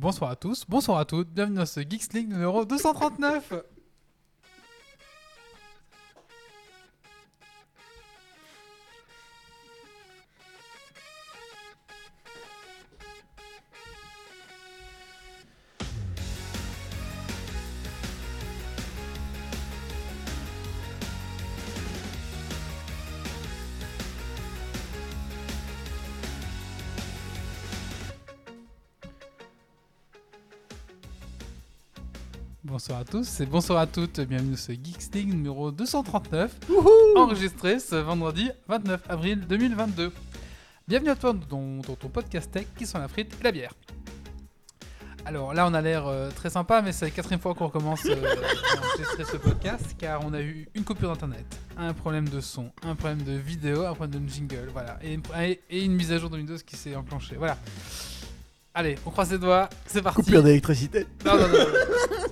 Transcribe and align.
Bonsoir 0.00 0.30
à 0.30 0.36
tous, 0.36 0.64
bonsoir 0.66 0.96
à 0.96 1.04
toutes, 1.04 1.28
bienvenue 1.28 1.58
dans 1.58 1.66
ce 1.66 1.80
Geeks 1.80 2.14
League 2.14 2.30
numéro 2.30 2.64
239 2.64 3.52
Bonsoir 32.80 33.00
à 33.00 33.04
tous 33.04 33.40
et 33.40 33.44
bonsoir 33.46 33.78
à 33.80 33.86
toutes, 33.86 34.20
bienvenue 34.20 34.52
dans 34.52 34.56
ce 34.56 34.72
Geeks 34.72 35.14
League 35.14 35.28
numéro 35.28 35.70
239, 35.70 36.50
enregistré 37.14 37.78
ce 37.78 37.96
vendredi 37.96 38.50
29 38.68 39.02
avril 39.10 39.46
2022. 39.46 40.10
Bienvenue 40.88 41.10
à 41.10 41.14
toi 41.16 41.34
dans, 41.50 41.60
dans 41.86 41.94
ton 41.94 42.08
podcast 42.08 42.50
tech 42.50 42.64
qui 42.78 42.86
sont 42.86 42.98
la 42.98 43.08
frite 43.08 43.36
et 43.38 43.44
la 43.44 43.52
bière. 43.52 43.74
Alors 45.26 45.52
là 45.52 45.66
on 45.68 45.74
a 45.74 45.82
l'air 45.82 46.06
euh, 46.06 46.30
très 46.30 46.48
sympa 46.48 46.80
mais 46.80 46.92
c'est 46.92 47.04
la 47.04 47.10
quatrième 47.10 47.38
fois 47.40 47.54
qu'on 47.54 47.66
recommence 47.66 48.00
euh, 48.06 48.14
à 48.16 48.78
enregistrer 48.78 49.24
ce 49.24 49.36
podcast 49.36 49.94
car 49.98 50.24
on 50.24 50.32
a 50.32 50.40
eu 50.40 50.66
une 50.74 50.82
coupure 50.84 51.10
d'internet, 51.10 51.44
un 51.76 51.92
problème 51.92 52.30
de 52.30 52.40
son, 52.40 52.70
un 52.82 52.94
problème 52.94 53.20
de 53.24 53.32
vidéo, 53.32 53.84
un 53.84 53.92
problème 53.94 54.24
de 54.24 54.28
jingle, 54.30 54.70
voilà, 54.72 54.98
et 55.02 55.12
une, 55.12 55.22
et- 55.38 55.60
et 55.68 55.84
une 55.84 55.92
mise 55.92 56.12
à 56.12 56.18
jour 56.18 56.30
de 56.30 56.36
Windows 56.38 56.56
qui 56.64 56.76
s'est 56.76 56.96
enclenchée, 56.96 57.36
voilà. 57.36 57.58
Allez, 58.80 58.96
on 59.04 59.10
croise 59.10 59.30
les 59.30 59.36
doigts, 59.38 59.68
c'est 59.84 60.00
parti. 60.00 60.22
Coupure 60.22 60.42
d'électricité. 60.42 61.06
Non, 61.26 61.34
non, 61.36 61.48
non. 61.48 61.58
non. 61.58 61.64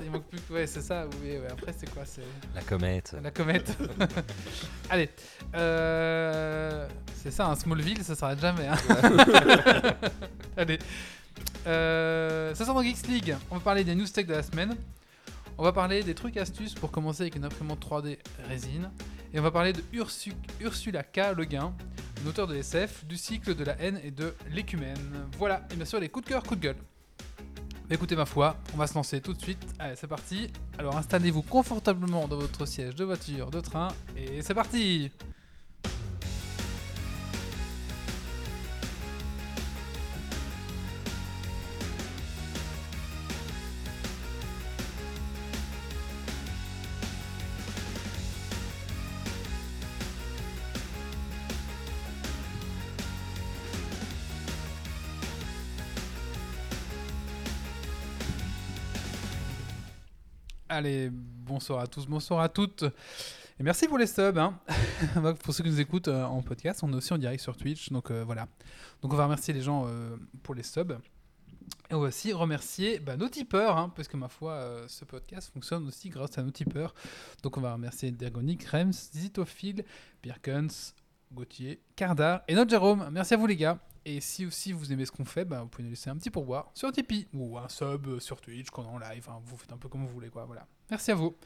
Il 0.03 0.11
manque 0.11 0.25
plus 0.29 0.41
que. 0.41 0.51
Ouais, 0.55 0.67
c'est 0.67 0.81
ça. 0.81 1.05
Oui, 1.23 1.33
ouais. 1.33 1.43
Après, 1.53 1.75
c'est 1.77 1.91
quoi 1.93 2.05
C'est 2.07 2.23
La 2.55 2.63
comète. 2.63 3.15
la 3.23 3.31
comète. 3.31 3.77
Allez. 4.89 5.11
Euh... 5.55 6.89
C'est 7.23 7.31
ça, 7.31 7.49
un 7.49 7.55
Smallville, 7.55 8.03
ça 8.03 8.15
s'arrête 8.15 8.41
jamais. 8.41 8.67
hein. 8.67 8.77
Allez. 10.57 10.79
Euh... 11.67 12.55
Ce 12.55 12.65
soir 12.65 12.75
dans 12.75 12.83
Geeks 12.83 13.07
League, 13.09 13.37
on 13.51 13.57
va 13.57 13.61
parler 13.61 13.85
des 13.85 13.95
news 13.95 14.07
tech 14.07 14.27
de 14.27 14.33
la 14.33 14.43
semaine. 14.43 14.75
On 15.59 15.63
va 15.63 15.73
parler 15.73 16.03
des 16.03 16.15
trucs 16.15 16.39
astuces 16.39 16.75
pour 16.75 16.91
commencer 16.91 17.25
avec 17.25 17.37
une 17.37 17.45
imprimante 17.45 17.85
3D 17.85 18.17
résine. 18.49 18.91
Et 19.35 19.39
on 19.39 19.43
va 19.43 19.51
parler 19.51 19.75
de 19.75 19.83
Ursu- 19.93 20.33
Ursula 20.63 21.03
K. 21.03 21.35
Le 21.37 21.45
Guin, 21.45 21.75
une 22.23 22.29
auteure 22.29 22.47
de 22.47 22.57
SF, 22.57 23.05
du 23.05 23.17
cycle 23.17 23.55
de 23.55 23.65
la 23.65 23.81
haine 23.81 24.01
et 24.03 24.11
de 24.11 24.35
l'écumène. 24.51 24.99
Voilà, 25.39 25.67
et 25.71 25.77
bien 25.77 25.85
sûr 25.85 26.01
les 26.01 26.09
coups 26.09 26.25
de 26.25 26.31
cœur, 26.31 26.43
coups 26.43 26.61
de 26.61 26.67
gueule. 26.67 26.77
Mais 27.89 27.95
Écoutez 27.95 28.17
ma 28.17 28.27
foi, 28.27 28.57
on 28.75 28.77
va 28.77 28.87
se 28.87 28.95
lancer 28.95 29.21
tout 29.21 29.33
de 29.33 29.41
suite. 29.41 29.65
Allez, 29.79 29.97
c'est 29.97 30.07
parti. 30.07 30.51
Alors 30.79 30.97
installez-vous 30.97 31.43
confortablement 31.43 32.29
dans 32.29 32.37
votre 32.37 32.67
siège 32.67 32.95
de 32.95 33.05
voiture, 33.05 33.51
de 33.51 33.61
train, 33.61 33.89
et 34.17 34.43
c'est 34.43 34.55
parti 34.55 35.11
Allez, 60.79 61.11
bonsoir 61.11 61.81
à 61.81 61.89
tous, 61.89 62.07
bonsoir 62.07 62.39
à 62.39 62.49
toutes. 62.49 62.85
Et 63.59 63.65
merci 63.65 63.89
pour 63.89 63.99
les 63.99 64.07
subs. 64.07 64.39
hein. 64.39 64.61
pour 65.43 65.53
ceux 65.53 65.65
qui 65.65 65.71
nous 65.71 65.81
écoutent 65.81 66.07
euh, 66.07 66.23
en 66.23 66.41
podcast, 66.41 66.85
on 66.85 66.93
est 66.93 66.95
aussi 66.95 67.13
en 67.13 67.19
direct 67.19 67.43
sur 67.43 67.57
Twitch. 67.57 67.91
Donc 67.91 68.13
euh, 68.13 68.23
voilà. 68.23 68.47
Donc 69.03 69.13
on 69.13 69.17
va 69.17 69.25
remercier 69.25 69.53
les 69.53 69.61
gens 69.61 69.87
euh, 69.89 70.17
pour 70.45 70.55
les 70.55 70.63
subs. 70.63 70.97
Et 71.91 71.95
on 71.95 71.99
va 71.99 72.07
aussi 72.07 72.33
remercier 72.33 73.01
bah, 73.01 73.17
nos 73.17 73.29
tipeurs, 73.29 73.77
hein, 73.77 73.93
parce 73.97 74.07
que 74.07 74.17
ma 74.17 74.29
foi, 74.29 74.85
ce 74.87 75.05
podcast 75.05 75.51
fonctionne 75.53 75.85
aussi 75.89 76.11
grâce 76.11 76.39
à 76.39 76.45
nos 76.45 76.53
tipeurs. 76.53 76.95
Donc 77.43 77.57
on 77.57 77.61
va 77.61 77.73
remercier 77.73 78.13
Dergonic, 78.13 78.65
Rems, 78.67 78.93
Zitophile, 78.93 79.85
Birkens, 80.23 80.95
Gauthier, 81.33 81.81
Cardar 81.97 82.43
et 82.47 82.55
notre 82.55 82.71
Jérôme. 82.71 83.09
Merci 83.11 83.35
à 83.35 83.37
vous 83.37 83.49
les 83.49 83.57
gars. 83.57 83.81
Et 84.11 84.23
si 84.23 84.47
aussi 84.47 84.73
vous 84.73 84.91
aimez 84.91 85.05
ce 85.05 85.13
qu'on 85.13 85.27
fait, 85.27 85.45
bah, 85.45 85.61
vous 85.61 85.69
pouvez 85.69 85.85
nous 85.85 85.91
laisser 85.91 86.09
un 86.09 86.17
petit 86.17 86.31
pourboire 86.31 86.71
sur 86.73 86.91
Tipeee 86.91 87.27
ou 87.35 87.59
un 87.59 87.69
sub 87.69 88.07
euh, 88.07 88.19
sur 88.19 88.41
Twitch 88.41 88.71
quand 88.71 88.83
on 88.83 88.99
est 88.99 89.05
en 89.05 89.11
live. 89.11 89.27
hein. 89.29 89.39
vous 89.45 89.59
faites 89.59 89.71
un 89.71 89.77
peu 89.77 89.91
comme 89.91 90.07
vous 90.07 90.13
voulez. 90.15 90.31
quoi. 90.31 90.47
Voilà. 90.47 90.67
Merci 90.91 91.11
à 91.11 91.15
vous. 91.15 91.37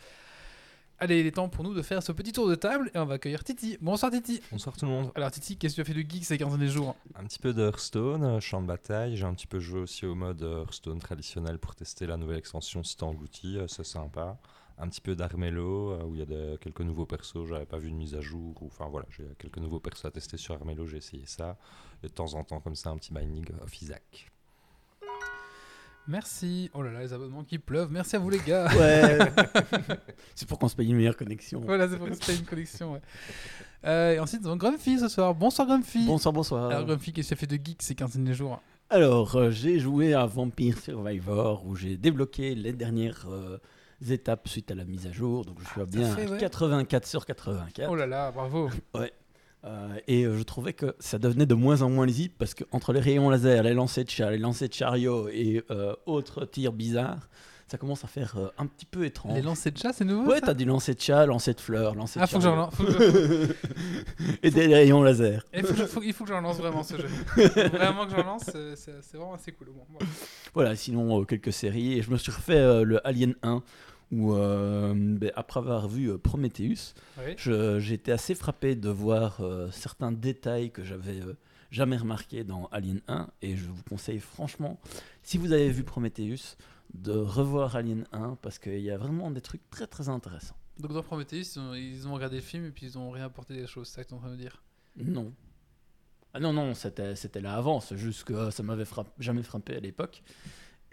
Allez, 1.00 1.18
il 1.18 1.26
est 1.26 1.32
temps 1.32 1.48
pour 1.48 1.64
nous 1.64 1.74
de 1.74 1.82
faire 1.82 2.00
ce 2.04 2.12
petit 2.12 2.30
tour 2.30 2.48
de 2.48 2.54
table 2.54 2.88
et 2.94 2.98
on 2.98 3.04
va 3.04 3.14
accueillir 3.14 3.42
Titi. 3.42 3.76
Bonsoir 3.80 4.12
Titi. 4.12 4.40
Bonsoir 4.52 4.76
tout 4.76 4.84
le 4.84 4.92
monde. 4.92 5.10
Alors 5.16 5.32
Titi, 5.32 5.56
qu'est-ce 5.56 5.74
que 5.74 5.82
tu 5.82 5.90
as 5.90 5.92
fait 5.92 6.00
de 6.00 6.08
geek 6.08 6.24
ces 6.24 6.38
15 6.38 6.50
derniers 6.50 6.68
jours? 6.70 6.94
Un 7.16 7.24
petit 7.24 7.40
peu 7.40 7.52
de 7.52 7.62
Hearthstone, 7.62 8.22
euh, 8.22 8.38
champ 8.38 8.62
de 8.62 8.68
bataille. 8.68 9.16
J'ai 9.16 9.24
un 9.24 9.34
petit 9.34 9.48
peu 9.48 9.58
joué 9.58 9.80
aussi 9.80 10.06
au 10.06 10.14
mode 10.14 10.40
euh, 10.44 10.60
Hearthstone 10.62 11.00
traditionnel 11.00 11.58
pour 11.58 11.74
tester 11.74 12.06
la 12.06 12.16
nouvelle 12.16 12.38
extension 12.38 12.84
Stan 12.84 13.16
c'est 13.66 13.84
sympa. 13.84 14.38
Un 14.78 14.88
petit 14.88 15.00
peu 15.00 15.14
d'Armello, 15.14 15.90
euh, 15.92 16.04
où 16.04 16.14
il 16.14 16.18
y 16.20 16.22
a 16.22 16.26
des- 16.26 16.56
quelques 16.60 16.80
nouveaux 16.80 17.06
persos, 17.06 17.46
j'avais 17.48 17.66
pas 17.66 17.78
vu 17.78 17.90
de 17.90 17.94
mise 17.96 18.14
à 18.14 18.20
jour. 18.20 18.54
ou- 18.62 18.66
Enfin 18.66 18.88
voilà, 18.88 19.06
j'ai 19.10 19.24
quelques 19.38 19.58
nouveaux 19.58 19.80
persos 19.80 20.06
à 20.06 20.10
tester 20.10 20.36
sur 20.36 20.54
Armello, 20.54 20.86
j'ai 20.86 20.96
essayé 20.98 21.22
ça. 21.26 21.56
Et 22.02 22.08
de 22.08 22.12
temps 22.12 22.34
en 22.34 22.42
temps, 22.42 22.60
comme 22.60 22.74
ça, 22.74 22.90
un 22.90 22.96
petit 22.96 23.12
binding 23.12 23.44
of 23.62 23.80
Isaac. 23.82 24.28
Merci. 26.08 26.68
Oh 26.74 26.82
là 26.82 26.90
là, 26.90 27.00
les 27.00 27.12
abonnements 27.12 27.44
qui 27.44 27.58
pleuvent. 27.60 27.90
Merci 27.92 28.16
à 28.16 28.18
vous 28.18 28.28
les 28.28 28.40
gars. 28.40 28.66
Ouais. 28.76 29.18
c'est 30.34 30.48
pour 30.48 30.58
qu'on 30.58 30.66
se 30.66 30.74
paye 30.74 30.88
une 30.90 30.96
meilleure 30.96 31.16
connexion. 31.16 31.60
voilà, 31.60 31.88
c'est 31.88 31.96
pour 31.96 32.08
que 32.08 32.14
c'était 32.14 32.34
une 32.36 32.44
collection. 32.44 32.94
ouais. 32.94 33.00
Euh, 33.84 34.14
et 34.14 34.18
ensuite, 34.18 34.40
nous 34.42 34.48
avons 34.48 34.56
Grumpy 34.56 34.98
ce 34.98 35.06
soir. 35.06 35.32
Bonsoir 35.34 35.68
Grumpy. 35.68 36.04
Bonsoir, 36.06 36.32
bonsoir. 36.32 36.70
Alors 36.70 36.84
Grumpy, 36.86 37.12
qu'est-ce 37.12 37.28
que 37.30 37.34
tu 37.34 37.38
as 37.38 37.46
fait 37.48 37.56
de 37.58 37.64
geek 37.64 37.80
ces 37.82 37.94
15 37.94 38.16
derniers 38.16 38.34
jours? 38.34 38.60
Alors, 38.90 39.36
euh, 39.36 39.50
j'ai 39.50 39.78
joué 39.78 40.12
à 40.12 40.26
Vampire 40.26 40.76
Survivor 40.78 41.64
où 41.66 41.76
j'ai 41.76 41.96
débloqué 41.96 42.56
les 42.56 42.72
dernières 42.72 43.24
euh, 43.30 43.58
étapes 44.10 44.48
suite 44.48 44.70
à 44.70 44.74
la 44.74 44.84
mise 44.84 45.06
à 45.06 45.12
jour. 45.12 45.44
Donc, 45.44 45.58
je 45.60 45.68
suis 45.68 45.80
à 45.80 45.84
bien 45.84 46.14
fait, 46.14 46.28
ouais. 46.28 46.38
84 46.38 47.06
sur 47.06 47.26
84. 47.26 47.88
Oh 47.90 47.94
là 47.94 48.06
là, 48.06 48.30
bravo. 48.32 48.70
Euh, 49.64 49.94
et 50.08 50.24
euh, 50.24 50.36
je 50.36 50.42
trouvais 50.42 50.72
que 50.72 50.96
ça 50.98 51.20
devenait 51.20 51.46
de 51.46 51.54
moins 51.54 51.82
en 51.82 51.88
moins 51.88 52.04
lisible 52.04 52.34
parce 52.36 52.52
que 52.52 52.64
entre 52.72 52.92
les 52.92 52.98
rayons 52.98 53.30
laser, 53.30 53.62
les 53.62 53.74
lancers 53.74 54.04
de 54.04 54.10
char, 54.10 54.32
les 54.32 54.38
lancers 54.38 54.68
de 54.68 54.74
chariot 54.74 55.28
et 55.28 55.62
euh, 55.70 55.94
autres 56.04 56.46
tirs 56.46 56.72
bizarres, 56.72 57.28
ça 57.72 57.78
commence 57.78 58.04
à 58.04 58.06
faire 58.06 58.34
euh, 58.36 58.48
un 58.58 58.66
petit 58.66 58.84
peu 58.84 59.06
étrange. 59.06 59.34
Les 59.34 59.40
lancers 59.40 59.72
de 59.72 59.78
chat, 59.78 59.94
c'est 59.94 60.04
nouveau 60.04 60.30
Ouais, 60.30 60.42
t'as 60.42 60.52
du 60.52 60.66
lancer 60.66 60.92
de 60.92 61.00
chat, 61.00 61.24
lancer 61.24 61.54
de 61.54 61.60
fleurs, 61.60 61.94
lancer 61.94 62.18
de 62.18 62.24
Ah, 62.24 62.26
faut 62.26 62.36
que 62.36 62.44
j'en 62.44 62.70
faut 62.70 62.84
et 64.42 64.50
des 64.50 64.66
rayons 64.66 65.02
laser. 65.02 65.46
Eh, 65.54 65.62
faut 65.62 66.02
Il 66.02 66.12
faut 66.12 66.24
que 66.24 66.30
j'en 66.30 66.42
lance 66.42 66.58
vraiment 66.58 66.82
ce 66.82 66.98
jeu. 66.98 67.08
Vraiment 67.72 68.04
que 68.06 68.10
j'en 68.14 68.24
lance, 68.24 68.50
c'est 68.74 69.16
vraiment 69.16 69.32
assez 69.32 69.52
cool. 69.52 69.68
Bon. 69.68 69.98
Voilà, 70.52 70.76
sinon 70.76 71.22
euh, 71.22 71.24
quelques 71.24 71.52
séries. 71.54 71.94
Et 71.94 72.02
je 72.02 72.10
me 72.10 72.18
suis 72.18 72.30
refait 72.30 72.58
euh, 72.58 72.84
le 72.84 73.06
Alien 73.06 73.34
1 73.42 73.62
où, 74.12 74.34
euh, 74.34 74.92
ben, 74.94 75.32
après 75.34 75.58
avoir 75.60 75.88
vu 75.88 76.10
euh, 76.10 76.18
Prometheus, 76.18 76.94
Oui. 77.18 77.34
j'ai 77.36 77.94
été 77.94 78.12
assez 78.12 78.34
frappé 78.34 78.76
de 78.76 78.88
voir 78.90 79.40
euh, 79.40 79.70
certains 79.72 80.12
détails 80.12 80.70
que 80.70 80.84
j'avais 80.84 81.20
euh, 81.20 81.34
jamais 81.70 81.96
remarqués 81.96 82.44
dans 82.44 82.66
Alien 82.66 83.00
1. 83.08 83.28
Et 83.40 83.56
je 83.56 83.64
vous 83.68 83.82
conseille 83.88 84.18
franchement, 84.20 84.78
si 85.22 85.38
vous 85.38 85.52
avez 85.52 85.70
vu 85.70 85.82
Prometheus, 85.82 86.56
de 86.94 87.12
revoir 87.12 87.74
Alien 87.74 88.04
1 88.12 88.36
parce 88.42 88.58
qu'il 88.58 88.80
y 88.80 88.90
a 88.90 88.98
vraiment 88.98 89.30
des 89.30 89.40
trucs 89.40 89.68
très 89.70 89.86
très 89.86 90.10
intéressants. 90.10 90.56
Donc 90.78 90.92
dans 90.92 91.02
Prometheus, 91.02 91.56
ils 91.56 91.58
ont, 91.58 91.74
ils 91.74 92.06
ont 92.08 92.12
regardé 92.14 92.36
le 92.36 92.42
film 92.42 92.66
et 92.66 92.70
puis 92.70 92.86
ils 92.86 92.98
ont 92.98 93.10
réapporté 93.10 93.54
des 93.54 93.66
choses, 93.66 93.88
c'est 93.88 93.94
ça 93.96 94.04
que 94.04 94.08
tu 94.08 94.14
es 94.14 94.16
en 94.18 94.20
train 94.20 94.30
de 94.30 94.36
dire? 94.36 94.62
Non. 94.96 95.32
Ah 96.34 96.40
non, 96.40 96.52
non, 96.52 96.74
c'était 96.74 97.40
là 97.40 97.54
avant, 97.56 97.80
c'est 97.80 97.96
juste 97.98 98.24
que 98.24 98.50
ça 98.50 98.62
m'avait 98.62 98.86
jamais 99.18 99.42
frappé 99.42 99.76
à 99.76 99.80
l'époque. 99.80 100.22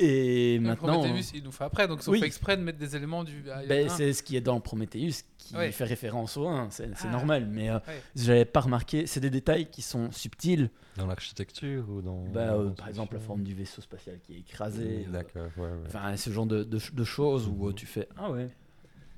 Et 0.02 0.60
maintenant. 0.60 1.00
Prometheus, 1.02 1.32
ils 1.34 1.44
nous 1.44 1.52
fait 1.52 1.66
après, 1.66 1.88
donc 1.88 2.00
ils 2.02 2.10
ont 2.10 2.14
oui. 2.14 2.20
fait 2.22 2.26
exprès 2.26 2.56
de 2.56 2.62
mettre 2.64 2.78
des 2.78 2.96
éléments 2.96 3.24
du. 3.24 3.44
ah, 3.52 3.62
il 3.64 3.68
Ben, 3.68 3.90
c'est 3.90 4.14
ce 4.14 4.24
qui 4.24 4.36
est 4.38 4.42
dans 4.42 4.60
Prometheus 4.62 5.24
qui 5.38 5.56
Ouais. 5.56 5.72
fait 5.72 5.84
référence 5.84 6.38
au 6.38 6.48
1, 6.48 6.70
c'est 6.70 6.90
Ah. 7.04 7.08
normal, 7.12 7.48
mais 7.52 7.70
euh, 7.70 7.76
Ouais. 7.80 8.02
j'avais 8.16 8.46
pas 8.46 8.62
remarqué, 8.62 9.08
c'est 9.08 9.20
des 9.20 9.30
détails 9.30 9.70
qui 9.70 9.82
sont 9.82 10.12
subtils, 10.12 10.70
Dans 10.96 11.06
l'architecture 11.08 11.90
ou 11.90 12.02
dans. 12.02 12.24
Bah, 12.34 12.54
euh, 12.54 12.70
par 12.70 12.88
exemple 12.88 13.16
la 13.16 13.20
forme 13.20 13.44
du 13.44 13.54
vaisseau 13.54 13.82
spatial 13.82 14.20
qui 14.22 14.36
est 14.36 14.40
écrasé, 14.40 15.06
euh, 15.08 15.12
D'accord, 15.12 15.50
ouais, 15.58 15.64
ouais. 15.64 15.70
enfin 15.88 16.16
ce 16.16 16.30
genre 16.30 16.46
de, 16.46 16.64
de- 16.64 16.80
de 16.94 17.04
choses 17.04 17.48
où 17.48 17.68
euh, 17.68 17.74
tu 17.74 17.86
fais 17.86 18.08
Ah 18.16 18.32
ouais, 18.32 18.48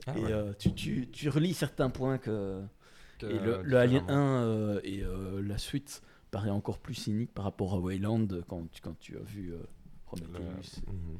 Ah 0.07 0.17
et 0.17 0.21
ouais. 0.23 0.31
euh, 0.31 0.53
tu, 0.57 0.73
tu, 0.73 1.07
tu 1.11 1.29
relis 1.29 1.53
certains 1.53 1.89
points 1.89 2.17
que. 2.17 2.61
Que, 3.19 3.27
et 3.27 3.37
le, 3.39 3.61
le 3.61 3.77
Alien 3.77 4.01
différemment. 4.01 4.23
1 4.39 4.43
euh, 4.45 4.81
et 4.83 5.03
euh, 5.03 5.41
la 5.45 5.57
suite 5.59 6.01
paraît 6.31 6.49
encore 6.49 6.79
plus 6.79 6.95
cynique 6.95 7.31
par 7.33 7.43
rapport 7.45 7.73
à 7.75 7.77
Wayland 7.79 8.27
quand, 8.47 8.63
tu- 8.71 8.81
quand 8.81 8.97
tu 8.99 9.15
as 9.17 9.21
vu 9.23 9.51
euh, 9.53 9.57
Prometheus. 10.17 10.81
Mhm. 10.87 11.19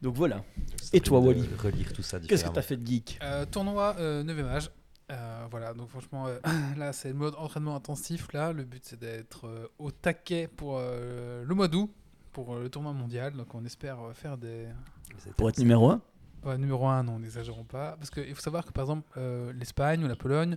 Donc 0.00 0.14
voilà, 0.14 0.44
Et 0.92 1.00
toi, 1.00 1.18
Wally 1.18 1.48
Relire 1.58 1.92
tout 1.92 2.02
ça 2.02 2.18
qu'est-ce 2.20 2.28
que 2.28 2.34
différemment. 2.34 2.52
tu 2.54 2.58
as 2.60 2.62
fait 2.62 2.76
de 2.76 2.86
geek? 2.86 3.18
Euh, 3.22 3.44
tournoi 3.46 3.94
9 3.98 4.40
âge. 4.46 4.70
Euh, 5.10 5.46
voilà, 5.50 5.72
donc 5.74 5.88
franchement, 5.88 6.26
euh, 6.28 6.38
là 6.76 6.92
c'est 6.92 7.08
le 7.08 7.14
mode 7.14 7.34
entraînement 7.36 7.74
intensif. 7.74 8.32
Là, 8.32 8.52
le 8.52 8.62
but 8.64 8.84
c'est 8.84 8.98
d'être 9.00 9.46
euh, 9.48 9.66
au 9.78 9.90
taquet 9.90 10.46
pour 10.48 10.76
euh, 10.78 11.42
le 11.44 11.54
mois 11.54 11.66
d'août, 11.66 11.90
pour 12.32 12.54
euh, 12.54 12.62
le 12.62 12.68
tournoi 12.70 12.92
mondial. 12.92 13.32
Donc 13.32 13.54
on 13.54 13.64
espère 13.64 13.98
euh, 14.02 14.12
faire 14.12 14.36
des. 14.38 14.66
Pour 15.36 15.48
être 15.48 15.58
numéro 15.58 15.90
1 15.90 16.00
Ouais, 16.44 16.58
numéro 16.58 16.86
1, 16.86 17.02
non, 17.02 17.18
n'exagérons 17.18 17.64
pas. 17.64 17.96
Parce 17.96 18.10
qu'il 18.10 18.32
faut 18.34 18.40
savoir 18.42 18.64
que 18.64 18.70
par 18.70 18.84
exemple, 18.84 19.08
euh, 19.16 19.52
l'Espagne 19.54 20.04
ou 20.04 20.06
la 20.08 20.14
Pologne, 20.14 20.56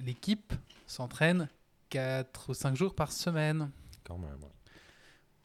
l'équipe 0.00 0.52
s'entraîne 0.86 1.48
4 1.88 2.50
ou 2.50 2.54
5 2.54 2.76
jours 2.76 2.94
par 2.94 3.12
semaine. 3.12 3.70
Quand 4.04 4.18
même. 4.18 4.28
ouais. 4.42 4.48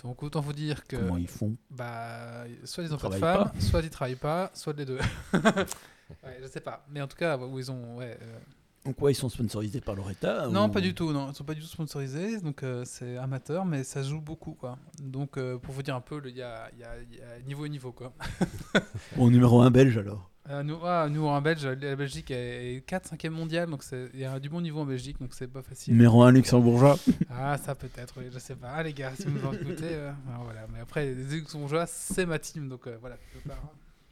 Donc 0.04 0.22
autant 0.24 0.42
vous 0.42 0.54
dire 0.54 0.86
que 0.86 0.98
Comment 0.98 1.18
ils 1.18 1.28
font? 1.28 1.56
Bah, 1.70 2.44
soit 2.66 2.84
ils 2.84 2.94
ont 2.94 2.98
Ils 2.98 3.02
pas 3.02 3.10
de 3.10 3.16
femmes, 3.16 3.52
soit 3.60 3.82
ils 3.82 3.90
travaillent 3.90 4.16
pas, 4.16 4.52
soit 4.54 4.74
les 4.74 4.86
deux. 4.86 5.00
ouais, 5.34 6.40
je 6.42 6.48
sais 6.48 6.60
pas. 6.60 6.86
Mais 6.90 7.02
en 7.02 7.08
tout 7.08 7.18
cas, 7.18 7.38
où 7.38 7.58
ils 7.60 7.72
ont. 7.72 7.98
Ouais, 7.98 8.18
euh, 8.22 8.38
Donc 8.86 9.02
ouais, 9.02 9.14
ils 9.14 9.16
sont 9.16 9.30
sponsorisés 9.30 9.80
par 9.80 9.96
leur 9.96 10.10
état 10.12 10.48
Non, 10.48 10.66
ou- 10.66 10.70
pas 10.70 10.82
du 10.82 10.94
tout. 10.94 11.14
Non, 11.14 11.30
ils 11.32 11.36
sont 11.36 11.46
pas 11.46 11.54
du 11.54 11.62
tout 11.62 11.68
sponsorisés. 11.68 12.40
Donc 12.42 12.64
euh, 12.64 12.84
c'est 12.86 13.16
amateur, 13.18 13.64
mais 13.64 13.84
ça 13.86 14.04
joue 14.04 14.20
beaucoup, 14.20 14.54
quoi. 14.54 14.78
Donc 15.02 15.38
euh, 15.38 15.58
pour 15.58 15.74
vous 15.74 15.84
dire 15.84 15.96
un 15.96 16.02
peu, 16.02 16.20
le- 16.20 16.30
il 16.30 16.36
y 16.38 16.42
a, 16.42 16.70
y 16.78 16.84
a- 16.84 16.98
y 17.02 17.22
a 17.22 17.40
niveau 17.46 17.66
et 17.66 17.70
niveau, 17.70 17.92
quoi. 17.94 18.14
Bon, 19.16 19.30
numéro 19.30 19.62
1 19.62 19.72
belge 19.72 19.98
alors. 19.98 20.30
Euh, 20.50 20.62
nous, 20.62 20.78
ah, 20.84 21.08
nous 21.10 21.26
en 21.26 21.42
Belge, 21.42 21.66
la 21.66 21.96
Belgique 21.96 22.30
est 22.32 22.86
4 22.86 23.08
5 23.08 23.26
e 23.26 23.30
mondial, 23.30 23.70
donc 23.70 23.82
il 24.14 24.20
y 24.20 24.26
a 24.26 24.40
du 24.42 24.50
bon 24.50 24.60
niveau 24.60 24.82
en 24.82 24.86
Belgique, 24.86 25.18
donc 25.22 25.34
c'est 25.34 25.48
pas 25.48 25.62
facile. 25.62 25.94
Numéro 25.94 26.22
1 26.24 26.32
luxembourgeois. 26.34 27.00
Ah, 27.30 27.58
ça 27.58 27.76
peut-être, 27.76 28.16
oui, 28.18 28.26
je 28.32 28.40
sais 28.40 28.56
pas. 28.56 28.72
Ah, 28.72 28.84
les 28.84 28.94
gars, 28.94 29.14
si 29.16 29.24
vous 29.26 29.40
nous 29.40 29.46
en 29.46 29.54
écoutez, 29.54 29.94
euh, 29.94 30.12
alors 30.30 30.44
voilà. 30.44 30.68
Mais 30.74 30.80
après, 30.82 31.14
les 31.14 31.24
Luxembourgeois, 31.24 31.86
c'est 31.88 32.26
ma 32.26 32.40
team, 32.40 32.68
donc 32.68 32.88
euh, 32.88 32.98
voilà. 33.00 33.16
hein. 33.50 33.54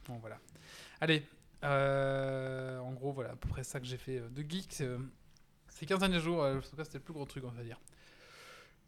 Bon, 0.08 0.16
voilà. 0.20 0.38
Allez, 1.02 1.22
euh, 1.64 2.78
en 2.78 2.92
gros, 2.92 3.12
voilà, 3.12 3.32
à 3.32 3.36
peu 3.36 3.48
près 3.48 3.62
ça 3.62 3.78
que 3.78 3.86
j'ai 3.86 3.98
fait 3.98 4.22
de 4.34 4.42
geek. 4.48 4.82
ces 5.68 5.86
15 5.86 5.98
derniers 5.98 6.20
jours, 6.20 6.42
en 6.44 6.60
tout 6.60 6.76
cas, 6.76 6.84
c'était 6.84 6.98
le 6.98 7.04
plus 7.04 7.14
gros 7.14 7.26
truc, 7.26 7.44
on 7.44 7.50
va 7.50 7.62
dire. 7.62 7.78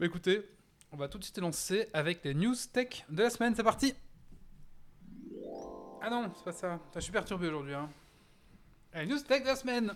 Bah 0.01 0.07
écoutez, 0.07 0.49
on 0.93 0.97
va 0.97 1.09
tout 1.09 1.19
de 1.19 1.25
suite 1.25 1.39
lancer 1.39 1.89
avec 1.93 2.25
les 2.25 2.35
news 2.35 2.55
tech 2.73 3.05
de 3.11 3.23
la 3.23 3.31
semaine. 3.31 3.55
C'est 3.55 3.63
parti 3.63 3.95
Ah 6.07 6.11
non, 6.11 6.31
c'est 6.37 6.45
pas 6.45 6.53
ça. 6.53 6.79
Je 6.95 7.01
suis 7.01 7.13
perturbé 7.13 7.49
aujourd'hui. 7.49 7.73
Hein. 7.73 7.89
Allez, 8.93 9.07
news 9.07 9.21
tech 9.21 9.41
de 9.41 9.47
la 9.47 9.57
semaine 9.57 9.95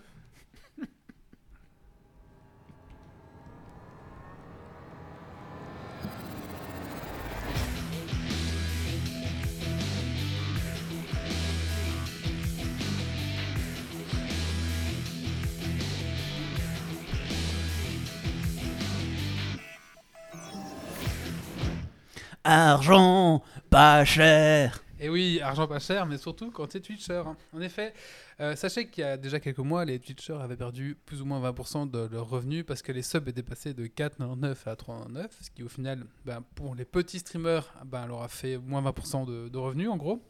Argent, 22.44 23.42
pas 23.68 24.06
cher. 24.06 24.80
Et 25.00 25.08
oui, 25.08 25.40
argent 25.40 25.68
pas 25.68 25.78
cher, 25.78 26.06
mais 26.06 26.18
surtout 26.18 26.50
quand 26.50 26.66
tu 26.66 26.78
es 26.78 26.80
Twitcher. 26.80 27.22
En 27.52 27.60
effet, 27.60 27.94
euh, 28.40 28.56
sachez 28.56 28.88
qu'il 28.88 29.02
y 29.02 29.06
a 29.06 29.16
déjà 29.16 29.38
quelques 29.38 29.58
mois, 29.58 29.84
les 29.84 30.00
Twitchers 30.00 30.40
avaient 30.40 30.56
perdu 30.56 30.96
plus 31.06 31.22
ou 31.22 31.24
moins 31.24 31.40
20% 31.40 31.88
de 31.88 32.08
leurs 32.10 32.28
revenus 32.28 32.64
parce 32.66 32.82
que 32.82 32.90
les 32.90 33.02
subs 33.02 33.28
étaient 33.28 33.44
passés 33.44 33.74
de 33.74 33.86
4,99 33.86 34.56
à 34.66 34.74
3,99, 34.74 35.28
ce 35.40 35.50
qui 35.50 35.62
au 35.62 35.68
final, 35.68 36.04
ben, 36.24 36.42
pour 36.56 36.74
les 36.74 36.84
petits 36.84 37.20
streamers, 37.20 37.72
ben, 37.84 38.06
leur 38.08 38.22
a 38.22 38.28
fait 38.28 38.58
moins 38.58 38.82
20% 38.82 39.50
de, 39.50 39.58
revenus 39.58 39.88
en 39.88 39.96
gros. 39.96 40.20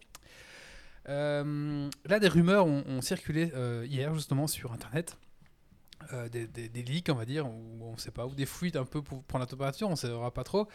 Euh, 1.09 1.89
là, 2.05 2.19
des 2.19 2.29
rumeurs 2.29 2.67
ont, 2.67 3.01
circulé 3.01 3.51
euh, 3.55 3.87
hier 3.89 4.15
justement 4.15 4.47
sur 4.47 4.73
Internet. 4.73 5.17
Des, 6.31 6.47
des- 6.47 6.83
leaks, 6.83 7.09
on 7.11 7.17
va 7.17 7.25
dire, 7.27 7.47
ou 7.49 7.81
on 7.83 7.99
sait 7.99 8.13
pas, 8.13 8.25
ou 8.25 8.35
des 8.35 8.47
fuites 8.47 8.77
un 8.77 8.85
peu 8.85 9.03
pour 9.03 9.25
prendre 9.25 9.43
la 9.43 9.49
température, 9.49 9.89
on 9.89 9.93
ne 9.93 9.97
saura 9.97 10.33
pas 10.33 10.45
trop 10.45 10.69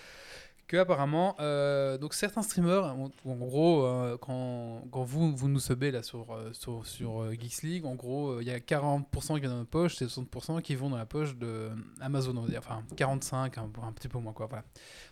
que 0.67 0.77
apparemment, 0.77 1.35
euh, 1.39 1.97
donc 1.97 2.13
certains 2.13 2.41
streamers, 2.41 2.85
en, 2.85 3.35
gros, 3.35 3.85
euh, 3.85 4.17
quand, 4.19 4.83
quand 4.91 5.03
vous, 5.03 5.35
vous 5.35 5.49
nous 5.49 5.59
subez 5.59 5.91
là 5.91 6.03
sur, 6.03 6.31
euh, 6.31 6.51
sur, 6.53 6.85
sur 6.85 7.31
Geeks 7.33 7.63
League, 7.63 7.85
en 7.85 7.95
gros, 7.95 8.39
il 8.39 8.47
y 8.47 8.51
a 8.51 8.59
40% 8.59 9.03
qui 9.33 9.39
viennent 9.39 9.51
dans 9.51 9.57
notre 9.57 9.69
poche, 9.69 10.01
et 10.01 10.05
60% 10.05 10.61
qui 10.61 10.75
vont 10.75 10.89
dans 10.89 10.97
la 10.97 11.05
poche 11.05 11.35
de 11.35 11.69
Amazon, 11.99 12.35
on 12.37 12.41
va 12.41 12.49
dire, 12.49 12.59
enfin 12.59 12.83
45, 12.95 13.57
un, 13.57 13.61
un 13.61 13.91
petit 13.91 14.07
peu 14.07 14.19
moins 14.19 14.33
quoi, 14.33 14.47
voilà. 14.47 14.63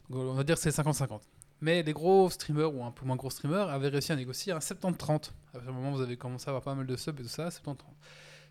Donc, 0.09 0.21
on 0.21 0.33
va 0.33 0.43
dire 0.43 0.55
que 0.55 0.61
c'est 0.61 0.69
50-50. 0.69 1.21
Mais 1.61 1.83
les 1.83 1.93
gros 1.93 2.29
streamers 2.29 2.73
ou 2.73 2.83
un 2.83 2.91
peu 2.91 3.05
moins 3.05 3.15
gros 3.15 3.29
streamers 3.29 3.69
avaient 3.69 3.89
réussi 3.89 4.11
à 4.11 4.15
négocier 4.15 4.51
un 4.51 4.57
70-30. 4.57 5.31
À 5.53 5.59
ce 5.59 5.65
moment, 5.65 5.91
vous 5.91 6.01
avez 6.01 6.17
commencé 6.17 6.47
à 6.47 6.49
avoir 6.49 6.63
pas 6.63 6.73
mal 6.73 6.87
de 6.87 6.95
subs 6.95 7.19
et 7.19 7.23
tout 7.23 7.29
ça, 7.29 7.49
70-30. 7.49 7.75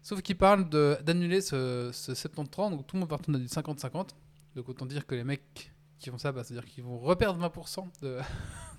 Sauf 0.03 0.23
qu'ils 0.23 0.37
parlent 0.37 0.69
d'annuler 0.69 1.41
ce, 1.41 1.91
ce 1.93 2.13
70-30, 2.13 2.71
donc 2.71 2.87
tout 2.87 2.97
le 2.97 3.01
monde 3.01 3.13
retourner 3.13 3.39
du 3.39 3.47
50-50. 3.47 4.11
Donc 4.55 4.69
autant 4.69 4.87
dire 4.87 5.07
que 5.07 5.15
les 5.15 5.25
mecs 5.25 5.73
qui 6.01 6.11
font 6.11 6.19
ça, 6.19 6.33
bah, 6.33 6.43
c'est-à-dire 6.43 6.69
qu'ils 6.69 6.83
vont 6.83 6.99
reperdre 6.99 7.41
20% 7.47 7.87
de, 8.03 8.19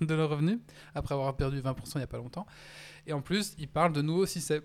de 0.04 0.14
leurs 0.14 0.30
revenus, 0.30 0.58
après 0.94 1.14
avoir 1.14 1.34
perdu 1.36 1.60
20% 1.60 1.74
il 1.94 1.98
n'y 1.98 2.04
a 2.04 2.06
pas 2.06 2.18
longtemps. 2.18 2.46
Et 3.06 3.12
en 3.12 3.22
plus, 3.22 3.54
ils 3.58 3.68
parlent 3.68 3.92
de 3.92 4.02
nouveaux 4.02 4.26
systèmes 4.26 4.62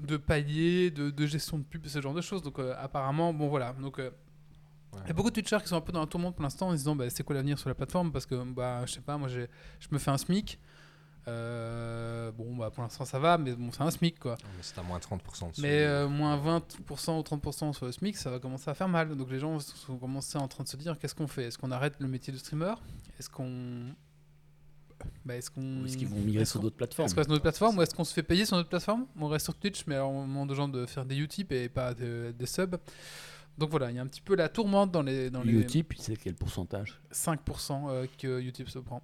de 0.00 0.16
paliers, 0.16 0.90
de, 0.90 1.10
de 1.10 1.26
gestion 1.26 1.58
de 1.58 1.64
pub, 1.64 1.86
ce 1.86 2.00
genre 2.00 2.14
de 2.14 2.20
choses. 2.20 2.42
Donc 2.42 2.58
euh, 2.58 2.74
apparemment, 2.78 3.32
bon 3.32 3.48
voilà. 3.48 3.72
Donc 3.74 3.98
euh, 3.98 4.10
il 5.02 5.08
y 5.08 5.10
a 5.10 5.14
beaucoup 5.14 5.30
de 5.30 5.34
Twitchers 5.34 5.62
qui 5.62 5.68
sont 5.68 5.76
un 5.76 5.80
peu 5.80 5.92
dans 5.92 6.00
la 6.00 6.06
tourmente 6.06 6.34
pour 6.36 6.42
l'instant 6.42 6.68
en 6.68 6.72
se 6.72 6.76
disant 6.76 6.94
bah, 6.94 7.08
c'est 7.10 7.24
quoi 7.24 7.34
l'avenir 7.34 7.58
sur 7.58 7.68
la 7.68 7.74
plateforme? 7.74 8.12
Parce 8.12 8.26
que 8.26 8.42
bah 8.52 8.84
je 8.86 8.92
sais 8.92 9.00
pas 9.00 9.16
moi 9.16 9.28
je 9.28 9.46
me 9.90 9.98
fais 9.98 10.10
un 10.10 10.18
SMIC 10.18 10.58
Euh, 11.26 12.30
bon 12.32 12.54
bah 12.54 12.70
pour 12.70 12.82
l'instant 12.82 13.06
ça 13.06 13.18
va 13.18 13.38
mais 13.38 13.54
bon 13.54 13.72
c'est 13.72 13.80
un 13.80 13.90
SMIC 13.90 14.18
quoi 14.18 14.36
Mais 14.42 14.62
c'est 14.62 14.78
à 14.78 14.82
moins 14.82 14.98
30% 14.98 15.50
dessus. 15.52 15.62
mais 15.62 15.82
euh, 15.84 16.06
moins 16.06 16.36
20% 16.36 16.60
ou 17.18 17.22
30% 17.22 17.72
sur 17.72 17.86
le 17.86 17.92
SMIC, 17.92 18.16
ça 18.16 18.30
va 18.30 18.38
commencer 18.38 18.68
à 18.70 18.74
faire 18.74 18.88
mal. 18.88 19.16
Donc 19.16 19.30
les 19.30 19.38
gens 19.38 19.58
sont 19.58 19.96
commencés 19.96 20.36
en 20.36 20.48
train 20.48 20.64
de 20.64 20.68
se 20.68 20.76
dire 20.76 20.98
qu'est-ce 20.98 21.14
qu'on 21.14 21.26
fait? 21.26 21.44
Est-ce 21.44 21.56
qu'on 21.58 21.70
arrête 21.70 21.94
le 21.98 22.08
métier 22.08 22.32
de 22.32 22.38
streamer? 22.38 22.74
Est-ce 23.18 23.30
qu'on. 23.30 23.94
Bah, 25.24 25.34
est-ce 25.36 25.50
qu'on. 25.50 25.82
Ou 25.82 25.86
Est-ce 25.86 25.96
qu'ils 25.96 26.08
vont 26.08 26.18
migrer 26.20 26.44
sur 26.44 26.60
d'autres 26.60 26.76
plateformes? 26.76 27.06
Est-ce 27.06 27.14
qu'on 27.14 27.20
reste 27.20 27.28
sur 27.28 27.32
notre 27.32 27.42
plateforme 27.42 27.78
ou 27.78 27.82
est-ce 27.82 27.94
qu'on 27.94 28.04
se 28.04 28.12
fait 28.14 28.22
payer 28.22 28.44
sur 28.44 28.56
notre 28.56 28.68
plateforme 28.68 29.06
On 29.18 29.28
reste 29.28 29.44
sur 29.46 29.54
Twitch, 29.54 29.84
mais 29.86 29.94
alors 29.96 30.10
on 30.10 30.26
demande 30.26 30.50
aux 30.50 30.54
gens 30.54 30.68
de 30.68 30.84
faire 30.86 31.04
des 31.04 31.16
Utip 31.16 31.52
et 31.52 31.68
pas 31.68 31.94
de- 31.94 32.34
des 32.38 32.46
subs. 32.46 32.76
Donc 33.56 33.70
voilà, 33.70 33.90
il 33.90 33.96
y 33.96 33.98
a 34.00 34.02
un 34.02 34.06
petit 34.06 34.20
peu 34.20 34.34
la 34.34 34.48
tourmente 34.48 34.90
dans 34.90 35.02
les, 35.02 35.30
dans 35.30 35.42
les 35.42 35.52
Utip, 35.52 35.94
c'est 35.98 36.16
quel 36.16 36.34
pourcentage 36.34 37.00
5% 37.12 37.88
euh, 37.88 38.06
que 38.18 38.40
Utip 38.40 38.68
se 38.68 38.80
prend. 38.80 39.00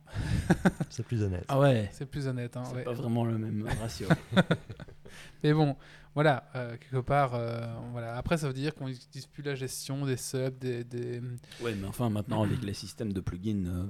C'est 0.90 1.04
plus 1.06 1.22
honnête. 1.22 1.44
Ah 1.48 1.60
ouais, 1.60 1.88
C'est 1.92 2.06
plus 2.06 2.26
honnête. 2.26 2.56
Hein, 2.56 2.64
c'est 2.66 2.74
ouais. 2.76 2.82
pas 2.82 2.92
vraiment 2.92 3.24
le 3.24 3.38
même 3.38 3.64
ratio. 3.80 4.08
Mais 5.44 5.52
bon, 5.52 5.76
voilà, 6.14 6.50
euh, 6.54 6.76
quelque 6.76 6.98
part, 7.04 7.34
euh, 7.34 7.64
voilà. 7.92 8.16
Après, 8.16 8.36
ça 8.38 8.48
veut 8.48 8.52
dire 8.52 8.74
qu'on 8.74 8.88
n'utilise 8.88 9.26
plus 9.26 9.42
la 9.42 9.54
gestion 9.54 10.04
des 10.04 10.16
subs, 10.16 10.58
des, 10.58 10.82
des- 10.84 11.20
ouais, 11.60 11.74
mais 11.74 11.86
enfin 11.86 12.10
maintenant 12.10 12.42
avec 12.42 12.62
les 12.62 12.74
systèmes 12.74 13.12
de 13.12 13.20
plugins, 13.20 13.66
euh, 13.66 13.86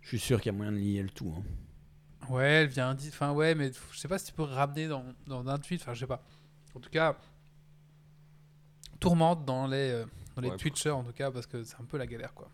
je 0.00 0.08
suis 0.08 0.18
sûr 0.18 0.40
qu'il 0.40 0.52
y 0.52 0.54
a 0.54 0.56
moyen 0.56 0.72
de 0.72 0.78
lier 0.78 1.02
le 1.02 1.10
tout. 1.10 1.32
hein. 1.36 1.42
Ouais, 2.32 2.44
elle 2.62 2.68
vient 2.68 2.96
enfin 3.08 3.32
ouais, 3.32 3.54
mais 3.54 3.70
je 3.92 3.98
sais 3.98 4.08
pas 4.08 4.18
si 4.18 4.26
tu 4.26 4.32
peux 4.32 4.44
ramener 4.44 4.88
dans, 4.88 5.04
dans 5.26 5.46
un 5.46 5.58
tweet, 5.58 5.82
enfin 5.82 5.92
je 5.94 6.00
sais 6.00 6.06
pas. 6.06 6.22
En 6.74 6.80
tout 6.80 6.90
cas, 6.90 7.16
tourmente 9.04 9.44
dans 9.44 9.66
les, 9.66 9.90
euh, 9.90 10.06
dans 10.34 10.42
les 10.42 10.50
Ouais, 10.50 10.56
Twitchers 10.56 10.90
en 10.90 11.04
tout 11.04 11.12
cas, 11.12 11.30
parce 11.30 11.46
que 11.46 11.62
c'est 11.62 11.76
un 11.80 11.84
peu 11.84 11.98
la 11.98 12.06
galère 12.06 12.32
quoi. 12.34 12.48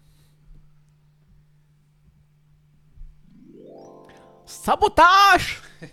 Sabotage 4.44 5.62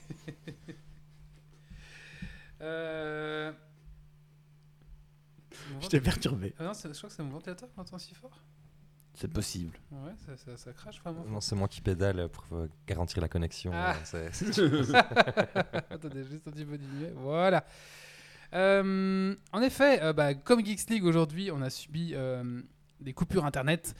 Euh... 2.59 3.53
Je 5.79 5.87
t'ai 5.87 6.01
perturbé. 6.01 6.55
Ah 6.57 6.63
non, 6.63 6.73
je 6.73 6.87
crois 6.87 7.07
que 7.07 7.15
c'est 7.15 7.21
mon 7.21 7.29
ventilateur 7.29 7.71
qui 7.71 7.79
entend 7.79 7.99
si 7.99 8.15
fort. 8.15 8.43
C'est 9.13 9.31
possible. 9.31 9.77
Ouais, 9.91 10.13
ça, 10.25 10.35
ça, 10.37 10.57
ça 10.57 10.73
crache 10.73 10.99
vraiment. 11.01 11.23
Non, 11.25 11.39
c'est 11.39 11.55
moi 11.55 11.67
qui 11.67 11.81
pédale 11.81 12.29
pour 12.29 12.45
euh, 12.53 12.67
garantir 12.87 13.21
la 13.21 13.27
connexion. 13.27 13.71
Ah. 13.75 13.95
Attendez, 15.91 16.23
juste 16.23 16.47
un 16.47 16.51
petit 16.51 16.65
peu 16.65 16.79
diminuer. 16.79 17.11
Voilà. 17.15 17.63
Euh, 18.53 19.35
en 19.51 19.61
effet, 19.61 20.01
euh, 20.01 20.13
bah, 20.13 20.33
comme 20.33 20.65
Geeks 20.65 20.89
League 20.89 21.05
aujourd'hui, 21.05 21.51
on 21.51 21.61
a 21.61 21.69
subi 21.69 22.11
euh, 22.13 22.61
des 22.99 23.13
coupures 23.13 23.45
internet. 23.45 23.95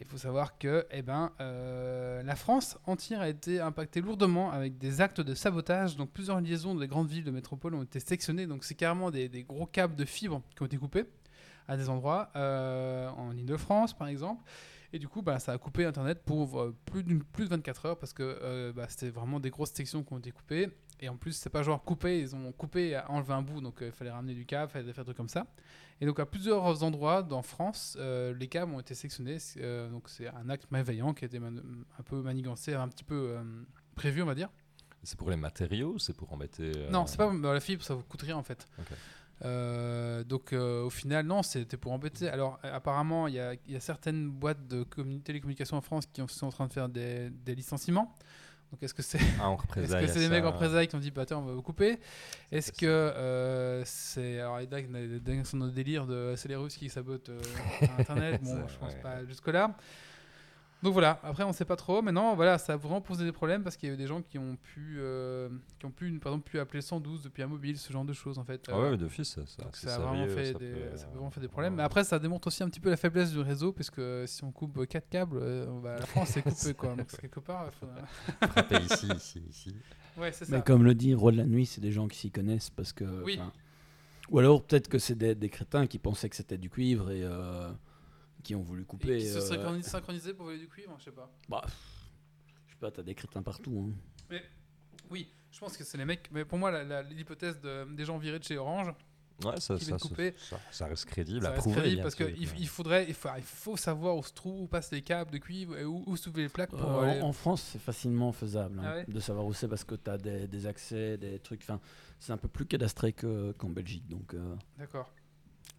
Il 0.00 0.06
faut 0.06 0.18
savoir 0.18 0.56
que 0.56 0.86
eh 0.92 1.02
ben, 1.02 1.32
la 1.40 2.36
France 2.36 2.78
entière 2.86 3.20
a 3.20 3.28
été 3.28 3.58
impactée 3.58 4.00
lourdement 4.00 4.52
avec 4.52 4.78
des 4.78 5.00
actes 5.00 5.20
de 5.20 5.34
sabotage. 5.34 5.96
Donc 5.96 6.12
plusieurs 6.12 6.40
liaisons 6.40 6.76
des 6.76 6.86
grandes 6.86 7.08
villes 7.08 7.24
de 7.24 7.32
métropole 7.32 7.74
ont 7.74 7.82
été 7.82 7.98
sectionnées. 7.98 8.46
Donc 8.46 8.62
c'est 8.62 8.76
carrément 8.76 9.10
des, 9.10 9.28
gros 9.42 9.66
câbles 9.66 9.96
de 9.96 10.04
fibres 10.04 10.42
qui 10.54 10.62
ont 10.62 10.66
été 10.66 10.76
coupés 10.76 11.06
à 11.66 11.76
des 11.76 11.88
endroits, 11.88 12.30
en 12.36 13.36
Ile-de-France 13.36 13.94
par 13.94 14.06
exemple. 14.06 14.44
Et 14.92 15.00
du 15.00 15.08
coup, 15.08 15.22
bah, 15.22 15.40
ça 15.40 15.50
a 15.50 15.58
coupé 15.58 15.84
Internet 15.84 16.22
pour 16.24 16.72
plus, 16.84 17.02
plus 17.02 17.46
de 17.46 17.50
24 17.50 17.86
heures 17.86 17.98
parce 17.98 18.12
que 18.12 18.70
bah, 18.76 18.86
c'était 18.88 19.10
vraiment 19.10 19.40
des 19.40 19.50
grosses 19.50 19.72
sections 19.72 20.04
qui 20.04 20.12
ont 20.12 20.18
été 20.18 20.30
coupées. 20.30 20.68
Et 21.00 21.08
en 21.08 21.16
plus, 21.16 21.32
c'est 21.32 21.50
pas 21.50 21.62
genre 21.62 21.82
coupé, 21.82 22.20
ils 22.20 22.34
ont 22.36 22.52
coupé 22.52 22.98
enlevé 23.08 23.32
un 23.34 23.42
bout, 23.42 23.60
donc 23.60 23.82
euh, 23.82 23.86
il 23.86 23.92
fallait 23.92 24.10
ramener 24.12 24.34
du 24.34 24.46
câble, 24.46 24.70
il 24.70 24.72
fallait 24.72 24.92
faire 24.92 25.04
des 25.04 25.08
trucs 25.08 25.16
comme 25.16 25.28
ça. 25.28 25.46
Et 26.00 26.06
donc 26.06 26.18
à 26.18 26.26
plusieurs 26.26 26.82
endroits 26.82 27.22
dans 27.22 27.42
France, 27.42 27.96
euh, 28.00 28.34
les 28.34 28.48
câbles 28.48 28.72
ont 28.72 28.80
été 28.80 28.94
sectionnés. 28.94 29.38
euh, 29.58 29.90
donc 29.90 30.08
c'est 30.08 30.28
un 30.28 30.48
acte 30.50 30.66
malveillant 30.70 31.14
qui 31.14 31.24
a 31.24 31.26
été 31.26 31.38
un 31.38 32.02
peu 32.04 32.22
manigancé, 32.22 32.74
un 32.74 32.88
petit 32.88 33.04
peu 33.04 33.14
euh, 33.36 33.42
prévu, 33.94 34.22
on 34.22 34.26
va 34.26 34.34
dire. 34.34 34.48
C'est 35.02 35.18
pour 35.18 35.28
les 35.30 35.36
matériaux 35.36 35.98
c'est 35.98 36.16
pour 36.16 36.32
embêter 36.32 36.72
euh, 36.76 36.90
Non, 36.90 37.06
c'est 37.06 37.16
pas 37.18 37.26
dans 37.30 37.52
la 37.52 37.60
fibre, 37.60 37.82
ça 37.82 37.94
vous 37.94 38.02
coûte 38.02 38.22
rien 38.22 38.36
en 38.36 38.42
fait. 38.42 38.66
Euh, 39.44 40.24
donc 40.24 40.52
euh, 40.52 40.84
au 40.84 40.90
final, 40.90 41.26
non, 41.26 41.42
c'était 41.42 41.76
pour 41.76 41.92
embêter. 41.92 42.28
Alors 42.28 42.58
euh, 42.64 42.74
apparemment, 42.74 43.26
il 43.28 43.34
y 43.34 43.40
a, 43.40 43.54
il 43.66 43.72
y 43.72 43.76
a 43.76 43.80
certaines 43.80 44.30
boîtes 44.30 44.66
de 44.66 44.84
commun- 44.84 45.18
télécommunications 45.20 45.76
en 45.76 45.80
France 45.80 46.06
qui 46.06 46.22
sont 46.28 46.46
en 46.46 46.50
train 46.50 46.66
de 46.68 46.72
faire 46.72 46.88
des, 46.88 47.30
des 47.30 47.54
licenciements. 47.54 48.14
Donc 48.70 48.82
est-ce 48.82 48.94
que 48.94 49.02
c'est 49.02 49.18
Ah, 49.40 49.54
est-ce 49.76 49.92
que 49.96 50.06
c'est 50.06 50.18
des 50.18 50.28
mecs 50.28 50.44
en 50.44 50.52
présailles 50.52 50.88
qui 50.88 50.96
ont 50.96 51.00
dit 51.00 51.10
bah 51.10 51.22
attends 51.22 51.40
on 51.40 51.46
va 51.46 51.52
vous 51.52 51.62
couper 51.62 51.98
Est-ce 52.50 52.72
que 52.72 52.86
euh, 52.86 53.82
c'est 53.84 54.40
alors 54.40 54.58
les 54.58 54.66
dingues 54.66 55.44
sont 55.44 55.58
dans 55.58 55.66
le 55.66 55.72
délire 55.72 56.06
de 56.06 56.34
c'est 56.36 56.48
les 56.48 56.56
Russes 56.56 56.76
qui 56.76 56.88
sabotent 56.88 57.28
euh, 57.28 57.40
Internet 57.98 58.42
Bon, 58.42 58.66
je 58.66 58.76
pense 58.78 58.92
ouais. 58.94 59.00
pas 59.00 59.24
jusque 59.24 59.48
là. 59.48 59.76
Donc 60.84 60.92
voilà, 60.92 61.18
après 61.24 61.42
on 61.44 61.52
sait 61.52 61.64
pas 61.64 61.76
trop. 61.76 62.02
Maintenant 62.02 62.36
voilà, 62.36 62.58
ça 62.58 62.74
a 62.74 62.76
vraiment 62.76 63.00
posé 63.00 63.24
des 63.24 63.32
problèmes 63.32 63.62
parce 63.64 63.76
qu'il 63.76 63.88
y 63.88 63.90
a 63.92 63.94
eu 63.94 63.98
des 63.98 64.06
gens 64.06 64.20
qui 64.20 64.38
ont 64.38 64.56
pu 64.62 64.96
euh, 64.98 65.48
qui 65.80 65.86
ont 65.86 65.90
pu 65.90 66.12
par 66.20 66.30
exemple 66.32 66.48
pu 66.50 66.58
appeler 66.60 66.78
le 66.78 66.82
112 66.82 67.22
depuis 67.22 67.42
un 67.42 67.46
mobile, 67.46 67.78
ce 67.78 67.90
genre 67.92 68.04
de 68.04 68.12
choses 68.12 68.38
en 68.38 68.44
fait. 68.44 68.66
Ah 68.68 68.74
Euh, 68.74 68.90
ouais, 68.90 68.96
d'office, 68.98 69.34
ça, 69.34 69.46
ça, 69.46 69.62
donc 69.62 69.74
c'est 69.76 69.88
ça 69.88 69.96
a, 69.96 69.98
vraiment 70.00 70.26
fait 70.28 70.52
ça 70.52 70.58
des, 70.58 70.68
peut, 70.70 70.96
ça 70.96 71.04
a 71.06 71.08
euh, 71.08 71.12
vraiment 71.14 71.30
fait 71.30 71.40
des 71.40 71.48
problèmes. 71.48 71.72
ouais. 71.72 71.76
Mais 71.78 71.82
après, 71.82 72.04
ça 72.04 72.18
démontre 72.18 72.48
aussi 72.48 72.62
un 72.62 72.68
petit 72.68 72.80
peu 72.80 72.90
la 72.90 72.98
faiblesse 72.98 73.32
du 73.32 73.40
réseau, 73.40 73.72
puisque 73.72 74.00
si 74.26 74.44
on 74.44 74.52
coupe 74.52 74.86
4 74.86 75.08
câbles, 75.08 75.38
euh, 75.40 75.66
bah, 75.82 75.96
la 75.98 76.04
France 76.06 76.36
est 76.36 76.42
coupée. 76.48 76.74
quoi. 76.74 76.94
Donc, 76.94 77.06
c'est 77.08 77.20
quelque 77.22 77.40
part, 77.40 77.66
il 77.72 77.78
faudra- 77.78 78.50
Frapper 78.52 78.76
ici, 78.94 79.08
ici, 79.16 79.42
ici. 79.48 79.74
Ouais, 80.18 80.32
c'est 80.32 80.44
ça. 80.44 80.54
Mais 80.56 80.62
comme 80.62 80.84
le 80.84 80.94
dit 80.94 81.14
Roi 81.14 81.32
de 81.32 81.38
la 81.38 81.44
Nuit, 81.46 81.64
c'est 81.64 81.80
des 81.80 81.92
gens 81.92 82.08
qui 82.08 82.18
s'y 82.18 82.30
connaissent 82.30 82.68
parce 82.70 82.92
que. 82.92 83.04
Oui. 83.24 83.40
Ou 84.30 84.38
alors 84.38 84.62
peut-être 84.62 84.88
que 84.88 84.98
c'est 84.98 85.14
des, 85.16 85.34
des 85.34 85.48
crétins 85.48 85.86
qui 85.86 85.98
pensaient 85.98 86.28
que 86.28 86.36
c'était 86.36 86.58
du 86.58 86.68
cuivre 86.70 87.10
et 87.10 87.22
euh, 87.24 87.70
qui 88.44 88.54
ont 88.54 88.62
voulu 88.62 88.82
Et 88.82 88.86
couper. 88.86 89.18
qui 89.18 89.26
se 89.26 89.38
euh, 89.38 89.40
synchronis- 89.40 89.82
synchronisés 89.82 90.34
pour 90.34 90.46
voler 90.46 90.58
du 90.58 90.68
cuivre, 90.68 90.94
je 91.00 91.04
sais 91.04 91.10
pas. 91.10 91.28
bah, 91.48 91.62
je 91.66 92.72
sais 92.72 92.78
pas, 92.78 92.90
t'as 92.92 93.02
des 93.02 93.14
crétins 93.16 93.42
partout. 93.42 93.92
hein. 94.30 94.36
Oui, 95.10 95.28
je 95.50 95.58
pense 95.60 95.76
que 95.76 95.84
c'est 95.84 95.98
les 95.98 96.04
mecs. 96.04 96.28
Mais 96.32 96.44
pour 96.44 96.58
moi, 96.58 96.70
l'hypothèse 97.02 97.60
de- 97.60 97.84
des 97.94 98.04
gens 98.04 98.18
virés 98.18 98.38
de 98.38 98.44
chez 98.44 98.56
Orange, 98.56 98.94
Ouais, 99.44 99.58
ça, 99.60 99.76
ça, 99.78 99.84
ça, 99.84 99.98
couper. 99.98 100.32
ça, 100.38 100.60
ça 100.70 100.86
reste 100.86 101.06
crédible 101.06 101.42
ça 101.42 101.48
à 101.48 101.50
reste 101.50 101.62
prouver. 101.64 101.80
crédible 101.80 102.02
parce 102.02 102.14
qu'il 102.14 102.68
faudrait, 102.68 103.04
il 103.08 103.14
faut, 103.14 103.28
il 103.36 103.42
faut 103.42 103.76
savoir 103.76 104.16
où 104.16 104.22
se 104.22 104.32
trouvent, 104.32 104.62
où 104.62 104.66
passent 104.68 104.92
les 104.92 105.02
câbles 105.02 105.32
de 105.32 105.38
cuivre 105.38 105.76
et 105.76 105.84
où, 105.84 106.04
où 106.06 106.16
soulever 106.16 106.42
les 106.42 106.48
plaques 106.48 106.70
pour 106.70 106.80
Euh, 106.84 107.02
aller- 107.02 107.20
en, 107.20 107.28
en 107.28 107.32
France, 107.32 107.62
c'est 107.72 107.80
facilement 107.80 108.30
faisable 108.32 108.78
hein, 108.78 108.82
Ah 108.86 108.94
ouais 108.96 109.04
de 109.08 109.20
savoir 109.20 109.44
où 109.44 109.52
c'est 109.52 109.66
parce 109.68 109.82
que 109.84 109.96
t'as 109.96 110.18
des, 110.18 110.46
des 110.46 110.66
accès, 110.66 111.18
des 111.18 111.40
trucs. 111.40 111.62
Enfin, 111.62 111.80
c'est 112.20 112.32
un 112.32 112.36
peu 112.36 112.46
plus 112.48 112.64
cadastré 112.64 113.12
que- 113.12 113.50
qu'en 113.58 113.70
Belgique. 113.70 114.06
Donc, 114.08 114.34
euh, 114.34 114.54
D'accord. 114.78 115.12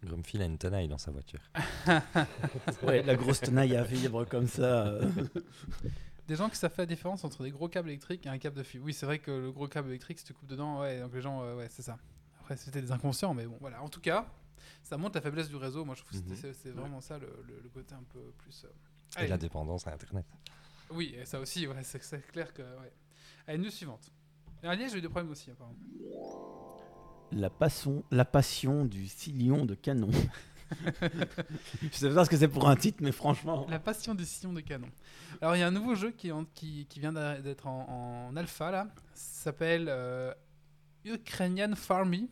Grumpy 0.06 0.40
a 0.40 0.44
une 0.44 0.58
tenaille 0.58 0.88
dans 0.88 0.98
sa 0.98 1.10
voiture. 1.10 1.40
ouais, 2.82 3.02
la 3.02 3.14
grosse 3.16 3.40
tenaille 3.40 3.76
à 3.76 3.82
vivre 3.82 4.24
comme 4.24 4.46
ça. 4.48 4.98
Des 6.28 6.36
gens 6.36 6.48
qui 6.48 6.56
savent 6.56 6.72
faire 6.72 6.82
la 6.84 6.86
différence 6.94 7.24
entre 7.24 7.42
des 7.44 7.50
gros 7.50 7.68
câbles 7.68 7.88
électriques 7.88 8.26
et 8.26 8.28
un 8.28 8.38
câble 8.38 8.56
de 8.56 8.62
fibre. 8.62 8.84
Oui, 8.86 8.92
c'est 8.94 9.06
vrai 9.06 9.18
que 9.18 9.30
le 9.30 9.52
gros 9.52 9.68
câble 9.68 9.88
électrique, 9.90 10.18
si 10.18 10.24
tu 10.24 10.34
coupes 10.34 10.48
dedans, 10.48 10.80
ouais, 10.80 11.00
donc 11.00 11.14
les 11.14 11.20
gens, 11.22 11.42
euh, 11.42 11.56
ouais, 11.56 11.68
c'est 11.70 11.82
ça. 11.82 11.98
Après, 12.40 12.56
c'était 12.56 12.80
des 12.80 12.92
inconscients, 12.92 13.34
mais 13.34 13.46
bon, 13.46 13.56
voilà. 13.60 13.82
En 13.82 13.88
tout 13.88 14.00
cas, 14.00 14.26
ça 14.82 14.96
montre 14.96 15.14
la 15.16 15.20
faiblesse 15.20 15.48
du 15.48 15.56
réseau. 15.56 15.84
Moi, 15.84 15.94
je 15.94 16.02
trouve 16.02 16.20
que 16.22 16.28
Mhm. 16.30 16.52
c'est 16.52 16.70
vraiment 16.70 17.00
ça 17.00 17.18
le, 17.18 17.26
le- 17.46 17.60
le 17.62 17.68
côté 17.68 17.94
un 17.94 18.02
peu 18.12 18.20
plus. 18.38 18.64
euh, 18.64 19.22
Et 19.24 19.28
la 19.28 19.38
dépendance 19.38 19.86
à 19.86 19.92
Internet. 19.92 20.24
Oui, 20.90 21.14
et 21.18 21.24
ça 21.26 21.40
aussi, 21.40 21.66
ouais, 21.66 21.82
c'est 21.82 22.26
clair 22.32 22.52
que. 22.52 22.62
Ouais. 22.62 22.92
Allez, 23.46 23.58
news 23.58 23.70
suivante. 23.70 24.10
Liège, 24.62 24.90
j'ai 24.92 24.98
eu 24.98 25.00
des 25.00 25.08
problèmes 25.08 25.30
aussi, 25.30 25.50
apparemment. 25.52 25.76
La, 27.32 27.50
passion, 27.50 28.04
la 28.10 28.24
passion 28.24 28.84
du 28.84 29.06
sillon 29.06 29.66
de 29.66 29.74
canon. 29.74 30.10
je 31.82 31.88
sais 31.92 32.10
pas 32.10 32.24
ce 32.24 32.30
que 32.30 32.36
c'est 32.36 32.48
pour 32.48 32.68
un 32.68 32.76
titre, 32.76 32.98
mais 33.00 33.12
franchement. 33.12 33.66
La 33.68 33.78
passion 33.78 34.14
des 34.14 34.24
sillons 34.24 34.52
de 34.52 34.60
canon. 34.60 34.88
Alors, 35.40 35.56
il 35.56 35.60
y 35.60 35.62
a 35.62 35.66
un 35.66 35.72
nouveau 35.72 35.94
jeu 35.94 36.10
qui, 36.10 36.30
qui, 36.54 37.00
vient 37.00 37.12
d'être 37.12 37.66
en, 37.66 38.34
alpha, 38.36 38.70
là. 38.70 38.88
S'appelle 39.14 39.86
euh, 39.88 40.32
Ukrainian 41.04 41.74
Farmy. 41.74 42.28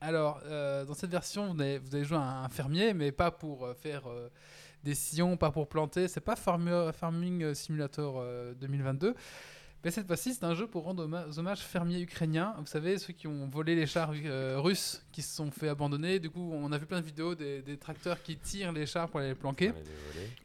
Alors, 0.00 0.40
euh, 0.44 0.84
dans 0.84 0.94
cette 0.94 1.10
version, 1.10 1.52
vous 1.52 1.60
allez, 1.60 1.78
vous 1.78 1.94
allez 1.94 2.04
jouer 2.04 2.18
à 2.18 2.44
un 2.44 2.48
fermier, 2.48 2.94
mais 2.94 3.10
pas 3.10 3.30
pour 3.30 3.66
euh, 3.66 3.74
faire 3.74 4.02
des 4.84 4.94
sillons, 4.94 5.36
pas 5.36 5.50
pour 5.50 5.68
planter. 5.68 6.08
C'est 6.08 6.20
pas 6.20 6.36
Farming 6.36 7.54
Simulator 7.54 8.18
euh, 8.20 8.54
2022. 8.54 9.14
Mais 9.84 9.92
cette 9.92 10.08
fois-ci, 10.08 10.34
c'est 10.34 10.44
un 10.44 10.54
jeu 10.54 10.66
pour 10.66 10.82
rendre 10.84 11.04
hommage, 11.04 11.38
hommage 11.38 11.60
fermiers 11.60 12.00
ukrainiens. 12.00 12.54
Vous 12.58 12.66
savez, 12.66 12.98
ceux 12.98 13.12
qui 13.12 13.28
ont 13.28 13.46
volé 13.48 13.76
les 13.76 13.86
chars 13.86 14.10
euh, 14.12 14.56
russes, 14.58 15.04
qui 15.12 15.22
se 15.22 15.36
sont 15.36 15.52
fait 15.52 15.68
abandonner. 15.68 16.18
Du 16.18 16.30
coup, 16.30 16.50
on 16.52 16.72
a 16.72 16.78
vu 16.78 16.84
plein 16.86 17.00
de 17.00 17.06
vidéos 17.06 17.36
des, 17.36 17.62
des 17.62 17.76
tracteurs 17.76 18.20
qui 18.20 18.36
tirent 18.36 18.72
les 18.72 18.86
chars 18.86 19.08
pour 19.08 19.20
aller 19.20 19.28
les 19.28 19.34
planquer. 19.36 19.72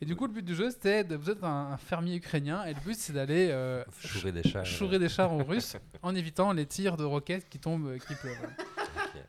Et 0.01 0.05
du 0.05 0.15
coup, 0.15 0.27
le 0.27 0.33
but 0.33 0.45
du 0.45 0.53
jeu, 0.53 0.69
c'était 0.69 1.03
de 1.03 1.15
vous 1.15 1.31
êtes 1.31 1.43
un, 1.43 1.71
un 1.71 1.77
fermier 1.77 2.15
ukrainien 2.17 2.63
et 2.65 2.75
le 2.75 2.79
but, 2.81 2.95
c'est 2.95 3.13
d'aller 3.13 3.49
euh, 3.49 3.83
Chourer 3.99 4.31
des 4.31 4.43
chats. 4.43 4.63
chourer 4.63 4.99
des 4.99 5.09
chars 5.09 5.33
aux 5.33 5.43
Russes 5.43 5.77
en 6.03 6.13
évitant 6.13 6.51
les 6.51 6.67
tirs 6.67 6.95
de 6.95 7.03
roquettes 7.03 7.49
qui 7.49 7.57
tombent, 7.57 7.87
euh, 7.87 7.97
qui 7.97 8.13
pleuvent. 8.13 8.37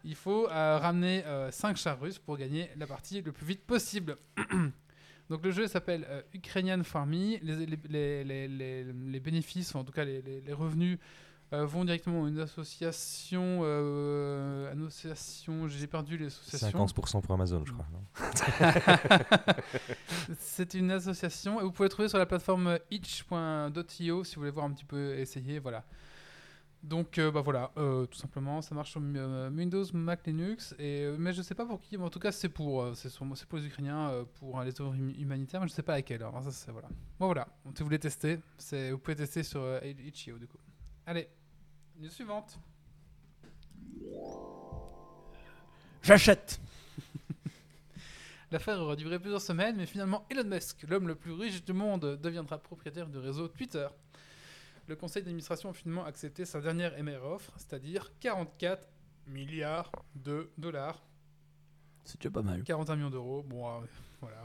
Il 0.04 0.16
faut 0.16 0.49
euh, 0.50 0.78
ramener 0.78 1.25
5 1.50 1.76
chars 1.78 1.99
russes 1.99 2.18
pour 2.18 2.37
gagner 2.37 2.68
la 2.76 2.87
partie 2.87 3.23
le 3.23 3.32
plus 3.32 3.46
vite 3.46 3.64
possible. 3.64 4.18
Donc 5.31 5.45
le 5.45 5.50
jeu 5.50 5.66
s'appelle 5.66 6.07
euh, 6.09 6.23
Ukrainian 6.35 6.83
Farmy. 6.85 7.38
Les, 7.43 7.66
les, 7.66 7.78
les, 7.88 8.25
les, 8.25 8.49
les- 8.49 8.85
les 8.93 9.21
bénéfices, 9.21 9.75
ou 9.75 9.78
en 9.78 9.85
tout 9.85 9.93
cas 9.93 10.04
les, 10.04 10.21
les- 10.23 10.40
les 10.43 10.52
revenus, 10.52 10.99
euh, 11.52 11.64
vont 11.66 11.85
directement 11.85 12.25
à 12.25 12.28
une 12.28 12.40
association. 12.40 13.61
euh, 13.62 14.73
une 14.75 14.87
association 14.87 15.66
j'ai 15.69 15.87
perdu 15.87 16.19
l'association. 16.19 16.85
50% 16.87 17.21
pour 17.23 17.35
Amazon, 17.35 17.64
je 17.64 17.73
crois. 17.73 17.87
C'est 20.38 20.75
une 20.75 20.90
association 20.90 21.61
et 21.61 21.64
vous 21.64 21.73
pouvez 21.73 21.88
trouver 21.88 22.09
sur 22.09 22.19
la 22.19 22.26
plateforme 22.26 22.78
itch.io 22.90 24.25
si 24.25 24.35
vous 24.35 24.40
voulez 24.40 24.50
voir 24.50 24.66
un 24.66 24.73
petit 24.73 24.85
peu 24.85 25.14
essayer. 25.19 25.59
Voilà. 25.59 25.85
Donc 26.85 27.17
euh, 27.17 27.31
bah 27.31 27.41
voilà, 27.41 27.71
euh, 27.79 28.05
tout 28.05 28.19
simplement, 28.19 28.61
ça 28.61 28.75
marche 28.75 28.91
sur 28.91 29.00
euh, 29.03 29.49
Windows, 29.50 29.85
Mac, 29.95 30.26
Linux. 30.26 30.75
Et, 30.79 31.09
mais 31.19 31.33
je 31.33 31.41
sais 31.41 31.55
pas 31.55 31.64
pour 31.64 31.81
qui, 31.81 31.97
mais 31.97 32.05
en 32.05 32.11
tout 32.11 32.19
cas 32.19 32.31
c'est 32.31 32.50
pour, 32.50 32.95
c'est 32.95 33.11
pour 33.19 33.59
les 33.59 33.67
Ukrainiens, 33.67 34.26
pour 34.38 34.61
les 34.61 34.79
œuvres 34.83 34.91
hum- 34.91 35.14
humanitaires, 35.19 35.62
mais 35.62 35.69
je 35.69 35.73
sais 35.73 35.83
pas 35.83 35.93
laquelle. 35.93 36.23
Alors 36.23 36.43
ça 36.43 36.53
c'est 36.53 36.71
voilà. 36.71 36.88
Bon 37.19 37.25
voilà, 37.26 37.49
si 37.75 37.79
vous 37.79 37.85
voulez 37.87 37.99
tester, 37.99 38.38
vous 38.91 38.99
pouvez 38.99 39.17
tester 39.17 39.43
sur 39.43 39.61
euh, 39.62 39.81
itch.io 39.83 40.37
du 40.38 40.47
coup. 40.47 40.59
Allez, 41.07 41.26
news 41.99 42.11
suivante. 42.11 42.59
J'achète 46.03 46.61
L'affaire 48.50 48.79
aura 48.79 48.95
duré 48.95 49.19
plusieurs 49.19 49.41
semaines, 49.41 49.76
mais 49.76 49.87
finalement 49.87 50.26
Elon 50.31 50.45
Musk, 50.45 50.85
l'homme 50.87 51.09
le 51.09 51.14
plus 51.14 51.33
riche 51.33 51.64
du 51.64 51.73
monde, 51.73 52.21
deviendra 52.23 52.59
propriétaire 52.59 53.09
du 53.09 53.19
réseau 53.19 53.49
Twitter. 53.49 53.88
Le 54.87 54.97
conseil 54.97 55.23
d'administration 55.23 55.71
a 55.71 55.73
finalement 55.73 56.05
accepté 56.05 56.45
sa 56.45 56.61
dernière 56.61 57.00
meilleure 57.03 57.25
offre, 57.25 57.53
c'est-à-dire 57.57 58.12
44 58.21 58.83
milliards 59.26 59.91
de 60.14 60.50
dollars, 60.59 61.03
C'est 62.05 62.21
déjà 62.21 62.31
pas 62.31 62.43
mal. 62.43 62.62
41 62.64 62.97
millions 62.97 63.11
d'euros. 63.11 63.43
Bon, 63.43 63.67
euh, 63.83 63.87
voilà. 64.21 64.45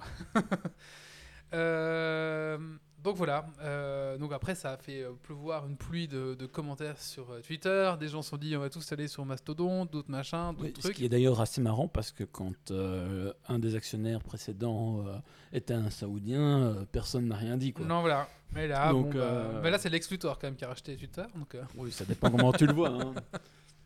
Euh, 1.51 2.77
donc 3.03 3.15
voilà. 3.15 3.45
Euh, 3.61 4.17
donc 4.17 4.33
après, 4.33 4.55
ça 4.55 4.71
a 4.71 4.77
fait 4.77 5.03
euh, 5.03 5.11
pleuvoir 5.23 5.65
une 5.67 5.77
pluie 5.77 6.07
de, 6.07 6.35
de 6.35 6.45
commentaires 6.45 6.99
sur 6.99 7.31
euh, 7.31 7.39
Twitter. 7.41 7.91
Des 7.99 8.07
gens 8.07 8.21
se 8.21 8.29
sont 8.31 8.37
dit 8.37 8.55
on 8.55 8.59
va 8.59 8.69
tous 8.69 8.91
aller 8.91 9.07
sur 9.07 9.25
Mastodon, 9.25 9.85
d'autres 9.85 10.11
machins, 10.11 10.51
d'autres 10.51 10.61
Oui, 10.63 10.73
ce 10.75 10.81
trucs. 10.81 10.95
qui 10.95 11.05
est 11.05 11.09
d'ailleurs 11.09 11.39
assez 11.41 11.61
marrant 11.61 11.87
parce 11.87 12.11
que 12.11 12.23
quand 12.23 12.71
euh, 12.71 13.31
un 13.47 13.59
des 13.59 13.75
actionnaires 13.75 14.21
précédents 14.21 15.05
euh, 15.07 15.15
était 15.53 15.73
un 15.73 15.89
Saoudien, 15.89 16.85
personne 16.91 17.27
n'a 17.27 17.35
rien 17.37 17.57
dit. 17.57 17.73
Quoi. 17.73 17.85
Non, 17.85 18.01
voilà. 18.01 18.27
Mais 18.53 18.67
là, 18.67 18.91
Donc, 18.91 19.13
bon, 19.13 19.19
bah, 19.61 19.69
là 19.69 19.77
c'est 19.77 19.89
Lex 19.89 20.09
Luthor 20.09 20.39
quand 20.39 20.47
même 20.47 20.55
qui 20.55 20.65
a 20.65 20.69
racheté 20.69 20.95
Twitter. 20.95 21.23
Donc, 21.35 21.55
Oui, 21.77 21.91
ça 21.91 22.03
dépend 22.05 22.29
comment 22.31 22.51
tu 22.51 22.65
le 22.65 22.73
vois. 22.73 22.89
hein. 22.89 23.13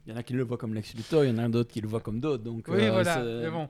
Il 0.05 0.11
y 0.11 0.15
en 0.15 0.17
a 0.19 0.23
qui 0.23 0.33
le 0.33 0.43
voient 0.43 0.57
comme 0.57 0.73
Lex 0.73 0.93
Luthor, 0.95 1.23
il 1.25 1.29
y 1.29 1.33
en 1.33 1.37
a 1.37 1.47
d'autres 1.49 1.71
qui 1.71 1.79
le 1.81 1.87
voient 1.87 1.99
comme 2.01 2.19
d'autres. 2.19 2.43
Donc, 2.43 2.65
Oui, 2.67 2.89
voilà. 2.89 3.21
Mais 3.23 3.49
bon. 3.49 3.69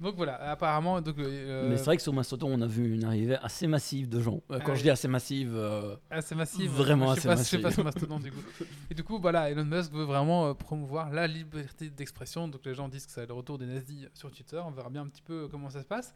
Donc 0.00 0.14
voilà, 0.14 0.36
apparemment. 0.50 1.00
Donc, 1.00 1.18
euh, 1.18 1.68
Mais 1.68 1.76
c'est 1.76 1.84
vrai 1.86 1.96
que 1.96 2.02
sur 2.02 2.12
Mastodon, 2.12 2.48
on 2.52 2.60
a 2.60 2.66
vu 2.68 2.94
une 2.94 3.04
arrivée 3.04 3.36
assez 3.42 3.66
massive 3.66 4.08
de 4.08 4.20
gens. 4.20 4.42
Euh, 4.50 4.58
Ah 4.60 4.60
quand 4.60 4.74
je 4.74 4.78
oui. 4.78 4.82
dis 4.84 4.90
assez 4.90 5.08
massive, 5.08 5.52
euh, 5.56 5.96
assez 6.08 6.36
massif. 6.36 6.70
Vraiment 6.70 7.06
je 7.14 7.18
assez 7.18 7.28
pas, 7.28 7.36
Je 7.36 7.42
sais 7.42 7.56
pas 7.58 7.62
massif. 7.64 7.74
sur 7.74 7.84
Mastodon 8.08 8.20
du 8.20 8.30
coup. 8.30 8.42
Et 8.90 8.94
du 8.94 9.02
coup, 9.02 9.18
voilà, 9.18 9.50
Elon 9.50 9.64
Musk 9.64 9.92
veut 9.92 10.04
vraiment 10.04 10.46
euh, 10.46 10.54
promouvoir 10.54 11.10
la 11.10 11.26
liberté 11.26 11.90
d'expression. 11.90 12.46
Donc 12.46 12.60
les 12.64 12.74
gens 12.74 12.88
disent 12.88 13.06
que 13.06 13.12
c'est 13.12 13.26
le 13.26 13.34
retour 13.34 13.58
des 13.58 13.66
nazis 13.66 14.06
sur 14.14 14.30
Twitter. 14.30 14.60
On 14.64 14.70
verra 14.70 14.88
bien 14.88 15.02
un 15.02 15.08
petit 15.08 15.22
peu 15.22 15.32
euh, 15.44 15.48
comment 15.50 15.68
ça 15.70 15.82
se 15.82 15.86
passe. 15.88 16.14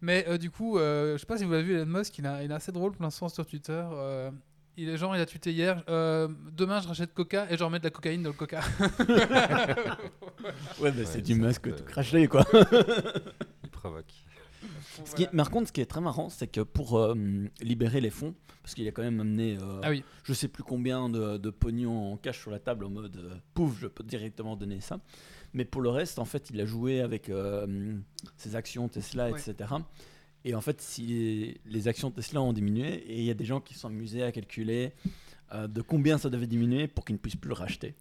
Mais 0.00 0.24
euh, 0.28 0.38
du 0.38 0.50
coup, 0.50 0.78
euh, 0.78 1.14
je 1.14 1.18
sais 1.18 1.26
pas 1.26 1.36
si 1.38 1.44
vous 1.44 1.50
l'avez 1.50 1.64
vu, 1.64 1.74
Elon 1.74 1.86
Musk, 1.86 2.16
il, 2.18 2.26
a, 2.26 2.42
il 2.44 2.50
est 2.50 2.54
assez 2.54 2.70
drôle 2.72 2.92
pour 2.92 3.02
l'instant 3.02 3.28
sur 3.28 3.44
Twitter. 3.46 3.82
Il 4.76 4.88
est 4.88 4.96
genre, 4.96 5.14
il 5.14 5.20
a 5.20 5.26
tweeté 5.26 5.52
hier 5.52 5.82
euh, 5.88 6.28
Demain, 6.52 6.80
je 6.80 6.88
rachète 6.88 7.14
Coca 7.14 7.46
et 7.50 7.56
je 7.56 7.62
remets 7.62 7.78
de 7.78 7.84
la 7.84 7.90
cocaïne 7.90 8.22
dans 8.22 8.30
le 8.30 8.34
Coca. 8.34 8.60
ouais, 10.80 10.92
mais 10.92 11.00
Ouais, 11.00 11.04
c'est 11.04 11.22
du 11.22 11.34
c'est- 11.52 11.60
tout 11.76 11.84
craché, 11.84 12.26
quoi. 12.26 12.44
Il 13.62 13.70
provoque. 13.70 14.12
Ce 15.04 15.14
qui 15.14 15.24
est- 15.24 15.32
mais 15.32 15.38
par 15.42 15.50
contre, 15.50 15.68
ce 15.68 15.72
qui 15.72 15.80
est 15.80 15.86
très 15.86 16.00
marrant, 16.00 16.28
c'est 16.28 16.46
que 16.46 16.60
pour 16.60 16.98
euh, 16.98 17.14
libérer 17.60 18.00
les 18.00 18.10
fonds, 18.10 18.34
parce 18.62 18.74
qu'il 18.74 18.86
a 18.88 18.92
quand 18.92 19.02
même 19.02 19.20
amené, 19.20 19.56
euh, 19.60 19.80
Ah 19.82 19.90
oui. 19.90 20.02
je 20.24 20.32
sais 20.32 20.48
plus 20.48 20.62
combien 20.62 21.08
de, 21.08 21.36
de 21.36 21.50
pognon 21.50 22.12
en 22.12 22.16
cash 22.16 22.40
sur 22.40 22.50
la 22.50 22.58
table 22.58 22.84
en 22.84 22.90
mode 22.90 23.16
euh, 23.16 23.34
pouf, 23.54 23.78
je 23.80 23.86
peux 23.86 24.04
directement 24.04 24.56
donner 24.56 24.80
ça. 24.80 24.98
Mais 25.52 25.64
pour 25.64 25.82
le 25.82 25.90
reste, 25.90 26.18
en 26.18 26.24
fait, 26.24 26.50
il 26.50 26.60
a 26.60 26.64
joué 26.66 27.00
avec 27.00 27.28
euh, 27.28 27.96
ses 28.36 28.56
actions 28.56 28.88
Tesla, 28.88 29.30
Ouais. 29.30 29.40
etc. 29.40 29.70
Et 30.44 30.54
en 30.54 30.60
fait, 30.60 30.80
si 30.82 31.58
les 31.64 31.88
actions 31.88 32.10
Tesla 32.10 32.40
ont 32.42 32.52
diminué, 32.52 32.94
et 32.94 33.18
il 33.18 33.24
y 33.24 33.30
a 33.30 33.34
des 33.34 33.44
gens 33.46 33.60
qui 33.60 33.74
sont 33.74 33.88
amusés 33.88 34.22
à 34.22 34.30
calculer 34.32 34.92
euh, 35.52 35.66
de 35.68 35.80
combien 35.82 36.18
ça 36.18 36.28
devait 36.30 36.46
diminuer 36.46 36.86
pour 36.88 37.04
qu'ils 37.04 37.14
ne 37.14 37.18
puissent 37.20 37.36
plus 37.36 37.48
le 37.48 37.54
racheter. 37.54 37.94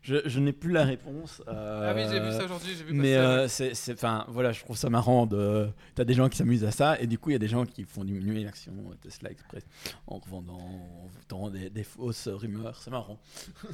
Je, 0.00 0.16
je 0.26 0.38
n'ai 0.40 0.52
plus 0.52 0.72
la 0.72 0.84
réponse. 0.84 1.42
euh, 1.48 1.90
Ah 1.90 1.94
oui, 1.94 2.02
j'ai 2.10 2.20
vu 2.20 2.30
ça 2.30 2.44
aujourd'hui, 2.44 2.74
j'ai 2.78 2.84
vu 2.84 2.92
Mais 2.94 3.16
euh, 3.16 3.46
c'est, 3.48 3.74
c'est- 3.74 3.92
enfin, 3.92 4.24
voilà, 4.28 4.52
je 4.52 4.60
trouve 4.60 4.76
ça 4.76 4.88
marrant. 4.88 5.26
De, 5.26 5.68
t'as 5.96 6.04
des 6.04 6.14
gens 6.14 6.28
qui 6.30 6.38
s'amusent 6.38 6.64
à 6.64 6.70
ça, 6.70 6.98
et 7.00 7.06
du 7.06 7.18
coup, 7.18 7.30
il 7.30 7.32
y 7.32 7.36
a 7.36 7.40
des 7.40 7.48
gens 7.48 7.66
qui 7.66 7.82
font 7.84 8.04
diminuer 8.04 8.42
l'action 8.44 8.72
Tesla 9.02 9.30
Express 9.32 9.64
en 10.06 10.18
revendant, 10.18 10.54
en 10.60 11.10
vendant 11.28 11.50
des, 11.50 11.68
des 11.70 11.82
fausses 11.84 12.28
rumeurs. 12.28 12.80
C'est 12.80 12.90
marrant. 12.90 13.18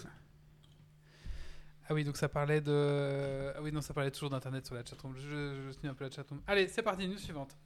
Ah 1.88 1.94
oui, 1.94 2.04
donc 2.04 2.16
ça 2.16 2.28
parlait 2.28 2.60
de. 2.60 3.52
Ah 3.56 3.60
oui, 3.60 3.72
non, 3.72 3.80
ça 3.80 3.92
parlait 3.92 4.10
toujours 4.10 4.30
d'internet 4.30 4.64
sur 4.64 4.74
la 4.74 4.84
chatroom. 4.84 5.14
Je, 5.16 5.20
je, 5.28 5.62
je 5.66 5.70
suis 5.72 5.88
un 5.88 5.94
peu 5.94 6.04
la 6.04 6.10
chatroom. 6.10 6.40
Allez, 6.46 6.68
c'est 6.68 6.82
parti, 6.82 7.06
news 7.08 7.18
suivante. 7.18 7.56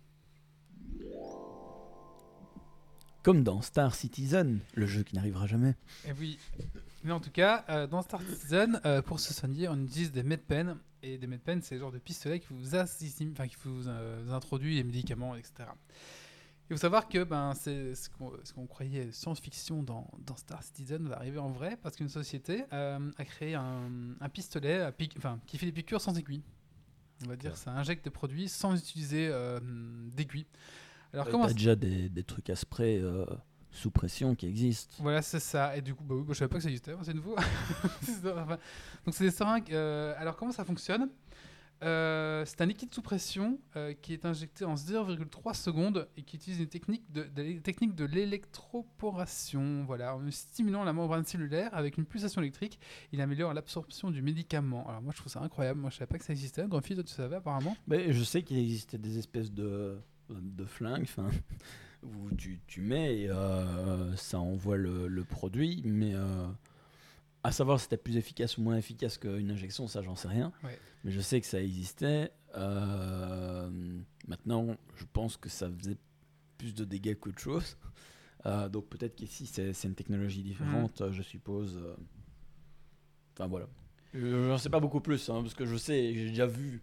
Comme 3.22 3.42
dans 3.42 3.60
Star 3.60 3.94
Citizen, 3.94 4.60
le 4.74 4.86
jeu 4.86 5.02
qui 5.02 5.16
n'arrivera 5.16 5.46
jamais. 5.46 5.74
Et 6.06 6.12
oui. 6.12 6.38
Mais 7.02 7.12
en 7.12 7.18
tout 7.20 7.30
cas, 7.32 7.64
euh, 7.68 7.86
dans 7.88 8.02
Star 8.02 8.22
Citizen, 8.22 8.80
euh, 8.84 9.02
pour 9.02 9.18
se 9.18 9.34
soigner, 9.34 9.68
on 9.68 9.76
utilise 9.82 10.12
des 10.12 10.22
medpen. 10.22 10.76
Et 11.02 11.18
des 11.18 11.26
medpen, 11.26 11.60
c'est 11.62 11.74
le 11.74 11.80
genre 11.80 11.92
de 11.92 11.98
pistolet 11.98 12.40
qui 12.40 12.46
vous, 12.50 12.74
enfin, 12.76 13.48
qui 13.48 13.56
vous, 13.64 13.88
euh, 13.88 14.30
introduit 14.30 14.76
les 14.76 14.84
médicaments, 14.84 15.34
etc. 15.34 15.68
Il 16.68 16.74
faut 16.74 16.80
savoir 16.80 17.08
que 17.08 17.22
ben, 17.22 17.52
c'est 17.54 17.94
ce 17.94 18.08
qu'on 18.10 18.32
ce 18.42 18.52
croyait 18.66 19.12
science-fiction 19.12 19.84
dans, 19.84 20.10
dans 20.26 20.36
Star 20.36 20.62
Citizen 20.64 21.08
va 21.08 21.16
arriver 21.16 21.38
en 21.38 21.50
vrai 21.50 21.78
parce 21.80 21.94
qu'une 21.94 22.08
société 22.08 22.64
euh, 22.72 22.98
a 23.18 23.24
créé 23.24 23.54
un, 23.54 23.88
un 24.20 24.28
pistolet 24.28 24.80
à 24.80 24.90
pique- 24.90 25.14
enfin, 25.16 25.38
qui 25.46 25.58
fait 25.58 25.66
des 25.66 25.72
piqûres 25.72 26.00
sans 26.00 26.16
aiguille. 26.18 26.42
On 27.24 27.28
va 27.28 27.36
dire 27.36 27.56
ça 27.56 27.70
injecte 27.70 28.04
des 28.04 28.10
produits 28.10 28.48
sans 28.48 28.76
utiliser 28.76 29.28
euh, 29.30 29.60
d'aiguille. 30.16 30.46
Alors 31.12 31.26
Euh, 31.26 31.30
comment 31.30 31.46
T'as 31.46 31.52
déjà 31.54 31.76
des, 31.76 32.08
des 32.08 32.24
trucs 32.24 32.50
à 32.50 32.56
spray 32.56 32.98
euh, 33.00 33.24
sous 33.70 33.90
pression 33.90 34.34
qui 34.34 34.46
existent. 34.46 34.96
Voilà, 35.00 35.22
c'est 35.22 35.40
ça. 35.40 35.76
Et 35.76 35.82
du 35.82 35.94
coup, 35.94 36.02
bah 36.04 36.14
oui, 36.14 36.22
bah, 36.22 36.32
je 36.32 36.38
savais 36.38 36.48
pas 36.48 36.56
que 36.56 36.62
ça 36.62 36.68
existait, 36.68 36.94
c'est 37.02 37.14
nouveau. 37.14 37.36
C'est 38.02 38.12
enfin, 38.32 38.58
Donc, 39.04 39.14
c'est 39.14 39.24
des 39.24 39.30
seringues. 39.30 39.72
euh, 39.72 40.14
alors, 40.18 40.36
comment 40.36 40.52
ça 40.52 40.64
fonctionne 40.64 41.08
Euh, 41.82 42.42
C'est 42.46 42.62
un 42.62 42.66
liquide 42.66 42.92
sous 42.94 43.02
pression 43.02 43.58
euh, 43.76 43.92
qui 44.00 44.14
est 44.14 44.24
injecté 44.24 44.64
en 44.64 44.76
0,3 44.76 45.52
secondes 45.54 46.08
et 46.16 46.22
qui 46.22 46.36
utilise 46.36 46.58
une 46.60 46.68
technique 46.68 47.04
de, 47.12 47.22
technique 47.58 47.94
de 47.94 48.06
l'électroporation. 48.06 49.84
Voilà, 49.84 50.16
en 50.16 50.30
stimulant 50.30 50.84
la 50.84 50.92
membrane 50.94 51.24
cellulaire 51.26 51.74
avec 51.74 51.98
une 51.98 52.06
pulsation 52.06 52.40
électrique, 52.40 52.78
il 53.12 53.20
améliore 53.20 53.52
l'absorption 53.52 54.10
du 54.10 54.22
médicament. 54.22 54.88
Alors, 54.88 55.02
moi, 55.02 55.12
je 55.14 55.18
trouve 55.20 55.30
ça 55.32 55.40
incroyable. 55.42 55.80
Moi, 55.80 55.90
je 55.90 55.96
savais 55.96 56.06
pas 56.08 56.18
que 56.18 56.24
ça 56.24 56.32
existait. 56.32 56.66
Grand 56.66 56.80
fils, 56.80 56.94
toi, 56.96 57.04
tu 57.04 57.12
savais 57.12 57.36
apparemment 57.36 57.76
Mais 57.86 58.12
je 58.12 58.22
sais 58.24 58.42
qu'il 58.42 58.58
existait 58.58 58.96
des 58.98 59.18
espèces 59.18 59.52
de, 59.52 59.98
de 60.30 60.64
flingues 60.64 61.02
enfin, 61.04 61.28
où 62.02 62.30
tu, 62.36 62.60
tu 62.66 62.80
mets 62.80 63.20
et 63.20 63.30
euh, 63.30 64.14
ça 64.16 64.38
envoie 64.40 64.76
le, 64.76 65.08
le 65.08 65.24
produit, 65.24 65.82
mais 65.84 66.14
euh, 66.14 66.46
à 67.46 67.52
savoir 67.52 67.78
si 67.78 67.84
c'était 67.84 67.96
plus 67.96 68.16
efficace 68.16 68.58
ou 68.58 68.62
moins 68.62 68.76
efficace 68.76 69.18
qu'une 69.18 69.50
injection, 69.50 69.86
ça 69.86 70.02
j'en 70.02 70.16
sais 70.16 70.28
rien. 70.28 70.52
Ouais. 70.64 70.78
Mais 71.04 71.12
je 71.12 71.20
sais 71.20 71.40
que 71.40 71.46
ça 71.46 71.62
existait. 71.62 72.32
Euh, 72.56 73.70
maintenant, 74.26 74.76
je 74.96 75.04
pense 75.12 75.36
que 75.36 75.48
ça 75.48 75.70
faisait 75.70 75.96
plus 76.58 76.74
de 76.74 76.84
dégâts 76.84 77.14
qu'autre 77.14 77.38
chose. 77.38 77.76
Euh, 78.46 78.68
donc 78.68 78.86
peut-être 78.86 79.14
qu'ici 79.14 79.46
c'est 79.46 79.72
c'est 79.72 79.86
une 79.88 79.94
technologie 79.94 80.42
différente, 80.42 81.02
je 81.12 81.22
suppose. 81.22 81.80
Enfin 83.32 83.46
voilà. 83.46 83.68
Je 84.12 84.48
n'en 84.48 84.58
sais 84.58 84.70
pas 84.70 84.80
beaucoup 84.80 85.00
plus, 85.00 85.28
hein, 85.28 85.42
parce 85.42 85.54
que 85.54 85.66
je 85.66 85.76
sais, 85.76 86.14
j'ai 86.14 86.30
déjà 86.30 86.46
vu 86.46 86.82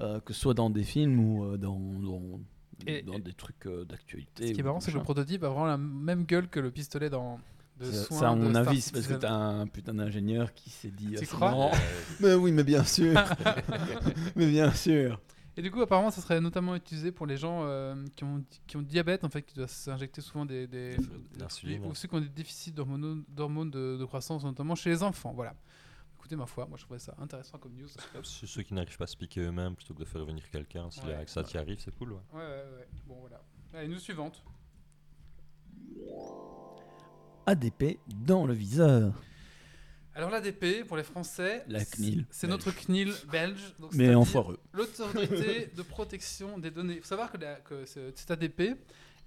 euh, 0.00 0.20
que 0.20 0.32
ce 0.32 0.40
soit 0.40 0.54
dans 0.54 0.70
des 0.70 0.84
films 0.84 1.18
ou 1.18 1.56
dans, 1.58 1.78
dans, 1.78 2.40
Et- 2.86 3.02
dans 3.02 3.18
des 3.18 3.32
trucs 3.32 3.66
euh, 3.66 3.84
d'actualité. 3.84 4.48
Ce 4.48 4.52
qui 4.52 4.60
est 4.60 4.62
marrant, 4.62 4.80
c'est 4.80 4.92
que 4.92 4.96
le 4.96 5.02
prototype 5.02 5.42
a 5.44 5.48
vraiment 5.48 5.66
la 5.66 5.78
même 5.78 6.24
gueule 6.24 6.48
que 6.48 6.60
le 6.60 6.70
pistolet 6.70 7.10
dans. 7.10 7.40
De 7.78 7.84
Ça, 7.84 8.04
soins 8.04 8.18
ça, 8.18 8.30
à 8.30 8.34
mon 8.34 8.56
avis, 8.56 8.80
c'est 8.80 8.92
parce 8.92 9.06
que 9.06 9.14
t'as 9.14 9.32
un 9.32 9.68
putain 9.68 9.94
d'ingénieur 9.94 10.52
qui 10.52 10.68
s'est 10.68 10.90
dit. 10.90 11.10
Tu 11.10 11.14
ah, 11.14 11.18
c'est 11.20 11.26
crois 11.26 11.70
Mais 12.20 12.34
oui, 12.34 12.50
mais 12.50 12.64
bien 12.64 12.82
sûr. 12.82 13.14
mais 14.34 14.48
bien 14.48 14.72
sûr. 14.72 15.20
Et 15.58 15.62
du 15.62 15.72
coup, 15.72 15.82
apparemment, 15.82 16.12
ça 16.12 16.20
serait 16.20 16.40
notamment 16.40 16.76
utilisé 16.76 17.10
pour 17.10 17.26
les 17.26 17.36
gens 17.36 17.64
euh, 17.64 17.96
qui, 18.14 18.22
ont, 18.22 18.44
qui 18.68 18.76
ont 18.76 18.82
diabète, 18.82 19.24
en 19.24 19.28
fait, 19.28 19.42
qui 19.42 19.56
doivent 19.56 19.68
s'injecter 19.68 20.20
souvent 20.20 20.44
des, 20.44 20.68
des, 20.68 20.96
ou 21.84 21.94
ceux 21.96 22.06
qui 22.06 22.14
ont 22.14 22.20
des 22.20 22.28
déficits 22.28 22.70
d'hormones 22.70 23.24
d'hormones 23.28 23.70
de, 23.70 23.96
de 23.96 24.04
croissance, 24.04 24.44
notamment 24.44 24.76
chez 24.76 24.90
les 24.90 25.02
enfants. 25.02 25.32
Voilà. 25.34 25.54
Écoutez, 26.28 26.36
ma 26.40 26.44
foi, 26.46 26.66
moi 26.66 26.76
je 26.76 26.84
trouvais 26.84 26.98
ça 26.98 27.14
intéressant 27.18 27.56
comme 27.56 27.72
news. 27.74 27.88
Euh, 28.14 28.20
ceux 28.22 28.62
qui 28.62 28.74
n'arrivent 28.74 28.98
pas 28.98 29.04
à 29.04 29.06
se 29.06 29.16
piquer 29.16 29.40
eux-mêmes 29.40 29.74
plutôt 29.74 29.94
que 29.94 30.00
de 30.00 30.04
faire 30.04 30.22
venir 30.26 30.42
quelqu'un, 30.50 30.90
si 30.90 31.00
Ouais. 31.00 31.14
avec 31.14 31.30
ça 31.30 31.42
t'y 31.42 31.56
arrive, 31.56 31.78
c'est 31.80 31.94
cool. 31.96 32.12
ouais. 32.12 32.18
Ouais, 32.34 32.40
ouais, 32.40 32.64
ouais. 32.80 32.88
Bon, 33.06 33.16
voilà. 33.20 33.40
Allez, 33.72 33.88
news 33.88 33.98
suivante. 33.98 34.44
ADP 37.46 37.98
dans 38.26 38.44
le 38.46 38.52
viseur. 38.52 39.14
Alors, 40.14 40.28
l'ADP, 40.28 40.84
pour 40.86 40.98
les 40.98 41.02
Français, 41.02 41.64
La 41.66 41.78
c'est- 41.80 41.96
CNIL 41.96 42.26
c'est 42.28 42.46
notre 42.46 42.72
CNIL 42.72 43.14
belge. 43.32 43.74
donc 43.78 43.92
Mais 43.92 43.98
c'est-à-dire 44.04 44.20
en 44.20 44.24
foireux. 44.26 44.58
L'autorité 44.74 45.70
de 45.74 45.82
protection 45.82 46.58
des 46.58 46.70
données. 46.70 46.96
Il 46.96 47.00
faut 47.00 47.06
savoir 47.06 47.32
que, 47.32 47.38
la- 47.38 47.54
que 47.60 47.86
ce- 47.86 48.12
cet 48.14 48.30
ADP 48.32 48.74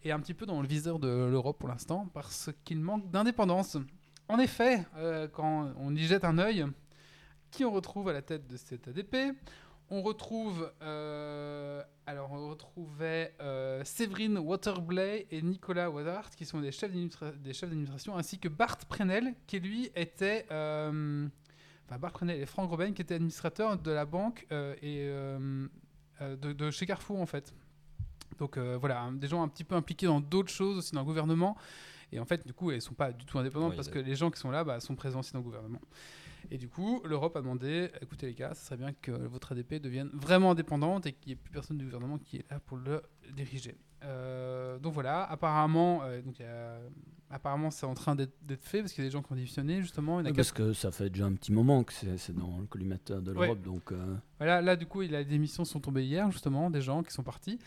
est 0.03 0.11
un 0.11 0.19
petit 0.19 0.35
peu 0.35 0.45
dans 0.45 0.61
le 0.61 0.67
viseur 0.67 0.99
de 0.99 1.07
l'Europe 1.07 1.57
pour 1.57 1.69
l'instant 1.69 2.07
parce 2.13 2.51
qu'il 2.63 2.79
manque 2.79 3.09
d'indépendance. 3.09 3.77
En 4.27 4.37
effet, 4.37 4.85
euh, 4.97 5.27
quand 5.27 5.73
on 5.77 5.95
y 5.95 6.03
jette 6.03 6.25
un 6.25 6.37
œil, 6.37 6.63
qui 7.51 7.65
on 7.65 7.71
retrouve 7.71 8.09
à 8.09 8.13
la 8.13 8.21
tête 8.21 8.47
de 8.47 8.57
cet 8.57 8.87
ADP 8.87 9.35
On 9.89 10.01
retrouve, 10.01 10.71
euh, 10.81 11.83
alors 12.05 12.31
on 12.31 12.49
retrouvait 12.49 13.35
euh, 13.41 13.83
Séverine 13.83 14.37
Waterblay 14.37 15.27
et 15.29 15.41
Nicolas 15.41 15.89
Wadart 15.89 16.31
qui 16.31 16.45
sont 16.45 16.61
des 16.61 16.71
chefs 16.71 16.91
d'administration, 16.91 18.17
ainsi 18.17 18.39
que 18.39 18.47
Bart 18.47 18.77
Prenel 18.87 19.33
qui 19.45 19.59
lui 19.59 19.91
était 19.95 20.47
euh, 20.51 21.27
enfin 21.85 21.99
Bart 21.99 22.13
Prenel 22.13 22.39
et 22.39 22.45
Franck 22.45 22.69
Robin 22.69 22.93
qui 22.93 23.01
étaient 23.01 23.15
administrateurs 23.15 23.77
de 23.77 23.91
la 23.91 24.05
banque 24.05 24.47
euh, 24.51 24.75
et 24.81 25.07
de, 26.21 26.53
de 26.53 26.71
chez 26.71 26.85
Carrefour 26.85 27.19
en 27.19 27.25
fait. 27.25 27.53
Donc 28.39 28.57
voilà, 28.57 29.09
des 29.13 29.27
gens 29.27 29.43
un 29.43 29.47
petit 29.47 29.63
peu 29.63 29.75
impliqués 29.75 30.07
dans 30.07 30.21
d'autres 30.21 30.51
choses 30.51 30.77
aussi 30.77 30.93
dans 30.93 31.01
le 31.01 31.05
gouvernement. 31.05 31.57
Et 32.11 32.19
en 32.19 32.25
fait, 32.25 32.45
du 32.45 32.53
coup, 32.53 32.71
ils 32.71 32.81
sont 32.81 32.93
pas 32.93 33.11
du 33.11 33.25
tout 33.25 33.39
indépendants 33.39 33.69
Ouais, 33.69 33.75
parce 33.75 33.87
y 33.87 33.91
que 33.91 33.99
les 33.99 34.15
gens 34.15 34.29
qui 34.29 34.39
sont 34.39 34.51
là 34.51 34.63
bah, 34.63 34.79
sont 34.79 34.95
présents 34.95 35.19
aussi 35.19 35.31
dans 35.31 35.39
le 35.39 35.45
gouvernement. 35.45 35.79
Et 36.49 36.57
du 36.57 36.67
coup, 36.67 37.01
l'Europe 37.05 37.35
a 37.35 37.41
demandé, 37.41 37.89
écoutez 38.01 38.25
les 38.27 38.33
gars, 38.33 38.53
ce 38.53 38.65
serait 38.65 38.77
bien 38.77 38.93
que 38.93 39.11
votre 39.11 39.51
ADP 39.51 39.75
devienne 39.75 40.09
vraiment 40.13 40.51
indépendante 40.51 41.05
et 41.05 41.13
qu'il 41.13 41.27
n'y 41.27 41.33
ait 41.33 41.35
plus 41.41 41.51
personne 41.51 41.77
du 41.77 41.85
gouvernement 41.85 42.17
qui 42.17 42.37
est 42.37 42.49
là 42.51 42.59
pour 42.59 42.77
le 42.77 43.01
diriger. 43.35 43.77
Euh, 44.03 44.79
donc 44.79 44.93
voilà, 44.93 45.23
apparemment, 45.23 46.01
euh, 46.03 46.21
donc 46.21 46.41
apparemment 47.29 47.71
c'est 47.71 47.85
en 47.85 47.93
train 47.93 48.15
d'être 48.15 48.33
fait 48.59 48.79
parce 48.81 48.91
qu'il 48.93 49.03
y 49.03 49.07
a 49.07 49.09
des 49.09 49.13
gens 49.13 49.21
qui 49.21 49.31
ont 49.31 49.35
démissionné 49.35 49.81
justement. 49.81 50.19
Il 50.19 50.23
y 50.23 50.25
en 50.25 50.25
a 50.25 50.29
Oui, 50.31 50.35
quatre- 50.35 50.53
parce 50.55 50.69
que 50.69 50.73
ça 50.73 50.91
fait 50.91 51.09
déjà 51.09 51.25
un 51.25 51.33
petit 51.33 51.51
moment 51.51 51.83
que 51.83 51.93
c'est 51.93 52.33
dans 52.35 52.57
le 52.59 52.65
collimateur 52.65 53.21
de 53.21 53.31
Ouais. 53.33 53.45
l'Europe, 53.47 53.61
donc 53.61 53.91
euh, 53.91 54.15
Voilà, 54.39 54.61
là, 54.61 54.75
du 54.75 54.85
coup, 54.87 55.01
les 55.01 55.33
émissions 55.33 55.63
sont 55.65 55.79
tombées 55.79 56.03
hier, 56.05 56.29
justement, 56.31 56.69
des 56.69 56.81
gens 56.81 57.03
qui 57.03 57.13
sont 57.13 57.23
partis. 57.23 57.59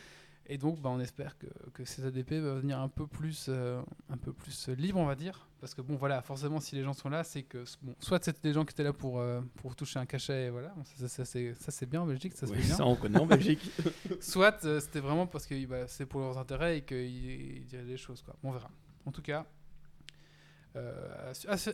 Et 0.46 0.58
donc, 0.58 0.78
bah, 0.80 0.90
on 0.90 1.00
espère 1.00 1.38
que, 1.38 1.46
que 1.72 1.84
ces 1.86 2.04
ADP 2.04 2.32
vont 2.34 2.56
venir 2.56 2.78
un 2.78 2.88
peu 2.90 3.06
plus, 3.06 3.46
euh, 3.48 3.80
un 4.10 4.18
peu 4.18 4.32
plus 4.34 4.68
libres, 4.68 4.98
on 5.00 5.06
va 5.06 5.14
dire. 5.14 5.48
Parce 5.58 5.74
que, 5.74 5.80
bon, 5.80 5.96
voilà, 5.96 6.20
forcément, 6.20 6.60
si 6.60 6.74
les 6.76 6.82
gens 6.82 6.92
sont 6.92 7.08
là, 7.08 7.24
c'est 7.24 7.44
que, 7.44 7.64
bon, 7.80 7.94
soit 7.98 8.22
c'était 8.22 8.48
des 8.48 8.52
gens 8.52 8.66
qui 8.66 8.72
étaient 8.72 8.82
là 8.82 8.92
pour, 8.92 9.20
euh, 9.20 9.40
pour 9.56 9.74
toucher 9.74 9.98
un 9.98 10.04
cachet, 10.04 10.46
et 10.46 10.50
voilà, 10.50 10.74
ça, 10.84 10.96
ça, 10.96 11.08
ça, 11.08 11.24
c'est- 11.24 11.54
ça, 11.54 11.70
c'est 11.70 11.86
bien 11.86 12.02
en 12.02 12.06
Belgique, 12.06 12.34
ça 12.34 12.46
se 12.46 12.52
oui, 12.52 12.58
fait 12.58 12.66
bien. 12.66 12.76
ça 12.76 12.84
on 12.84 12.94
connaît 12.94 13.18
en 13.18 13.24
Belgique. 13.26 13.70
Soit 14.20 14.62
euh, 14.66 14.80
c'était 14.80 15.00
vraiment 15.00 15.26
parce 15.26 15.46
que 15.46 15.64
bah, 15.66 15.88
c'est 15.88 16.04
pour 16.04 16.20
leurs 16.20 16.36
intérêts 16.36 16.78
et 16.78 16.82
qu'ils 16.82 16.98
ils 17.60 17.66
diraient 17.66 17.84
des 17.84 17.96
choses, 17.96 18.20
quoi. 18.20 18.36
On 18.42 18.52
verra. 18.52 18.70
En 19.06 19.12
tout 19.12 19.22
cas, 19.22 19.46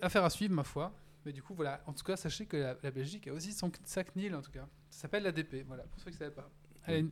affaire 0.03 0.25
à 0.25 0.31
suivre, 0.31 0.55
ma 0.55 0.65
foi. 0.65 0.93
Mais 1.25 1.33
du 1.33 1.43
coup, 1.43 1.55
voilà. 1.55 1.83
En 1.87 1.93
tout 1.93 2.05
cas, 2.05 2.17
sachez 2.17 2.47
que 2.47 2.57
la, 2.57 2.77
la 2.83 2.91
Belgique 2.91 3.29
a 3.29 3.33
aussi 3.33 3.53
son 3.53 3.71
sa 3.85 4.05
CNIL, 4.05 4.35
en 4.35 4.41
tout 4.43 4.51
cas. 4.53 4.67
Ça 4.91 5.03
s'appelle 5.03 5.25
l'ADP, 5.25 5.65
voilà, 5.67 5.83
pour 5.85 5.99
ceux 6.01 6.07
qui 6.11 6.17
ne 6.17 6.19
savaient 6.19 6.31
pas. 6.35 6.49
Allez, 6.85 7.03
vous 7.03 7.11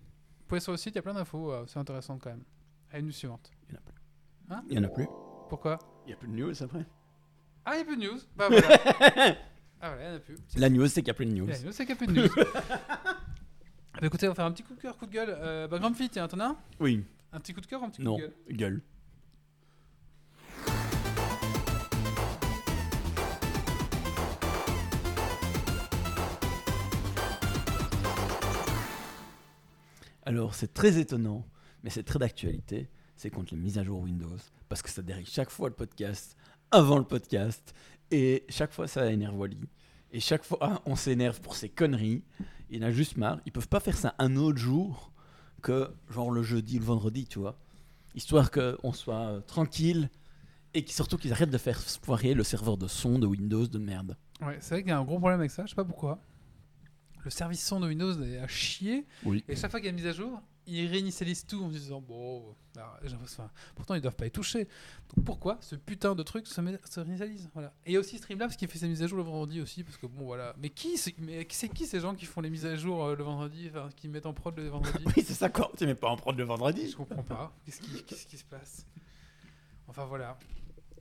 pouvez 0.49 0.61
sur 0.61 0.73
le 0.73 0.79
site, 0.79 0.95
il 0.95 0.97
y 0.97 0.99
a 0.99 1.03
plein 1.03 1.15
d'infos, 1.15 1.53
euh, 1.53 1.65
c'est 1.67 1.79
intéressant 1.79 2.19
quand 2.19 2.31
même. 2.31 2.43
Allez, 2.91 3.03
news 3.03 3.13
suivante. 3.13 3.51
Il 3.69 3.75
y 3.75 3.77
en 3.77 3.79
a 3.79 3.83
plus. 3.83 3.95
Hein 4.51 4.65
Il 4.69 4.77
y 4.77 4.79
en 4.81 4.85
a 4.85 4.89
plus. 4.89 5.07
Pourquoi 5.49 5.79
Il 6.07 6.11
y 6.11 6.13
a 6.13 6.17
plus 6.17 6.29
de 6.29 6.35
news 6.35 6.63
après. 6.63 6.87
Ah, 7.65 7.73
il 7.75 7.77
n'y 7.77 7.83
a 7.83 7.85
plus 7.85 7.97
de 7.97 8.03
news 8.03 8.19
Bah 8.35 8.49
voilà. 8.49 8.69
ah 9.81 9.91
voilà, 9.91 10.03
il 10.05 10.09
n'y 10.09 10.15
en 10.15 10.17
a 10.17 10.21
plus. 10.21 10.37
La 10.57 10.71
news, 10.71 10.87
c'est 10.87 11.03
qu'il 11.03 11.05
n'y 11.05 11.11
a 11.11 11.15
plus 11.15 11.27
de 11.27 11.33
news. 11.33 11.47
La 11.47 11.59
news, 11.59 11.73
c'est 11.73 11.85
qu'il 11.85 11.95
n'y 11.95 12.03
a 12.03 12.07
plus 12.07 12.07
de 12.07 12.21
news. 12.23 12.29
bah 14.01 14.07
écoutez, 14.07 14.27
on 14.27 14.31
va 14.31 14.35
faire 14.35 14.47
un 14.47 14.53
petit 14.53 14.63
coup 14.63 14.75
de 14.75 14.81
cœur, 14.81 14.97
coup 14.97 15.07
de 15.07 15.13
gueule. 15.13 15.37
Euh, 15.39 15.69
bah, 15.69 15.79
Grumpy, 15.79 16.09
tiens, 16.09 16.27
t'en 16.29 16.41
as 16.41 16.47
un? 16.47 16.57
Oui, 16.81 17.05
Un 17.33 17.41
petit 17.41 17.53
coup 17.53 17.61
de 17.61 17.67
cœur 17.67 17.83
un 17.83 17.91
petit 17.91 18.03
non, 18.03 18.17
coup 18.17 18.23
de 18.23 18.27
gueule? 18.55 18.57
gueule. 18.57 18.83
Alors, 30.29 30.55
c'est 30.55 30.75
très 30.75 30.99
étonnant, 30.99 31.47
mais 31.83 31.89
c'est 31.89 32.03
très 32.03 32.19
d'actualité. 32.19 32.91
C'est 33.17 33.31
contre 33.31 33.55
les 33.55 33.61
mises 33.63 33.79
à 33.79 33.83
jour 33.83 34.03
Windows. 34.03 34.37
Parce 34.69 34.83
que 34.83 34.91
ça 34.91 35.01
dérive 35.01 35.27
chaque 35.27 35.49
fois 35.49 35.71
le 35.71 35.75
podcast, 35.75 36.37
avant 36.71 36.99
le 36.99 37.05
podcast. 37.05 37.75
Et 38.11 38.45
chaque 38.51 38.73
fois, 38.73 38.87
ça 38.89 39.11
énerve 39.11 39.39
Wally. 39.39 39.57
Et 40.13 40.21
chaque 40.21 40.45
fois, 40.45 40.59
ah, 40.61 40.83
on 40.85 40.97
s'énerve 40.97 41.41
pour 41.41 41.57
ces 41.57 41.71
conneries. 41.71 42.25
Il 42.69 42.85
en 42.85 42.89
a 42.89 42.91
juste 42.91 43.17
marre. 43.17 43.41
Ils 43.47 43.53
peuvent 43.53 43.71
pas 43.71 43.81
faire 43.81 43.97
ça 43.97 44.15
un 44.19 44.37
autre 44.37 44.59
jour 44.59 45.15
que 45.63 45.89
genre 46.11 46.31
le 46.31 46.43
jeudi 46.43 46.77
ou 46.77 46.81
le 46.81 46.85
vendredi, 46.85 47.25
tu 47.25 47.39
vois. 47.39 47.59
Histoire 48.15 48.51
qu'on 48.51 48.93
soit 48.93 49.29
euh, 49.29 49.41
tranquille 49.41 50.11
Et 50.75 50.85
surtout 50.89 51.17
qu'ils 51.17 51.33
arrêtent 51.33 51.49
de 51.49 51.57
faire 51.57 51.81
foirer 51.81 52.35
le 52.35 52.45
serveur 52.45 52.77
de 52.77 52.87
son 52.87 53.19
de 53.19 53.27
Windows 53.27 53.67
de 53.67 53.79
merde. 53.79 54.15
Ouais, 54.43 54.59
c'est 54.61 54.75
vrai 54.75 54.83
qu'il 54.83 54.91
y 54.91 54.93
a 54.93 54.99
un 54.99 55.05
gros 55.05 55.19
problème 55.19 55.41
avec 55.41 55.53
ça, 55.53 55.65
je 55.65 55.71
sais 55.71 55.75
pas 55.75 55.87
pourquoi. 55.87 56.23
Le 57.29 57.31
service 57.31 57.63
son 57.63 57.79
de 57.81 57.87
Windows 57.89 58.23
est 58.23 58.39
à 58.39 58.49
chier. 58.49 59.05
Oui. 59.23 59.45
Et 59.49 59.55
chaque 59.55 59.71
fois 59.71 59.81
qu'il 59.81 59.85
y 59.85 59.89
a 59.89 59.91
une 59.91 59.97
mise 59.97 60.07
à 60.07 60.13
jour, 60.13 60.41
ils 60.67 60.87
réinitialisent 60.87 61.45
tout 61.45 61.63
en 61.63 61.69
se 61.69 61.75
disant 61.75 62.01
bon, 62.01 62.57
alors, 62.75 62.97
enfin, 63.23 63.51
pourtant 63.75 63.95
ils 63.97 64.01
doivent 64.01 64.17
pas 64.17 64.25
y 64.25 64.31
toucher. 64.31 64.65
Donc 65.15 65.27
pourquoi 65.27 65.59
ce 65.61 65.77
putain 65.77 66.15
de 66.15 66.23
truc 66.23 66.47
se, 66.47 66.59
met- 66.63 66.81
se 66.89 67.01
réinitialise 67.01 67.51
Voilà. 67.53 67.75
Et 67.85 67.91
il 67.91 67.93
y 67.93 67.97
a 67.99 68.01
aussi 68.01 68.17
Streamlabs 68.17 68.53
qui 68.57 68.67
fait 68.67 68.79
ses 68.79 68.89
mises 68.89 69.03
à 69.03 69.07
jour 69.07 69.19
le 69.19 69.25
vendredi 69.25 69.61
aussi 69.61 69.85
parce 69.85 69.99
que 69.99 70.07
bon 70.07 70.25
voilà. 70.25 70.55
Mais 70.59 70.71
qui 70.71 70.97
c'est 70.97 71.15
mais 71.19 71.47
c'est 71.51 71.69
qui 71.69 71.85
ces 71.85 72.01
gens 72.01 72.15
qui 72.15 72.25
font 72.25 72.41
les 72.41 72.49
mises 72.49 72.65
à 72.65 72.77
jour 72.77 73.05
euh, 73.05 73.15
le 73.15 73.25
vendredi, 73.25 73.69
enfin, 73.69 73.91
qui 73.95 74.09
mettent 74.09 74.25
en 74.25 74.33
prod 74.33 74.57
le 74.57 74.69
vendredi? 74.69 75.05
Oui, 75.15 75.23
c'est 75.27 75.35
ça 75.35 75.51
quoi. 75.51 75.71
Tu 75.77 75.85
mets 75.85 75.95
pas 75.95 76.09
en 76.09 76.17
prendre 76.17 76.39
le 76.39 76.45
vendredi. 76.45 76.91
Je 76.91 76.97
comprends 76.97 77.23
pas. 77.23 77.55
Qu'est-ce 77.67 77.83
qui, 77.83 78.03
qu'est-ce 78.05 78.27
qui 78.27 78.39
se 78.39 78.45
passe? 78.45 78.87
Enfin 79.87 80.07
voilà. 80.07 80.39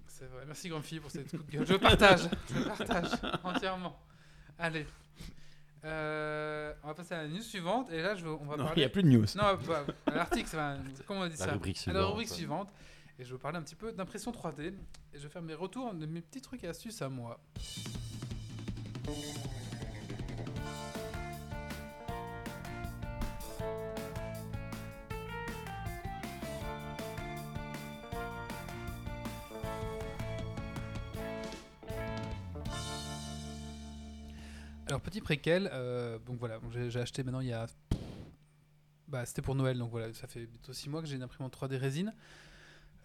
C'est 0.08 0.26
vrai. 0.26 0.44
Merci 0.46 0.68
Grumpy 0.68 1.00
pour 1.00 1.10
cette 1.10 1.30
coup 1.32 1.38
de 1.38 1.50
gueule. 1.50 1.66
Je 1.66 1.76
partage. 1.76 2.28
Je 2.54 2.64
partage 2.64 3.12
entièrement. 3.46 3.98
Allez. 4.60 4.86
Euh, 5.88 6.74
on 6.84 6.88
va 6.88 6.94
passer 6.94 7.14
à 7.16 7.24
la 7.24 7.28
news 7.30 7.42
suivante. 7.42 7.90
Et 7.92 8.02
là, 8.02 8.16
je 8.16 8.26
on 8.28 8.38
va 8.46 8.58
Non, 8.58 8.64
il 8.64 8.68
parler. 8.68 8.82
n'y 8.82 8.86
a 8.86 8.90
plus 8.90 9.04
de 9.04 9.08
news. 9.08 9.26
Non, 9.36 9.58
bah, 9.68 9.86
à 10.06 10.12
l'article, 10.16 10.50
comment 11.08 11.22
on 11.22 11.28
dit 11.28 11.38
La 11.40 11.46
ça 11.46 11.52
rubrique 11.54 11.88
À 11.88 11.94
la 11.94 12.06
rubrique 12.06 12.30
suivante. 12.30 12.70
Et 13.20 13.24
je 13.24 13.30
vais 13.30 13.34
vous 13.34 13.40
parler 13.42 13.58
un 13.58 13.62
petit 13.64 13.76
peu 13.76 13.92
d'impression 13.92 14.32
3D. 14.32 14.68
Et 14.68 14.74
je 15.16 15.24
vais 15.24 15.30
faire 15.30 15.42
mes 15.42 15.54
retours 15.56 15.94
de 15.94 16.06
mes 16.06 16.22
petits 16.22 16.42
trucs 16.42 16.64
et 16.64 16.68
astuces 16.68 17.02
à 17.02 17.10
moi. 17.10 17.40
Alors, 34.88 35.02
petit 35.02 35.20
préquel, 35.20 35.70
euh, 35.74 36.18
donc 36.20 36.40
voilà, 36.40 36.62
j'ai 36.88 37.02
acheté 37.02 37.22
maintenant 37.22 37.42
il 37.42 37.48
y 37.48 37.54
a. 37.54 37.68
Bah, 39.10 39.26
c'était 39.26 39.42
pour 39.42 39.54
Noël, 39.54 39.78
donc 39.78 39.92
voilà, 39.92 40.14
ça 40.14 40.28
fait 40.28 40.46
bientôt 40.46 40.72
6 40.72 40.90
mois 40.90 41.02
que 41.02 41.08
j'ai 41.08 41.18
une 41.18 41.24
imprimante 41.24 41.54
3D 41.54 41.76
résine. 41.76 42.14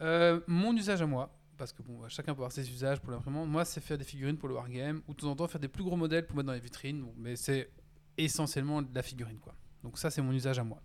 Euh, 0.00 0.40
mon 0.46 0.76
usage 0.76 1.02
à 1.02 1.06
moi, 1.06 1.36
parce 1.58 1.72
que 1.72 1.82
bon, 1.82 1.98
bah, 1.98 2.08
chacun 2.08 2.34
peut 2.34 2.38
avoir 2.38 2.52
ses 2.52 2.70
usages 2.70 3.00
pour 3.00 3.10
l'imprimante. 3.10 3.48
Moi, 3.48 3.64
c'est 3.64 3.80
faire 3.80 3.98
des 3.98 4.04
figurines 4.04 4.36
pour 4.36 4.48
le 4.48 4.54
Wargame, 4.54 5.02
ou 5.08 5.14
de 5.14 5.18
temps 5.18 5.30
en 5.30 5.34
temps 5.34 5.48
faire 5.48 5.60
des 5.60 5.66
plus 5.66 5.82
gros 5.82 5.96
modèles 5.96 6.24
pour 6.24 6.36
mettre 6.36 6.46
dans 6.46 6.52
les 6.52 6.60
vitrines, 6.60 7.04
mais 7.16 7.34
c'est 7.34 7.68
essentiellement 8.16 8.80
de 8.80 8.94
la 8.94 9.02
figurine, 9.02 9.38
quoi. 9.38 9.54
Donc, 9.82 9.98
ça, 9.98 10.08
c'est 10.08 10.22
mon 10.22 10.32
usage 10.32 10.60
à 10.60 10.64
moi. 10.64 10.80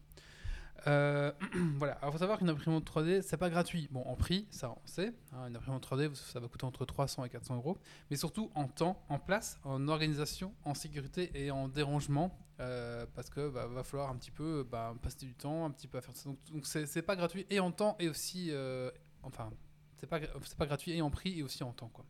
Euh, 0.86 1.32
voilà, 1.78 1.94
alors 1.96 2.14
faut 2.14 2.20
savoir 2.20 2.38
qu'une 2.38 2.50
imprimante 2.50 2.86
3D, 2.90 3.22
c'est 3.24 3.38
pas 3.38 3.50
gratuit. 3.50 3.88
Bon, 3.92 4.04
en 4.04 4.16
prix, 4.16 4.48
ça 4.52 4.70
on 4.72 4.88
sait. 4.88 5.14
hein, 5.34 5.48
une 5.48 5.56
imprimante 5.56 5.84
3D, 5.90 6.14
ça 6.14 6.40
va 6.40 6.48
coûter 6.48 6.66
entre 6.66 6.86
300 6.86 7.26
et 7.26 7.30
400 7.30 7.56
euros. 7.56 7.78
Mais 8.12 8.18
surtout 8.18 8.52
en 8.56 8.68
temps, 8.68 9.04
en 9.10 9.18
place, 9.20 9.60
en 9.64 9.88
organisation, 9.88 10.54
en 10.66 10.74
sécurité 10.76 11.32
et 11.34 11.50
en 11.52 11.68
dérangement. 11.68 12.38
euh, 12.60 13.06
parce 13.16 13.30
que 13.30 13.50
bah, 13.50 13.68
va 13.68 13.84
falloir 13.84 14.10
un 14.10 14.16
petit 14.16 14.32
peu 14.32 14.66
bah, 14.70 14.94
passer 15.02 15.26
du 15.26 15.34
temps, 15.36 15.66
un 15.66 15.72
petit 15.72 15.88
peu 15.88 15.98
à 15.98 16.02
faire 16.02 16.16
ça. 16.16 16.30
Donc, 16.30 16.38
donc 16.52 16.66
c'est 16.66 17.02
pas 17.02 17.16
gratuit 17.16 17.46
et 17.50 17.60
en 17.60 17.72
temps 17.72 17.96
et 18.00 18.10
aussi. 18.10 18.50
euh, 18.52 18.90
enfin, 19.24 19.52
c'est 19.98 20.08
pas, 20.08 20.20
pas 20.20 20.66
gratuit 20.68 20.92
et 20.92 21.02
en 21.02 21.10
prix 21.10 21.40
et 21.40 21.44
aussi 21.44 21.64
en 21.64 21.72
temps, 21.74 21.90
quoi. 21.90 22.06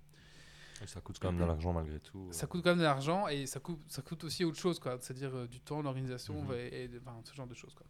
Et 0.84 0.86
ça 0.88 1.02
coûte 1.02 1.18
quand 1.20 1.32
même 1.32 1.42
de 1.42 1.46
l'argent 1.46 1.74
malgré 1.74 2.00
tout. 2.00 2.28
Ça 2.32 2.46
coûte 2.48 2.62
quand 2.64 2.70
même 2.70 2.78
de 2.78 2.84
l'argent 2.84 3.28
et 3.28 3.48
ça 3.48 3.60
coûte, 3.60 3.80
ça 3.88 4.02
coûte 4.04 4.24
aussi 4.26 4.44
autre 4.46 4.60
chose, 4.60 4.78
quoi. 4.80 4.98
C'est-à-dire 5.02 5.36
euh, 5.36 5.48
du 5.48 5.60
temps, 5.60 5.82
l'organisation 5.82 6.44
Mhm. 6.44 6.54
et, 6.54 6.84
et- 6.84 6.90
enfin, 7.02 7.20
ce 7.24 7.34
genre 7.34 7.48
de 7.48 7.56
choses, 7.56 7.74
quoi. 7.74 7.86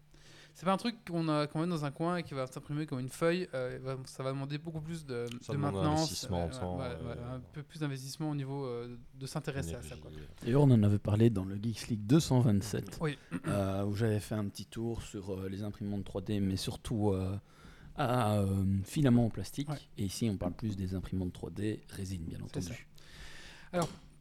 C'est 0.59 0.65
pas 0.65 0.73
un 0.73 0.77
truc 0.77 0.95
qu'on 1.05 1.29
a 1.29 1.45
quand 1.45 1.59
même 1.59 1.69
dans 1.69 1.85
un 1.85 1.91
coin 1.91 2.17
et 2.17 2.23
qui 2.23 2.33
va 2.33 2.47
s'imprimer 2.47 2.87
comme 2.87 2.97
une 2.99 3.09
feuille. 3.09 3.47
euh, 3.53 3.77
va- 3.83 3.95
ça 4.05 4.23
va 4.23 4.31
demander 4.31 4.57
beaucoup 4.57 4.81
plus 4.81 5.05
de, 5.05 5.27
Ça 5.39 5.53
de 5.53 5.57
demande 5.57 5.75
un 5.75 5.77
maintenance, 5.81 5.99
investissement 5.99 6.45
en 6.45 6.47
ouais, 6.47 6.59
temps, 6.59 6.77
ouais, 6.79 6.85
euh, 6.85 7.09
ouais, 7.13 7.21
un 7.35 7.39
peu 7.53 7.61
plus 7.61 7.77
d'investissement 7.79 8.31
au 8.31 8.33
niveau 8.35 8.65
euh, 8.65 8.97
de 9.13 9.25
s'intéresser 9.27 9.75
à 9.75 9.83
ça. 9.83 9.93
D'ailleurs, 10.41 10.63
on 10.63 10.71
en 10.71 10.81
avait 10.81 10.97
parlé 10.97 11.29
dans 11.29 11.45
le 11.45 11.57
Geeks 11.61 11.89
League 11.89 12.07
227, 12.07 12.97
Oui. 13.01 13.19
euh, 13.47 13.83
où 13.85 13.93
j'avais 13.93 14.19
fait 14.19 14.33
un 14.33 14.45
petit 14.49 14.65
tour 14.65 15.03
sur 15.03 15.31
euh, 15.35 15.47
les 15.47 15.61
imprimantes 15.61 16.03
3D, 16.03 16.39
mais 16.41 16.55
surtout 16.57 17.11
euh, 17.11 17.37
à 17.95 18.39
euh, 18.39 18.65
filaments 18.83 19.27
en 19.27 19.29
plastique. 19.29 19.69
Ouais. 19.69 19.77
Et 19.99 20.05
ici, 20.05 20.27
on 20.27 20.37
parle 20.37 20.53
plus 20.53 20.75
des 20.75 20.95
imprimantes 20.95 21.35
3D 21.39 21.81
résine, 21.91 22.23
bien 22.23 22.39
ça. 22.39 22.45
entendu. 22.45 22.87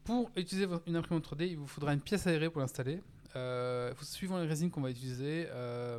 Pour 0.05 0.31
utiliser 0.37 0.68
une 0.87 0.96
imprimante 0.96 1.25
3D, 1.27 1.49
il 1.49 1.57
vous 1.57 1.66
faudra 1.66 1.92
une 1.94 2.01
pièce 2.01 2.27
aérée 2.27 2.51
pour 2.51 2.61
l'installer. 2.61 3.03
Euh, 3.35 3.92
suivant 4.03 4.38
les 4.38 4.46
résines 4.46 4.70
qu'on 4.70 4.81
va 4.81 4.90
utiliser, 4.90 5.46
euh, 5.51 5.99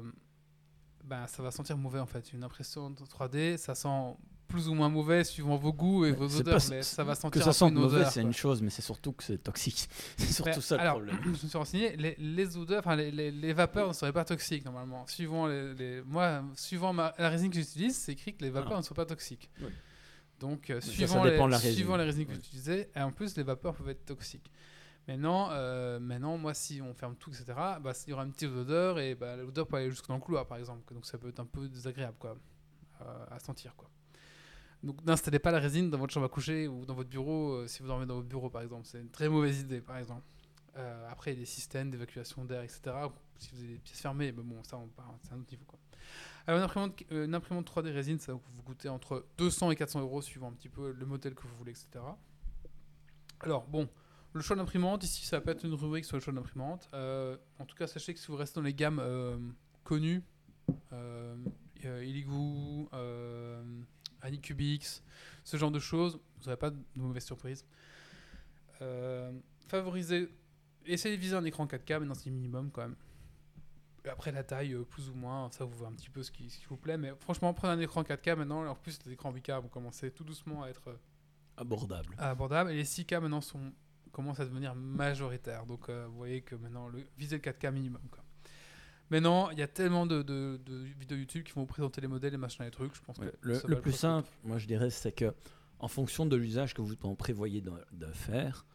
ben, 1.08 1.26
ça 1.28 1.42
va 1.42 1.52
sentir 1.52 1.78
mauvais 1.78 2.00
en 2.00 2.06
fait. 2.06 2.34
Une 2.34 2.44
impression 2.44 2.90
3D, 2.92 3.58
ça 3.58 3.76
sent 3.76 4.16
plus 4.48 4.70
ou 4.70 4.74
moins 4.74 4.88
mauvais 4.90 5.24
suivant 5.26 5.58
vos 5.58 5.74
goûts 5.74 6.06
et 6.06 6.12
vos 6.14 6.34
odeurs, 6.40 6.62
mais 6.70 6.82
ça 6.82 7.04
va 7.04 7.16
sentir 7.16 7.32
Que 7.44 7.52
ça 7.52 7.68
une 7.68 7.74
mauvais, 7.74 8.06
c'est 8.06 8.22
une 8.22 8.34
chose, 8.34 8.62
mais 8.62 8.70
c'est 8.70 8.82
surtout 8.82 9.12
que 9.12 9.24
c'est 9.24 9.38
toxique. 9.38 9.90
c'est 10.18 10.32
surtout 10.32 10.52
Mais 10.56 10.62
ça 10.62 10.78
le 10.78 10.90
problème. 10.90 11.20
je 11.24 11.30
me 11.30 11.36
suis 11.36 11.58
renseigné, 11.58 11.96
les, 11.98 12.16
les 12.18 12.56
odeurs, 12.58 12.80
enfin 12.80 12.96
les, 12.96 13.12
les- 13.12 13.32
les 13.32 13.54
vapeurs 13.54 13.90
ne 13.90 13.94
seraient 13.94 14.14
pas 14.14 14.24
toxiques 14.24 14.64
normalement. 14.64 15.06
Suivant 15.08 15.48
les, 15.48 16.02
moi, 16.06 16.44
suivant 16.56 16.94
ma- 16.94 17.14
la 17.18 17.30
résine 17.30 17.50
que 17.50 17.58
j'utilise, 17.58 17.98
c'est 17.98 18.14
écrit 18.14 18.36
que 18.36 18.44
les 18.44 18.50
vapeurs 18.50 18.74
Ah. 18.76 18.78
ne 18.78 18.84
sont 18.84 18.96
pas 18.96 19.06
toxiques. 19.06 19.50
Oui. 19.62 19.68
Donc, 20.40 20.70
euh, 20.70 20.80
ça, 20.80 20.88
ça 20.88 20.94
suivant, 20.94 21.24
les, 21.24 21.58
suivant 21.74 21.98
les 21.98 22.04
résines 22.04 22.26
que 22.28 22.32
Oui. 22.32 22.38
utilisez, 22.38 22.90
et 22.96 23.02
en 23.02 23.12
plus 23.12 23.36
les 23.38 23.44
vapeurs 23.44 23.74
peuvent 23.74 23.90
être 23.90 24.06
toxiques. 24.06 24.50
Maintenant, 25.08 25.50
euh, 25.52 26.00
maintenant, 26.00 26.38
moi, 26.38 26.54
si 26.54 26.82
on 26.82 26.94
ferme 26.94 27.16
tout, 27.16 27.30
etc., 27.30 27.46
bah, 27.82 27.94
il 28.06 28.10
y 28.10 28.14
aura 28.14 28.24
une 28.24 28.34
petite 28.34 28.50
odeur 28.50 29.00
et 29.00 29.16
bah, 29.16 29.38
l'odeur 29.38 29.68
peut 29.68 29.78
aller 29.78 29.90
jusque 29.90 30.08
dans 30.08 30.16
le 30.16 30.22
couloir, 30.22 30.46
par 30.46 30.58
exemple. 30.58 30.94
Donc 30.94 31.06
ça 31.06 31.18
peut 31.18 31.30
être 31.30 31.40
un 31.40 31.46
peu 31.46 31.70
désagréable, 31.70 32.18
quoi, 32.20 32.36
euh, 33.02 33.26
à 33.32 33.40
sentir, 33.40 33.76
quoi. 33.76 33.90
Donc 34.84 35.04
n'installez 35.06 35.40
pas 35.40 35.52
la 35.52 35.60
résine 35.60 35.90
dans 35.90 35.98
votre 35.98 36.14
chambre 36.14 36.28
à 36.28 36.30
coucher 36.30 36.68
ou 36.68 36.86
dans 36.86 36.94
votre 36.94 37.10
bureau 37.10 37.54
euh, 37.54 37.68
si 37.68 37.82
vous 37.82 37.88
dormez 37.88 38.06
dans 38.06 38.16
votre 38.16 38.28
bureau, 38.28 38.50
par 38.50 38.62
exemple. 38.62 38.86
C'est 38.86 39.00
une 39.00 39.10
très 39.10 39.30
mauvaise 39.30 39.62
idée, 39.62 39.82
par 39.82 39.98
exemple. 39.98 40.24
Euh, 40.78 41.10
après, 41.10 41.32
il 41.32 41.34
y 41.36 41.38
a 41.38 41.40
des 41.40 41.46
systèmes 41.46 41.90
d'évacuation 41.90 42.46
d'air, 42.46 42.62
etc. 42.62 42.82
Si 43.40 43.50
vous 43.52 43.60
avez 43.60 43.74
des 43.74 43.80
pièces 43.80 44.00
fermées, 44.00 44.32
mais 44.32 44.44
bon, 44.44 44.64
ça, 44.64 44.80
c'est 45.24 45.34
un 45.34 45.40
autre 45.40 45.52
niveau. 45.52 45.66
Alors, 46.46 46.60
une 46.60 46.66
imprimante, 46.66 47.04
euh, 47.12 47.26
une 47.26 47.34
imprimante 47.34 47.68
3D 47.68 47.92
résine, 47.92 48.20
ça 48.20 48.34
va 48.34 48.40
vous 48.54 48.62
coûter 48.62 48.88
entre 48.88 49.26
200 49.38 49.72
et 49.72 49.76
400 49.76 50.02
euros, 50.02 50.22
suivant 50.22 50.50
un 50.50 50.54
petit 50.54 50.70
peu 50.70 50.92
le 50.92 51.06
modèle 51.06 51.34
que 51.34 51.42
vous 51.44 51.56
voulez, 51.58 51.72
etc. 51.72 52.06
Alors, 53.40 53.68
bon, 53.68 53.90
le 54.34 54.42
choix 54.42 54.56
d'imprimante, 54.56 55.04
ici, 55.04 55.26
ça 55.26 55.38
va 55.38 55.42
pas 55.46 55.52
être 55.52 55.66
une 55.66 55.74
rubrique 55.74 56.06
sur 56.06 56.16
le 56.18 56.22
choix 56.22 56.34
d'imprimante. 56.34 56.90
Euh, 56.94 57.38
en 57.60 57.66
tout 57.66 57.76
cas, 57.76 57.88
sachez 57.88 58.14
que 58.14 58.20
si 58.20 58.28
vous 58.28 58.36
restez 58.36 58.60
dans 58.60 58.66
les 58.66 58.74
gammes 58.74 59.00
euh, 59.00 59.38
connues, 59.84 60.24
euh, 60.94 61.36
euh, 61.86 63.64
Anycubix, 64.22 65.04
ce 65.44 65.58
genre 65.58 65.72
de 65.72 65.80
choses, 65.80 66.20
vous 66.40 66.46
n'aurez 66.46 66.58
pas 66.58 66.70
de 66.72 66.78
mauvaises 66.96 67.26
surprises. 67.26 67.66
Favorisez, 69.68 70.30
essayez 70.86 71.18
de 71.18 71.22
viser 71.22 71.36
un 71.36 71.44
écran 71.44 71.66
4K, 71.66 72.00
mais 72.00 72.06
dans 72.08 72.14
c'est 72.14 72.30
minimum 72.30 72.72
quand 72.72 72.82
même. 72.82 72.96
Et 74.06 74.10
après 74.10 74.32
la 74.32 74.44
taille, 74.44 74.76
plus 74.90 75.10
ou 75.10 75.14
moins, 75.16 75.50
ça 75.52 75.66
vous 75.66 75.76
voit 75.78 75.88
un 75.90 75.94
petit 75.94 76.10
peu 76.10 76.24
ce 76.24 76.32
qui, 76.32 76.50
ce 76.50 76.60
qui 76.60 76.66
vous 76.66 76.78
plaît. 76.78 76.98
Mais 76.98 77.14
franchement, 77.20 77.54
prenez 77.54 77.74
un 77.74 77.80
écran 77.80 78.04
4K 78.04 78.36
maintenant. 78.38 78.66
En 78.66 78.76
plus, 78.76 79.00
les 79.06 79.12
écrans 79.14 79.34
8K 79.34 79.62
vont 79.62 79.68
commencer 79.68 80.12
tout 80.12 80.24
doucement 80.24 80.64
à 80.64 80.70
être 80.70 80.88
euh, 80.88 80.96
Abordable. 81.58 82.16
abordables. 82.18 82.72
Et 82.72 82.76
les 82.76 82.86
6K 82.86 83.20
maintenant 83.20 83.42
sont, 83.42 83.74
commencent 84.12 84.40
à 84.40 84.46
devenir 84.46 84.76
majoritaires. 84.76 85.66
Donc 85.66 85.90
euh, 85.90 86.06
vous 86.10 86.18
voyez 86.18 86.42
que 86.42 86.56
maintenant, 86.56 86.88
le, 86.88 87.04
visez 87.18 87.36
le 87.38 87.42
4K 87.42 87.72
minimum. 87.72 88.02
Quoi. 88.12 88.24
Maintenant, 89.10 89.50
il 89.52 89.60
y 89.60 89.62
a 89.62 89.68
tellement 89.68 90.06
de, 90.06 90.22
de- 90.22 90.60
de 90.66 90.76
vidéos 91.00 91.18
YouTube 91.18 91.44
qui 91.44 91.54
vont 91.54 91.62
vous 91.62 91.68
présenter 91.68 92.02
les 92.02 92.08
modèles, 92.08 92.32
les 92.32 92.38
machins, 92.38 92.66
les 92.66 92.72
trucs. 92.72 92.94
Je 92.96 93.02
pense 93.02 93.18
Ouais, 93.18 93.32
que 93.42 93.68
le 93.68 93.80
plus 93.80 93.94
simple, 93.94 94.28
moi 94.44 94.58
je 94.58 94.68
dirais, 94.68 94.90
c'est 94.90 95.14
que 95.14 95.34
en 95.80 95.88
fonction 95.88 96.26
de 96.26 96.36
l'usage 96.36 96.74
que 96.74 96.82
vous 96.82 96.96
en 97.04 97.16
prévoyez 97.16 97.62
de, 97.62 97.72
de 97.94 98.08
faire, 98.08 98.66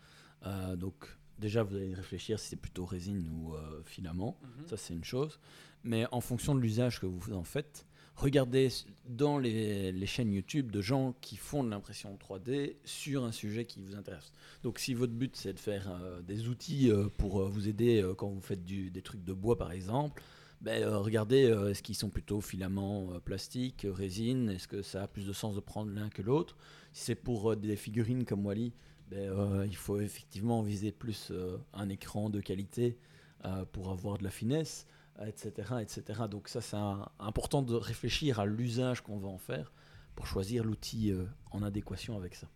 euh, 0.46 0.76
donc 0.76 0.94
déjà 1.38 1.62
vous 1.62 1.74
allez 1.74 1.92
réfléchir 1.94 2.38
si 2.38 2.48
c'est 2.48 2.56
plutôt 2.56 2.86
résine 2.86 3.28
ou 3.28 3.54
euh, 3.54 3.82
filament, 3.84 4.38
Mhm. 4.42 4.68
ça 4.68 4.76
c'est 4.76 4.94
une 4.94 5.04
chose, 5.04 5.38
mais 5.84 6.06
en 6.12 6.20
fonction 6.20 6.54
de 6.54 6.60
l'usage 6.60 6.98
que 7.00 7.06
vous 7.06 7.32
en 7.34 7.42
faites, 7.44 7.86
regardez 8.14 8.66
s- 8.66 8.87
dans 9.09 9.38
les, 9.38 10.07
chaînes 10.07 10.33
YouTube 10.33 10.70
de 10.70 10.81
gens 10.81 11.14
qui 11.20 11.37
font 11.37 11.64
de 11.64 11.70
l'impression 11.70 12.16
3D 12.16 12.77
sur 12.85 13.25
un 13.25 13.33
sujet 13.33 13.64
qui 13.64 13.81
vous 13.81 13.94
intéresse. 13.96 14.33
Donc 14.62 14.79
si 14.79 14.94
votre 14.94 15.12
but 15.12 15.37
c'est 15.37 15.53
de 15.53 15.59
faire 15.59 15.90
euh, 15.90 16.20
des 16.22 16.48
outils 16.48 16.90
euh, 16.90 17.09
pour 17.16 17.40
euh, 17.40 17.48
vous 17.48 17.68
aider 17.68 18.05
quand 18.16 18.29
vous 18.29 18.40
faites 18.40 18.64
des 18.64 19.03
trucs 19.03 19.25
de 19.25 19.33
bois 19.33 19.57
par 19.57 19.72
exemple, 19.72 20.22
ben, 20.61 20.87
regardez, 20.94 21.40
est-ce 21.70 21.83
qu'ils 21.83 21.96
sont 21.96 22.09
plutôt 22.09 22.40
filaments 22.40 23.09
plastique, 23.25 23.85
résine? 23.88 24.48
Est-ce 24.48 24.68
que 24.68 24.81
ça 24.83 25.03
a 25.03 25.09
plus 25.09 25.27
de 25.27 25.33
sens 25.33 25.57
de 25.57 25.61
prendre 25.61 25.90
l'un 25.92 26.09
que 26.09 26.22
l'autre? 26.22 26.57
Si 26.92 27.03
c'est 27.07 27.14
pour 27.16 27.57
des 27.57 27.75
figurines 27.75 28.25
comme 28.25 28.46
Wally, 28.46 28.72
ben, 29.11 29.64
il 29.64 29.75
faut 29.75 30.01
effectivement 30.01 30.62
viser 30.62 30.92
plus 30.92 31.33
un 31.72 31.88
écran 31.88 32.31
de 32.31 32.40
qualité 32.40 32.96
pour 33.72 33.90
avoir 33.90 34.18
de 34.18 34.22
la 34.22 34.31
finesse, 34.31 34.87
etc., 35.27 35.51
etc. 35.81 36.22
Donc 36.31 36.48
ça, 36.48 36.61
c'est 36.61 36.77
important 37.18 37.62
de 37.62 37.75
réfléchir 37.75 38.40
à 38.40 38.46
l'usage 38.46 39.03
qu'on 39.03 39.18
va 39.18 39.29
en 39.29 39.38
faire 39.38 39.72
pour 40.14 40.27
choisir 40.27 40.64
l'outil 40.64 41.12
euh, 41.12 41.25
en 41.51 41.62
adéquation 41.62 42.16
avec 42.16 42.35
ça. 42.35 42.48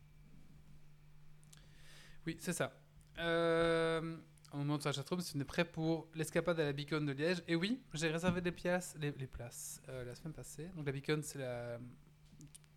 Oui, 2.27 2.37
c'est 2.41 2.53
ça. 2.53 2.73
Euh, 3.19 4.17
on 4.53 4.61
demande 4.61 4.81
sur 4.81 4.89
la 4.89 4.93
chatroom 4.93 5.21
si 5.21 5.37
on 5.37 5.41
est 5.41 5.45
prêt 5.45 5.65
pour 5.65 6.09
l'escapade 6.15 6.59
à 6.61 6.65
la 6.65 6.73
Beacon 6.73 7.05
de 7.05 7.13
Liège. 7.13 7.43
Et 7.49 7.57
oui, 7.57 7.81
j'ai 7.95 8.09
réservé 8.09 8.41
des 8.41 8.53
les, 9.01 9.27
places 9.27 9.81
euh, 9.89 10.05
la 10.05 10.15
semaine 10.15 10.33
passée. 10.33 10.69
Donc 10.77 10.87
la 10.87 10.93
Beacon, 10.93 11.23
c'est 11.23 11.39
la 11.39 11.79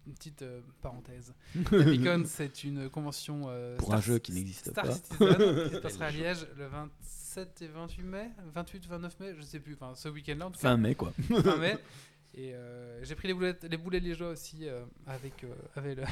une 0.10 0.16
petite 0.16 0.42
euh, 0.42 0.62
parenthèse. 0.82 1.34
La 1.72 1.84
Beacon, 1.86 2.26
c'est 2.26 2.64
une 2.64 2.90
convention 2.90 3.44
euh, 3.48 3.78
Pour 3.78 3.88
Star- 3.90 4.00
un 4.00 4.02
jeu 4.02 4.20
qui 4.20 4.32
n'existe 4.34 4.72
Star 4.72 4.86
pas. 4.86 4.92
Citizen 4.92 5.36
qui 5.70 5.76
se 5.76 5.80
passera 5.82 6.06
à 6.06 6.12
Liège 6.12 6.46
le 6.58 6.68
27 6.68 7.62
et 7.62 7.68
28 7.68 8.04
mai, 8.04 8.30
28 8.54 8.88
29 8.88 9.20
mai, 9.20 9.34
je 9.38 9.42
sais 9.44 9.60
plus, 9.60 9.76
enfin 9.76 9.94
ce 9.96 10.10
week-end-là 10.10 10.48
en 10.48 10.52
tout 10.52 10.60
cas 10.60 10.70
Fin 10.70 10.78
mai, 10.78 10.96
quoi. 10.96 11.12
fin 11.44 11.56
mai. 11.58 11.78
Et 12.36 12.54
euh, 12.54 13.04
j'ai 13.04 13.16
pris 13.16 13.28
les 13.28 13.34
boulettes, 13.34 13.64
les 13.64 13.76
boulets 13.78 14.00
liégeois 14.00 14.30
aussi 14.30 14.68
euh, 14.70 14.86
avec, 15.08 15.44
euh, 15.44 15.54
avec, 15.76 15.98
le, 15.98 16.04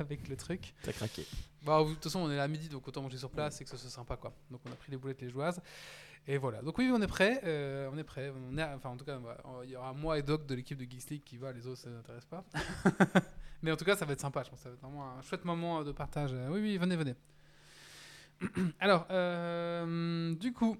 avec 0.00 0.28
le 0.28 0.36
truc. 0.36 0.74
T'as 0.82 0.92
craqué. 0.92 1.24
Bon, 1.62 1.88
de 1.88 1.94
toute 1.94 2.02
façon, 2.04 2.18
on 2.20 2.30
est 2.30 2.36
là 2.36 2.42
à 2.42 2.48
midi, 2.48 2.68
donc 2.68 2.86
autant 2.88 3.02
manger 3.02 3.18
sur 3.18 3.30
place 3.30 3.60
et 3.60 3.64
que 3.64 3.70
ce 3.70 3.76
soit 3.76 3.88
sympa, 3.88 4.16
quoi. 4.16 4.34
Donc 4.50 4.60
on 4.66 4.72
a 4.72 4.74
pris 4.74 4.90
les 4.90 4.96
boulettes 4.96 5.22
liégeoises. 5.22 5.60
Et 6.26 6.38
voilà. 6.38 6.62
Donc 6.62 6.78
oui, 6.78 6.90
on 6.92 7.00
est 7.02 7.06
prêt. 7.06 7.40
euh, 7.44 7.90
on 7.92 7.98
est 7.98 8.04
prêt. 8.04 8.32
Enfin, 8.74 8.90
en 8.90 8.96
tout 8.96 9.04
cas, 9.04 9.18
il 9.64 9.70
y 9.70 9.76
aura 9.76 9.92
moi 9.92 10.18
et 10.18 10.22
Doc 10.22 10.46
de 10.46 10.54
l'équipe 10.54 10.78
de 10.78 10.84
Geeks 10.90 11.10
League 11.10 11.22
qui 11.24 11.36
va. 11.36 11.52
Les 11.52 11.66
autres, 11.66 11.80
ça 11.80 11.90
ne 11.90 11.98
intéresse 11.98 12.24
pas. 12.24 12.44
Mais 13.62 13.70
en 13.70 13.76
tout 13.76 13.84
cas, 13.84 13.96
ça 13.96 14.04
va 14.04 14.12
être 14.14 14.20
sympa. 14.20 14.42
Je 14.42 14.50
pense 14.50 14.58
que 14.58 14.62
ça 14.64 14.68
va 14.70 14.74
être 14.74 14.80
vraiment 14.82 15.10
un 15.18 15.22
chouette 15.22 15.44
moment 15.44 15.82
de 15.84 15.92
partage. 15.92 16.34
Oui, 16.50 16.60
oui, 16.60 16.78
venez, 16.78 16.96
venez. 16.96 17.14
Alors, 18.80 19.06
euh, 19.10 20.34
du 20.34 20.52
coup, 20.52 20.76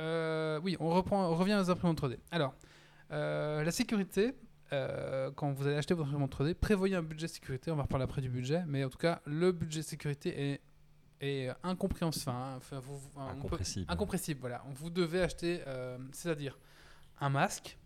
euh, 0.00 0.60
oui, 0.62 0.76
on 0.80 0.90
reprend, 0.90 1.34
revient 1.34 1.58
aux 1.60 1.70
imprimantes 1.70 2.02
3D. 2.02 2.18
Alors, 2.32 2.54
la 3.10 3.70
sécurité. 3.70 4.34
quand 4.70 5.52
vous 5.52 5.66
allez 5.66 5.76
acheter 5.76 5.94
votre 5.94 6.08
imprimante 6.08 6.36
3D, 6.36 6.54
prévoyez 6.54 6.96
un 6.96 7.02
budget 7.02 7.28
sécurité. 7.28 7.70
On 7.70 7.76
va 7.76 7.82
reparler 7.84 8.04
après 8.04 8.20
du 8.20 8.30
budget, 8.30 8.64
mais 8.66 8.84
en 8.84 8.88
tout 8.88 8.98
cas, 8.98 9.20
le 9.26 9.52
budget 9.52 9.82
sécurité 9.82 10.52
est, 10.52 10.60
est 11.20 11.50
incompréhensible. 11.62 12.30
Enfin, 12.30 12.54
enfin, 12.56 12.78
vous- 12.80 12.98
peut- 13.10 13.20
Incompressible. 13.20 13.86
incompressible, 13.90 14.40
voilà. 14.40 14.64
Vous 14.74 14.90
devez 14.90 15.22
acheter, 15.22 15.62
euh, 15.66 15.98
c'est-à-dire 16.12 16.58
un 17.20 17.30
masque, 17.30 17.78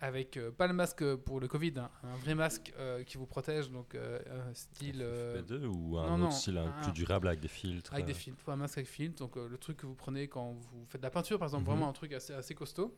avec 0.00 0.36
euh, 0.36 0.50
pas 0.50 0.66
le 0.66 0.74
masque 0.74 1.02
pour 1.16 1.40
le 1.40 1.48
Covid, 1.48 1.72
hein, 1.78 1.90
un 2.02 2.16
vrai 2.16 2.34
masque 2.34 2.74
euh, 2.78 3.02
qui 3.04 3.16
vous 3.16 3.24
protège, 3.26 3.70
donc 3.70 3.94
euh, 3.94 4.18
euh, 4.26 4.52
style 4.52 5.00
euh, 5.00 5.40
FFP2 5.42 5.64
ou 5.66 5.96
un 5.98 6.06
non, 6.08 6.14
autre 6.14 6.22
non, 6.24 6.30
style 6.30 6.58
un- 6.58 6.70
plus 6.82 6.92
durable 6.92 7.28
avec 7.28 7.40
des 7.40 7.48
filtres 7.48 7.92
avec 7.94 8.04
des 8.04 8.12
euh, 8.12 8.14
filtres, 8.14 8.48
un 8.50 8.56
masque 8.56 8.76
avec 8.78 8.88
filtre, 8.90 9.18
donc 9.20 9.36
euh, 9.38 9.48
le 9.48 9.56
truc 9.56 9.78
que 9.78 9.86
vous 9.86 9.94
prenez 9.94 10.28
quand 10.28 10.52
vous 10.52 10.84
faites 10.88 11.00
de 11.00 11.06
la 11.06 11.10
peinture, 11.10 11.38
par 11.38 11.46
exemple, 11.46 11.62
Mhm. 11.64 11.70
vraiment 11.70 11.88
un 11.88 11.92
truc 11.94 12.12
assez, 12.12 12.34
assez 12.34 12.54
costaud. 12.54 12.94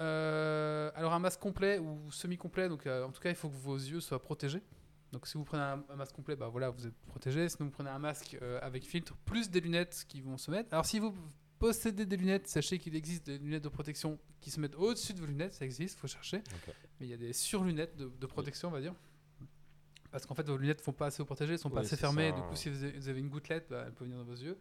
Euh, 0.00 0.90
alors 0.94 1.12
un 1.12 1.18
masque 1.18 1.40
complet 1.40 1.78
ou 1.78 2.10
semi-complet, 2.10 2.68
donc 2.70 2.86
euh, 2.86 3.04
en 3.04 3.10
tout 3.12 3.20
cas 3.20 3.28
il 3.28 3.34
faut 3.36 3.50
que 3.50 3.54
vos 3.56 3.76
yeux 3.76 4.00
soient 4.00 4.22
protégés. 4.22 4.62
Donc 5.12 5.26
si 5.26 5.36
vous 5.36 5.44
prenez 5.44 5.62
un, 5.62 5.84
un 5.88 5.96
masque 5.96 6.14
complet, 6.14 6.36
bah 6.36 6.48
voilà, 6.48 6.70
vous 6.70 6.86
êtes 6.86 6.94
protégé. 7.08 7.48
Sinon 7.48 7.66
vous 7.66 7.72
prenez 7.72 7.90
un 7.90 7.98
masque 7.98 8.36
euh, 8.42 8.58
avec 8.62 8.84
filtre 8.84 9.14
plus 9.24 9.50
des 9.50 9.60
lunettes 9.60 10.04
qui 10.08 10.20
vont 10.20 10.38
se 10.38 10.50
mettre. 10.50 10.72
Alors 10.72 10.86
si 10.86 10.98
vous 10.98 11.14
possédez 11.58 12.06
des 12.06 12.16
lunettes, 12.16 12.48
sachez 12.48 12.78
qu'il 12.78 12.96
existe 12.96 13.26
des 13.26 13.38
lunettes 13.38 13.64
de 13.64 13.68
protection 13.68 14.18
qui 14.40 14.50
se 14.50 14.60
mettent 14.60 14.76
au-dessus 14.76 15.12
de 15.12 15.20
vos 15.20 15.26
lunettes, 15.26 15.52
ça 15.52 15.64
existe, 15.64 15.98
faut 15.98 16.06
chercher. 16.06 16.42
Mais 16.98 17.06
il 17.06 17.10
y 17.10 17.14
a 17.14 17.18
des 17.18 17.32
surlunettes 17.32 17.96
de, 17.96 18.06
de 18.08 18.26
protection, 18.26 18.68
on 18.68 18.72
va 18.72 18.80
dire. 18.80 18.94
Parce 20.10 20.26
qu'en 20.26 20.34
fait, 20.34 20.48
vos 20.48 20.56
lunettes 20.56 20.78
ne 20.78 20.82
font 20.82 20.92
pas 20.92 21.06
assez 21.06 21.22
vous 21.22 21.26
protéger, 21.26 21.52
elles 21.52 21.58
sont 21.58 21.70
pas 21.70 21.80
assez 21.80 21.96
fermées. 21.96 22.30
ça. 22.30 22.36
Du 22.36 22.42
coup, 22.42 22.56
si 22.56 22.68
vous 22.68 23.08
avez, 23.08 23.20
une 23.20 23.28
gouttelette, 23.28 23.66
bah, 23.70 23.84
elle 23.86 23.94
peut 23.94 24.04
venir 24.04 24.18
dans 24.18 24.24
vos 24.24 24.34
yeux. 24.34 24.58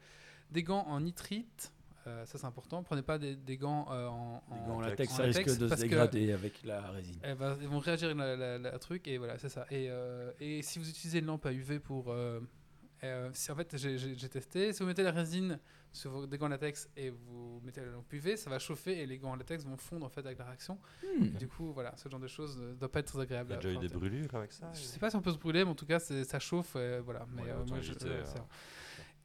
Des 0.52 0.64
gants 0.64 0.86
en 0.88 1.00
nitrite, 1.00 1.72
ça 2.26 2.38
c'est 2.38 2.45
important. 2.45 2.84
Prenez 2.84 3.02
pas 3.02 3.17
des, 3.17 3.36
des 3.36 3.58
gants 3.58 3.88
euh, 3.91 4.08
en, 4.08 4.43
Les 4.52 4.56
en- 4.62 4.67
gants 4.67 4.76
en 4.76 4.82
latex, 4.82 5.13
ça 5.13 5.24
risque 5.24 5.58
de 5.58 5.67
se 5.67 5.76
dégrader 5.76 6.32
avec 6.32 6.63
la 6.63 6.82
résine. 6.91 7.19
elles, 7.24 7.36
va- 7.36 7.56
elles 7.60 7.67
vont 7.67 7.80
réagir 7.80 8.13
la, 8.15 8.36
la- 8.36 8.58
la 8.58 8.80
truc 8.80 9.08
et 9.08 9.17
voilà, 9.17 9.38
c'est 9.38 9.50
ça. 9.50 9.65
Et, 9.72 9.88
euh, 9.89 10.32
et 10.39 10.62
si 10.62 10.80
vous 10.80 10.89
utilisez 10.89 11.19
une 11.19 11.26
lampe 11.28 11.45
à 11.45 11.52
UV 11.54 11.80
pour. 11.80 12.12
euh, 12.12 12.39
euh, 13.06 13.30
si, 13.34 13.50
en 13.52 13.56
fait, 13.56 13.78
j'ai- 13.78 14.30
testé. 14.30 14.74
Si 14.74 14.80
vous 14.84 14.88
mettez 14.88 15.04
la 15.04 15.12
résine 15.12 15.58
sur 15.93 16.12
vos, 16.12 16.28
des 16.28 16.38
gants 16.38 16.48
en 16.48 16.50
latex 16.50 16.89
et 16.98 17.10
vous 17.12 17.62
mettez 17.63 17.80
la 17.80 17.88
lampe 17.91 18.12
UV, 18.12 18.36
ça 18.36 18.50
va 18.50 18.60
chauffer 18.60 19.00
et 19.00 19.06
les 19.06 19.17
gants 19.17 19.32
en 19.32 19.36
latex 19.38 19.63
vont 19.63 19.78
fondre 19.78 20.06
en 20.06 20.10
fait 20.10 20.19
avec 20.26 20.38
la 20.38 20.43
réaction. 20.45 20.78
Hmm. 21.17 21.28
Du 21.30 21.48
coup, 21.48 21.72
voilà, 21.72 21.95
ce 21.95 22.10
genre 22.10 22.19
de 22.19 22.28
choses 22.28 22.58
ne 22.58 22.74
doit 22.74 22.91
pas 22.91 23.00
être 23.00 23.08
très 23.08 23.19
Il 23.19 23.22
agréable. 23.22 23.52
y 23.52 23.54
a 23.54 23.58
déjà 23.58 23.74
eu 23.74 23.78
des 23.78 23.88
brûlures 23.88 24.36
avec 24.36 24.52
ça 24.52 24.69
Je 24.74 24.82
sais 24.82 25.00
pas 25.00 25.10
si 25.10 25.15
on 25.15 25.22
peut 25.22 25.32
se 25.32 25.38
brûler, 25.38 25.63
mais 25.63 25.72
en 25.72 25.76
tout 25.76 25.86
cas, 25.86 26.00
ça 26.00 26.39
chauffe. 26.39 26.74
euh, 26.76 27.02
voilà. 27.04 27.26
Mais, 27.34 27.43
Ouais, 27.43 27.50
euh, 27.52 27.65
moi, 27.67 27.80
je- 27.80 27.93
euh, 28.06 28.24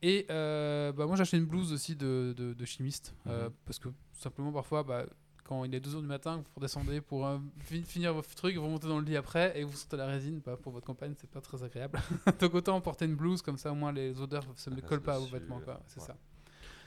Et 0.07 0.27
euh, 0.31 0.93
bah, 0.93 1.07
moi, 1.07 1.17
j'ai 1.17 1.23
acheté 1.23 1.39
une 1.39 1.47
blouse 1.47 1.73
aussi 1.73 1.97
de, 1.97 2.35
de, 2.37 2.53
de 2.53 2.65
chimiste. 2.67 3.15
euh, 3.27 3.47
Mhm. 3.49 3.55
parce 3.65 3.79
que 3.79 3.89
simplement, 4.13 4.53
parfois, 4.53 4.83
bah, 4.83 5.07
quand 5.45 5.65
il 5.65 5.75
est 5.75 5.81
2h 5.81 6.01
du 6.03 6.07
matin, 6.07 6.37
vous 6.37 6.45
redescendez 6.57 7.01
pour 7.01 7.27
euh, 7.27 7.39
fi- 7.61 7.83
finir 7.85 8.13
votre 8.13 8.35
truc, 8.35 8.55
vous 8.57 8.65
remontez 8.65 8.87
dans 8.87 8.99
le 8.99 9.05
lit 9.07 9.17
après 9.17 9.59
et 9.59 9.65
vous 9.65 9.73
sortez 9.75 9.97
la 9.97 10.07
résine. 10.07 10.41
Bah, 10.45 10.59
pour 10.61 10.73
votre 10.73 10.87
compagne, 10.87 11.15
c'est 11.19 11.31
pas 11.31 11.41
très 11.41 11.63
agréable. 11.63 11.99
Donc, 12.41 12.55
autant 12.55 12.79
porter 12.83 13.07
une 13.07 13.15
blouse, 13.17 13.41
comme 13.41 13.57
ça, 13.57 13.73
au 13.73 13.75
moins, 13.75 13.93
les 13.93 14.21
odeurs 14.21 14.47
ne 14.47 14.55
se 14.55 14.69
reste 14.69 14.85
collent 14.87 15.01
pas 15.01 15.15
à 15.17 15.19
vos 15.19 15.27
vêtements. 15.27 15.61
quoi. 15.61 15.81
C'est 15.87 16.01
ouais. 16.01 16.07
ça. 16.07 16.17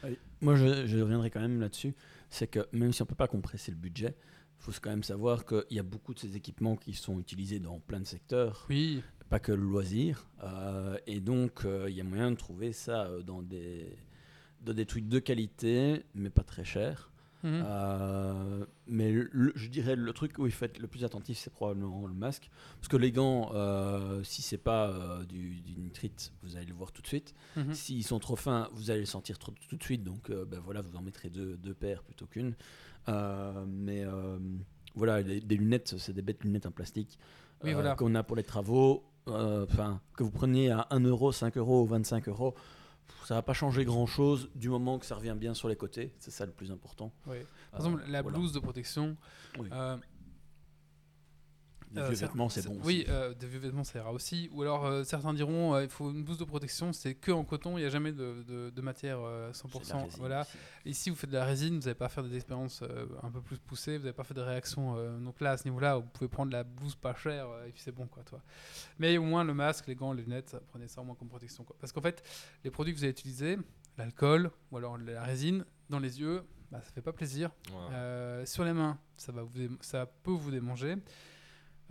Allez, 0.04 0.20
Moi, 0.42 0.56
je, 0.56 0.86
je 0.86 1.00
reviendrai 1.00 1.32
quand 1.32 1.42
même 1.42 1.60
là-dessus. 1.60 1.96
C'est 2.30 2.46
que 2.48 2.68
même 2.72 2.94
si 2.94 3.02
on 3.02 3.06
peut 3.08 3.16
pas 3.16 3.28
compresser 3.28 3.72
le 3.72 3.78
budget, 3.78 4.16
il 4.60 4.64
faut 4.64 4.72
quand 4.80 4.90
même 4.92 5.04
savoir 5.04 5.44
qu'il 5.46 5.64
y 5.72 5.80
a 5.80 5.84
beaucoup 5.84 6.14
de 6.14 6.20
ces 6.20 6.36
équipements 6.36 6.76
qui 6.76 6.94
sont 6.94 7.20
utilisés 7.20 7.60
dans 7.60 7.80
plein 7.80 8.00
de 8.00 8.06
secteurs, 8.06 8.66
Oui. 8.70 9.02
Pas 9.30 9.40
que 9.40 9.52
le 9.52 9.62
loisir. 9.64 10.28
Euh, 10.44 10.98
et 11.08 11.20
donc, 11.20 11.66
euh, 11.66 11.88
il 11.90 11.96
y 11.96 12.02
a 12.02 12.04
moyen 12.04 12.32
de 12.32 12.36
trouver 12.38 12.72
ça 12.74 13.06
euh, 13.06 13.22
dans 13.22 13.42
des, 13.42 13.96
dans 14.66 14.74
des 14.74 14.86
trucs 14.86 15.08
de 15.08 15.20
qualité, 15.20 16.04
mais 16.16 16.30
pas 16.30 16.44
très 16.44 16.64
cher. 16.64 17.12
Euh, 17.46 18.66
mais 18.88 19.12
le- 19.12 19.54
je 19.56 19.70
dirais 19.70 19.96
le 19.96 20.12
truc 20.12 20.38
où 20.38 20.46
il 20.48 20.52
faut 20.52 20.66
être 20.66 20.80
le 20.80 20.88
plus 20.88 21.04
attentif, 21.06 21.38
c'est 21.38 21.52
probablement 21.54 22.06
le 22.08 22.14
masque. 22.14 22.50
Parce 22.80 22.88
que 22.90 22.98
les 22.98 23.12
gants, 23.12 23.52
euh, 23.54 24.22
si 24.24 24.42
c'est 24.42 24.58
pas 24.58 24.90
euh, 24.90 25.24
du, 25.24 25.62
du 25.62 25.78
nitrite, 25.78 26.34
vous 26.44 26.58
allez 26.58 26.66
le 26.66 26.74
voir 26.74 26.92
tout 26.92 27.02
de 27.02 27.08
suite. 27.08 27.34
Mhm. 27.56 27.74
S'ils 27.74 28.04
sont 28.04 28.20
trop 28.20 28.36
fins, 28.36 28.70
vous 28.74 28.92
allez 28.92 29.02
le 29.02 29.06
sentir 29.06 29.38
trop- 29.40 29.54
tout 29.70 29.76
de 29.78 29.84
suite. 29.84 30.04
Donc 30.04 30.30
euh, 30.30 30.46
ben 30.46 30.60
voilà, 30.60 30.82
vous 30.82 30.96
en 30.98 31.02
mettrez 31.02 31.30
deux, 31.30 31.58
deux 31.58 31.74
paires 31.74 32.04
plutôt 32.04 32.26
qu'une. 32.26 32.54
Euh, 33.08 33.66
mais 33.68 34.04
euh, 34.04 34.38
voilà, 34.96 35.22
les- 35.22 35.40
des 35.40 35.56
lunettes, 35.56 35.96
c'est 35.98 36.14
des 36.14 36.22
bêtes 36.24 36.44
lunettes 36.44 36.66
en 36.66 36.72
plastique 36.72 37.18
Oui, 37.64 37.70
euh, 37.70 37.74
voilà. 37.76 37.96
qu'on 37.96 38.14
a 38.16 38.24
pour 38.24 38.36
les 38.36 38.44
travaux. 38.44 39.04
Euh, 39.28 39.66
Enfin, 39.70 40.00
que 40.16 40.24
vous 40.24 40.32
preniez 40.32 40.72
à 40.72 40.88
1 40.92 41.00
euro, 41.02 41.32
5 41.32 41.58
euros 41.58 41.84
ou 41.84 41.86
25 41.86 42.28
euros. 42.30 42.56
Ça 43.26 43.36
va 43.36 43.42
pas 43.42 43.54
changer 43.54 43.84
grand 43.86 44.06
chose 44.06 44.50
du 44.56 44.70
moment 44.70 45.00
que 45.00 45.06
ça 45.06 45.16
revient 45.16 45.36
bien 45.38 45.54
sur 45.54 45.68
les 45.70 45.76
côtés. 45.76 46.14
C'est 46.20 46.32
ça 46.32 46.46
le 46.46 46.52
plus 46.52 46.72
important. 46.72 47.12
Oui. 47.26 47.38
Par 47.72 47.80
exemple, 47.82 48.04
la 48.08 48.20
Euh, 48.20 48.22
voilà. 48.22 48.38
blouse 48.38 48.54
de 48.54 48.60
protection. 48.60 49.16
Oui. 49.60 49.68
Les 51.98 52.04
Euh, 52.04 52.10
vieux 52.10 52.18
vêtements, 52.18 52.50
c'est 52.50 52.66
bon. 52.66 52.80
Oui, 52.84 53.06
euh, 53.10 53.34
des 53.34 53.48
vieux 53.48 53.60
vêtements, 53.60 53.84
ça 53.84 54.00
ira 54.00 54.12
aussi. 54.14 54.50
Ou 54.54 54.62
alors, 54.62 54.86
euh, 54.86 55.04
certains 55.04 55.34
diront, 55.34 55.80
il 55.80 55.90
faut 55.90 56.12
une 56.12 56.24
blouse 56.24 56.38
de 56.38 56.44
protection, 56.46 56.94
c'est 56.94 57.16
que 57.16 57.32
en 57.32 57.44
coton, 57.44 57.78
il 57.78 57.82
n'y 57.82 57.88
a 57.88 57.90
jamais 57.90 58.12
de, 58.12 58.44
de- 58.48 58.70
de 58.70 58.82
matière 58.82 59.20
euh, 59.22 59.52
C'est 59.54 59.68
de 59.68 59.72
100%. 59.74 59.94
la 59.94 60.04
résine 60.04 60.20
voilà. 60.20 60.48
Ici, 60.86 61.10
vous 61.10 61.16
faites 61.16 61.30
de 61.30 61.38
la 61.38 61.46
résine, 61.46 61.76
vous 61.76 61.82
n'allez 61.86 61.94
pas 61.96 62.10
faire 62.10 62.24
des 62.24 62.36
expériences 62.36 62.84
un 63.24 63.30
peu 63.32 63.42
plus 63.42 63.58
poussées, 63.58 63.98
vous 63.98 64.04
n'avez 64.06 64.14
pas 64.16 64.24
fait 64.24 64.34
de 64.34 64.42
réactions. 64.42 64.96
donc 65.20 65.42
là, 65.42 65.52
à 65.52 65.58
ce 65.58 65.66
niveau-là, 65.68 65.98
vous 65.98 66.08
pouvez 66.14 66.28
prendre 66.30 66.52
la 66.52 66.64
blouse 66.64 66.96
pas 66.96 67.14
chère 67.16 67.48
et 67.68 67.72
puis 67.72 67.82
c'est 67.82 67.92
bon, 67.92 68.08
quoi, 68.08 68.24
toi. 68.24 68.42
Mais 69.00 69.18
au 69.18 69.24
moins, 69.24 69.44
le 69.44 69.54
masque, 69.54 69.88
les 69.88 69.96
gants, 69.96 70.14
les 70.14 70.24
lunettes, 70.24 70.50
ça, 70.50 70.62
prenez 70.70 70.88
ça 70.88 71.02
au 71.02 71.04
moins 71.04 71.16
comme 71.16 71.28
protection, 71.30 71.64
quoi. 71.64 71.76
Parce 71.80 71.92
qu'en 71.92 72.02
fait, 72.02 72.24
les 72.64 72.72
produits 72.72 72.94
que 72.94 73.00
vous 73.00 73.04
allez 73.04 73.12
utiliser, 73.12 73.58
l'alcool 73.98 74.52
ou 74.72 74.78
alors 74.78 74.98
la 74.98 75.24
résine, 75.24 75.66
dans 75.90 76.00
les 76.00 76.20
yeux, 76.20 76.44
bah, 76.72 76.80
ça 76.84 76.92
fait 76.92 77.02
pas 77.02 77.14
plaisir. 77.14 77.50
Euh, 77.92 78.46
sur 78.46 78.64
les 78.66 78.74
mains, 78.74 78.98
ça, 79.16 79.32
va 79.32 79.42
vous 79.44 79.50
ça 79.82 80.06
peut 80.06 80.32
vous 80.32 80.52
démanger. 80.52 80.96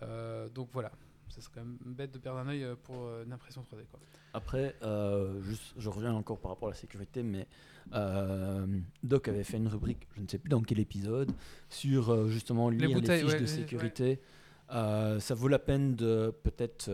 Euh, 0.02 0.48
donc 0.50 0.68
voilà, 0.72 0.92
ça 1.28 1.40
serait 1.40 1.54
quand 1.54 1.64
même 1.64 1.78
bête 1.84 2.12
de 2.12 2.18
perdre 2.18 2.38
un 2.38 2.48
œil 2.48 2.64
euh, 2.64 2.74
pour 2.82 3.04
euh, 3.04 3.24
une 3.24 3.32
impression 3.32 3.62
3D. 3.62 3.84
Quoi. 3.90 4.00
Après, 4.32 4.74
euh, 4.82 5.40
juste, 5.42 5.74
je 5.76 5.88
reviens 5.88 6.14
encore 6.14 6.38
par 6.38 6.52
rapport 6.52 6.68
à 6.68 6.72
la 6.72 6.76
sécurité, 6.76 7.22
mais 7.22 7.46
euh, 7.94 8.66
Doc 9.02 9.28
avait 9.28 9.44
fait 9.44 9.56
une 9.56 9.68
rubrique, 9.68 10.06
je 10.16 10.22
ne 10.22 10.28
sais 10.28 10.38
plus 10.38 10.48
dans 10.48 10.62
quel 10.62 10.78
épisode, 10.78 11.32
sur 11.68 12.28
justement 12.28 12.68
lire 12.68 12.88
les, 12.88 12.94
fiches 12.94 13.24
ouais, 13.24 13.34
de 13.34 13.40
ouais, 13.40 13.46
sécurité. 13.46 14.20
Euh, 14.72 15.20
ça 15.20 15.34
vaut 15.34 15.48
la 15.48 15.58
peine 15.58 15.94
de 15.94 16.34
peut-être 16.42 16.90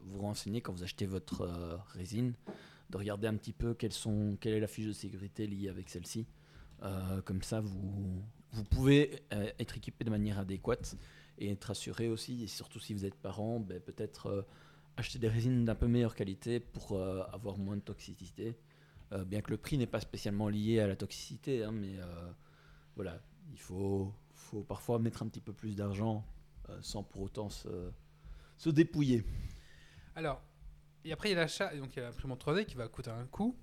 vous 0.00 0.20
renseigner 0.20 0.60
quand 0.60 0.72
vous 0.72 0.82
achetez 0.82 1.06
votre 1.06 1.48
résine, 1.94 2.34
de 2.90 2.96
regarder 2.98 3.28
un 3.28 3.34
petit 3.34 3.52
peu 3.52 3.74
quelles 3.74 3.92
sont, 3.92 4.36
quelle 4.40 4.54
est 4.54 4.60
la 4.60 4.66
fiche 4.66 4.86
de 4.86 4.92
sécurité 4.92 5.46
liée 5.46 5.68
avec 5.68 5.88
celle-ci. 5.88 6.26
Comme 7.24 7.42
ça, 7.42 7.60
vous, 7.60 8.22
vous 8.50 8.64
pouvez 8.64 9.22
être 9.30 9.76
équipé 9.76 10.04
de 10.04 10.10
manière 10.10 10.38
adéquate 10.38 10.96
et 11.38 11.50
être 11.50 11.70
assuré 11.70 12.08
aussi, 12.08 12.44
et 12.44 12.46
surtout 12.46 12.78
si 12.78 12.94
vous 12.94 13.04
êtes 13.04 13.14
parent, 13.14 13.60
ben, 13.60 13.80
peut-être 13.80 14.26
euh, 14.26 14.42
acheter 14.96 15.18
des 15.18 15.28
résines 15.28 15.64
d'un 15.64 15.74
peu 15.74 15.86
meilleure 15.86 16.14
qualité 16.14 16.60
pour 16.60 16.92
euh, 16.92 17.22
avoir 17.32 17.58
moins 17.58 17.76
de 17.76 17.82
toxicité. 17.82 18.56
Euh, 19.12 19.24
bien 19.24 19.40
que 19.40 19.50
le 19.50 19.56
prix 19.56 19.78
n'est 19.78 19.86
pas 19.86 20.00
spécialement 20.00 20.48
lié 20.48 20.80
à 20.80 20.86
la 20.86 20.96
toxicité, 20.96 21.64
hein, 21.64 21.72
mais 21.72 21.96
voilà, 22.94 23.20
il 23.52 23.58
faut, 23.58 24.12
faut 24.34 24.62
parfois 24.62 24.98
mettre 24.98 25.22
un 25.22 25.28
petit 25.28 25.40
peu 25.40 25.52
plus 25.52 25.74
d'argent 25.76 26.24
sans 26.80 27.02
pour 27.02 27.22
autant 27.22 27.50
se, 27.50 27.90
se 28.56 28.70
dépouiller. 28.70 29.24
Alors, 30.14 30.42
et 31.04 31.12
après 31.12 31.30
il 31.30 31.32
y 31.32 31.36
a 31.36 31.40
l'achat, 31.40 31.74
et 31.74 31.78
donc 31.78 31.94
il 31.94 31.98
y 31.98 32.02
a 32.02 32.06
l'imprimante 32.06 32.44
3D 32.44 32.64
qui 32.64 32.76
va 32.76 32.88
coûter 32.88 33.10
un 33.10 33.26
coût. 33.26 33.56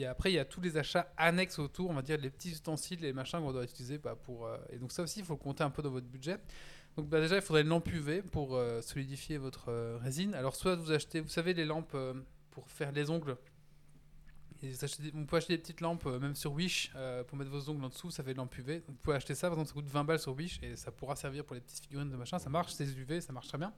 A, 0.00 0.10
après 0.10 0.32
il 0.32 0.34
y 0.34 0.38
a 0.38 0.44
tous 0.44 0.60
les 0.60 0.76
achats 0.76 1.12
annexes 1.16 1.58
autour, 1.58 1.90
on 1.90 1.94
va 1.94 2.02
dire 2.02 2.18
les 2.18 2.30
petits 2.30 2.50
ustensiles, 2.50 3.00
les 3.00 3.12
machins 3.12 3.40
qu'on 3.40 3.52
doit 3.52 3.64
utiliser 3.64 3.98
bah, 3.98 4.16
pour. 4.16 4.48
et 4.70 4.78
donc 4.78 4.92
ça 4.92 5.02
aussi 5.02 5.20
il 5.20 5.24
faut 5.24 5.36
compter 5.36 5.62
un 5.62 5.70
peu 5.70 5.82
dans 5.82 5.90
votre 5.90 6.06
budget. 6.06 6.38
Donc 6.98 7.08
bah, 7.10 7.20
déjà 7.20 7.36
il 7.36 7.42
faudrait 7.42 7.62
une 7.62 7.68
lampe 7.68 7.88
UV 7.92 8.22
pour 8.22 8.56
euh, 8.56 8.82
solidifier 8.82 9.38
votre 9.38 9.68
euh, 9.68 9.98
résine. 10.02 10.34
Alors 10.34 10.56
soit 10.56 10.74
vous 10.74 10.90
achetez, 10.90 11.20
vous 11.20 11.28
savez 11.28 11.54
les 11.54 11.64
lampes 11.64 11.92
euh, 11.94 12.12
pour 12.50 12.68
faire 12.68 12.90
les 12.90 13.08
ongles. 13.08 13.36
Et 14.64 14.70
vous 14.70 14.84
achetez 14.84 15.12
peut 15.12 15.36
acheter 15.36 15.52
des 15.52 15.62
petites 15.62 15.80
lampes, 15.80 16.06
même 16.06 16.34
sur 16.34 16.52
Wish, 16.52 16.90
pour 17.28 17.38
mettre 17.38 17.52
vos 17.52 17.70
ongles 17.70 17.84
en 17.84 17.88
dessous, 17.88 18.10
ça 18.10 18.24
fait 18.24 18.32
de 18.32 18.38
lampe 18.38 18.58
UV. 18.58 18.82
Vous 18.88 18.94
pouvez 18.94 19.14
acheter 19.14 19.36
ça, 19.36 19.46
par 19.46 19.52
exemple, 19.52 19.68
ça 19.68 19.74
coûte 19.74 19.88
20 19.88 20.02
balles 20.02 20.18
sur 20.18 20.34
Wish, 20.34 20.58
et 20.64 20.74
ça 20.74 20.90
pourra 20.90 21.14
servir 21.14 21.44
pour 21.44 21.54
les 21.54 21.60
petites 21.60 21.84
figurines 21.84 22.10
de 22.10 22.16
machin. 22.16 22.40
Ça 22.40 22.50
marche, 22.50 22.72
c'est 22.72 22.84
UV, 22.84 23.20
ça 23.20 23.32
marche 23.32 23.46
très 23.46 23.58
bien. 23.58 23.72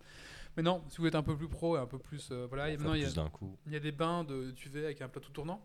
Mais 0.56 0.62
non, 0.62 0.82
si 0.88 0.96
vous 0.96 1.06
êtes 1.06 1.14
un 1.14 1.22
peu 1.22 1.36
plus 1.36 1.48
pro 1.48 1.76
et 1.76 1.80
un 1.80 1.86
peu 1.86 1.98
plus. 1.98 2.32
voilà, 2.48 2.70
et 2.70 2.78
maintenant, 2.78 2.94
il 2.94 3.02
y, 3.02 3.04
a, 3.04 3.08
plus 3.08 3.16
d'un 3.16 3.28
coup. 3.28 3.54
il 3.66 3.74
y 3.74 3.76
a 3.76 3.80
des 3.80 3.92
bains 3.92 4.24
de 4.24 4.54
UV 4.64 4.86
avec 4.86 5.02
un 5.02 5.10
plateau 5.10 5.28
tournant. 5.28 5.62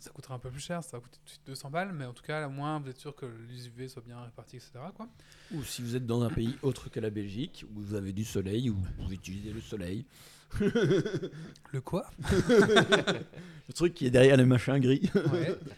Ça 0.00 0.10
coûtera 0.10 0.34
un 0.34 0.38
peu 0.38 0.50
plus 0.50 0.60
cher, 0.60 0.82
ça 0.82 0.96
va 0.96 1.02
coûter 1.02 1.18
200 1.46 1.70
balles, 1.70 1.92
mais 1.92 2.06
en 2.06 2.14
tout 2.14 2.22
cas, 2.22 2.46
au 2.46 2.50
moins, 2.50 2.80
vous 2.80 2.88
êtes 2.88 2.98
sûr 2.98 3.14
que 3.14 3.26
les 3.48 3.66
UV 3.68 3.88
soient 3.88 4.02
bien 4.02 4.20
répartis, 4.22 4.56
etc. 4.56 4.72
Quoi. 4.94 5.08
Ou 5.52 5.62
si 5.62 5.82
vous 5.82 5.94
êtes 5.94 6.06
dans 6.06 6.22
un 6.22 6.30
pays 6.30 6.56
autre 6.62 6.88
que 6.88 7.00
la 7.00 7.10
Belgique, 7.10 7.64
où 7.70 7.80
vous 7.80 7.94
avez 7.94 8.12
du 8.12 8.24
soleil, 8.24 8.70
où 8.70 8.76
vous 8.98 9.12
utilisez 9.12 9.52
le 9.52 9.60
soleil. 9.60 10.06
Le 10.60 11.80
quoi? 11.80 12.10
Le 12.28 13.72
truc 13.72 13.94
qui 13.94 14.06
est 14.06 14.10
derrière 14.10 14.36
les 14.36 14.44
machins 14.44 14.80
gris. 14.80 15.08
Ouais. 15.14 15.56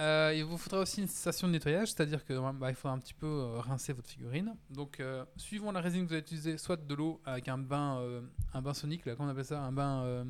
Euh, 0.00 0.32
il 0.36 0.44
vous 0.44 0.56
faudra 0.56 0.82
aussi 0.82 1.00
une 1.00 1.08
station 1.08 1.48
de 1.48 1.52
nettoyage, 1.54 1.88
c'est-à-dire 1.88 2.24
que 2.24 2.32
bah, 2.52 2.70
il 2.70 2.76
faudra 2.76 2.94
un 2.94 3.00
petit 3.00 3.14
peu 3.14 3.26
euh, 3.26 3.58
rincer 3.58 3.92
votre 3.92 4.08
figurine. 4.08 4.54
Donc, 4.70 5.00
euh, 5.00 5.24
suivant 5.36 5.72
la 5.72 5.80
résine 5.80 6.02
que 6.04 6.06
vous 6.06 6.12
allez 6.14 6.22
utiliser, 6.22 6.56
soit 6.56 6.76
de 6.76 6.94
l'eau 6.94 7.20
avec 7.24 7.48
un 7.48 7.58
bain, 7.58 7.98
euh, 7.98 8.20
un 8.54 8.62
bain 8.62 8.74
sonique, 8.74 9.04
là, 9.06 9.16
comment 9.16 9.28
on 9.28 9.32
appelle 9.32 9.44
ça, 9.44 9.60
un 9.60 9.72
bain 9.72 10.04
euh, 10.04 10.24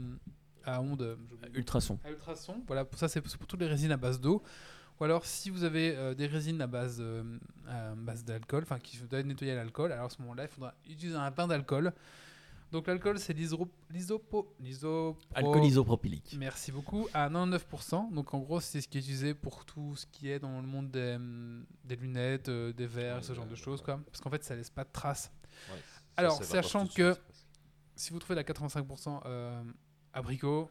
à 0.64 0.80
onde, 0.80 1.02
euh. 1.02 1.16
Ultrason. 1.54 1.98
à 2.04 2.10
ultrasons. 2.10 2.62
Voilà, 2.66 2.84
pour 2.84 2.98
ça 2.98 3.08
c'est 3.08 3.20
pour 3.20 3.46
toutes 3.46 3.60
les 3.60 3.66
résines 3.68 3.92
à 3.92 3.96
base 3.96 4.20
d'eau. 4.20 4.42
Ou 5.00 5.04
alors, 5.04 5.24
si 5.24 5.48
vous 5.50 5.62
avez 5.62 5.94
euh, 5.96 6.12
des 6.14 6.26
résines 6.26 6.60
à 6.60 6.66
base, 6.66 6.96
euh, 7.00 7.22
à 7.68 7.94
base 7.94 8.24
d'alcool, 8.24 8.64
enfin 8.64 8.80
qui 8.80 8.98
doivent 8.98 9.24
nettoyer 9.24 9.52
à 9.52 9.56
l'alcool, 9.56 9.92
alors 9.92 10.06
à 10.06 10.10
ce 10.10 10.20
moment-là, 10.22 10.44
il 10.44 10.48
faudra 10.48 10.74
utiliser 10.88 11.16
un 11.16 11.30
bain 11.30 11.46
d'alcool. 11.46 11.92
Donc 12.72 12.86
l'alcool, 12.86 13.18
c'est 13.18 13.32
l'isopo... 13.32 13.70
l'iso- 14.60 15.16
Alcool 15.34 15.64
isopropylique. 15.64 16.36
Merci 16.38 16.70
beaucoup. 16.72 17.08
À 17.14 17.30
99%. 17.30 18.12
Donc 18.12 18.34
en 18.34 18.40
gros, 18.40 18.60
c'est 18.60 18.80
ce 18.80 18.88
qui 18.88 18.98
est 18.98 19.00
utilisé 19.00 19.32
pour 19.34 19.64
tout 19.64 19.94
ce 19.96 20.04
qui 20.06 20.28
est 20.30 20.38
dans 20.38 20.60
le 20.60 20.66
monde 20.66 20.90
des, 20.90 21.16
des 21.84 21.96
lunettes, 21.96 22.48
euh, 22.50 22.72
des 22.72 22.86
verres, 22.86 23.16
Ouais, 23.18 23.22
ce 23.22 23.32
genre 23.32 23.46
de 23.46 23.54
choses. 23.54 23.78
ouais. 23.80 23.84
Quoi. 23.84 24.00
Parce 24.04 24.20
qu'en 24.20 24.30
fait, 24.30 24.42
ça 24.44 24.54
laisse 24.54 24.68
pas 24.68 24.84
de 24.84 24.90
traces. 24.92 25.30
Alors, 26.16 26.42
sachant 26.42 26.86
que-. 26.88 27.16
Si 27.96 28.12
vous 28.12 28.18
trouvez 28.18 28.34
la 28.36 28.42
85% 28.44 29.22
euh, 29.26 29.62
abricot, 30.18 30.68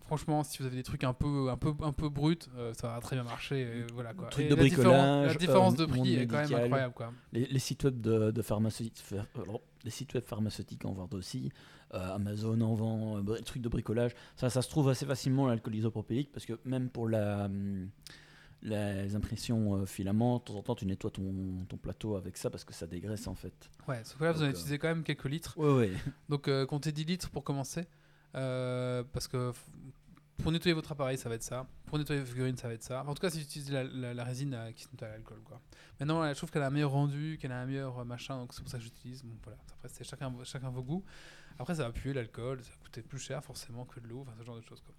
franchement, 0.00 0.42
si 0.42 0.58
vous 0.58 0.66
avez 0.66 0.76
des 0.76 0.82
trucs 0.82 1.04
un 1.04 1.12
peu, 1.12 1.50
un 1.50 1.56
peu, 1.56 1.72
un 1.82 1.92
peu 1.92 2.08
bruts, 2.08 2.38
euh, 2.56 2.72
ça 2.74 2.88
va 2.88 3.00
très 3.00 3.16
bien 3.16 3.24
marcher. 3.24 3.60
et 3.60 3.84
voilà, 3.94 4.14
quoi. 4.14 4.28
Truc 4.28 4.46
Et 4.46 4.48
de 4.48 4.54
la 4.54 4.60
bricolage, 4.62 5.26
La 5.28 5.34
différence 5.34 5.74
euh, 5.74 5.76
de 5.76 5.84
prix 5.86 6.14
est 6.16 6.26
quand 6.26 6.36
même 6.48 6.54
incroyable. 6.64 6.94
Quoi. 6.94 7.12
Les, 7.32 7.46
les 7.46 7.58
sites 7.58 7.84
web 7.84 8.00
de, 8.00 8.30
de 8.30 8.42
pharmaceuti- 8.42 8.92
fer- 9.02 9.26
alors, 9.42 9.60
les 9.84 9.90
sites 9.90 10.14
web 10.14 10.24
pharmaceutiques 10.24 10.84
en 10.84 10.92
vendent 10.92 11.14
aussi. 11.14 11.50
Euh, 11.94 12.14
Amazon 12.16 12.60
en 12.60 12.74
vend, 12.74 13.18
euh, 13.26 13.40
trucs 13.42 13.62
de 13.62 13.68
bricolage. 13.70 14.12
Ça, 14.36 14.50
ça 14.50 14.60
se 14.60 14.68
trouve 14.68 14.88
assez 14.90 15.06
facilement 15.06 15.46
l'alcool 15.46 15.74
isopropylique 15.74 16.30
parce 16.32 16.44
que 16.44 16.52
même 16.66 16.90
pour 16.90 17.08
la, 17.08 17.44
hum, 17.46 17.88
les 18.62 19.14
impressions 19.14 19.76
euh, 19.76 19.86
filaments, 19.86 20.38
de 20.38 20.42
temps 20.44 20.54
en 20.56 20.62
temps, 20.62 20.74
tu 20.74 20.84
nettoies 20.84 21.10
ton, 21.12 21.64
ton 21.68 21.76
plateau 21.76 22.16
avec 22.16 22.36
ça 22.36 22.50
parce 22.50 22.64
que 22.64 22.74
ça 22.74 22.86
dégraisse 22.86 23.26
en 23.26 23.34
fait. 23.34 23.70
Ouais, 23.86 24.00
sauf 24.04 24.18
que 24.18 24.24
là, 24.24 24.32
vous 24.32 24.42
en 24.42 24.46
euh, 24.46 24.50
utilisez 24.50 24.78
quand 24.78 24.88
même 24.88 25.02
quelques 25.04 25.26
litres. 25.26 25.56
Ouais, 25.56 25.72
ouais. 25.72 25.92
Donc 26.28 26.48
euh, 26.48 26.66
comptez 26.66 26.92
10 26.92 27.04
litres 27.04 27.30
pour 27.30 27.44
commencer. 27.44 27.86
Euh, 28.34 29.02
parce 29.12 29.28
que 29.28 29.52
pour 30.42 30.52
nettoyer 30.52 30.74
votre 30.74 30.92
appareil, 30.92 31.18
ça 31.18 31.28
va 31.28 31.34
être 31.34 31.42
ça. 31.42 31.66
Pour 31.86 31.98
nettoyer 31.98 32.20
vos 32.20 32.26
figurines, 32.26 32.56
ça 32.56 32.68
va 32.68 32.74
être 32.74 32.82
ça. 32.82 33.02
En 33.06 33.14
tout 33.14 33.20
cas, 33.20 33.30
si 33.30 33.38
vous 33.38 33.44
utilisez 33.44 33.72
la, 33.72 34.14
la- 34.14 34.24
résine 34.24 34.54
euh, 34.54 34.70
qui 34.72 34.84
se 34.84 34.88
nettoie 34.92 35.08
à 35.08 35.10
l'alcool. 35.12 35.40
Quoi. 35.44 35.60
Maintenant, 35.98 36.20
là, 36.20 36.32
je 36.32 36.38
trouve 36.38 36.50
qu'elle 36.50 36.62
a 36.62 36.66
un 36.68 36.70
meilleur 36.70 36.90
rendu, 36.92 37.38
qu'elle 37.40 37.50
a 37.52 37.58
un 37.60 37.66
meilleur 37.66 37.98
euh, 37.98 38.04
machin, 38.04 38.36
donc 38.38 38.52
c'est 38.54 38.60
pour 38.60 38.70
ça 38.70 38.78
que 38.78 38.84
j'utilise. 38.84 39.22
Bon, 39.24 39.34
voilà. 39.42 39.58
Après, 39.72 39.88
c'est 39.88 40.04
chacun, 40.04 40.32
chacun 40.44 40.70
vos 40.70 40.82
goûts. 40.82 41.04
Après, 41.58 41.74
ça 41.74 41.82
va 41.82 41.90
puer 41.90 42.12
l'alcool, 42.12 42.62
ça 42.62 42.70
va 42.70 42.76
coûter 42.84 43.02
plus 43.02 43.18
cher 43.18 43.42
forcément 43.42 43.84
que 43.84 43.98
de 43.98 44.06
l'eau, 44.06 44.20
enfin 44.20 44.30
ce 44.38 44.44
genre 44.44 44.54
de 44.54 44.60
choses. 44.60 44.80
Quoi. 44.80 44.94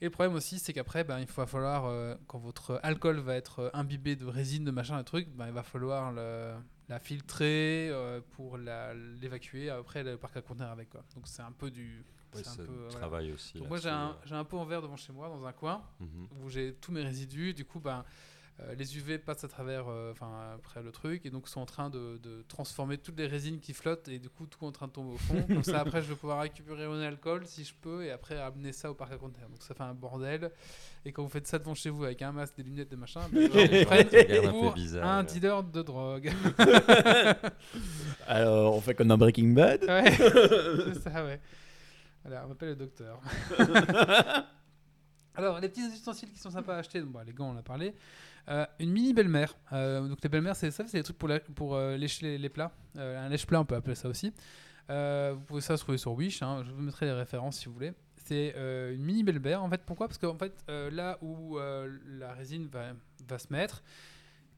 Et 0.00 0.04
le 0.04 0.10
problème 0.10 0.34
aussi, 0.36 0.60
c'est 0.60 0.72
qu'après, 0.72 1.02
ben, 1.02 1.18
il 1.18 1.26
va 1.26 1.46
falloir, 1.46 1.86
euh, 1.86 2.14
quand 2.28 2.38
votre 2.38 2.78
alcool 2.84 3.18
va 3.18 3.34
être 3.34 3.58
euh, 3.60 3.70
imbibé 3.74 4.14
de 4.14 4.26
résine, 4.26 4.64
de 4.64 4.70
machin, 4.70 4.96
de 4.96 5.02
trucs, 5.02 5.28
ben, 5.34 5.48
il 5.48 5.52
va 5.52 5.64
falloir 5.64 6.12
le- 6.12 6.54
la 6.88 7.00
filtrer 7.00 7.88
euh, 7.90 8.20
pour 8.32 8.58
l'évacuer 8.58 9.70
après 9.70 10.04
le 10.04 10.16
parc 10.16 10.36
à 10.36 10.42
conteneurs 10.42 10.70
avec. 10.70 10.90
Quoi. 10.90 11.02
Donc 11.16 11.26
c'est 11.26 11.42
un 11.42 11.50
peu 11.52 11.70
du. 11.72 12.04
Ouais, 12.34 12.42
c'est 12.42 12.60
un 12.60 12.64
peu, 12.64 12.72
du 12.72 12.78
voilà. 12.78 12.90
travail 12.90 13.32
aussi. 13.32 13.58
Donc 13.58 13.68
moi 13.68 13.78
j'ai 13.78 13.88
un, 13.88 14.16
j'ai 14.24 14.34
un 14.34 14.44
pot 14.44 14.58
en 14.58 14.64
verre 14.64 14.82
devant 14.82 14.96
chez 14.96 15.12
moi 15.12 15.28
dans 15.28 15.44
un 15.44 15.52
coin 15.52 15.82
euh. 16.00 16.04
Mhm. 16.04 16.28
où 16.42 16.48
j'ai 16.48 16.74
tous 16.74 16.92
mes 16.92 17.02
résidus. 17.02 17.54
Du 17.54 17.64
coup, 17.64 17.80
ben, 17.80 18.04
euh, 18.60 18.74
les 18.76 18.96
UV 18.96 19.18
passent 19.18 19.42
à 19.42 19.48
travers, 19.48 19.88
euh, 19.88 20.12
enfin 20.12 20.30
après 20.54 20.80
le 20.80 20.92
truc, 20.92 21.26
et 21.26 21.30
donc 21.30 21.48
sont 21.48 21.60
en 21.60 21.66
train 21.66 21.90
de, 21.90 22.20
de 22.22 22.44
transformer 22.46 22.98
toutes 22.98 23.18
les 23.18 23.26
résines 23.26 23.58
qui 23.58 23.72
flottent 23.72 24.06
et 24.06 24.20
du 24.20 24.30
coup 24.30 24.46
tout 24.46 24.64
en 24.64 24.70
train 24.70 24.86
de 24.86 24.92
tomber 24.92 25.14
au 25.14 25.18
fond. 25.18 25.42
Comme 25.48 25.64
ça 25.64 25.80
après 25.80 26.02
je 26.02 26.08
vais 26.08 26.14
pouvoir 26.14 26.40
récupérer 26.40 26.86
mon 26.86 27.00
alcool 27.00 27.46
si 27.46 27.64
je 27.64 27.74
peux 27.74 28.04
et 28.04 28.12
après 28.12 28.38
amener 28.38 28.72
ça 28.72 28.92
au 28.92 28.94
parc 28.94 29.12
à 29.12 29.16
conteneurs. 29.16 29.48
Donc 29.48 29.60
ça 29.60 29.74
fait 29.74 29.82
un 29.82 29.94
bordel. 29.94 30.52
Et 31.04 31.10
quand 31.10 31.24
vous 31.24 31.28
faites 31.28 31.48
ça 31.48 31.58
devant 31.58 31.74
chez 31.74 31.90
vous 31.90 32.04
avec 32.04 32.22
un 32.22 32.30
masque, 32.30 32.56
des 32.56 32.62
lunettes, 32.62 32.90
des 32.90 32.96
machins, 32.96 33.22
ben, 33.32 33.50
genre, 33.50 33.56
un 33.92 34.04
peu 34.04 34.50
pour 34.50 34.72
bizarre, 34.72 35.04
un 35.04 35.24
dealer 35.24 35.62
de 35.64 35.82
drogue. 35.82 36.32
Alors, 38.28 38.74
on 38.74 38.80
fait 38.80 38.94
comme 38.94 39.08
dans 39.08 39.18
Breaking 39.18 39.52
Bad. 39.52 39.82
Ouais, 39.82 40.12
c'est 40.12 41.02
ça, 41.02 41.24
ouais. 41.24 41.40
Voilà, 42.24 42.44
on 42.44 42.48
m'appelle 42.48 42.70
le 42.70 42.76
docteur. 42.76 43.20
Alors, 45.36 45.58
les 45.60 45.68
petits 45.68 45.82
ustensiles 45.86 46.30
qui 46.30 46.38
sont 46.38 46.50
sympas 46.50 46.76
à 46.76 46.78
acheter, 46.78 47.00
donc, 47.00 47.10
bah, 47.10 47.24
les 47.26 47.32
gants, 47.32 47.48
on 47.48 47.54
en 47.54 47.56
a 47.58 47.62
parlé. 47.62 47.94
Euh, 48.48 48.64
une 48.78 48.92
mini 48.92 49.12
belle-mère. 49.12 49.56
Euh, 49.72 50.06
donc, 50.06 50.18
les 50.22 50.28
belles-mères, 50.28 50.54
c'est 50.54 50.70
ça, 50.70 50.84
c'est 50.86 50.98
des 50.98 51.02
trucs 51.02 51.18
pour, 51.18 51.28
la- 51.28 51.40
pour 51.40 51.74
euh, 51.74 51.96
lécher 51.96 52.24
les, 52.26 52.38
les 52.38 52.48
plats. 52.48 52.70
Un 52.96 53.28
lèche-plat, 53.28 53.60
on 53.60 53.64
peut 53.64 53.74
appeler 53.74 53.96
ça 53.96 54.08
aussi. 54.08 54.32
Vous 54.88 55.40
pouvez 55.46 55.60
ça 55.60 55.76
se 55.76 55.82
trouver 55.82 55.98
sur 55.98 56.12
Wish, 56.12 56.42
hein, 56.42 56.62
je 56.64 56.70
vous 56.70 56.82
mettrai 56.82 57.06
les 57.06 57.12
références 57.12 57.58
si 57.58 57.66
vous 57.66 57.72
voulez. 57.74 57.92
C'est 58.26 58.54
une 58.94 59.02
mini 59.02 59.22
belle-mère, 59.24 59.62
en 59.62 59.68
fait. 59.68 59.82
Pourquoi? 59.84 60.06
Parce 60.08 60.18
que 60.18 60.26
en 60.26 60.38
fait, 60.38 60.54
là 60.68 61.18
où 61.20 61.58
la 61.58 62.32
résine 62.34 62.68
va, 62.68 62.92
va 63.28 63.38
se 63.38 63.52
mettre, 63.52 63.82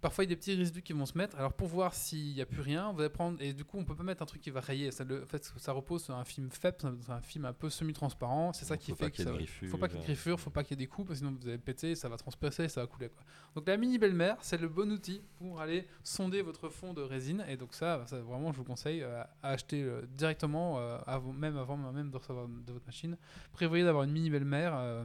parfois 0.01 0.25
il 0.25 0.31
y 0.31 0.33
a 0.33 0.35
des 0.35 0.41
petits 0.41 0.55
résidus 0.55 0.83
qui 0.83 0.93
vont 0.93 1.07
se 1.07 1.17
mettre. 1.17 1.37
Alors 1.37 1.53
pour 1.53 1.69
voir 1.69 1.95
s'il 1.95 2.35
n'y 2.35 2.41
a 2.41 2.47
plus 2.47 2.61
rien, 2.61 2.93
vous 2.93 3.01
allez 3.01 3.09
prendre 3.09 3.41
et 3.41 3.53
du 3.53 3.65
coup 3.65 3.79
on 3.79 3.85
peut 3.85 3.95
pas 3.95 4.03
mettre 4.03 4.23
un 4.23 4.27
truc 4.27 4.43
qui 4.43 4.51
va 4.51 4.61
rayer. 4.61 4.91
Ça, 4.91 5.05
le, 5.05 5.23
en 5.23 5.27
fait, 5.27 5.53
ça 5.57 5.73
repose 5.73 6.05
sur 6.05 6.15
un 6.15 6.25
film 6.25 6.51
faible, 6.51 6.77
c'est 6.81 7.11
un 7.11 7.21
film 7.21 7.45
un 7.45 7.53
peu 7.53 7.71
semi-transparent. 7.71 8.53
C'est 8.53 8.65
ça 8.65 8.77
qui 8.77 8.95
fait 8.95 9.11
que 9.11 9.17
qu'il 9.17 9.21
y 9.21 9.23
ait 9.23 9.25
ça, 9.25 9.33
de 9.33 9.37
griffures, 9.37 9.71
faut 9.71 9.79
pas 9.79 9.89
qu'il 9.89 9.97
y 9.97 10.01
ait 10.01 10.01
de 10.01 10.05
euh. 10.05 10.07
griffures, 10.07 10.41
faut 10.41 10.51
pas 10.51 10.63
qu'il 10.65 10.79
y 10.79 10.83
ait 10.83 10.85
des 10.85 10.91
coups, 10.91 11.09
parce 11.09 11.21
que 11.21 11.27
sinon 11.27 11.39
vous 11.41 11.49
allez 11.49 11.59
péter, 11.59 11.95
ça 11.95 12.09
va 12.09 12.17
transpercer, 12.17 12.69
ça 12.69 12.81
va 12.81 12.87
couler 12.87 13.09
quoi. 13.09 13.25
Donc 13.55 13.67
la 13.67 13.77
mini 13.77 13.99
belle-mère, 13.99 14.37
c'est 14.41 14.61
le 14.61 14.69
bon 14.69 14.91
outil 14.93 15.23
pour 15.39 15.61
aller 15.61 15.87
sonder 16.03 16.43
votre 16.43 16.69
fond 16.69 16.93
de 16.93 17.03
résine 17.03 17.45
et 17.49 17.57
donc 17.57 17.75
ça, 17.75 18.05
ça 18.07 18.21
vraiment 18.21 18.53
je 18.53 18.59
vous 18.59 18.65
conseille 18.65 19.03
euh, 19.03 19.23
à 19.43 19.51
acheter 19.51 19.83
euh, 19.83 20.03
directement, 20.17 20.79
euh, 20.79 20.99
avant, 21.07 21.33
même 21.33 21.57
avant 21.57 21.77
même 21.77 22.11
de 22.11 22.17
recevoir 22.17 22.49
de 22.49 22.73
votre 22.73 22.87
machine. 22.87 23.17
Prévoyez 23.53 23.85
d'avoir 23.85 24.05
une 24.05 24.13
mini 24.13 24.31
belle-mère. 24.31 25.05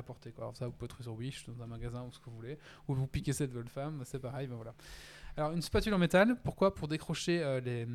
Euh, 0.00 0.02
à 0.02 0.04
porter 0.04 0.32
quoi. 0.32 0.44
Alors 0.44 0.56
ça 0.56 0.66
vous 0.66 0.72
pouvez 0.72 0.88
trouver 0.88 1.04
sur 1.04 1.14
Wish, 1.14 1.46
dans 1.46 1.62
un 1.62 1.66
magasin 1.66 2.02
ou 2.04 2.12
ce 2.12 2.18
que 2.18 2.30
vous 2.30 2.36
voulez, 2.36 2.58
ou 2.88 2.94
vous 2.94 3.06
piquez 3.06 3.32
cette 3.32 3.52
votre 3.52 3.70
femme, 3.70 4.02
c'est 4.04 4.18
pareil, 4.18 4.46
ben 4.46 4.56
voilà. 4.56 4.74
Alors 5.36 5.52
une 5.52 5.62
spatule 5.62 5.94
en 5.94 5.98
métal, 5.98 6.36
pourquoi? 6.42 6.74
Pour 6.74 6.88
décrocher 6.88 7.42
euh, 7.42 7.60
les 7.60 7.86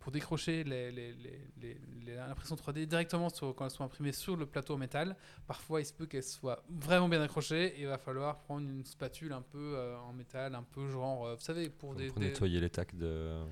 pour 0.00 0.12
décrocher 0.12 0.62
les, 0.64 0.90
les, 0.92 1.12
les, 1.14 1.48
les- 1.60 1.80
les 2.06 2.16
impressions 2.18 2.54
3D 2.56 2.86
directement 2.86 3.28
sur, 3.28 3.54
quand 3.54 3.64
elles 3.64 3.70
sont 3.70 3.84
imprimées 3.84 4.12
sur 4.12 4.36
le 4.36 4.46
plateau 4.46 4.74
en 4.74 4.78
métal. 4.78 5.16
Parfois, 5.46 5.80
il 5.80 5.84
se 5.84 5.92
peut 5.92 6.06
qu'elles 6.06 6.22
soient 6.22 6.62
vraiment 6.70 7.08
bien 7.08 7.20
accrochées 7.20 7.76
et 7.76 7.80
il 7.82 7.86
va 7.88 7.98
falloir 7.98 8.38
prendre 8.38 8.66
une 8.66 8.84
spatule 8.84 9.32
un 9.32 9.42
peu 9.42 9.74
euh, 9.76 9.98
en 9.98 10.12
métal, 10.14 10.54
un 10.54 10.62
peu 10.62 10.88
genre, 10.88 11.26
euh, 11.26 11.34
vous 11.34 11.42
savez, 11.42 11.68
pour 11.68 11.90
Comme 11.90 11.98
des, 11.98 12.08
pour 12.08 12.20
des- 12.20 12.26
nettoyer 12.28 12.60
les 12.60 12.70
tacs 12.70 12.94
de... 12.96 13.42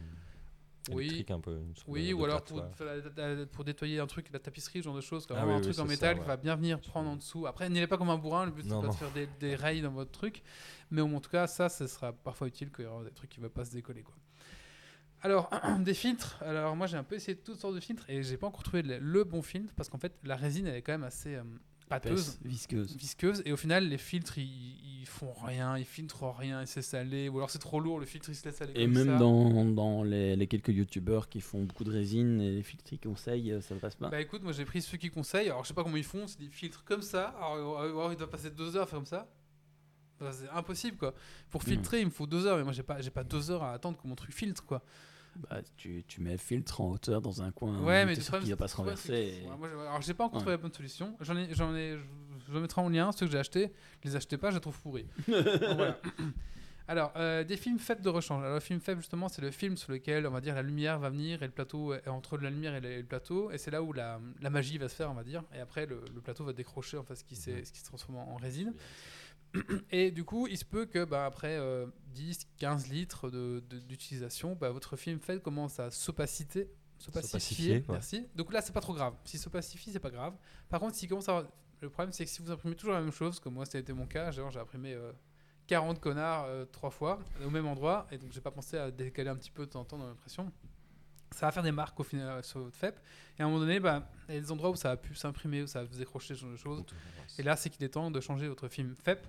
Oui. 0.94 1.04
électriques 1.06 1.30
un 1.30 1.40
peu. 1.40 1.56
une 1.56 1.74
sorte 1.74 1.88
oui, 1.88 2.08
de- 2.08 2.14
ou 2.14 2.18
de 2.20 2.24
alors 2.24 2.42
plate, 2.42 2.48
pour, 2.76 3.24
ouais. 3.24 3.46
pour 3.46 3.64
nettoyer 3.64 3.98
un 3.98 4.06
truc, 4.06 4.28
la 4.32 4.38
tapisserie, 4.38 4.78
ce 4.80 4.84
genre 4.84 4.96
de 4.96 5.00
choses. 5.00 5.26
Ah 5.30 5.44
oui, 5.46 5.52
un 5.52 5.56
oui, 5.56 5.62
truc 5.62 5.78
en 5.78 5.84
métal 5.84 6.16
ça, 6.16 6.22
qui 6.22 6.26
va 6.28 6.36
bien 6.36 6.56
venir 6.56 6.80
prendre 6.80 7.10
en 7.10 7.16
dessous. 7.16 7.46
Après, 7.46 7.68
n'y 7.68 7.78
allez 7.78 7.86
pas 7.86 7.98
comme 7.98 8.10
un 8.10 8.18
bourrin, 8.18 8.44
le 8.46 8.52
but 8.52 8.64
c'est 8.64 8.70
pas 8.80 8.86
de 8.88 8.92
faire 8.92 9.10
des, 9.12 9.28
des 9.40 9.54
rails 9.56 9.80
dans 9.82 9.90
votre 9.92 10.10
truc. 10.12 10.42
Mais 10.90 11.00
en 11.00 11.20
tout 11.20 11.30
cas, 11.30 11.46
ça, 11.46 11.68
ce 11.68 11.86
sera 11.86 12.12
parfois 12.12 12.46
utile 12.48 12.70
qu'il 12.70 12.84
y 12.84 12.88
aura 12.88 13.02
des 13.04 13.10
trucs 13.10 13.30
qui 13.30 13.40
ne 13.40 13.46
vont 13.46 13.52
pas 13.52 13.64
se 13.64 13.72
décoller. 13.72 14.02
Quoi. 14.02 14.14
Alors, 15.22 15.50
des 15.80 15.94
filtres. 15.94 16.36
Alors, 16.42 16.76
moi, 16.76 16.86
j'ai 16.86 16.96
un 16.96 17.04
peu 17.04 17.16
essayé 17.16 17.36
toutes 17.36 17.58
sortes 17.58 17.74
de 17.74 17.80
filtres 17.80 18.08
et 18.08 18.22
j'ai 18.22 18.36
pas 18.36 18.46
encore 18.46 18.62
trouvé 18.62 18.82
le, 18.82 18.98
le 18.98 19.24
bon 19.24 19.42
filtre 19.42 19.72
parce 19.76 19.88
qu'en 19.88 19.98
fait, 19.98 20.12
la 20.22 20.36
résine, 20.36 20.66
elle 20.66 20.76
est 20.76 20.82
quand 20.82 20.92
même 20.92 21.04
assez 21.04 21.34
euh, 21.34 21.42
pâteuse 21.88 22.38
visqueuse. 22.44 22.96
visqueuse 22.96 23.42
et 23.44 23.52
au 23.52 23.56
final 23.56 23.88
les 23.88 23.98
filtres 23.98 24.38
ils, 24.38 25.00
ils 25.02 25.06
font 25.06 25.32
rien 25.44 25.78
ils 25.78 25.84
filtrent 25.84 26.34
rien 26.36 26.60
ils 26.62 26.66
se 26.66 26.76
laissent 26.76 26.94
aller 26.94 27.28
ou 27.28 27.36
alors 27.36 27.48
c'est 27.50 27.60
trop 27.60 27.78
lourd 27.78 28.00
le 28.00 28.06
filtre 28.06 28.28
il 28.28 28.34
se 28.34 28.44
laisse 28.44 28.60
aller 28.60 28.72
Et 28.74 28.84
comme 28.86 28.92
même 28.94 29.06
ça. 29.06 29.16
dans, 29.18 29.64
dans 29.66 30.02
les, 30.02 30.34
les 30.34 30.46
quelques 30.48 30.70
youtubeurs 30.74 31.28
qui 31.28 31.40
font 31.40 31.62
beaucoup 31.62 31.84
de 31.84 31.92
résine 31.92 32.40
et 32.40 32.50
les 32.50 32.62
filtres 32.64 32.82
qu'ils 32.84 32.98
conseillent, 32.98 33.52
euh, 33.52 33.60
ça 33.60 33.74
ne 33.76 33.78
passe 33.80 33.94
pas. 33.94 34.08
Bah 34.08 34.20
écoute, 34.20 34.42
moi 34.42 34.50
j'ai 34.52 34.64
pris 34.64 34.82
ceux 34.82 34.96
qui 34.98 35.10
conseillent. 35.10 35.48
Alors 35.48 35.62
je 35.62 35.68
sais 35.68 35.74
pas 35.74 35.84
comment 35.84 35.96
ils 35.96 36.02
font, 36.04 36.26
c'est 36.26 36.40
des 36.40 36.48
filtres 36.48 36.82
comme 36.84 37.02
ça. 37.02 37.28
Alors, 37.38 37.80
alors, 37.80 38.12
il 38.12 38.16
doit 38.18 38.28
passer 38.30 38.50
deux 38.50 38.74
heures 38.76 38.82
à 38.82 38.86
faire 38.86 38.98
comme 38.98 39.06
ça. 39.06 39.28
Bah, 40.18 40.32
c'est 40.32 40.48
impossible 40.50 40.96
quoi. 40.96 41.14
Pour 41.50 41.62
Hmm. 41.62 41.66
filtrer, 41.66 42.00
il 42.00 42.06
me 42.06 42.10
faut 42.10 42.26
deux 42.26 42.46
heures, 42.46 42.56
mais 42.56 42.64
moi 42.64 42.72
j'ai 42.72 42.82
pas, 42.82 43.00
j'ai 43.00 43.10
pas 43.10 43.22
deux 43.22 43.50
heures 43.50 43.62
à 43.62 43.72
attendre 43.74 43.96
que 44.02 44.08
mon 44.08 44.14
truc 44.16 44.32
filtre 44.32 44.64
quoi. 44.64 44.82
Bah, 45.48 45.60
tu, 45.76 46.04
tu 46.08 46.20
mets 46.20 46.36
filtre 46.38 46.80
en 46.80 46.90
hauteur 46.92 47.20
dans 47.20 47.42
un 47.42 47.50
coin. 47.50 47.78
ouais, 47.82 48.04
mais 48.06 48.14
le 48.14 48.20
sûr 48.20 48.38
qu'il 48.40 48.50
va 48.50 48.56
pas 48.56 48.68
se 48.68 48.74
ouais, 48.76 48.82
renverser. 48.82 49.12
et- 49.44 49.48
ouais, 49.48 49.56
moi, 49.58 49.68
alors 49.68 50.02
j'ai 50.02 50.14
pas 50.14 50.24
encore 50.24 50.36
Ouais. 50.36 50.40
trouvé 50.42 50.56
la 50.56 50.62
bonne 50.62 50.72
solution. 50.72 51.16
J'en 51.20 51.36
ai, 51.36 51.52
j'en 51.54 51.74
ai, 51.74 51.96
je, 52.46 52.52
le 52.52 52.60
mettrai 52.60 52.80
en 52.80 52.88
lien 52.88 53.10
ceux 53.12 53.26
que 53.26 53.32
j'ai 53.32 53.38
achetés. 53.38 53.72
Les 54.04 54.16
achetais 54.16 54.38
pas, 54.38 54.50
je 54.50 54.56
les 54.56 54.60
trouve 54.60 54.78
pourris. 54.80 55.06
Donc, 55.28 55.36
voilà. 55.76 55.98
Alors, 56.88 57.12
euh, 57.16 57.42
des 57.42 57.56
films 57.56 57.80
faibles 57.80 58.00
de 58.02 58.08
rechange. 58.08 58.42
Alors, 58.44 58.54
le 58.54 58.60
film 58.60 58.78
faible, 58.78 59.00
justement, 59.00 59.28
c'est 59.28 59.42
le 59.42 59.50
film 59.50 59.76
sur 59.76 59.90
lequel, 59.90 60.24
on 60.24 60.30
va 60.30 60.40
dire, 60.40 60.54
la 60.54 60.62
lumière 60.62 61.00
va 61.00 61.10
venir 61.10 61.42
et 61.42 61.46
le 61.46 61.50
plateau 61.52 61.92
est 61.94 62.06
entre 62.06 62.38
la 62.38 62.48
lumière 62.48 62.76
et 62.76 62.80
le, 62.80 62.88
et 62.92 62.98
le 62.98 63.04
plateau. 63.04 63.50
Et 63.50 63.58
c'est 63.58 63.72
là 63.72 63.82
où 63.82 63.92
la, 63.92 64.20
la 64.40 64.50
magie 64.50 64.78
va 64.78 64.88
se 64.88 64.94
faire, 64.94 65.10
on 65.10 65.14
va 65.14 65.24
dire. 65.24 65.42
Et 65.52 65.58
après, 65.58 65.86
le, 65.86 66.00
le 66.14 66.20
plateau 66.20 66.44
va 66.44 66.52
décrocher, 66.52 66.96
en 66.96 67.02
fait, 67.02 67.16
ce 67.16 67.24
qui, 67.24 67.34
Mhm. 67.34 67.64
ce 67.64 67.72
qui 67.72 67.80
se 67.80 67.84
transforme 67.86 68.18
en 68.18 68.34
en 68.34 68.36
résine. 68.36 68.72
Et 69.90 70.10
du 70.10 70.24
coup, 70.24 70.46
il 70.46 70.56
se 70.58 70.64
peut 70.64 70.86
que, 70.86 71.04
bah, 71.04 71.26
après 71.26 71.56
euh, 71.56 71.86
10, 72.14 72.46
15 72.58 72.88
litres 72.88 73.30
de- 73.30 73.62
de- 73.68 73.78
d'utilisation, 73.80 74.54
bah, 74.56 74.70
votre 74.70 74.96
film 74.96 75.18
faible 75.20 75.40
commence 75.42 75.78
à 75.80 75.90
s'opaciter. 75.90 76.70
S'opacifier, 76.98 77.74
ouais. 77.76 77.84
merci. 77.90 78.26
Donc 78.34 78.52
là, 78.52 78.62
c'est 78.62 78.72
pas 78.72 78.80
trop 78.80 78.94
grave. 78.94 79.14
S'il 79.24 79.38
s'opacifie, 79.38 79.90
c'est 79.92 80.00
pas 80.00 80.10
grave. 80.10 80.34
Par 80.68 80.80
contre, 80.80 80.94
s'il 80.96 81.08
commence 81.08 81.28
à 81.28 81.46
Le 81.82 81.90
problème, 81.90 82.10
c'est 82.12 82.24
que 82.24 82.30
si 82.30 82.40
vous 82.40 82.50
imprimez 82.50 82.74
toujours 82.74 82.94
la 82.94 83.02
même 83.02 83.12
chose, 83.12 83.38
comme 83.38 83.52
moi, 83.54 83.66
ça 83.66 83.76
a 83.76 83.80
été 83.82 83.92
mon 83.92 84.06
cas, 84.06 84.30
j'ai 84.30 84.40
imprimé 84.40 84.94
euh, 84.94 85.12
40 85.66 86.00
connards 86.00 86.44
euh, 86.46 86.64
trois 86.64 86.88
fois 86.90 87.18
au 87.44 87.50
même 87.50 87.66
endroit, 87.66 88.06
et 88.10 88.16
donc 88.16 88.32
j'ai 88.32 88.40
pas 88.40 88.50
pensé 88.50 88.78
à 88.78 88.90
décaler 88.90 89.28
un 89.28 89.36
petit 89.36 89.50
peu 89.50 89.66
de 89.66 89.70
temps 89.72 89.80
en 89.80 89.84
temps 89.84 89.98
dans 89.98 90.06
l'impression. 90.06 90.50
Ça 91.36 91.44
va 91.44 91.52
faire 91.52 91.62
des 91.62 91.72
marques 91.72 92.00
au 92.00 92.02
final 92.02 92.28
euh, 92.28 92.42
sur 92.42 92.60
votre 92.60 92.74
FEP. 92.76 92.98
Et 93.38 93.42
à 93.42 93.44
un 93.44 93.48
moment 93.48 93.60
donné, 93.60 93.78
bah, 93.78 94.08
il 94.30 94.34
y 94.36 94.38
a 94.38 94.40
des 94.40 94.50
endroits 94.50 94.70
où 94.70 94.76
ça 94.76 94.92
a 94.92 94.96
pu 94.96 95.14
s'imprimer, 95.14 95.62
où 95.62 95.66
ça 95.66 95.80
va 95.80 95.84
vous 95.84 95.98
décrocher 95.98 96.34
ce 96.34 96.40
genre 96.40 96.50
de 96.52 96.56
choses. 96.56 96.84
Et 97.38 97.42
là, 97.42 97.56
c'est 97.56 97.68
qu'il 97.68 97.84
est 97.84 97.90
temps 97.90 98.10
de 98.10 98.20
changer 98.20 98.48
votre 98.48 98.68
film 98.68 98.94
FEP. 98.96 99.20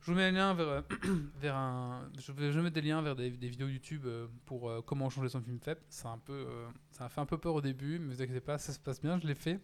Je 0.00 0.10
vous 0.10 0.16
mets 0.16 0.24
un 0.24 0.32
lien 0.32 0.54
vers, 0.54 0.66
euh, 0.68 0.80
vers 1.40 1.54
un. 1.54 2.10
Je 2.18 2.32
vais, 2.32 2.50
mettre 2.60 2.74
des 2.74 2.80
liens 2.80 3.00
vers 3.00 3.14
des, 3.14 3.30
des 3.30 3.48
vidéos 3.48 3.68
YouTube 3.68 4.02
euh, 4.06 4.26
pour 4.44 4.68
euh, 4.68 4.82
comment 4.84 5.08
changer 5.08 5.28
son 5.28 5.40
film 5.40 5.60
FEP. 5.60 5.78
C'est 5.88 6.08
un 6.08 6.18
peu, 6.18 6.32
euh, 6.32 6.66
ça 6.90 7.04
a 7.04 7.08
fait 7.08 7.20
un 7.20 7.26
peu 7.26 7.38
peur 7.38 7.54
au 7.54 7.60
début, 7.60 8.00
mais 8.00 8.12
vous 8.12 8.20
inquiétez 8.20 8.40
pas, 8.40 8.58
ça 8.58 8.72
se 8.72 8.80
passe 8.80 9.00
bien. 9.00 9.20
Je 9.20 9.26
l'ai 9.28 9.36
fait. 9.36 9.60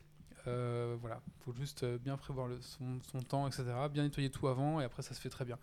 Voilà, 1.01 1.21
faut 1.45 1.53
juste 1.53 1.85
bien 1.85 2.17
prévoir 2.17 2.47
le- 2.47 2.59
son, 2.63 3.01
son 3.03 3.21
temps, 3.21 3.47
etc. 3.47 3.65
Bien 3.93 4.05
nettoyer 4.05 4.31
tout 4.31 4.49
avant, 4.49 4.81
et 4.81 4.85
après 4.85 5.03
ça 5.03 5.13
se 5.13 5.21
fait 5.21 5.29
très 5.29 5.45
bien. 5.45 5.59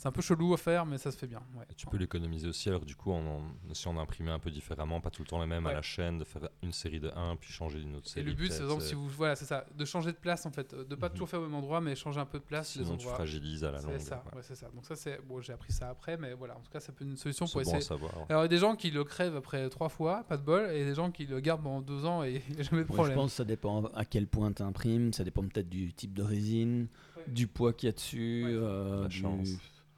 C'est 0.00 0.06
un 0.06 0.12
peu 0.12 0.22
chelou 0.22 0.54
à 0.54 0.56
faire, 0.56 0.86
mais 0.86 0.96
ça 0.96 1.10
se 1.10 1.16
fait 1.18 1.26
bien. 1.26 1.42
ouais. 1.56 1.64
Et 1.68 1.74
tu 1.74 1.86
peux 1.88 1.96
l'économiser 1.96 2.46
aussi, 2.46 2.68
alors 2.68 2.84
du 2.84 2.94
coup, 2.94 3.10
en, 3.10 3.18
en 3.26 3.42
essayant 3.68 3.94
d'imprimer 3.94 4.30
un 4.30 4.38
peu 4.38 4.48
différemment, 4.48 5.00
pas 5.00 5.10
tout 5.10 5.22
le 5.22 5.26
temps 5.28 5.40
les 5.40 5.46
mêmes 5.48 5.64
Ouais. 5.66 5.72
à 5.72 5.74
la 5.74 5.82
chaîne, 5.82 6.18
de 6.18 6.24
faire 6.24 6.48
une 6.62 6.70
série 6.72 7.00
de 7.00 7.10
1, 7.16 7.34
puis 7.34 7.52
changer 7.52 7.80
d'une 7.80 7.96
autre 7.96 8.06
Et 8.06 8.10
série. 8.10 8.26
le 8.26 8.32
but, 8.32 8.52
c'est 8.52 8.62
exemple, 8.62 8.82
euh, 8.82 8.86
si 8.86 8.94
vous, 8.94 9.08
voilà, 9.08 9.34
c'est 9.34 9.44
ça, 9.44 9.66
de 9.76 9.84
changer 9.84 10.12
de 10.12 10.16
place 10.16 10.46
en 10.46 10.52
fait, 10.52 10.72
euh, 10.72 10.84
de 10.84 10.94
pas 10.94 11.08
Mhm. 11.08 11.12
toujours 11.14 11.28
faire 11.28 11.40
au 11.40 11.42
même 11.42 11.54
endroit, 11.56 11.80
mais 11.80 11.96
changer 11.96 12.20
un 12.20 12.26
peu 12.26 12.38
de 12.38 12.44
place 12.44 12.76
les 12.76 12.84
Sinon, 12.84 12.96
tu 12.96 13.02
endroits. 13.02 13.14
fragilises 13.16 13.64
à 13.64 13.72
la 13.72 13.80
longue. 13.82 13.90
C'est 13.98 14.04
ça, 14.04 14.22
ouais. 14.30 14.36
ouais, 14.36 14.42
c'est 14.44 14.54
ça. 14.54 14.68
Donc 14.72 14.86
ça, 14.86 14.94
c'est 14.94 15.20
bon, 15.26 15.40
j'ai 15.40 15.52
appris 15.52 15.72
ça 15.72 15.88
après, 15.90 16.16
mais 16.16 16.32
voilà, 16.32 16.56
en 16.56 16.60
tout 16.60 16.70
cas, 16.70 16.78
ça 16.78 16.92
peut 16.92 17.04
être 17.04 17.10
une 17.10 17.16
solution 17.16 17.46
C'est 17.48 17.52
pour 17.54 17.62
bon 17.62 17.68
essayer. 17.70 17.82
savoir. 17.82 18.12
Alors, 18.28 18.42
il 18.42 18.44
y 18.44 18.44
a 18.44 18.48
des 18.48 18.58
gens 18.58 18.76
qui 18.76 18.92
le 18.92 19.02
crèvent 19.02 19.34
après 19.34 19.68
trois 19.68 19.88
fois, 19.88 20.22
pas 20.28 20.36
de 20.36 20.44
bol, 20.44 20.70
et 20.70 20.84
des 20.84 20.94
gens 20.94 21.10
qui 21.10 21.26
le 21.26 21.40
gardent 21.40 21.64
pendant 21.64 21.80
deux 21.80 22.04
ans 22.04 22.22
et 22.22 22.40
il 22.50 22.54
n'y 22.54 22.60
a 22.60 22.62
jamais 22.62 22.82
de 22.84 22.86
Ouais, 22.86 22.92
je 22.92 22.94
problème. 22.94 23.16
pense 23.16 23.32
que 23.32 23.36
ça 23.38 23.44
dépend 23.44 23.86
à 23.86 24.04
quel 24.04 24.28
point 24.28 24.52
tu 24.52 24.62
imprimes, 24.62 25.12
ça 25.12 25.24
dépend 25.24 25.42
peut-être 25.42 25.68
du 25.68 25.92
type 25.92 26.14
de 26.14 26.22
résine, 26.22 26.86
Ouais. 27.16 27.24
du 27.26 27.48
poids 27.48 27.72
qu'il 27.72 27.88
y 27.88 27.90
a 27.90 27.92
dessus, 27.92 28.44
Ouais. 28.44 28.52
euh, 28.54 29.02
La 29.02 29.08
du- 29.08 29.16
chance. 29.16 29.48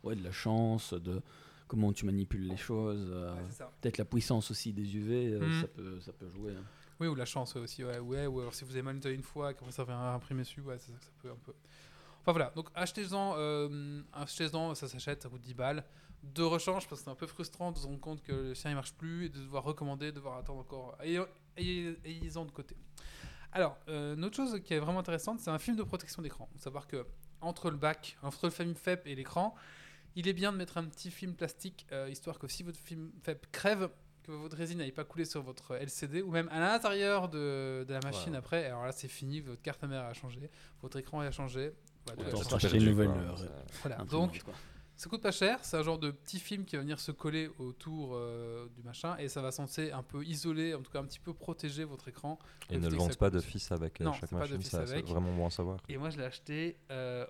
Ouais, 0.02 0.16
de 0.16 0.22
la 0.24 0.32
chance, 0.32 0.94
de 0.94 1.20
comment 1.68 1.92
tu 1.92 2.04
manipules 2.06 2.46
les 2.48 2.56
choses, 2.56 3.08
euh, 3.12 3.34
Ouais, 3.34 3.66
peut-être 3.80 3.98
la 3.98 4.04
puissance 4.04 4.50
aussi 4.50 4.72
des 4.72 4.96
UV, 4.96 5.32
euh, 5.34 5.40
Mhm. 5.40 5.60
ça, 5.60 5.66
peut, 5.68 6.00
ça 6.00 6.12
peut 6.12 6.28
jouer. 6.28 6.52
hein. 6.52 6.64
Oui, 6.98 7.06
ou 7.06 7.14
la 7.14 7.24
chance 7.24 7.56
aussi, 7.56 7.82
ouais, 7.84 7.98
ouais, 7.98 8.26
ou 8.26 8.40
alors 8.40 8.52
si 8.54 8.64
vous 8.64 8.72
avez 8.72 8.82
mal 8.82 9.00
une 9.06 9.22
fois, 9.22 9.54
qu'après 9.54 9.72
ça 9.72 9.84
vient 9.84 10.12
imprimer 10.14 10.42
dessus, 10.42 10.60
ouais, 10.60 10.76
c'est 10.78 10.92
ça 10.92 10.98
que 10.98 11.04
ça 11.04 11.10
peut 11.22 11.30
un 11.30 11.36
peu. 11.44 11.52
Enfin 12.20 12.32
voilà, 12.32 12.52
donc 12.54 12.68
achetez-en, 12.74 13.34
euh, 13.38 14.02
achetez-en, 14.12 14.74
ça 14.74 14.86
s'achète, 14.88 15.22
ça 15.22 15.28
coûte 15.30 15.40
10 15.40 15.54
balles. 15.54 15.84
De 16.22 16.42
rechange, 16.42 16.86
parce 16.86 17.00
que 17.00 17.04
c'est 17.06 17.10
un 17.10 17.14
peu 17.14 17.26
frustrant 17.26 17.72
de 17.72 17.78
se 17.78 17.86
rendre 17.86 17.98
compte 18.00 18.22
que 18.22 18.32
le 18.32 18.54
sien 18.54 18.70
il 18.70 18.74
marche 18.74 18.92
plus 18.92 19.24
et 19.24 19.28
de 19.30 19.38
devoir 19.38 19.64
recommander, 19.64 20.06
de 20.10 20.16
devoir 20.16 20.36
attendre 20.36 20.60
encore. 20.60 20.94
Ayez- 21.00 21.24
ayez- 21.56 21.96
Ayez-en 22.04 22.44
de 22.44 22.50
côté. 22.50 22.76
Alors, 23.52 23.78
euh, 23.88 24.14
une 24.16 24.24
autre 24.26 24.36
chose 24.36 24.60
qui 24.62 24.74
est 24.74 24.78
vraiment 24.78 24.98
intéressante, 24.98 25.40
c'est 25.40 25.50
un 25.50 25.58
film 25.58 25.78
de 25.78 25.82
protection 25.82 26.20
d'écran. 26.20 26.46
Faut 26.52 26.58
savoir 26.58 26.86
que 26.86 27.06
entre 27.40 27.70
le 27.70 27.78
bac, 27.78 28.18
entre 28.22 28.44
le 28.48 28.50
film 28.50 28.74
FEP 28.74 29.06
et 29.06 29.14
l'écran, 29.14 29.54
il 30.16 30.28
est 30.28 30.32
bien 30.32 30.52
de 30.52 30.56
mettre 30.56 30.78
un 30.78 30.84
petit 30.84 31.10
film 31.10 31.34
plastique, 31.34 31.86
euh, 31.92 32.08
histoire 32.10 32.38
que 32.38 32.48
si 32.48 32.62
votre 32.62 32.78
film 32.78 33.10
FEP 33.22 33.46
crève, 33.52 33.88
que 34.22 34.32
votre 34.32 34.56
résine 34.56 34.78
n'aille 34.78 34.92
pas 34.92 35.04
couler 35.04 35.24
sur 35.24 35.42
votre 35.42 35.74
LCD 35.76 36.20
ou 36.22 36.30
même 36.30 36.48
à 36.50 36.60
l'intérieur 36.60 37.28
de, 37.28 37.84
de 37.88 37.92
la 37.92 38.00
machine 38.00 38.32
Ouais. 38.32 38.38
après. 38.38 38.66
Alors 38.66 38.84
là, 38.84 38.92
c'est 38.92 39.08
fini, 39.08 39.40
votre 39.40 39.62
carte 39.62 39.82
mère 39.84 40.02
a 40.04 40.12
changé, 40.12 40.50
votre 40.82 40.98
écran 40.98 41.20
a 41.20 41.30
changé. 41.30 41.72
Voilà, 42.06 42.34
Autant 42.34 42.58
une 42.58 42.84
nouvelle, 42.84 43.08
euh, 43.10 43.34
Voilà. 43.82 43.96
Donc, 44.04 44.42
quoi. 44.42 44.54
ça 44.96 45.08
coûte 45.08 45.22
pas 45.22 45.32
cher. 45.32 45.58
C'est 45.62 45.76
un 45.76 45.82
genre 45.82 45.98
de 45.98 46.10
petit 46.10 46.38
film 46.40 46.64
qui 46.64 46.76
va 46.76 46.82
venir 46.82 46.98
se 46.98 47.12
coller 47.12 47.50
autour 47.58 48.12
euh, 48.14 48.66
du 48.74 48.82
machin 48.82 49.16
et 49.18 49.28
ça 49.28 49.40
va 49.42 49.52
censé 49.52 49.90
un 49.92 50.02
peu 50.02 50.24
isoler, 50.24 50.74
en 50.74 50.82
tout 50.82 50.90
cas 50.90 50.98
un 51.00 51.04
petit 51.04 51.18
peu 51.20 51.32
protéger 51.34 51.84
votre 51.84 52.08
écran. 52.08 52.38
Et 52.70 52.78
ne 52.78 52.88
le 52.88 52.98
ça 52.98 53.08
pas 53.16 53.26
coûte. 53.26 53.34
d'office 53.34 53.70
avec 53.72 54.00
euh, 54.00 54.04
Non, 54.04 54.12
chaque 54.14 54.32
machine, 54.32 54.60
c'est 54.62 54.76
avec. 54.76 55.06
vraiment 55.06 55.32
bon 55.34 55.46
à 55.46 55.50
savoir. 55.50 55.78
Et 55.88 55.96
moi, 55.98 56.10
je 56.10 56.18
l'ai 56.18 56.24
acheté. 56.24 56.76
euh, 56.90 57.26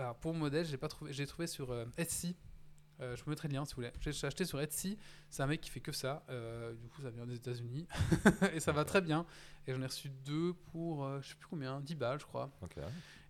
alors, 0.00 0.16
pour 0.16 0.32
mon 0.32 0.40
modèle, 0.40 0.64
j'ai 0.64 0.78
pas 0.78 0.88
trouvé. 0.88 1.12
J'ai 1.12 1.26
trouvé 1.26 1.46
sur 1.46 1.70
euh, 1.70 1.84
Etsy. 1.98 2.34
Euh, 3.00 3.16
je 3.16 3.24
vous 3.24 3.30
mettrai 3.30 3.48
le 3.48 3.54
lien 3.54 3.64
si 3.64 3.74
vous 3.74 3.82
voulez. 3.82 3.92
J'ai 4.00 4.26
acheté 4.26 4.44
sur 4.44 4.60
Etsy. 4.60 4.96
C'est 5.30 5.42
un 5.42 5.46
mec 5.46 5.60
qui 5.60 5.70
fait 5.70 5.80
que 5.80 5.92
ça. 5.92 6.24
Euh, 6.28 6.74
du 6.74 6.88
coup, 6.88 7.02
ça 7.02 7.10
vient 7.10 7.26
des 7.26 7.36
États-Unis 7.36 7.86
et 8.54 8.60
ça 8.60 8.72
va 8.72 8.84
très 8.84 9.00
bien. 9.00 9.26
Et 9.66 9.72
j'en 9.72 9.80
ai 9.82 9.86
reçu 9.86 10.10
deux 10.24 10.54
pour 10.72 11.04
euh, 11.04 11.20
je 11.22 11.28
sais 11.28 11.34
plus 11.34 11.48
combien, 11.48 11.80
10 11.80 11.94
balles, 11.94 12.20
je 12.20 12.26
crois. 12.26 12.50
Ok. 12.62 12.76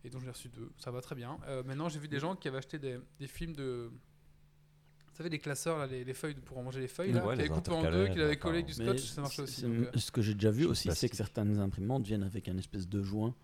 Et 0.05 0.11
donc 0.11 0.23
j'ai 0.23 0.31
reçu 0.31 0.49
deux. 0.49 0.71
Ça 0.79 0.91
va 0.91 1.01
très 1.01 1.15
bien. 1.15 1.39
Euh, 1.47 1.63
maintenant, 1.65 1.89
j'ai 1.89 1.99
vu 1.99 2.09
des 2.09 2.19
gens 2.21 2.35
qui 2.37 2.49
avaient 2.49 2.59
acheté 2.59 2.79
des, 2.79 2.99
des 3.19 3.27
films 3.27 3.55
de. 3.55 3.91
Vous 3.93 5.17
savez, 5.17 5.29
les 5.31 5.39
classeurs, 5.39 5.79
là, 5.79 5.87
les, 5.87 6.05
les 6.05 6.15
feuilles 6.15 6.35
pour 6.35 6.57
ranger 6.57 6.81
les 6.81 6.89
feuilles, 6.89 7.13
là, 7.13 7.27
Ouais, 7.27 7.35
qui 7.35 7.43
les 7.43 7.51
avaient 7.51 7.55
coupé 7.55 7.73
en 7.73 7.83
deux, 7.83 8.07
qui 8.07 8.13
avaient 8.13 8.27
enfin, 8.29 8.37
collé 8.37 8.55
avec 8.59 8.67
du 8.67 8.73
scotch, 8.75 9.03
ça 9.03 9.21
marchait 9.21 9.43
aussi. 9.43 9.63
donc, 9.63 9.89
Ce 9.97 10.11
que 10.11 10.23
j'ai 10.23 10.35
déjà 10.35 10.51
vu 10.51 10.65
aussi, 10.67 10.91
c'est 10.95 11.09
que 11.09 11.17
certaines 11.17 11.59
imprimantes 11.59 12.07
viennent 12.07 12.23
avec 12.23 12.49
un 12.49 12.57
espèce 12.57 12.89
de 12.89 13.03
joint 13.03 13.35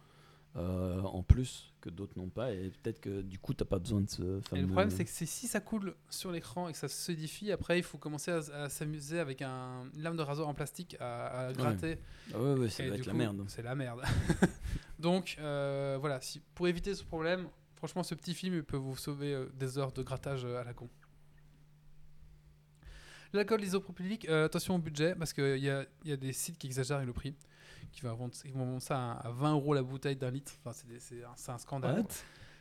euh, 0.55 1.01
en 1.03 1.23
plus 1.23 1.73
que 1.83 1.91
d'autres 1.91 2.17
n'ont 2.17 2.31
pas, 2.31 2.53
et 2.53 2.71
peut-être 2.83 3.01
que 3.01 3.21
du 3.21 3.39
coup, 3.39 3.53
tu 3.53 3.63
n'as 3.63 3.69
pas 3.69 3.79
besoin 3.79 4.01
de 4.01 4.09
ce 4.09 4.39
Et 4.39 4.43
fameux. 4.43 4.63
le 4.63 4.69
problème, 4.69 4.91
c'est 4.91 5.05
que 5.05 5.11
si 5.11 5.27
ça 5.47 5.61
coule 5.61 5.95
sur 6.09 6.33
l'écran 6.33 6.69
et 6.69 6.73
que 6.73 6.79
ça 6.79 6.89
se 6.89 6.97
solidifie, 6.97 7.53
après, 7.53 7.79
il 7.79 7.83
faut 7.83 7.99
commencer 7.99 8.31
à, 8.31 8.39
à 8.63 8.69
s'amuser 8.71 9.19
avec 9.21 9.43
un, 9.43 9.85
une 9.95 10.03
lame 10.03 10.17
de 10.17 10.23
rasoir 10.23 10.49
en 10.49 10.55
plastique 10.55 10.97
à, 10.99 11.49
à 11.49 11.53
gratter. 11.53 11.99
Ah 12.33 12.41
ouais, 12.41 12.55
ouais, 12.55 12.69
ça 12.71 12.85
Et 12.85 12.89
va 12.91 12.97
être 12.97 13.07
la 13.07 13.13
merde. 13.13 13.45
C'est 13.49 13.63
la 13.63 13.75
merde. 13.75 14.01
Donc, 14.99 15.37
euh, 15.41 15.99
voilà, 16.01 16.21
si, 16.23 16.41
pour 16.55 16.69
éviter 16.69 16.95
ce 16.95 17.05
problème, 17.05 17.49
franchement, 17.75 18.03
ce 18.03 18.15
petit 18.15 18.33
film 18.33 18.55
il 18.55 18.65
peut 18.65 18.79
vous 18.79 18.97
sauver 18.97 19.35
euh, 19.35 19.47
des 19.59 19.77
heures 19.77 19.93
de 19.93 20.03
grattage 20.03 20.47
à 20.47 20.65
la 20.65 20.73
con. 20.73 20.89
L'alcool 23.33 23.63
isopropylique, 23.63 24.27
attention 24.29 24.77
au 24.77 24.79
budget, 24.79 25.15
parce 25.15 25.35
qu'il 25.35 25.59
y 25.59 25.69
a, 25.69 25.85
y 26.05 26.13
a 26.13 26.17
des 26.17 26.33
sites 26.33 26.57
qui 26.57 26.69
exagèrent 26.69 26.97
avec 26.99 27.09
le 27.09 27.13
prix, 27.13 27.35
qui 27.93 28.03
vont 28.03 28.15
vendre, 28.15 28.35
ils 28.45 28.53
vont 28.53 28.67
vendre 28.67 28.83
ça 28.83 29.13
à, 29.13 29.29
à 29.29 29.31
20 29.31 29.53
euros 29.53 29.75
la 29.75 29.83
bouteille 29.83 30.17
d'un 30.17 30.31
litre. 30.31 30.53
Enfin, 30.65 30.79
c'est 30.99 31.51
un, 31.51 31.59
scandale. 31.59 32.01
What? 32.01 32.09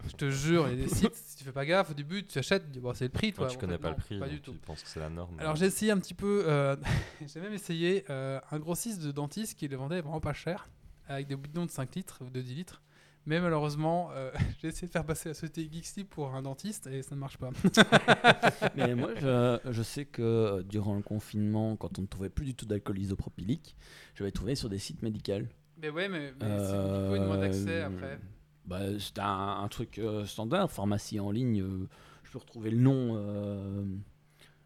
Je 0.08 0.16
te 0.16 0.30
jure, 0.30 0.68
il 0.68 0.78
y 0.80 0.84
a 0.84 0.86
des 0.88 0.94
sites, 0.94 1.16
si 1.16 1.38
tu 1.38 1.44
fais 1.44 1.52
pas 1.52 1.66
gaffe, 1.66 1.92
au 1.92 1.94
début, 1.94 2.26
tu 2.26 2.38
achètes, 2.38 2.66
tu 2.66 2.72
dis, 2.72 2.80
bon, 2.80 2.94
c'est 2.94 3.06
le 3.06 3.12
prix, 3.12 3.34
toi. 3.34 3.48
Tu 3.48 3.58
En 3.58 3.60
connais 3.60 3.74
fait, 3.74 3.80
pas 3.80 3.90
non, 3.90 3.96
le 3.98 4.02
prix, 4.04 4.20
Pas 4.20 4.28
du 4.28 4.42
tout. 4.42 4.52
tu 4.52 4.58
penses 4.60 4.84
que 4.84 4.90
c'est 4.90 5.00
la 5.00 5.10
norme. 5.10 5.40
Alors 5.40 5.56
j'ai 5.56 5.66
essayé 5.66 5.92
un 5.92 5.98
petit 5.98 6.14
peu, 6.14 6.44
euh, 6.48 6.76
j'ai 7.26 7.40
même 7.40 7.54
essayé 7.54 8.06
euh, 8.10 8.40
un 8.52 8.60
grossiste 8.60 9.02
de 9.02 9.12
dentiste 9.12 9.58
qui 9.58 9.68
le 9.68 9.78
vendait 9.78 10.02
vraiment 10.02 10.20
pas 10.20 10.34
cher, 10.34 10.70
avec 11.08 11.28
des 11.28 11.36
bidons 11.36 11.66
de 11.66 11.72
5 11.72 11.96
litres 11.96 12.20
ou 12.22 12.30
de 12.30 12.42
10 12.42 12.56
litres. 12.56 12.82
Mais 13.28 13.40
malheureusement, 13.42 14.10
euh, 14.14 14.32
j'ai 14.62 14.68
essayé 14.68 14.88
de 14.88 14.92
faire 14.92 15.06
passer 15.06 15.30
la 15.30 15.34
société 15.36 15.68
Geeksy 15.72 16.04
pour 16.04 16.36
un 16.36 16.42
dentiste 16.44 16.88
et 16.88 17.02
ça 17.02 17.16
ne 17.16 17.20
marche 17.20 17.38
pas. 17.38 17.50
Mais 18.76 18.94
moi, 18.96 19.10
je, 19.20 19.60
je 19.72 19.82
sais 19.84 20.06
que 20.06 20.22
euh, 20.22 20.64
durant 20.64 20.96
le 20.96 21.02
confinement, 21.02 21.76
quand 21.76 21.98
on 21.98 22.04
ne 22.04 22.08
trouvait 22.08 22.30
plus 22.30 22.46
du 22.46 22.54
tout 22.56 22.66
d'alcool 22.66 23.00
isopropylique, 23.00 23.76
j'avais 24.16 24.32
trouvé 24.32 24.56
sur 24.56 24.70
des 24.70 24.78
sites 24.78 25.02
médicaux. 25.02 25.46
mais 25.82 25.90
ouais, 25.90 26.08
mais, 26.08 26.34
mais 26.40 26.60
c'est 26.60 26.78
beaucoup 26.78 27.16
une 27.16 27.24
demande 27.24 27.40
d'accès 27.42 27.82
Euh, 27.82 27.88
après. 27.88 28.20
Bah, 28.66 28.80
c'était 29.00 29.22
un, 29.22 29.60
un 29.64 29.68
truc 29.68 30.00
euh, 30.00 30.26
standard, 30.26 30.72
pharmacie 30.72 31.20
en 31.20 31.32
ligne. 31.32 31.62
euh, 31.62 31.88
je 32.24 32.32
peux 32.32 32.40
retrouver 32.40 32.72
le 32.72 32.78
nom, 32.78 33.14
euh, 33.16 33.84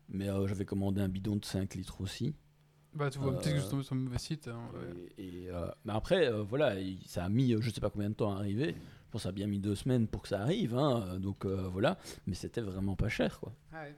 mais 0.09 0.29
euh, 0.29 0.47
j'avais 0.47 0.65
commandé 0.65 1.01
un 1.01 1.09
bidon 1.09 1.35
de 1.35 1.45
5 1.45 1.75
litres 1.75 2.01
aussi. 2.01 2.33
Bah 2.93 3.09
tu 3.09 3.19
vois, 3.19 3.31
peut-être 3.33 3.43
que 3.45 3.49
euh, 3.51 3.55
je 3.55 3.61
suis 3.61 3.69
tombé 3.69 3.83
sur 3.83 3.95
le 3.95 4.01
mauvais 4.01 4.17
site. 4.17 4.47
hein, 4.47 4.59
ouais. 4.73 5.09
Et, 5.17 5.43
et, 5.45 5.49
euh, 5.51 5.67
mais 5.85 5.93
après, 5.93 6.27
euh, 6.27 6.41
voilà, 6.41 6.79
il- 6.79 7.05
ça 7.05 7.23
a 7.25 7.29
mis, 7.29 7.53
euh, 7.53 7.61
je 7.61 7.69
sais 7.69 7.81
pas 7.81 7.89
combien 7.89 8.09
de 8.09 8.15
temps 8.15 8.33
à 8.35 8.37
arriver. 8.39 8.75
Je 8.75 9.11
pense 9.11 9.21
que 9.21 9.23
ça 9.23 9.29
a 9.29 9.31
bien 9.31 9.47
mis 9.47 9.59
deux 9.59 9.75
semaines 9.75 10.07
pour 10.07 10.23
que 10.23 10.27
ça 10.29 10.41
arrive. 10.41 10.75
hein, 10.75 11.03
euh, 11.07 11.17
donc 11.19 11.45
euh, 11.45 11.67
voilà, 11.71 11.97
mais 12.27 12.33
c'était 12.35 12.61
vraiment 12.61 12.95
pas 12.95 13.09
cher, 13.09 13.39
quoi. 13.39 13.53
Ah 13.71 13.83
ouais. 13.83 13.95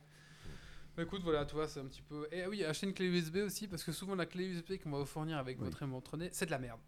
Bah, 0.97 1.03
écoute, 1.03 1.21
voilà, 1.23 1.45
tu 1.45 1.55
vois, 1.55 1.67
c'est 1.69 1.79
un 1.79 1.85
petit 1.85 2.01
peu. 2.01 2.27
Et 2.33 2.43
ah 2.43 2.49
oui, 2.49 2.63
acheter 2.65 2.85
une 2.85 2.93
clé 2.93 3.05
USB 3.07 3.37
aussi, 3.37 3.67
parce 3.67 3.83
que 3.83 3.93
souvent 3.93 4.13
la 4.15 4.25
clé 4.25 4.45
USB 4.45 4.73
qu'on 4.83 4.91
va 4.91 4.99
vous 4.99 5.05
fournir 5.05 5.37
avec 5.37 5.57
Oui. 5.57 5.63
votre 5.65 5.77
imprimante 5.83 6.05
3D, 6.05 6.29
c'est 6.33 6.45
de 6.47 6.51
la 6.51 6.59
merde. 6.59 6.79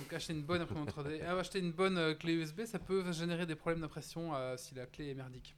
Donc 0.00 0.12
acheter 0.12 0.32
une 0.34 0.42
bonne 0.42 0.60
imprimante 0.60 0.90
3D, 0.90 1.20
ah, 1.26 1.38
acheter 1.38 1.60
une 1.60 1.72
bonne 1.72 1.96
euh, 1.98 2.14
clé 2.14 2.34
USB, 2.34 2.64
ça 2.64 2.78
peut 2.80 3.10
générer 3.12 3.46
des 3.46 3.54
problèmes 3.54 3.80
d'impression 3.80 4.34
euh, 4.34 4.56
si 4.56 4.74
la 4.74 4.86
clé 4.86 5.10
est 5.10 5.14
merdique. 5.14 5.54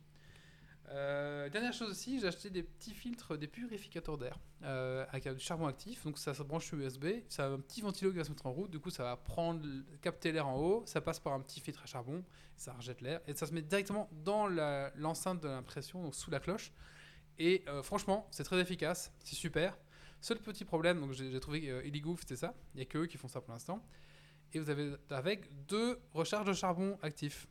Euh, 0.90 1.48
dernière 1.48 1.72
chose 1.72 1.90
aussi, 1.90 2.18
j'ai 2.18 2.26
acheté 2.26 2.50
des 2.50 2.64
petits 2.64 2.94
filtres, 2.94 3.38
des 3.38 3.46
purificateurs 3.46 4.18
d'air 4.18 4.36
euh, 4.64 5.04
avec 5.10 5.28
du 5.28 5.38
charbon 5.38 5.66
actif. 5.66 6.04
Donc 6.04 6.18
ça 6.18 6.34
se 6.34 6.42
branche 6.42 6.66
sur 6.66 6.78
USB, 6.78 7.06
ça 7.28 7.46
a 7.46 7.48
un 7.48 7.60
petit 7.60 7.80
ventilo 7.80 8.10
qui 8.10 8.16
va 8.16 8.24
se 8.24 8.30
mettre 8.30 8.46
en 8.46 8.52
route. 8.52 8.70
Du 8.70 8.80
coup, 8.80 8.90
ça 8.90 9.04
va 9.04 9.16
prendre, 9.16 9.64
capter 10.02 10.32
l'air 10.32 10.48
en 10.48 10.58
haut, 10.58 10.82
ça 10.86 11.00
passe 11.00 11.20
par 11.20 11.32
un 11.32 11.40
petit 11.40 11.60
filtre 11.60 11.82
à 11.84 11.86
charbon, 11.86 12.24
ça 12.56 12.72
rejette 12.72 13.02
l'air 13.02 13.20
et 13.28 13.34
ça 13.34 13.46
se 13.46 13.54
met 13.54 13.62
directement 13.62 14.08
dans 14.24 14.48
l'enceinte 14.96 15.40
de 15.40 15.48
l'impression, 15.48 16.02
donc 16.02 16.14
sous 16.14 16.30
la 16.30 16.40
cloche. 16.40 16.72
Et 17.38 17.64
euh, 17.68 17.82
franchement, 17.82 18.26
c'est 18.30 18.44
très 18.44 18.60
efficace, 18.60 19.12
c'est 19.20 19.36
super. 19.36 19.78
Seul 20.20 20.38
petit 20.38 20.64
problème, 20.64 21.00
donc 21.00 21.12
j'ai 21.12 21.30
j'ai 21.30 21.40
trouvé 21.40 21.70
euh, 21.70 21.86
Illigo, 21.86 22.16
c'était 22.18 22.36
ça. 22.36 22.54
Il 22.74 22.78
n'y 22.78 22.82
a 22.82 22.86
que 22.86 22.98
eux 22.98 23.06
qui 23.06 23.16
font 23.16 23.28
ça 23.28 23.40
pour 23.40 23.52
l'instant. 23.52 23.82
Et 24.52 24.58
vous 24.58 24.68
avez 24.68 24.92
avec 25.08 25.48
deux 25.66 26.00
recharges 26.12 26.46
de 26.46 26.52
charbon 26.52 26.98
actifs. 27.00 27.46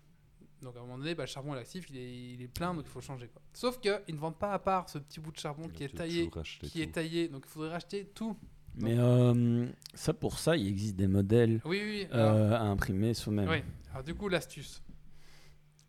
Donc 0.62 0.76
à 0.76 0.80
un 0.80 0.82
moment 0.82 0.98
donné, 0.98 1.16
bah, 1.16 1.24
le 1.24 1.28
charbon 1.28 1.56
est 1.56 1.60
actif, 1.60 1.86
il 1.90 1.98
est, 1.98 2.34
il 2.34 2.42
est 2.42 2.48
plein, 2.48 2.74
donc 2.74 2.84
il 2.86 2.92
faut 2.92 3.02
changer. 3.02 3.28
Quoi. 3.28 3.42
Sauf 3.54 3.80
qu'ils 3.80 3.94
ne 4.10 4.18
vendent 4.20 4.38
pas 4.38 4.52
à 4.54 4.60
part 4.60 4.90
ce 4.90 4.98
petit 4.98 5.20
bout 5.20 5.32
de 5.32 5.38
charbon 5.38 5.68
qui 5.70 5.84
est 5.86 5.96
taillé, 5.96 6.30
qui 6.64 6.82
est 6.82 6.92
taillé, 6.92 7.28
donc 7.30 7.44
il 7.48 7.50
faudrait 7.50 7.70
racheter 7.72 8.06
tout. 8.14 8.36
Mais 8.76 8.96
euh, 8.98 9.68
ça, 9.94 10.14
pour 10.14 10.38
ça, 10.40 10.56
il 10.56 10.68
existe 10.68 10.96
des 10.96 11.08
modèles 11.08 11.60
Oui, 11.66 11.82
oui. 11.84 12.08
euh, 12.14 12.54
à 12.54 12.62
imprimer 12.62 13.14
soi-même. 13.14 13.50
Oui. 13.50 13.64
Alors 13.92 14.04
du 14.04 14.14
coup, 14.16 14.28
l'astuce. 14.30 14.82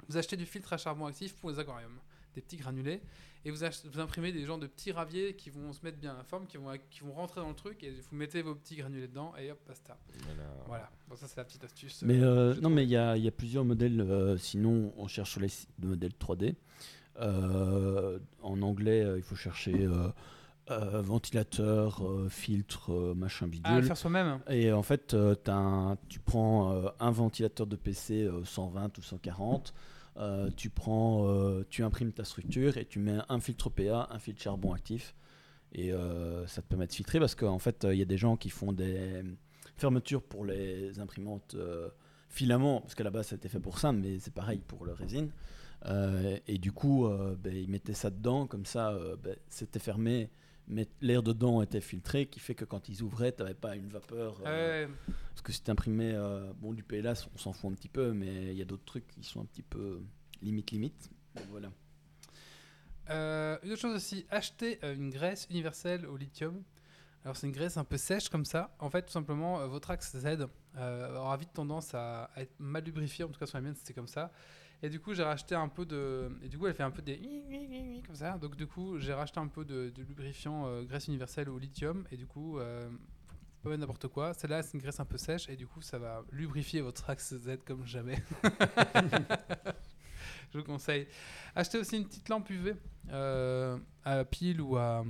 Vous 0.08 0.16
achetez 0.16 0.36
du 0.36 0.46
filtre 0.46 0.72
à 0.72 0.76
charbon 0.76 1.06
actif 1.06 1.34
pour 1.36 1.50
les 1.50 1.58
aquariums, 1.58 1.98
des 2.34 2.40
petits 2.40 2.56
granulés, 2.56 3.00
et 3.45 3.51
vous, 3.51 3.64
imprimez 3.99 4.32
des 4.32 4.45
genres 4.45 4.59
de 4.59 4.66
petits 4.66 4.93
raviers 4.93 5.34
qui 5.34 5.49
vont 5.51 5.72
se 5.72 5.82
mettre 5.84 5.99
bien 5.99 6.12
à 6.14 6.18
la 6.18 6.24
forme, 6.24 6.47
qui 6.47 6.57
vont, 6.59 6.70
qui 6.91 7.01
vont 7.01 7.12
rentrer 7.12 7.41
dans 7.41 7.49
le 7.49 7.55
truc, 7.55 7.82
et 7.82 7.91
vous 7.91 8.16
mettez 8.16 8.43
vos 8.43 8.55
petits 8.55 8.76
granulés 8.76 9.09
dedans, 9.09 9.32
et 9.38 9.51
hop, 9.51 9.59
basta. 9.66 9.97
Voilà. 10.26 10.43
Voilà. 10.66 10.91
Bon, 11.09 11.16
ça 11.16 11.26
c'est 11.26 11.38
la 11.38 11.45
petite 11.45 11.64
astuce. 11.64 12.03
Mais 12.03 12.20
euh, 12.20 12.55
non, 12.55 12.61
trouve. 12.62 12.72
mais 12.74 12.84
il 12.84 12.91
y 12.91 12.97
a, 12.97 13.16
il 13.16 13.24
y 13.24 13.28
a 13.28 13.32
plusieurs 13.32 13.64
modèles. 13.64 14.01
euh, 14.01 14.36
sinon, 14.36 14.93
on 14.97 15.09
cherche 15.09 15.30
sur 15.32 15.41
les 15.41 15.49
modèles 15.82 16.12
3D. 16.20 16.55
Euh, 17.20 18.18
en 18.43 18.62
anglais, 18.62 19.03
euh, 19.03 19.16
il 19.18 19.22
faut 19.22 19.34
chercher 19.36 19.74
euh, 19.74 20.09
euh, 20.70 21.03
ventilateur, 21.03 22.03
euh, 22.07 22.28
filtre, 22.28 22.93
euh, 22.93 23.14
machin 23.14 23.47
bidule. 23.47 23.66
Ah, 23.66 23.80
le 23.80 23.86
faire 23.86 23.97
soi-même 23.97 24.38
Et 24.49 24.72
en 24.72 24.82
fait, 24.82 25.14
euh, 25.14 25.34
t'as 25.34 25.55
un- 25.57 25.97
tu 26.09 26.20
prends 26.20 26.72
euh, 26.72 26.88
un 27.01 27.11
ventilateur 27.11 27.66
de 27.66 27.76
PC 27.76 28.22
euh, 28.24 28.45
120 28.45 28.97
ou 28.99 29.03
140. 29.03 29.74
Euh, 30.16 30.50
tu 30.56 30.70
prends, 30.70 31.26
euh, 31.28 31.64
tu 31.70 31.82
imprimes 31.82 32.12
ta 32.12 32.24
structure 32.24 32.76
et 32.76 32.84
tu 32.84 32.98
mets 32.98 33.18
un 33.28 33.40
filtre 33.40 33.70
PA, 33.70 34.08
un 34.11 34.18
filtre 34.18 34.42
charbon 34.42 34.72
actif. 34.72 35.14
Et 35.72 35.92
euh, 35.92 36.46
ça 36.46 36.62
te 36.62 36.66
permet 36.66 36.86
de 36.86 36.92
filtrer 36.92 37.20
parce 37.20 37.34
qu'en 37.34 37.58
fait, 37.58 37.86
il 37.90 37.98
y 37.98 38.02
a 38.02 38.06
des 38.06 38.18
gens 38.18 38.36
qui 38.36 38.50
font 38.50 38.72
des 38.72 39.22
fermetures 39.76 40.22
pour 40.22 40.44
les 40.44 40.98
imprimantes 40.98 41.56
filaments, 42.28 42.80
parce 42.80 42.94
qu'à 42.94 43.04
la 43.04 43.11
base, 43.11 43.28
ça 43.28 43.34
a 43.34 43.38
été 43.38 43.48
fait 43.48 43.61
pour 43.61 43.78
ça, 43.78 43.92
mais 43.92 44.18
c'est 44.18 44.34
pareil 44.34 44.61
pour 44.66 44.84
le 44.84 44.92
résine. 44.92 45.30
Et 46.46 46.58
du 46.58 46.72
coup, 46.72 47.08
ben, 47.42 47.54
ils 47.54 47.70
mettaient 47.70 47.94
ça 47.94 48.11
dedans, 48.11 48.46
comme 48.46 48.66
ça, 48.66 48.98
ben, 49.22 49.36
c'était 49.48 49.78
fermé, 49.78 50.28
mais 50.70 50.88
l'air 51.00 51.22
dedans 51.22 51.60
était 51.62 51.80
filtré, 51.80 52.26
qui 52.26 52.40
fait 52.40 52.54
que 52.54 52.64
quand 52.64 52.88
ils 52.88 53.02
ouvraient, 53.02 53.32
tu 53.32 53.42
n'avais 53.42 53.54
pas 53.54 53.76
une 53.76 53.88
vapeur. 53.88 54.40
euh, 54.46 54.86
Ouais, 54.86 54.94
parce 55.30 55.42
que 55.42 55.52
si 55.52 55.62
tu 55.62 55.70
imprimé, 55.70 56.12
euh, 56.14 56.52
bon, 56.56 56.72
du 56.72 56.82
PLA, 56.82 57.14
on 57.34 57.38
s'en 57.38 57.52
fout 57.52 57.70
un 57.70 57.74
petit 57.74 57.88
peu, 57.88 58.12
mais 58.12 58.52
il 58.52 58.56
y 58.58 58.62
a 58.62 58.64
d'autres 58.64 58.84
trucs 58.84 59.06
qui 59.08 59.22
sont 59.22 59.40
un 59.40 59.44
petit 59.44 59.62
peu 59.62 60.00
limite 60.42 60.70
limite. 60.70 61.10
Donc 61.34 61.46
voilà. 61.50 61.70
Euh, 63.10 63.58
une 63.62 63.72
autre 63.72 63.80
chose 63.80 63.96
aussi, 63.96 64.24
acheter 64.30 64.78
une 64.82 65.10
graisse 65.10 65.46
universelle 65.50 66.06
au 66.06 66.16
lithium. 66.16 66.62
Alors 67.24 67.36
c'est 67.36 67.46
une 67.46 67.52
graisse 67.52 67.76
un 67.76 67.84
peu 67.84 67.96
sèche 67.96 68.28
comme 68.28 68.44
ça. 68.44 68.74
En 68.78 68.88
fait, 68.88 69.02
tout 69.02 69.12
simplement, 69.12 69.66
votre 69.68 69.90
axe 69.90 70.16
Z 70.16 70.46
aura 70.76 71.36
vite 71.36 71.52
tendance 71.52 71.92
à, 71.94 72.24
à 72.34 72.42
être 72.42 72.54
mal 72.58 72.84
lubrifié. 72.84 73.24
En 73.24 73.28
tout 73.28 73.38
cas, 73.38 73.46
sur 73.46 73.58
la 73.58 73.62
mienne, 73.62 73.74
c'était 73.74 73.92
comme 73.92 74.06
ça. 74.08 74.32
Et 74.83 74.89
du 74.89 74.99
coup, 74.99 75.12
j'ai 75.14 75.22
racheté 75.22 75.55
un 75.55 75.68
peu 75.68 75.85
de. 75.85 76.31
Et 76.43 76.49
du 76.49 76.59
coup, 76.59 76.66
elle 76.66 76.74
fait 76.74 76.83
un 76.83 76.91
peu 76.91 77.03
des. 77.03 77.20
comme 78.07 78.14
ça. 78.14 78.39
Donc, 78.39 78.57
du 78.57 78.66
coup, 78.66 78.99
j'ai 78.99 79.12
racheté 79.12 79.39
un 79.39 79.49
peu 79.49 79.64
de, 79.64 79.91
de 79.91 80.03
lubrifiant 80.03 80.66
euh, 80.66 80.83
graisse 80.85 81.07
universelle 81.09 81.49
au 81.51 81.59
lithium. 81.59 82.05
Et 82.11 82.16
du 82.16 82.26
coup, 82.26 82.59
euh, 82.59 82.89
pas 83.62 83.76
n'importe 83.76 84.09
quoi. 84.09 84.33
Celle-là, 84.33 84.62
c'est 84.62 84.74
une 84.74 84.81
graisse 84.81 84.99
un 85.01 85.05
peu 85.05 85.18
sèche. 85.18 85.49
Et 85.51 85.57
du 85.57 85.66
coup, 85.66 85.83
ça 85.83 85.99
va 85.99 86.24
lubrifier 86.33 86.81
votre 86.81 87.11
axe 87.11 87.35
Z 87.35 87.59
comme 87.66 87.85
jamais. 87.85 88.22
Je 90.53 90.59
vous 90.59 90.64
conseille. 90.64 91.07
Achetez 91.55 91.78
aussi 91.78 91.97
une 91.97 92.07
petite 92.07 92.28
lampe 92.28 92.49
UV 92.51 92.74
euh, 93.11 93.78
à 94.05 94.24
pile 94.24 94.61
ou 94.61 94.76
à. 94.76 95.05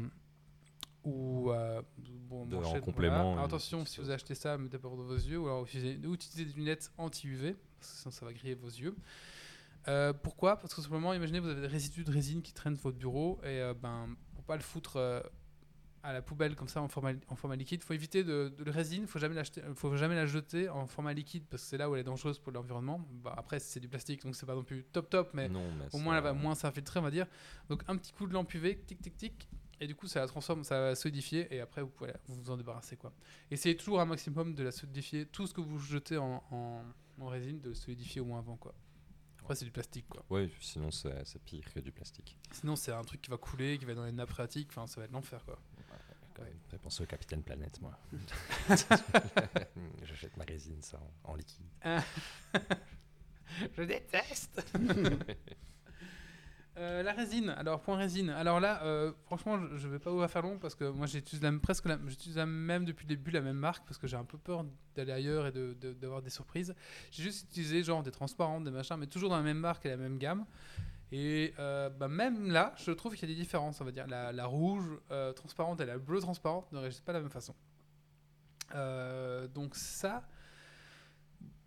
Ou 1.04 1.50
à. 1.50 1.82
Bon, 2.28 2.44
De- 2.44 2.56
en 2.56 2.80
complément, 2.80 3.32
voilà. 3.32 3.46
attention, 3.46 3.84
si 3.86 4.00
vous 4.00 4.10
achetez 4.10 4.34
ça, 4.34 4.58
mettez 4.58 4.78
pas 4.78 4.88
dans 4.88 4.96
vos 4.96 5.14
yeux. 5.14 5.38
Ou 5.38 5.46
alors 5.46 5.64
utilisez, 5.64 5.98
utilisez 6.04 6.44
des 6.44 6.52
lunettes 6.52 6.92
anti-UV. 6.98 7.54
Parce 7.78 7.92
que 7.92 7.98
sinon, 7.98 8.12
ça 8.12 8.26
va 8.26 8.32
griller 8.32 8.54
vos 8.54 8.68
yeux. 8.68 8.94
Euh, 9.88 10.12
pourquoi? 10.12 10.56
Parce 10.56 10.74
que 10.74 10.82
simplement, 10.82 11.12
imaginez, 11.14 11.40
vous 11.40 11.48
avez 11.48 11.60
des 11.62 11.66
résidus 11.66 12.04
de 12.04 12.12
résine 12.12 12.42
qui 12.42 12.52
traînent 12.52 12.76
sur 12.76 12.84
votre 12.84 12.98
bureau. 12.98 13.38
Et 13.42 13.60
euh, 13.60 13.74
ben, 13.74 14.08
pour 14.34 14.44
pas 14.44 14.56
le 14.56 14.62
foutre. 14.62 14.96
euh, 14.96 15.20
à 16.02 16.14
la 16.14 16.22
poubelle 16.22 16.56
comme 16.56 16.66
ça 16.68 16.80
en 16.80 16.88
format, 16.88 17.12
en 17.28 17.36
format 17.36 17.56
liquide. 17.56 17.82
Il 17.82 17.84
faut 17.84 17.92
éviter 17.92 18.24
de, 18.24 18.50
de 18.56 18.64
le 18.64 18.70
résine, 18.70 19.02
il 19.02 19.06
faut 19.06 19.18
jamais 19.18 19.34
l'acheter, 19.34 19.60
faut 19.74 19.94
jamais 19.96 20.14
la 20.14 20.24
jeter 20.24 20.66
en 20.70 20.86
format 20.86 21.12
liquide 21.12 21.44
parce 21.50 21.62
que 21.62 21.68
c'est 21.68 21.76
là 21.76 21.90
où 21.90 21.94
elle 21.94 22.00
est 22.00 22.04
dangereuse 22.04 22.38
pour 22.38 22.52
l'environnement. 22.52 23.06
Bah, 23.22 23.34
après 23.36 23.58
c'est 23.60 23.80
du 23.80 23.88
plastique 23.90 24.22
donc 24.22 24.34
c'est 24.34 24.46
pas 24.46 24.54
non 24.54 24.64
plus 24.64 24.82
top 24.84 25.10
top 25.10 25.28
mais 25.34 25.50
non, 25.50 25.70
mais 25.78 25.84
au 25.92 25.98
moins 25.98 26.16
elle 26.16 26.22
va 26.22 26.32
moins 26.32 26.54
s'infiltrer 26.54 27.00
on 27.00 27.02
va 27.02 27.10
dire. 27.10 27.26
Donc 27.68 27.82
un 27.86 27.98
petit 27.98 28.12
coup 28.14 28.26
de 28.26 28.32
lampe 28.32 28.54
UV, 28.54 28.78
tic 28.86 28.98
tic 29.02 29.14
tic 29.14 29.46
et 29.78 29.86
du 29.86 29.94
coup 29.94 30.06
ça 30.06 30.20
la 30.20 30.26
transforme, 30.26 30.64
ça 30.64 30.80
va 30.80 30.94
solidifier 30.94 31.54
et 31.54 31.60
après 31.60 31.82
vous 31.82 31.90
pouvez 31.90 32.12
vous, 32.28 32.34
vous 32.44 32.50
en 32.50 32.56
débarrasser 32.56 32.96
quoi. 32.96 33.12
Essayez 33.50 33.76
toujours 33.76 34.00
un 34.00 34.06
maximum 34.06 34.54
de 34.54 34.62
la 34.62 34.72
solidifier, 34.72 35.26
tout 35.26 35.46
ce 35.46 35.52
que 35.52 35.60
vous 35.60 35.78
jetez 35.78 36.16
en, 36.16 36.42
en, 36.50 36.82
en 37.20 37.26
résine 37.26 37.60
de 37.60 37.68
le 37.68 37.74
solidifier 37.74 38.22
au 38.22 38.24
moins 38.24 38.38
avant 38.38 38.56
quoi. 38.56 38.74
Après 39.50 39.58
c'est 39.58 39.64
du 39.64 39.72
plastique 39.72 40.06
quoi. 40.08 40.24
Ouais, 40.30 40.48
sinon 40.60 40.92
c'est 40.92 41.42
pire 41.44 41.64
que 41.74 41.80
du 41.80 41.90
plastique. 41.90 42.38
Sinon 42.52 42.76
c'est 42.76 42.92
un 42.92 43.02
truc 43.02 43.20
qui 43.20 43.32
va 43.32 43.36
couler, 43.36 43.78
qui 43.78 43.84
va 43.84 43.94
dans 43.94 44.04
les 44.04 44.12
nappes 44.12 44.30
phréatiques, 44.30 44.68
enfin 44.70 44.86
ça 44.86 45.00
va 45.00 45.06
être 45.06 45.10
l'enfer 45.10 45.44
quoi. 45.44 45.58
Même. 46.38 46.46
Fait 46.68 46.78
penser 46.78 47.02
au 47.02 47.06
Capitaine 47.06 47.42
Planète, 47.42 47.80
moi. 47.80 47.98
J'achète 50.04 50.36
ma 50.36 50.44
résine, 50.44 50.80
ça, 50.82 51.00
en, 51.24 51.32
en 51.32 51.34
liquide. 51.34 51.66
Je 53.76 53.82
déteste. 53.82 54.62
Euh, 56.76 57.02
la 57.02 57.12
résine, 57.12 57.50
alors 57.50 57.80
point 57.80 57.96
résine. 57.96 58.30
Alors 58.30 58.60
là, 58.60 58.82
euh, 58.84 59.12
franchement, 59.24 59.58
je, 59.58 59.76
je 59.76 59.88
vais 59.88 59.98
pas 59.98 60.10
vous 60.10 60.26
faire 60.28 60.42
long 60.42 60.56
parce 60.58 60.76
que 60.76 60.84
moi 60.84 61.06
j'utilise 61.06 61.42
la, 61.42 61.50
la, 61.50 62.46
même 62.46 62.84
depuis 62.84 63.04
le 63.04 63.08
début 63.08 63.32
la 63.32 63.40
même 63.40 63.56
marque 63.56 63.84
parce 63.86 63.98
que 63.98 64.06
j'ai 64.06 64.16
un 64.16 64.24
peu 64.24 64.38
peur 64.38 64.64
d'aller 64.94 65.12
ailleurs 65.12 65.46
et 65.48 65.52
de- 65.52 65.76
de- 65.80 65.92
d'avoir 65.92 66.22
des 66.22 66.30
surprises. 66.30 66.74
J'ai 67.10 67.24
juste 67.24 67.48
utilisé 67.50 67.82
genre 67.82 68.02
des 68.04 68.12
transparentes, 68.12 68.64
des 68.64 68.70
machins, 68.70 68.96
mais 68.98 69.08
toujours 69.08 69.30
dans 69.30 69.36
la 69.36 69.42
même 69.42 69.58
marque 69.58 69.84
et 69.84 69.88
la 69.88 69.96
même 69.96 70.16
gamme. 70.18 70.46
Et 71.12 71.52
euh, 71.58 71.90
bah, 71.90 72.06
même 72.06 72.52
là, 72.52 72.72
je 72.76 72.92
trouve 72.92 73.16
qu'il 73.16 73.28
y 73.28 73.32
a 73.32 73.34
des 73.34 73.40
différences. 73.40 73.80
On 73.80 73.84
va 73.84 73.90
dire 73.90 74.06
la, 74.06 74.46
rouge 74.46 74.86
transparente 75.34 75.80
et 75.80 75.86
la 75.86 75.98
bleue 75.98 76.20
transparente 76.20 76.70
ne 76.72 76.78
réagissent 76.78 77.00
pas 77.00 77.12
de 77.12 77.18
la 77.18 77.22
même 77.22 77.32
façon. 77.32 77.54
Donc 79.52 79.74
ça, 79.74 80.22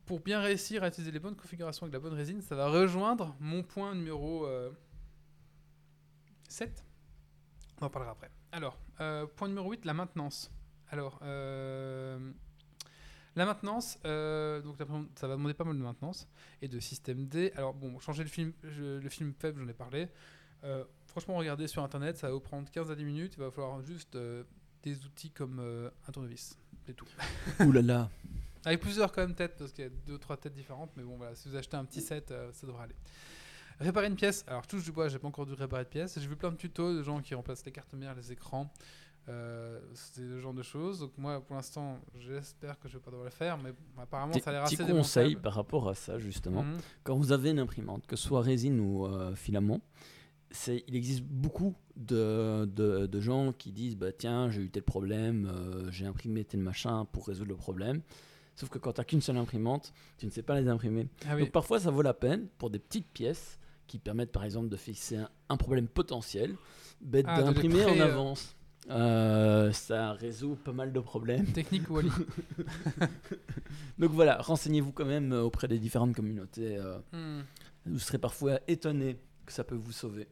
pour 0.06 0.22
bien 0.22 0.40
réussir 0.40 0.82
à 0.82 0.88
utiliser 0.88 1.12
les 1.12 1.20
bonnes 1.20 1.36
configurations 1.36 1.84
avec 1.84 1.94
la 1.94 2.00
bonne 2.00 2.14
résine, 2.14 2.42
ça 2.42 2.56
va 2.56 2.70
rejoindre 2.70 3.36
mon 3.42 3.64
point 3.64 3.94
numéro 3.94 4.48
7. 6.54 6.84
On 7.82 7.86
en 7.86 7.90
parlera 7.90 8.12
après. 8.12 8.30
Alors, 8.52 8.78
euh, 9.02 9.26
point 9.26 9.48
numéro 9.48 9.72
8, 9.72 9.86
la 9.86 9.94
maintenance. 9.94 10.52
Alors, 10.90 11.20
euh, 11.24 12.32
la 13.36 13.46
maintenance, 13.46 13.98
euh, 14.06 14.62
donc 14.62 14.78
ça 14.78 14.86
va- 15.28 15.36
demander 15.36 15.56
pas 15.56 15.64
mal 15.64 15.76
de 15.76 15.82
maintenance 15.82 16.28
et 16.62 16.68
de 16.68 16.80
système 16.80 17.26
D. 17.26 17.52
Alors, 17.56 17.74
bon, 17.74 18.00
changer 18.00 18.24
le 18.24 18.30
film, 18.30 18.54
je- 18.64 19.00
le 19.00 19.10
film 19.10 19.34
faible, 19.40 19.62
j'en 19.62 19.68
ai 19.68 19.74
parlé. 19.74 20.08
Franchement, 21.08 21.36
regardez 21.36 21.68
sur 21.68 21.84
internet, 21.84 22.18
ça 22.18 22.28
va 22.28 22.34
vous 22.34 22.40
prendre 22.40 22.70
15 22.72 22.90
à 22.90 22.96
10 22.96 23.04
minutes. 23.04 23.34
Il 23.38 23.40
va 23.42 23.52
falloir 23.52 23.82
juste 23.82 24.18
des 24.84 25.06
outils 25.06 25.30
comme 25.32 25.60
un 26.08 26.12
tournevis. 26.12 26.58
C'est 26.86 26.94
tout. 26.94 27.08
Ouh 27.62 27.72
là 27.72 27.82
là. 27.82 28.10
Avec 28.66 28.80
plusieurs 28.80 29.12
quand 29.12 29.22
même 29.22 29.36
têtes, 29.36 29.58
parce 29.58 29.74
qu'il 29.74 29.84
y 29.84 29.88
a 29.88 29.92
deux 30.08 30.18
trois 30.18 30.38
têtes 30.38 30.54
différentes, 30.54 30.92
mais 30.96 31.04
bon 31.04 31.18
voilà, 31.18 31.36
si 31.36 31.50
vous 31.50 31.56
achetez 31.58 31.76
un 31.76 31.84
petit 31.86 32.00
set, 32.02 32.34
ça 32.54 32.66
devrait 32.68 32.84
aller. 32.86 32.96
Réparer 33.80 34.08
une 34.08 34.16
pièce, 34.16 34.44
alors 34.48 34.66
touche 34.68 34.84
du 34.84 34.92
bois, 34.92 35.08
j'ai 35.10 35.20
pas 35.20 35.28
encore 35.28 35.46
dû 35.46 35.54
réparer 35.54 35.84
de 35.84 35.90
pièce. 35.90 36.20
J'ai 36.20 36.28
vu 36.28 36.36
plein 36.36 36.52
de 36.52 36.58
tutos 36.58 36.94
de 36.96 37.04
gens 37.04 37.22
qui 37.22 37.36
remplacent 37.36 37.66
les 37.66 37.72
cartes 37.72 37.94
mères, 37.94 38.16
les 38.16 38.32
écrans, 38.32 38.72
euh, 39.30 39.80
c'est 39.94 40.22
le 40.22 40.40
genre 40.40 40.54
de 40.54 40.64
choses. 40.64 41.00
Donc 41.00 41.12
moi 41.18 41.42
pour 41.42 41.56
l'instant, 41.56 42.00
j'espère 42.16 42.80
que 42.80 42.88
je 42.88 42.94
vais 42.94 43.00
pas 43.00 43.12
devoir 43.12 43.26
le 43.26 43.32
faire, 43.32 43.58
mais 43.58 43.74
apparemment 43.98 44.34
ça 44.34 44.50
a 44.50 44.54
l'air 44.54 44.64
Petit 44.66 44.82
assez 44.82 44.92
conseil 44.92 45.24
démontable. 45.30 45.42
par 45.44 45.54
rapport 45.54 45.90
à 45.90 45.96
ça, 45.96 46.20
justement. 46.20 46.64
Mhm. 46.64 46.78
Quand 47.04 47.16
vous 47.16 47.32
avez 47.32 47.52
une 47.52 47.60
imprimante, 47.60 48.06
que 48.06 48.16
ce 48.16 48.28
soit 48.28 48.42
résine 48.42 48.80
ou 48.80 49.06
euh, 49.06 49.36
filament, 49.36 49.80
il 50.68 50.96
existe 50.96 51.24
beaucoup 51.24 51.74
de, 51.96 52.66
de, 52.66 53.08
de 53.08 53.20
gens 53.20 53.54
qui 53.54 53.72
disent 53.72 53.96
bah, 53.96 54.12
Tiens, 54.12 54.50
j'ai 54.50 54.62
eu 54.62 54.70
tel 54.70 54.84
problème, 54.84 55.48
euh, 55.52 55.90
j'ai 55.92 56.06
imprimé 56.06 56.44
tel 56.44 56.60
machin 56.60 57.06
pour 57.06 57.28
résoudre 57.28 57.50
le 57.50 57.56
problème. 57.56 58.02
Sauf 58.56 58.70
que 58.70 58.78
quand 58.78 58.94
tu 58.94 59.02
n'as 59.02 59.06
qu'une 59.06 59.22
seule 59.22 59.38
imprimante, 59.38 59.94
tu 60.20 60.28
ne 60.28 60.32
sais 60.32 60.44
pas 60.44 60.60
les 60.62 60.68
imprimer. 60.68 61.08
Ah 61.28 61.36
oui. 61.36 61.42
Donc 61.42 61.52
parfois, 61.52 61.80
ça 61.80 61.90
vaut 61.90 62.04
la 62.04 62.14
peine 62.14 62.48
pour 62.60 62.70
des 62.70 62.78
petites 62.78 63.08
pièces 63.08 63.58
qui 63.88 64.00
permettent 64.00 64.32
par 64.32 64.44
exemple 64.44 64.70
de 64.70 64.78
fixer 64.78 65.18
un, 65.18 65.30
un 65.50 65.58
problème 65.58 65.88
potentiel, 65.88 66.56
ben, 67.02 67.24
Ah, 67.28 67.42
d'imprimer 67.42 67.86
en 67.86 68.00
euh. 68.00 68.04
avance. 68.04 68.56
Euh, 68.90 69.72
ça 69.72 70.12
résout 70.14 70.56
pas 70.56 70.74
mal 70.74 70.92
de 70.92 71.00
problèmes. 71.00 71.46
Technique 71.54 71.90
ou 71.90 71.98
Ali 72.00 72.10
Donc 73.98 74.12
voilà, 74.12 74.38
renseignez-vous 74.42 74.92
quand 74.92 75.06
même 75.06 75.32
euh, 75.32 75.42
auprès 75.44 75.68
des 75.68 75.80
différentes 75.80 76.16
communautés. 76.16 76.78
euh, 76.78 76.98
Hmm. 77.14 77.44
vous 77.86 78.00
serez 78.00 78.18
parfois 78.18 78.60
étonné 78.68 79.18
que 79.46 79.54
ça 79.54 79.64
peut 79.64 79.76
vous 79.76 79.92
sauver. 79.92 80.28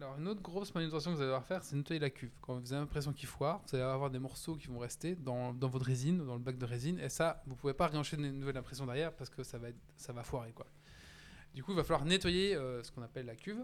Alors, 0.00 0.18
une 0.18 0.28
autre 0.28 0.42
grosse 0.42 0.74
manutention 0.74 1.12
que 1.12 1.16
vous 1.16 1.22
allez 1.22 1.28
devoir 1.30 1.44
faire, 1.46 1.62
c'est 1.64 1.76
nettoyer 1.76 2.00
la 2.00 2.10
cuve. 2.10 2.32
Quand 2.42 2.58
vous 2.58 2.72
avez 2.72 2.80
l'impression 2.82 3.12
qu'il 3.12 3.28
foire, 3.28 3.62
vous 3.66 3.76
allez 3.76 3.84
avoir 3.84 4.10
des 4.10 4.18
morceaux 4.18 4.56
qui 4.56 4.66
vont 4.66 4.78
rester 4.80 5.14
dans, 5.14 5.54
dans 5.54 5.68
votre 5.68 5.86
résine, 5.86 6.18
dans 6.26 6.34
le 6.34 6.40
bac 6.40 6.58
de 6.58 6.66
résine, 6.66 6.98
et 6.98 7.08
ça, 7.08 7.42
vous 7.46 7.54
pouvez 7.54 7.74
pas 7.74 7.86
réenchaîner 7.86 8.28
une 8.28 8.38
nouvelle 8.38 8.56
impression 8.58 8.84
derrière 8.86 9.12
parce 9.14 9.30
que 9.30 9.42
ça 9.44 9.56
va, 9.56 9.68
être- 9.70 9.78
ça 9.96 10.12
va 10.12 10.22
foirer. 10.24 10.52
Quoi. 10.52 10.66
Du 11.54 11.62
coup, 11.62 11.72
il 11.72 11.76
va 11.76 11.84
falloir 11.84 12.04
nettoyer 12.04 12.54
euh, 12.56 12.82
ce 12.82 12.90
qu'on 12.90 13.02
appelle 13.02 13.26
la 13.26 13.36
cuve. 13.36 13.60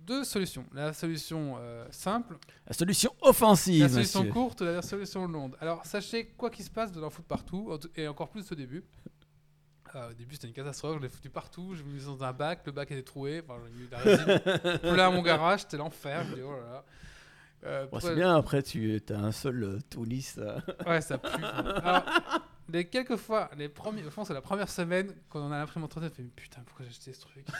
Deux 0.00 0.24
solutions. 0.24 0.66
La 0.72 0.92
solution 0.92 1.56
euh, 1.60 1.86
simple, 1.90 2.36
La 2.66 2.72
solution 2.72 3.14
offensive, 3.20 3.82
la 3.82 3.88
solution 3.88 4.20
monsieur. 4.20 4.32
courte 4.32 4.60
ou 4.62 4.64
la 4.64 4.82
solution 4.82 5.28
longue. 5.28 5.54
Alors, 5.60 5.86
sachez, 5.86 6.26
quoi 6.36 6.50
qu'il 6.50 6.64
se 6.64 6.70
passe, 6.70 6.90
de 6.90 7.00
l'en 7.00 7.10
foutre 7.10 7.28
partout, 7.28 7.68
en 7.70 7.78
tout- 7.78 7.90
et 7.94 8.08
encore 8.08 8.28
plus 8.28 8.50
au 8.50 8.56
début. 8.56 8.84
Euh, 9.94 10.10
au 10.10 10.14
début, 10.14 10.34
c'était 10.34 10.48
une 10.48 10.54
catastrophe. 10.54 10.96
Je 10.96 11.02
l'ai 11.02 11.08
foutu 11.08 11.30
partout. 11.30 11.74
Je 11.74 11.84
l'ai 11.84 11.88
mis 11.90 12.02
dans 12.04 12.24
un 12.24 12.32
bac. 12.32 12.62
Le 12.66 12.72
bac 12.72 12.90
était 12.90 13.02
troué. 13.02 13.42
Enfin, 13.46 13.60
j'ai 13.64 13.80
mis 13.80 13.86
de 13.86 13.92
la 13.92 13.98
résine 13.98 14.98
à 15.00 15.10
mon 15.10 15.22
garage. 15.22 15.60
C'était 15.60 15.76
l'enfer. 15.76 16.24
Je 16.24 16.30
me 16.30 16.34
dis, 16.36 16.42
oh 16.42 16.52
là 16.52 16.72
là. 16.72 16.84
Euh, 17.64 17.86
Bon, 17.92 18.00
c'est 18.00 18.14
bien, 18.16 18.34
après, 18.34 18.62
tu 18.64 19.00
as 19.10 19.18
un 19.20 19.30
seul 19.30 19.62
euh, 19.62 19.78
tout 19.88 20.04
lisse. 20.04 20.40
Ouais, 20.86 21.00
ça 21.00 21.18
pue. 21.18 21.44
Alors, 21.44 22.04
les 22.72 22.88
quelques 22.88 23.16
fois, 23.16 23.50
les 23.56 23.68
premiers, 23.68 24.02
je 24.02 24.08
pense 24.08 24.28
que 24.28 24.32
la 24.32 24.40
première 24.40 24.68
semaine, 24.68 25.14
quand 25.28 25.40
on 25.40 25.52
a 25.52 25.58
l'imprimante 25.58 25.94
3D, 25.94 26.06
on 26.06 26.10
fait 26.10 26.22
putain, 26.22 26.62
pourquoi 26.62 26.84
j'ai 26.84 26.90
acheté 26.90 27.12
ce 27.12 27.20
truc? 27.20 27.46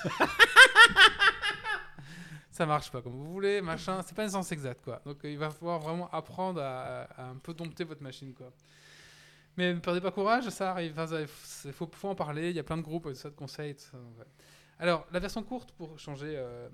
Ça 2.51 2.67
marche 2.67 2.91
pas 2.91 3.01
comme 3.01 3.13
vous 3.13 3.33
voulez, 3.33 3.63
machin. 3.63 4.03
C'est 4.03 4.15
pas 4.15 4.25
une 4.25 4.31
science 4.31 4.53
exacte, 4.53 4.83
quoi. 4.83 5.01
Donc, 5.07 5.25
euh, 5.25 5.31
il 5.31 5.39
va 5.39 5.51
falloir 5.51 5.79
vraiment 5.79 6.11
apprendre 6.11 6.61
à, 6.63 7.09
un 7.31 7.37
peu 7.37 7.55
dompter 7.55 7.85
votre 7.85 8.03
machine, 8.03 8.35
quoi. 8.35 8.53
Mais 9.57 9.73
ne 9.73 9.81
perdez 9.81 10.01
pas 10.01 10.11
courage, 10.11 10.49
ça 10.49 10.71
arrive. 10.71 10.95
Il 11.19 11.73
faut, 11.73 11.89
faut 11.93 12.09
en 12.09 12.15
parler. 12.15 12.51
Il 12.51 12.57
y 12.57 12.59
a 12.59 12.63
plein 12.63 12.77
de 12.77 12.83
groupes, 12.83 13.09
de 13.09 13.29
conseils. 13.31 13.77
Alors, 14.79 15.07
la 15.13 15.19
version 15.19 15.43
courte 15.43 15.73
pour 15.73 15.99
changer. 15.99 16.35
euh, 16.37 16.69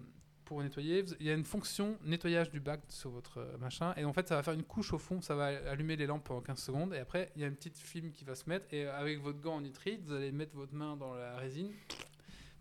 pour 0.49 0.63
nettoyer, 0.63 1.05
il 1.21 1.27
y 1.27 1.31
a 1.31 1.35
une 1.35 1.45
fonction 1.45 1.99
nettoyage 2.07 2.51
du 2.51 2.59
bac 2.59 2.81
sur 2.89 3.11
votre 3.11 3.37
euh, 3.39 3.59
machin, 3.59 3.93
et 3.99 4.07
en 4.07 4.15
fait 4.15 4.27
ça 4.29 4.35
va 4.35 4.43
faire 4.43 4.55
une 4.55 4.63
couche 4.63 4.95
au 4.95 4.99
fond, 4.99 5.21
ça 5.21 5.35
va 5.35 5.49
allumer 5.71 5.95
les 5.95 6.07
lampes 6.07 6.25
pendant 6.25 6.41
15 6.41 6.59
secondes, 6.59 6.95
et 6.95 6.99
après 6.99 7.31
il 7.37 7.43
y 7.43 7.45
a 7.45 7.49
une 7.49 7.55
petite 7.55 7.77
film 7.77 8.13
qui 8.13 8.25
va 8.25 8.35
se 8.35 8.49
mettre, 8.49 8.65
et 8.73 8.87
euh, 8.87 8.99
avec 8.99 9.21
votre 9.21 9.39
gant 9.41 9.57
en 9.57 9.61
nitrite, 9.61 10.01
vous 10.07 10.15
allez 10.15 10.33
mettre 10.33 10.57
votre 10.57 10.73
main 10.75 10.97
dans 10.97 11.13
la 11.15 11.37
résine, 11.37 11.71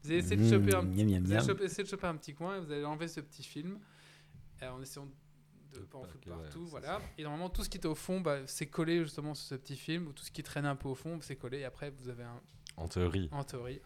vous 0.03 0.09
allez 0.09 0.19
essayer 0.19 0.35
de 0.35 0.49
choper 0.49 0.75
un, 0.75 0.81
miam, 0.81 1.07
miam, 1.09 1.23
vous 1.23 1.31
allez 1.31 1.45
miam. 1.47 1.55
choper- 1.55 1.63
essayer 1.63 1.83
de 1.85 1.87
choper 1.89 2.07
un 2.07 2.17
petit 2.17 2.33
coin, 2.33 2.57
et 2.57 2.59
vous 2.59 2.69
allez 2.73 2.83
enlever 2.83 3.07
ce 3.07 3.21
petit 3.21 3.43
film, 3.43 3.79
euh, 4.63 4.69
en 4.69 4.81
essayant 4.81 5.07
de 5.73 5.79
pas 5.79 5.97
en 5.99 6.03
foutre 6.03 6.19
que- 6.25 6.29
ouais, 6.29 6.35
partout, 6.35 6.65
c'est 6.65 6.71
voilà. 6.71 7.01
Et 7.17 7.23
normalement 7.23 7.49
tout 7.49 7.63
ce 7.63 7.69
qui 7.69 7.77
était 7.77 7.87
au 7.87 7.95
fond, 7.95 8.19
bah, 8.19 8.39
c'est 8.47 8.67
collé 8.67 9.01
justement 9.01 9.33
sur 9.33 9.47
ce 9.47 9.55
petit 9.55 9.77
film, 9.77 10.07
ou 10.07 10.11
tout 10.11 10.25
ce 10.25 10.31
qui 10.31 10.43
traîne 10.43 10.65
un 10.65 10.75
peu 10.75 10.89
au 10.89 10.95
fond, 10.95 11.19
c'est 11.21 11.37
collé, 11.37 11.59
et 11.59 11.63
après 11.65 11.89
vous 11.91 12.09
avez 12.09 12.23
un, 12.23 12.41
En 12.75 12.89
théorie. 12.89 13.29
en 13.31 13.45
théorie. 13.45 13.79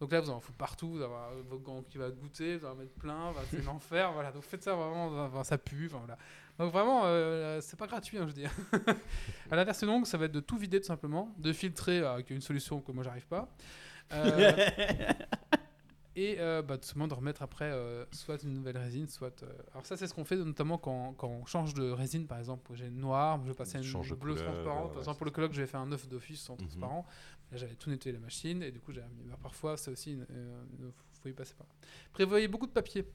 Donc 0.00 0.12
là, 0.12 0.20
vous 0.20 0.30
en 0.30 0.40
foutre 0.40 0.58
partout, 0.58 0.88
vous 0.90 0.96
allez 0.96 1.04
avoir 1.06 1.30
votre 1.48 1.62
gant 1.62 1.82
qui 1.82 1.96
va 1.96 2.10
goûter, 2.10 2.58
vous 2.58 2.66
allez 2.66 2.74
en 2.74 2.78
mettre 2.78 2.92
plein, 2.94 3.32
bah, 3.32 3.40
c'est 3.50 3.64
l'enfer, 3.64 4.12
voilà. 4.12 4.30
Donc 4.32 4.42
faites 4.42 4.62
ça 4.62 4.74
vraiment, 4.74 5.42
ça 5.44 5.56
pue, 5.58 5.86
voilà. 5.88 6.18
Donc 6.58 6.70
vraiment, 6.72 7.02
euh, 7.04 7.60
c'est 7.62 7.78
pas 7.78 7.86
gratuit, 7.86 8.18
hein, 8.18 8.22
je 8.22 8.26
veux 8.26 8.32
dire. 8.32 8.50
à 9.50 9.56
la 9.56 9.64
version 9.64 9.86
longue, 9.86 10.06
ça 10.06 10.18
va 10.18 10.26
être 10.26 10.32
de 10.32 10.40
tout 10.40 10.58
vider 10.58 10.80
tout 10.80 10.86
simplement, 10.86 11.34
de 11.38 11.52
filtrer 11.52 12.00
avec 12.04 12.30
une 12.30 12.40
solution 12.42 12.80
que 12.80 12.92
moi 12.92 13.04
j'arrive 13.04 13.26
pas. 13.26 13.48
Euh, 14.12 14.52
et 16.18 16.36
euh, 16.38 16.62
bah, 16.62 16.78
tout 16.78 16.84
simplement 16.86 17.08
de 17.08 17.14
remettre 17.14 17.42
après 17.42 17.70
euh, 17.70 18.06
soit 18.10 18.42
une 18.42 18.54
nouvelle 18.54 18.78
résine, 18.78 19.06
soit. 19.06 19.42
euh, 19.42 19.52
Alors 19.72 19.84
ça, 19.84 19.98
c'est 19.98 20.06
ce 20.06 20.14
qu'on 20.14 20.24
fait 20.24 20.36
notamment 20.36 20.78
quand, 20.78 21.12
quand 21.14 21.28
on 21.28 21.44
change 21.44 21.74
de 21.74 21.90
résine, 21.90 22.26
par 22.26 22.38
exemple. 22.38 22.70
J'ai 22.74 22.86
une 22.86 23.00
noire, 23.00 23.38
je 23.42 23.48
vais 23.48 23.54
passer 23.54 23.76
à 23.76 23.80
une 23.80 23.86
bleue 24.14 24.34
transparente. 24.34 24.84
ouais, 24.88 24.92
Par 24.94 24.98
exemple, 25.02 25.18
pour 25.18 25.26
le 25.26 25.30
colloque, 25.32 25.52
j'avais 25.52 25.66
fait 25.66 25.76
un 25.76 25.92
œuf 25.92 26.08
d'office 26.08 26.48
en 26.48 26.54
Mhm. 26.54 26.58
transparent. 26.60 27.06
Là, 27.52 27.58
j'avais 27.58 27.74
tout 27.76 27.90
nettoyé 27.90 28.12
la 28.16 28.20
machine 28.22 28.62
et 28.62 28.70
du 28.72 28.80
coup, 28.80 28.92
j'ai 28.92 29.00
mis. 29.02 29.24
bah, 29.28 29.38
parfois, 29.42 29.76
c'est 29.76 29.90
aussi. 29.90 30.12
Une- 30.12 30.92
faut 31.22 31.28
y 31.28 31.32
passer 31.32 31.54
par 31.54 31.66
là. 31.66 31.72
Prévoyez 32.12 32.48
beaucoup 32.48 32.66
de 32.66 32.72
papier. 32.72 33.06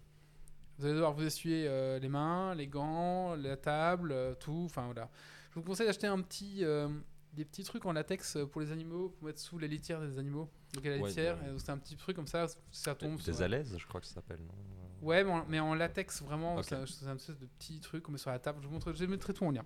Vous 0.78 0.86
allez 0.86 0.96
devoir 0.96 1.14
vous 1.14 1.24
essuyer 1.24 1.68
euh, 1.68 2.00
les 2.00 2.10
mains, 2.10 2.56
les 2.56 2.68
gants, 2.68 3.36
la 3.36 3.56
table, 3.58 4.12
euh, 4.12 4.34
tout. 4.36 4.64
Enfin 4.66 4.86
voilà. 4.86 5.10
Je 5.52 5.56
vous 5.56 5.62
conseille 5.64 5.86
d'acheter 5.86 6.08
un 6.08 6.20
petit, 6.22 6.64
euh, 6.64 6.88
des 7.34 7.46
petits 7.46 7.64
trucs 7.64 7.86
en 7.86 7.92
latex 7.92 8.38
pour 8.52 8.62
les 8.62 8.72
animaux, 8.72 9.10
pour 9.10 9.28
mettre 9.28 9.40
sous 9.40 9.60
les 9.60 9.68
litières 9.68 10.02
des 10.02 10.18
animaux. 10.18 10.50
Donc 10.74 10.86
à 10.86 10.90
la 10.90 10.98
Ouais, 10.98 11.08
litière, 11.10 11.38
c'est 11.58 11.70
un 11.70 11.78
petit 11.78 11.96
truc 11.98 12.16
comme 12.16 12.28
ça, 12.28 12.48
ça 12.72 12.96
tombe. 12.96 13.18
Des 13.22 13.34
sur- 13.34 13.42
alaises, 13.44 13.76
je 13.78 13.86
crois 13.86 14.00
que 14.02 14.08
ça 14.08 14.16
s'appelle, 14.16 14.40
non 14.42 14.54
Ouais, 15.02 15.24
mais 15.24 15.32
en, 15.32 15.46
mais 15.48 15.60
en 15.60 15.74
latex, 15.76 16.22
vraiment, 16.22 16.56
Ok. 16.56 16.66
c'est 16.66 16.76
un, 16.76 16.86
c'est 16.86 17.06
un 17.08 17.16
espèce 17.16 17.38
de 17.40 17.46
petit 17.46 17.80
truc 17.80 18.04
qu'on 18.04 18.12
met 18.14 18.18
sur 18.18 18.30
la 18.32 18.40
table. 18.40 18.60
Je 18.62 18.68
vous 18.68 18.74
montre, 18.74 18.94
je 18.94 19.06
mettrai 19.06 19.34
tout 19.34 19.46
en 19.46 19.52
lien. 19.52 19.66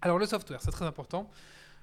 Alors, 0.00 0.18
le 0.18 0.26
software, 0.26 0.60
c'est 0.62 0.70
très 0.70 0.84
important. 0.86 1.30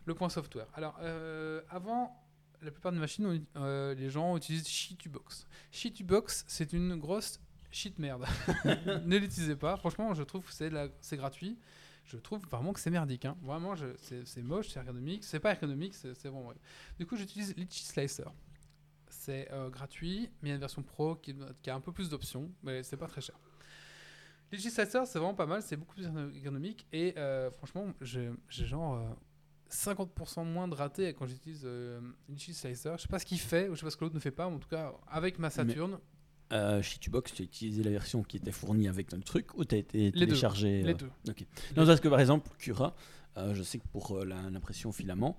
Le 0.06 0.14
point 0.14 0.30
software. 0.30 0.68
Alors, 0.76 0.98
euh, 1.02 1.62
avant, 1.70 2.16
la 2.62 2.70
plupart 2.72 2.92
des 2.92 3.00
machines, 3.00 3.46
euh, 3.56 3.96
les 3.96 4.10
gens 4.10 4.38
utilisent 4.38 4.68
Sheetubox. 4.68 5.48
Sheetubox, 5.72 6.46
c'est 6.48 6.74
une 6.74 6.96
grosse 6.96 7.40
shit 7.72 7.98
merde. 7.98 8.26
ne 8.66 9.18
l'utilisez 9.18 9.56
pas. 9.56 9.78
Franchement, 9.78 10.14
je 10.14 10.24
trouve 10.24 10.46
que 10.46 10.54
c'est 11.02 11.18
gratuit. 11.18 11.58
Je 12.06 12.18
trouve 12.18 12.40
vraiment 12.48 12.72
que 12.72 12.80
c'est 12.80 12.92
merdique. 12.92 13.26
hein. 13.26 13.36
Vraiment, 13.42 13.74
c'est 13.98 14.44
moche, 14.44 14.70
c'est 14.70 14.80
ergonomique. 14.80 15.24
C'est 15.24 15.40
pas 15.40 15.52
ergonomique, 15.52 15.96
c'est 15.96 16.14
c'est 16.14 16.30
vraiment. 16.30 16.54
Du 17.00 17.08
coup, 17.08 17.16
j'utilise 17.16 17.56
Litchi 17.56 17.84
Slicer. 17.84 18.32
C'est 19.10 19.52
euh, 19.52 19.70
gratuit, 19.70 20.30
mais 20.42 20.50
il 20.50 20.52
y 20.52 20.52
a 20.52 20.56
une 20.56 20.60
version 20.60 20.84
pro 20.84 21.16
qui, 21.16 21.36
a 21.68 21.74
un 21.74 21.80
peu 21.80 21.92
plus 21.92 22.10
d'options, 22.10 22.52
mais 22.62 22.84
c'est 22.84 22.98
pas 22.98 23.08
très 23.08 23.22
cher. 23.22 23.40
Slicer, 24.54 25.06
c'est 25.06 25.18
vraiment 25.18 25.34
pas 25.34 25.48
mal, 25.48 25.64
c'est 25.64 25.76
beaucoup 25.76 25.96
plus 25.96 26.06
ergonomique 26.06 26.88
et 26.94 27.16
franchement, 27.58 27.88
j'ai 28.02 28.32
genre 28.52 29.18
50% 29.72 30.46
moins 30.46 30.68
de 30.68 30.76
ratés 30.76 31.14
quand 31.14 31.26
j'utilise 31.26 31.64
euh, 31.66 32.00
Litchi 32.30 32.54
Slicer. 32.54 32.94
Je 32.98 33.04
sais 33.04 33.08
pas 33.08 33.20
ce 33.20 33.26
qu'il 33.26 33.40
fait, 33.40 33.68
ou 33.70 33.76
je 33.76 33.80
sais 33.80 33.86
pas 33.86 33.90
ce 33.90 33.98
que 33.98 34.04
l'autre 34.06 34.16
ne 34.16 34.20
fait 34.20 34.32
pas, 34.32 34.48
mais 34.50 34.56
en 34.56 34.60
tout 34.60 34.70
cas, 34.70 34.94
avec 35.08 35.40
ma 35.40 35.50
Saturn, 35.50 35.98
Euh, 36.54 36.82
chez 36.84 37.00
Tubox, 37.00 37.34
tu 37.34 37.42
as 37.42 37.46
utilisé 37.46 37.82
la 37.82 37.90
version 37.90 38.22
qui 38.22 38.38
était 38.38 38.52
fournie 38.52 38.88
avec 38.88 39.12
le 39.12 39.20
truc 39.22 39.56
ou 39.58 39.66
tu 39.66 39.74
as 39.74 39.80
été 39.80 40.12
téléchargé 40.12 40.84
les 40.84 40.92
euh, 40.92 40.94
deux. 40.94 41.10
ok. 41.28 41.44
Non, 41.76 41.88
parce 41.88 42.00
que 42.00 42.08
par 42.08 42.20
exemple, 42.20 42.50
Cura, 42.60 42.96
euh, 43.38 43.56
je 43.56 43.64
sais 43.64 43.80
que 43.80 43.88
pour 43.88 44.12
euh, 44.12 44.26
l'impression 44.26 44.92
filament, 44.92 45.38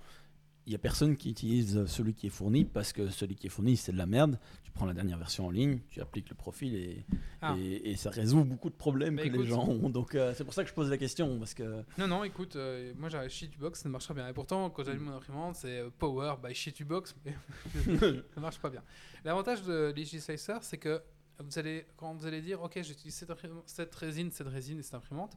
il 0.66 0.70
n'y 0.70 0.74
a 0.74 0.78
personne 0.78 1.16
qui 1.16 1.30
utilise 1.30 1.86
celui 1.86 2.12
qui 2.12 2.26
est 2.26 2.30
fourni 2.30 2.64
parce 2.64 2.92
que 2.92 3.08
celui 3.08 3.36
qui 3.36 3.46
est 3.46 3.50
fourni, 3.50 3.76
c'est 3.76 3.92
de 3.92 3.96
la 3.98 4.06
merde. 4.06 4.38
Tu 4.64 4.72
prends 4.72 4.84
la 4.86 4.94
dernière 4.94 5.16
version 5.16 5.46
en 5.46 5.50
ligne, 5.50 5.78
tu 5.90 6.00
appliques 6.00 6.28
le 6.28 6.34
profil 6.34 6.74
et, 6.74 7.06
Ah. 7.40 7.54
et, 7.58 7.90
et 7.92 7.96
ça 7.96 8.10
résout 8.10 8.44
beaucoup 8.44 8.68
de 8.68 8.74
problèmes 8.74 9.16
Bah, 9.16 9.22
que 9.22 9.28
écoute. 9.28 9.40
les 9.42 9.46
gens 9.46 9.66
ont. 9.68 9.88
Donc 9.90 10.14
euh, 10.14 10.34
c'est 10.36 10.44
pour 10.44 10.52
ça 10.54 10.64
que 10.64 10.68
je 10.68 10.74
pose 10.74 10.90
la 10.90 10.98
question. 10.98 11.38
Parce 11.38 11.54
que 11.54 11.82
Non, 11.98 12.08
non, 12.08 12.24
écoute, 12.24 12.56
euh, 12.56 12.92
moi 12.98 13.08
j'ai 13.08 13.28
Sheetubox, 13.28 13.80
ça 13.82 13.88
marche 13.88 14.04
très 14.06 14.14
bien. 14.14 14.26
Et 14.28 14.32
pourtant, 14.32 14.68
quand 14.70 14.84
j'allume 14.84 15.04
mon 15.04 15.16
imprimante, 15.16 15.54
c'est 15.56 15.78
euh, 15.78 15.90
Power 15.98 16.34
by 16.42 16.52
Sheetubox, 16.54 17.14
mais 17.24 17.34
ça 18.34 18.40
marche 18.40 18.58
pas 18.58 18.70
bien. 18.70 18.82
L'avantage 19.24 19.62
de 19.62 19.92
Legislicer, 19.96 20.58
c'est 20.62 20.78
que 20.78 21.00
vous 21.38 21.58
allez, 21.58 21.86
quand 21.96 22.14
vous 22.14 22.26
allez 22.26 22.40
dire, 22.40 22.62
ok, 22.62 22.80
j'utilise 22.82 23.14
cette, 23.14 23.30
cette 23.66 23.94
résine, 23.94 24.30
cette 24.32 24.48
résine 24.48 24.78
et 24.78 24.82
cette 24.82 24.94
imprimante, 24.94 25.36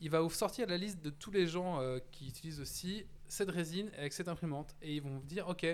il 0.00 0.10
va 0.10 0.20
vous 0.20 0.30
sortir 0.30 0.66
la 0.66 0.76
liste 0.76 1.02
de 1.02 1.10
tous 1.10 1.30
les 1.30 1.46
gens 1.46 1.80
euh, 1.80 1.98
qui 2.10 2.28
utilisent 2.28 2.60
aussi 2.60 3.06
cette 3.28 3.50
résine 3.50 3.90
avec 3.96 4.12
cette 4.12 4.28
imprimante. 4.28 4.74
Et 4.82 4.96
ils 4.96 5.02
vont 5.02 5.18
vous 5.18 5.26
dire, 5.26 5.48
ok, 5.48 5.66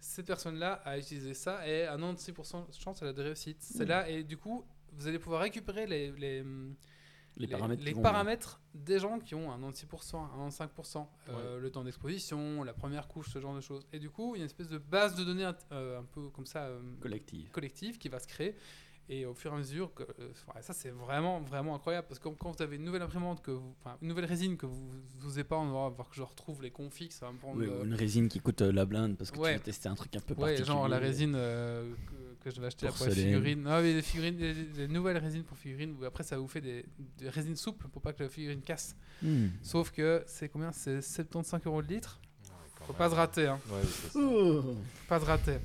cette 0.00 0.26
personne-là 0.26 0.74
a 0.84 0.98
utilisé 0.98 1.34
ça 1.34 1.66
et 1.66 1.84
à 1.84 1.96
96% 1.96 2.68
de 2.68 2.72
chance, 2.72 3.02
elle 3.02 3.08
a 3.08 3.12
des 3.12 3.22
réussites. 3.22 3.60
C'est 3.60 3.86
là, 3.86 4.08
et 4.08 4.22
du 4.22 4.36
coup, 4.36 4.64
vous 4.92 5.06
allez 5.06 5.18
pouvoir 5.18 5.42
récupérer 5.42 5.86
les, 5.86 6.12
les, 6.12 6.44
les, 7.36 7.46
paramètres, 7.46 7.82
les 7.84 7.94
paramètres 7.94 8.60
des 8.74 8.98
gens 8.98 9.18
qui 9.18 9.34
ont 9.34 9.52
un 9.52 9.58
96%, 9.58 10.16
un 10.16 10.48
95%, 10.48 11.06
euh, 11.28 11.60
le 11.60 11.70
temps 11.70 11.84
d'exposition, 11.84 12.62
la 12.64 12.72
première 12.72 13.08
couche, 13.08 13.30
ce 13.30 13.40
genre 13.40 13.54
de 13.54 13.60
choses. 13.60 13.86
Et 13.92 13.98
du 13.98 14.10
coup, 14.10 14.34
il 14.34 14.38
y 14.38 14.40
a 14.40 14.44
une 14.44 14.46
espèce 14.46 14.68
de 14.68 14.78
base 14.78 15.14
de 15.14 15.24
données 15.24 15.50
euh, 15.72 16.00
un 16.00 16.04
peu 16.04 16.28
comme 16.30 16.46
ça 16.46 16.64
euh, 16.64 16.80
collectifs. 17.00 17.50
collective 17.50 17.98
qui 17.98 18.08
va 18.08 18.18
se 18.18 18.26
créer. 18.26 18.56
Et 19.10 19.24
au 19.24 19.32
fur 19.32 19.50
et 19.52 19.54
à 19.54 19.58
mesure, 19.58 19.94
que, 19.94 20.02
ouais, 20.02 20.60
ça 20.60 20.74
c'est 20.74 20.90
vraiment 20.90 21.40
vraiment 21.40 21.74
incroyable 21.74 22.06
parce 22.08 22.20
que 22.20 22.28
quand 22.28 22.50
vous 22.54 22.62
avez 22.62 22.76
une 22.76 22.84
nouvelle 22.84 23.00
imprimante, 23.00 23.40
que 23.42 23.50
vous, 23.52 23.74
une 24.02 24.08
nouvelle 24.08 24.26
résine 24.26 24.58
que 24.58 24.66
vous 24.66 24.90
vous 25.18 25.44
pas, 25.44 25.56
on 25.56 25.72
va 25.72 25.88
voir 25.88 26.10
que 26.10 26.14
je 26.16 26.20
retrouve 26.22 26.62
les 26.62 26.70
configs, 26.70 27.10
ça 27.12 27.24
va 27.26 27.32
me 27.32 27.38
prendre. 27.38 27.58
Oui, 27.60 27.66
euh, 27.70 27.84
une 27.84 27.94
résine 27.94 28.28
qui 28.28 28.38
coûte 28.40 28.60
euh, 28.60 28.70
la 28.70 28.84
blinde 28.84 29.16
parce 29.16 29.30
que 29.30 29.38
Ouais. 29.38 29.52
tu 29.52 29.58
veux 29.58 29.64
tester 29.64 29.88
un 29.88 29.94
truc 29.94 30.14
un 30.14 30.20
peu 30.20 30.34
Ouais, 30.34 30.40
particulier. 30.40 30.66
genre 30.66 30.88
la 30.88 30.98
résine 30.98 31.32
euh, 31.36 31.90
que, 32.42 32.44
que 32.50 32.54
je 32.54 32.60
vais 32.60 32.66
acheter 32.66 32.86
pour 32.88 33.06
les 33.06 33.14
figurines. 33.14 33.62
Non, 33.62 33.80
mais 33.80 33.94
les 33.94 34.02
figurines, 34.02 34.36
les, 34.36 34.52
les 34.52 34.88
nouvelles 34.88 35.16
résines 35.18 35.44
pour 35.44 35.56
figurines, 35.56 35.96
où 35.98 36.04
après 36.04 36.22
ça 36.24 36.36
vous 36.36 36.46
fait 36.48 36.60
des, 36.60 36.84
des 37.16 37.30
résines 37.30 37.56
souples 37.56 37.88
pour 37.88 38.02
pas 38.02 38.12
que 38.12 38.22
la 38.22 38.28
figurine 38.28 38.60
casse. 38.60 38.94
Hmm. 39.22 39.46
Sauf 39.62 39.90
que 39.90 40.22
c'est 40.26 40.50
combien? 40.50 40.70
C'est 40.72 41.00
75 41.00 41.62
euros 41.64 41.80
le 41.80 41.86
litre? 41.86 42.20
Quand 42.78 42.84
Faut 42.84 42.92
même. 42.92 42.98
pas 42.98 43.10
se 43.10 43.14
rater, 43.14 43.46
hein. 43.46 43.58
Ouais, 43.70 43.82
ça. 43.84 44.18
Oh. 44.20 44.62
Faut 44.62 45.08
pas 45.08 45.18
se 45.18 45.24
rater. 45.24 45.56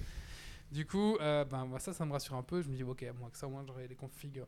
Du 0.74 0.88
coup, 0.88 1.18
euh, 1.22 1.46
ben, 1.46 1.70
ça, 1.78 1.94
ça 1.94 2.04
me 2.04 2.12
rassure 2.12 2.36
un 2.36 2.42
peu. 2.42 2.64
Je 2.64 2.68
me 2.68 2.76
dis, 2.76 2.82
ok, 2.82 3.06
moi, 3.20 3.30
que 3.30 3.38
ça, 3.38 3.46
au 3.46 3.52
moins, 3.52 3.64
j'aurai 3.64 3.88
les 3.88 3.96
configs. 3.96 4.40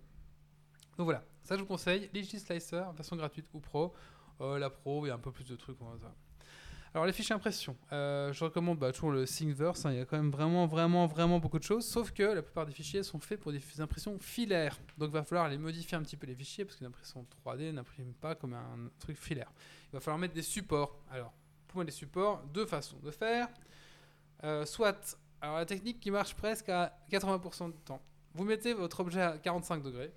Donc 0.97 1.05
voilà, 1.05 1.23
ça, 1.43 1.55
je 1.55 1.61
vous 1.61 1.67
conseille. 1.67 2.09
Legis 2.15 2.39
Slicer, 2.39 2.83
version 2.95 3.15
gratuite 3.15 3.45
ou 3.53 3.59
pro. 3.59 3.93
Euh, 4.41 4.57
la 4.57 4.71
pro, 4.71 5.05
il 5.05 5.09
y 5.09 5.11
a 5.11 5.15
un 5.15 5.19
peu 5.19 5.31
plus 5.31 5.45
de 5.47 5.55
trucs. 5.55 5.77
dire. 5.77 6.11
Alors, 6.95 7.05
les 7.05 7.13
fichiers 7.13 7.35
impression. 7.35 7.77
Euh, 7.91 8.33
je 8.33 8.43
recommande 8.43 8.79
bah, 8.79 8.91
toujours 8.91 9.11
le 9.11 9.25
Thingiverse. 9.25 9.85
hein, 9.85 9.91
Il 9.91 9.97
y 9.97 10.01
a 10.01 10.05
quand 10.05 10.17
même 10.17 10.31
vraiment, 10.31 10.65
vraiment, 10.65 11.05
vraiment 11.05 11.37
beaucoup 11.37 11.59
de 11.59 11.63
choses. 11.63 11.85
Sauf 11.85 12.11
que 12.11 12.23
la 12.23 12.41
plupart 12.41 12.65
des 12.65 12.71
fichiers 12.73 13.03
sont 13.03 13.19
faits 13.19 13.39
pour 13.39 13.51
des 13.51 13.61
impressions 13.79 14.17
filaires. 14.17 14.79
Donc, 14.97 15.09
il 15.09 15.13
va 15.13 15.23
falloir 15.23 15.47
les 15.47 15.59
modifier 15.59 15.95
un 15.95 16.01
petit 16.01 16.17
peu 16.17 16.25
les 16.25 16.35
fichiers 16.35 16.65
parce 16.65 16.77
qu'une 16.77 16.87
impression 16.87 17.23
3D 17.45 17.71
n'imprime 17.71 18.13
pas 18.15 18.33
comme 18.33 18.55
un 18.55 18.89
truc 18.97 19.15
filaire. 19.17 19.51
Il 19.91 19.93
va 19.93 19.99
falloir 19.99 20.17
mettre 20.17 20.33
des 20.33 20.41
supports. 20.41 20.97
Alors, 21.11 21.33
pour 21.67 21.77
mettre 21.77 21.91
des 21.91 21.97
supports, 21.97 22.41
deux 22.51 22.65
façons 22.65 22.97
de 22.97 23.11
faire. 23.11 23.47
Soit, 24.65 25.17
alors 25.45 25.57
la 25.57 25.65
technique 25.65 25.99
qui 25.99 26.09
marche 26.09 26.33
presque 26.35 26.69
à 26.69 26.97
80% 27.11 27.71
du 27.71 27.79
temps. 27.81 28.01
Vous 28.33 28.43
mettez 28.43 28.73
votre 28.73 28.99
objet 29.01 29.21
à 29.21 29.37
45 29.37 29.83
degrés. 29.83 30.11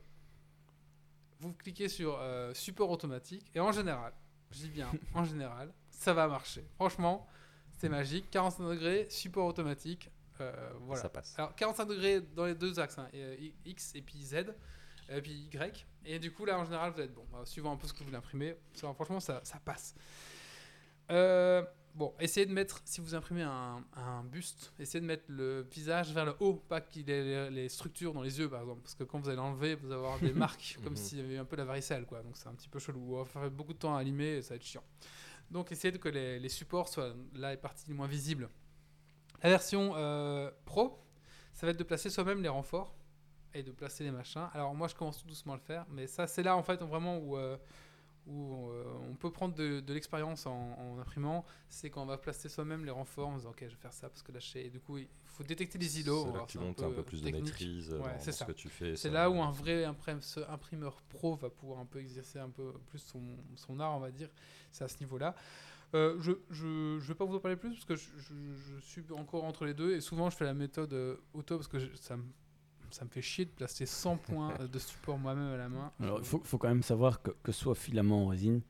Vous 1.41 1.53
cliquez 1.53 1.89
sur 1.89 2.17
euh, 2.19 2.53
support 2.55 2.91
automatique 2.91 3.51
et 3.55 3.61
en 3.61 3.71
général, 3.71 4.13
je 4.51 4.61
dis 4.61 4.71
bien 4.71 4.91
en 5.15 5.25
général, 5.27 5.73
ça 5.91 6.15
va 6.15 6.27
marcher. 6.27 6.67
Franchement, 6.77 7.27
c'est 7.77 7.89
magique. 7.91 8.31
45 8.31 8.65
degrés, 8.71 9.07
support 9.11 9.47
automatique. 9.47 10.11
euh, 10.41 10.73
voilà. 10.81 11.03
Ça 11.03 11.09
passe. 11.11 11.35
Alors 11.39 11.55
45 11.55 11.85
degrés 11.85 12.21
dans 12.23 12.47
les 12.47 12.55
deux 12.55 12.81
axes, 12.81 12.99
hein, 12.99 13.09
et, 13.13 13.23
euh, 13.23 13.37
X 13.67 13.95
et 13.95 14.03
puis 14.03 14.23
Z, 14.23 14.47
et 15.11 15.21
puis 15.21 15.33
Y. 15.53 15.87
Et 16.07 16.19
du 16.19 16.33
coup 16.33 16.47
là 16.47 16.59
en 16.59 16.65
général 16.65 16.93
vous 16.93 17.03
êtes 17.03 17.13
bon, 17.13 17.27
suivant 17.45 17.73
un 17.73 17.77
peu 17.77 17.87
ce 17.87 17.93
que 17.93 18.03
vous 18.03 18.11
ça, 18.73 18.95
franchement 18.95 19.21
ça, 19.21 19.43
ça 19.45 19.61
passe. 19.63 19.95
Euh, 21.11 21.63
bon, 21.99 22.15
essayez 22.21 22.47
de 22.47 22.53
mettre, 22.53 22.81
si 22.85 23.01
vous 23.01 23.15
imprimez 23.15 23.43
un, 23.43 23.85
un 23.95 24.23
buste, 24.25 24.73
essayez 24.79 25.01
de 25.01 25.07
mettre 25.07 25.25
le 25.29 25.63
visage 25.71 26.13
vers 26.15 26.25
le 26.25 26.35
haut, 26.41 26.55
pas 26.55 26.81
qu'il 26.81 27.11
ait 27.11 27.51
les, 27.51 27.69
structures 27.69 28.15
dans 28.15 28.23
les 28.23 28.39
yeux, 28.39 28.49
par 28.49 28.61
exemple. 28.61 28.81
Parce 28.83 28.95
que 28.95 29.05
quand 29.05 29.19
vous 29.19 29.29
allez 29.29 29.37
l'enlever, 29.37 29.75
vous 29.75 29.87
allez 29.87 29.97
avoir 29.97 30.19
des 30.21 30.33
marques, 30.45 30.79
comme 30.85 30.93
Mhm. 30.93 30.97
s'il 30.97 31.19
y 31.19 31.21
avait 31.21 31.37
un 31.39 31.45
peu 31.45 31.57
la 31.57 31.65
varicelle, 31.65 32.07
quoi. 32.07 32.23
Donc 32.23 32.37
c'est 32.37 32.49
un 32.49 32.55
petit 32.55 32.69
peu 32.69 32.79
chelou. 32.79 33.17
On 33.17 33.19
va 33.19 33.25
faire 33.25 33.51
beaucoup 33.51 33.75
de 33.75 33.79
temps 33.79 33.97
à 33.97 34.03
limer 34.03 34.37
et 34.37 34.43
ça 34.43 34.51
va 34.51 34.57
être 34.57 34.65
chiant. 34.65 34.85
Donc 35.51 35.73
essayez 35.73 35.93
de 35.93 35.99
que 35.99 36.09
les, 36.09 36.39
les 36.39 36.49
supports 36.49 36.89
soient 36.89 37.15
là 37.35 37.51
les 37.51 37.57
parties 37.57 37.85
les 37.89 37.95
moins 37.95 38.07
visibles. 38.07 38.49
La 39.43 39.51
version 39.51 39.93
euh, 39.97 40.51
pro, 40.67 40.99
ça 41.53 41.67
va 41.67 41.71
être 41.73 41.79
de 41.79 41.85
placer 41.85 42.11
soi-même 42.11 42.43
les 42.43 42.49
renforts 42.49 42.95
et 43.55 43.63
de 43.63 43.73
placer 43.73 44.05
les 44.05 44.11
machins. 44.11 44.49
Alors 44.53 44.75
moi 44.75 44.89
je 44.89 44.95
commence 44.95 45.19
tout 45.21 45.27
doucement 45.27 45.55
à 45.55 45.57
le 45.57 45.63
faire, 45.63 45.87
mais 45.91 46.07
ça 46.07 46.27
c'est 46.27 46.43
là 46.43 46.55
en 46.57 46.63
fait 46.63 46.81
vraiment 46.83 47.17
où, 47.19 47.37
euh, 47.37 47.57
où 48.29 48.69
euh, 48.71 48.85
on 49.11 49.15
peut 49.15 49.31
prendre 49.31 49.55
de, 49.55 49.81
de 49.81 49.95
l'expérience 49.95 50.47
en, 50.47 50.53
en 50.79 50.99
imprimant, 50.99 51.45
c'est 51.69 51.89
quand 51.91 52.03
on 52.03 52.07
va 52.07 52.19
placer 52.19 52.49
soi-même 52.49 52.85
les 52.85 52.91
renforts 52.91 53.29
en 53.29 53.37
disant 53.37 53.51
ok 53.51 53.61
je 53.63 53.67
vais 53.67 53.75
faire 53.81 53.93
ça 53.93 54.09
parce 54.09 54.23
que 54.23 54.33
là 54.33 54.39
je 54.39 54.49
sais. 54.49 54.65
Et 54.67 54.71
du 54.71 54.81
coup 54.81 54.99
il 54.99 55.09
faut 55.25 55.43
détecter 55.45 55.79
les 55.79 56.01
îlots. 56.01 56.27
C'est 56.27 56.33
là 56.39 56.45
que 56.45 56.51
tu 56.53 56.59
montes 56.59 56.83
un 56.83 56.91
peu 56.91 57.03
plus 57.03 57.23
de 57.23 57.31
maîtrise 57.31 57.91
euh, 57.93 57.99
Ouais, 58.01 58.13
dans, 58.13 58.19
c'est 58.19 58.27
dans 58.27 58.33
ce 58.33 58.39
ça. 58.39 58.45
que 58.45 58.53
tu 58.53 58.69
fais. 58.69 58.97
C'est 58.97 59.11
là 59.11 59.31
où 59.31 59.41
un 59.41 59.51
vrai 59.51 59.85
imprimeur 59.85 61.03
pro 61.09 61.37
va 61.37 61.51
pouvoir 61.51 61.81
un 61.81 61.87
peu 61.87 62.01
exercer 62.01 62.39
un 62.39 62.51
peu 62.51 62.73
plus 62.89 62.99
son, 62.99 63.23
son 63.57 63.81
art, 63.81 63.97
on 63.97 64.01
va 64.01 64.11
dire. 64.11 64.29
C'est 64.73 64.85
à 64.85 64.89
ce 64.89 64.99
niveau-là. 65.01 65.35
Euh, 65.95 66.21
je 66.21 66.33
ne 66.67 66.99
vais 67.01 67.15
pas 67.15 67.25
vous 67.25 67.37
en 67.37 67.41
parler 67.41 67.57
plus 67.57 67.71
parce 67.71 67.87
que 67.87 67.97
je, 67.97 68.09
je- 68.19 68.75
je 68.77 68.81
suis 68.85 69.03
encore 69.17 69.45
entre 69.45 69.65
les 69.65 69.73
deux 69.73 69.95
et 69.95 70.03
souvent 70.03 70.29
je 70.29 70.37
fais 70.37 70.45
la 70.45 70.53
méthode 70.53 70.93
auto 71.33 71.57
parce 71.57 71.69
que 71.69 71.79
je- 71.79 71.95
ça, 71.95 72.19
me- 72.19 72.25
ça 72.91 73.05
me 73.05 73.11
fait 73.11 73.23
chier 73.23 73.45
de 73.45 73.51
placer 73.51 73.87
100 73.87 74.17
points 74.23 74.55
euh, 74.61 74.69
de 74.69 74.79
support 74.79 75.19
moi-même 75.19 75.53
à 75.53 75.57
la 75.57 75.69
main. 75.69 75.93
Alors, 76.01 76.19
il 76.19 76.25
faut, 76.25 76.41
faut 76.45 76.59
quand 76.59 76.69
même 76.69 76.83
savoir 76.83 77.23
que, 77.23 77.31
que 77.43 77.53
soit 77.53 77.75
filament 77.75 78.25
en 78.25 78.27
résine, 78.29 78.61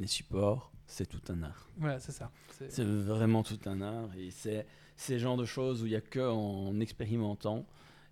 les 0.00 0.06
supports, 0.06 0.72
c'est 0.86 1.06
tout 1.06 1.20
un 1.32 1.42
art. 1.42 1.68
Voilà, 1.76 1.98
c'est 2.00 2.12
ça. 2.12 2.30
C'est- 2.68 2.82
vraiment 2.84 3.42
tout 3.42 3.58
un 3.66 3.80
art. 3.82 4.08
Et 4.16 4.30
c'est 4.30 4.66
ces 4.96 5.18
genres 5.18 5.36
de 5.36 5.44
choses 5.44 5.82
où 5.82 5.86
il 5.86 5.90
n'y 5.90 5.96
a 5.96 6.00
que 6.00 6.20
en 6.28 6.80
expérimentant 6.80 7.66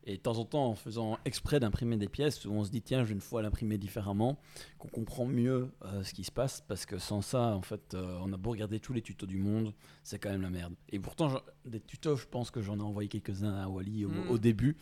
et 0.08 0.18
de 0.18 0.22
temps 0.22 0.38
en 0.38 0.44
temps 0.44 0.66
en 0.68 0.74
faisant 0.76 1.18
exprès 1.24 1.58
d'imprimer 1.58 1.96
des 1.96 2.06
pièces 2.08 2.44
où 2.44 2.52
on 2.52 2.62
se 2.64 2.70
dit 2.70 2.80
tiens, 2.80 3.02
je 3.02 3.08
vais 3.08 3.14
une 3.14 3.20
fois 3.20 3.42
l'imprimer 3.42 3.76
différemment, 3.76 4.38
qu'on 4.78 4.86
comprend 4.86 5.26
mieux 5.26 5.72
euh, 5.84 6.04
ce 6.04 6.14
qui 6.14 6.22
se 6.22 6.30
passe 6.30 6.60
parce 6.60 6.86
que 6.86 6.98
sans 6.98 7.22
ça, 7.22 7.56
en 7.56 7.62
fait, 7.62 7.94
euh, 7.94 8.16
on 8.22 8.32
a 8.32 8.36
beau 8.36 8.50
regarder 8.50 8.78
tous 8.78 8.92
les 8.92 9.02
tutos 9.02 9.26
du 9.26 9.38
monde, 9.38 9.74
c'est 10.04 10.20
quand 10.20 10.30
même 10.30 10.42
la 10.42 10.50
merde. 10.50 10.74
Et 10.90 11.00
pourtant, 11.00 11.40
des 11.64 11.80
tutos, 11.80 12.14
je 12.16 12.26
pense 12.26 12.52
que 12.52 12.62
j'en 12.62 12.78
ai 12.78 12.82
envoyé 12.82 13.08
quelques-uns 13.08 13.54
à 13.56 13.68
Wally 13.68 14.04
au, 14.04 14.10
Mm. 14.10 14.30
au 14.30 14.38
début 14.38 14.76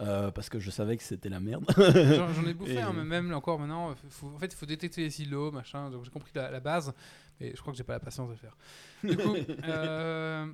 euh, 0.00 0.30
parce 0.30 0.48
que 0.48 0.58
je 0.58 0.70
savais 0.70 0.96
que 0.96 1.02
c'était 1.02 1.28
la 1.28 1.40
merde. 1.40 1.64
J'en 1.76 2.46
ai 2.46 2.54
bouffé, 2.54 2.74
Et- 2.74 2.80
hein, 2.80 2.92
mais 2.94 3.04
même 3.04 3.32
encore 3.32 3.58
maintenant, 3.58 3.94
faut- 4.10 4.28
en 4.34 4.38
fait, 4.38 4.46
il 4.46 4.56
faut 4.56 4.66
détecter 4.66 5.02
les 5.02 5.10
silos, 5.10 5.50
machin. 5.52 5.90
Donc 5.90 6.04
j'ai 6.04 6.10
compris 6.10 6.30
la, 6.34 6.50
la 6.50 6.60
base, 6.60 6.92
mais 7.40 7.52
je 7.54 7.60
crois 7.60 7.72
que 7.72 7.76
j'ai 7.76 7.84
pas 7.84 7.94
la 7.94 8.00
patience 8.00 8.28
de 8.28 8.32
le 8.34 8.38
faire. 8.38 8.56
Du 9.02 9.16
coup, 9.16 9.34
euh, 9.64 10.46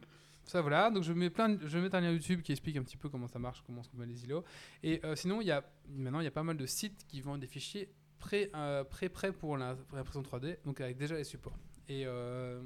ça 0.45 0.61
voilà. 0.61 0.91
Donc 0.91 1.03
je 1.03 1.13
mets 1.13 1.31
plein, 1.31 1.51
de- 1.51 1.67
je 1.67 1.77
vais 1.77 1.83
mettre 1.83 1.97
un 1.97 2.01
lien 2.01 2.11
YouTube 2.13 2.43
qui 2.43 2.53
explique 2.53 2.77
un 2.77 2.83
petit 2.83 2.97
peu 2.97 3.09
comment 3.09 3.29
ça 3.29 3.39
marche, 3.39 3.63
comment 3.67 3.83
on 3.95 3.99
met 3.99 4.07
les 4.07 4.25
îlots. 4.25 4.45
Et 4.83 5.01
euh, 5.05 5.15
sinon, 5.17 5.41
il 5.41 5.47
y 5.47 5.51
a 5.51 5.63
maintenant 5.91 6.21
il 6.21 6.25
y 6.25 6.29
a 6.29 6.31
pas 6.33 6.43
mal 6.43 6.57
de 6.57 6.67
sites 6.67 7.05
qui 7.09 7.21
vendent 7.21 7.41
des 7.41 7.47
fichiers 7.47 7.91
prêts, 8.19 8.51
euh, 8.55 8.85
prêts, 8.85 9.11
pour 9.33 9.57
l'impression 9.59 10.23
3D, 10.23 10.57
donc 10.65 10.81
avec 10.81 10.97
déjà 10.97 11.15
les 11.17 11.25
supports. 11.25 11.59
Et 11.89 12.05
euh, 12.07 12.63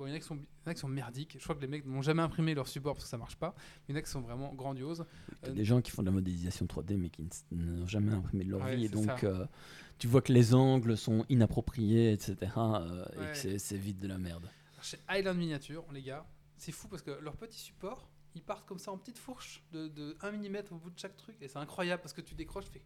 bon, 0.00 0.06
il 0.06 0.10
y 0.10 0.12
en 0.12 0.16
a 0.16 0.18
qui 0.18 0.26
sont, 0.26 0.36
il 0.36 0.40
y 0.40 0.68
en 0.68 0.70
a 0.70 0.74
qui 0.74 0.80
sont 0.80 0.88
merdiques. 0.88 1.36
Je 1.38 1.42
crois 1.44 1.54
que 1.54 1.60
les 1.60 1.66
mecs 1.66 1.84
n'ont 1.86 2.02
jamais 2.02 2.22
imprimé 2.22 2.54
leur 2.54 2.66
support 2.66 2.94
parce 2.94 3.04
que 3.04 3.10
ça 3.10 3.18
marche 3.18 3.36
pas. 3.36 3.54
Il 3.88 3.92
y 3.92 3.94
en 3.94 3.98
a 3.98 4.02
qui 4.02 4.10
sont 4.10 4.20
vraiment 4.22 4.52
grandioses. 4.54 5.04
Il 5.42 5.46
y 5.46 5.48
a 5.48 5.52
Euh, 5.52 5.54
des 5.54 5.64
gens 5.64 5.80
qui 5.82 5.90
font 5.90 6.02
de 6.02 6.06
la 6.06 6.12
modélisation 6.12 6.66
3D 6.66 6.96
mais 6.96 7.10
qui 7.10 7.28
n'ont 7.52 7.86
jamais 7.86 8.12
imprimé 8.12 8.44
de 8.44 8.50
leur 8.50 8.62
Ouais, 8.62 8.76
vie 8.76 8.86
et 8.86 8.88
donc 8.88 9.24
euh, 9.24 9.46
tu 9.98 10.06
vois 10.08 10.22
que 10.22 10.32
les 10.32 10.54
angles 10.54 10.96
sont 10.96 11.24
inappropriés 11.28 12.12
etc 12.12 12.36
euh, 12.56 13.04
et 13.12 13.32
que 13.32 13.36
c'est- 13.36 13.58
c'est 13.58 13.76
vite 13.76 13.98
de 14.00 14.08
la 14.08 14.16
merde. 14.18 14.50
Chez 14.82 14.98
Island 15.10 15.36
Miniature, 15.38 15.84
les 15.92 16.02
gars, 16.02 16.26
c'est 16.56 16.72
fou 16.72 16.88
parce 16.88 17.02
que 17.02 17.10
leurs 17.20 17.36
petits 17.36 17.58
supports, 17.60 18.08
ils 18.34 18.42
partent 18.42 18.66
comme 18.66 18.78
ça 18.78 18.90
en 18.92 18.96
petites 18.98 19.18
fourches 19.18 19.62
de, 19.72 19.88
de 19.88 20.16
1 20.22 20.32
mm 20.32 20.56
au 20.70 20.76
bout 20.76 20.90
de 20.90 20.98
chaque 20.98 21.16
truc. 21.16 21.36
Et 21.42 21.48
c'est 21.48 21.58
incroyable 21.58 22.00
parce 22.02 22.14
que 22.14 22.22
tu 22.22 22.34
décroches, 22.34 22.64
tu 22.66 22.72
fais 22.72 22.82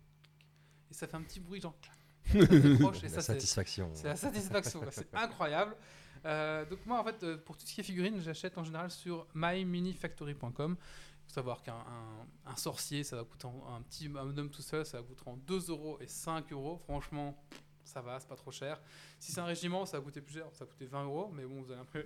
et 0.91 0.95
ça 0.95 1.07
fait 1.07 1.17
un 1.17 1.23
petit 1.23 1.39
bruit 1.41 1.61
genre 1.61 1.77
clac. 1.81 1.97
Ça 2.27 2.47
décroche, 2.61 2.99
et 3.01 3.09
La 3.09 3.09
ça, 3.11 3.21
satisfaction. 3.23 3.91
c'est 3.95 4.09
la 4.09 4.17
satisfaction. 4.17 4.81
c'est 4.91 5.15
incroyable. 5.15 5.77
Euh, 6.25 6.64
donc 6.66 6.85
moi, 6.87 7.01
en 7.01 7.05
fait, 7.05 7.22
euh, 7.22 7.37
pour 7.37 7.57
tout 7.57 7.66
ce 7.66 7.75
qui 7.75 7.81
est 7.81 7.85
figurines, 7.85 8.20
j'achète 8.20 8.57
en 8.59 8.64
général 8.64 8.91
sur 8.91 9.27
myminifactory.com. 9.35 10.77
Il 10.79 11.27
faut 11.29 11.35
savoir 11.35 11.62
qu'un 11.62 11.75
un- 11.75 12.27
un 12.51 12.57
sorcier, 12.57 13.03
ça 13.05 13.16
va 13.16 13.25
coûter 13.25 13.47
un 13.47 13.81
petit 13.83 14.07
un 14.16 14.37
homme 14.37 14.51
tout 14.51 14.62
seul, 14.62 14.85
ça 14.85 14.99
va 14.99 15.03
coûter 15.05 15.22
en 15.27 15.37
2 15.37 15.70
euros 15.70 15.99
et 16.01 16.07
5 16.07 16.53
euros. 16.53 16.79
Franchement, 16.85 17.37
ça 17.83 18.01
va, 18.03 18.18
c'est 18.20 18.29
pas 18.29 18.37
trop 18.37 18.51
cher. 18.51 18.81
Si 19.18 19.33
c'est 19.33 19.41
un 19.41 19.45
régiment, 19.47 19.87
ça 19.87 19.99
va 19.99 20.05
coûter 20.05 20.20
plus 20.20 20.35
cher, 20.35 20.47
ça 20.53 20.64
va 20.64 20.70
coûter 20.70 20.87
20 20.87 21.05
euros, 21.05 21.31
mais 21.33 21.45
bon, 21.45 21.62
vous 21.62 21.70
allez 21.72 21.81
imprimer 21.81 22.05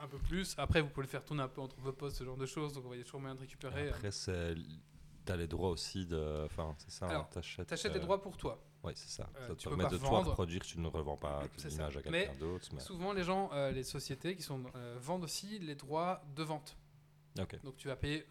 un 0.00 0.08
peu 0.08 0.18
plus. 0.18 0.54
Après, 0.58 0.80
vous 0.80 0.88
pouvez 0.88 1.06
le 1.06 1.10
faire 1.10 1.24
tourner 1.24 1.42
un 1.42 1.48
peu 1.48 1.60
entre 1.60 1.78
vos 1.80 1.92
postes, 1.92 2.16
ce 2.18 2.24
genre 2.24 2.36
de 2.36 2.46
choses, 2.46 2.72
donc 2.72 2.84
il 2.92 2.98
y 2.98 3.00
a 3.00 3.04
toujours 3.04 3.20
moyen 3.20 3.34
de 3.36 3.40
récupérer. 3.40 3.88
Après, 3.90 4.10
c'est 4.10 4.54
t'as 5.24 5.36
les 5.36 5.46
droits 5.46 5.70
aussi 5.70 6.04
de. 6.04 6.42
Enfin, 6.44 6.74
c'est 6.78 6.90
ça. 6.90 7.06
Alors, 7.06 7.28
t'achètes. 7.30 7.68
T'achètes 7.68 7.92
euh, 7.92 7.94
les 7.94 8.00
droits 8.00 8.20
pour 8.20 8.36
toi. 8.36 8.60
Ouais, 8.82 8.92
c'est 8.96 9.08
ça. 9.10 9.28
Euh, 9.36 9.48
ça 9.48 9.54
tu 9.54 9.64
te 9.64 9.68
permet 9.68 9.84
de 9.84 9.96
toi 9.96 10.10
vendre. 10.10 10.30
reproduire, 10.30 10.60
tu 10.62 10.80
ne 10.80 10.88
revends 10.88 11.16
pas 11.16 11.44
tes 11.56 11.68
images 11.68 11.96
à 11.96 12.02
quelqu'un 12.02 12.34
d'autre. 12.34 12.68
Mais... 12.74 12.80
Souvent, 12.80 13.12
les 13.12 13.22
gens, 13.22 13.50
euh, 13.52 13.70
les 13.70 13.84
sociétés 13.84 14.34
qui 14.34 14.42
sont, 14.42 14.62
euh, 14.74 14.98
vendent 15.00 15.24
aussi 15.24 15.58
les 15.60 15.74
droits 15.76 16.22
de 16.34 16.42
vente. 16.42 16.76
Donc 17.64 17.76
tu 17.76 17.88
vas 17.88 17.96
payer, 17.96 18.26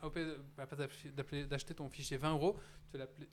d'appeler- 1.16 1.46
d'acheter 1.46 1.74
ton 1.74 1.90
fichier 1.90 2.18
20 2.18 2.34
euros, 2.34 2.58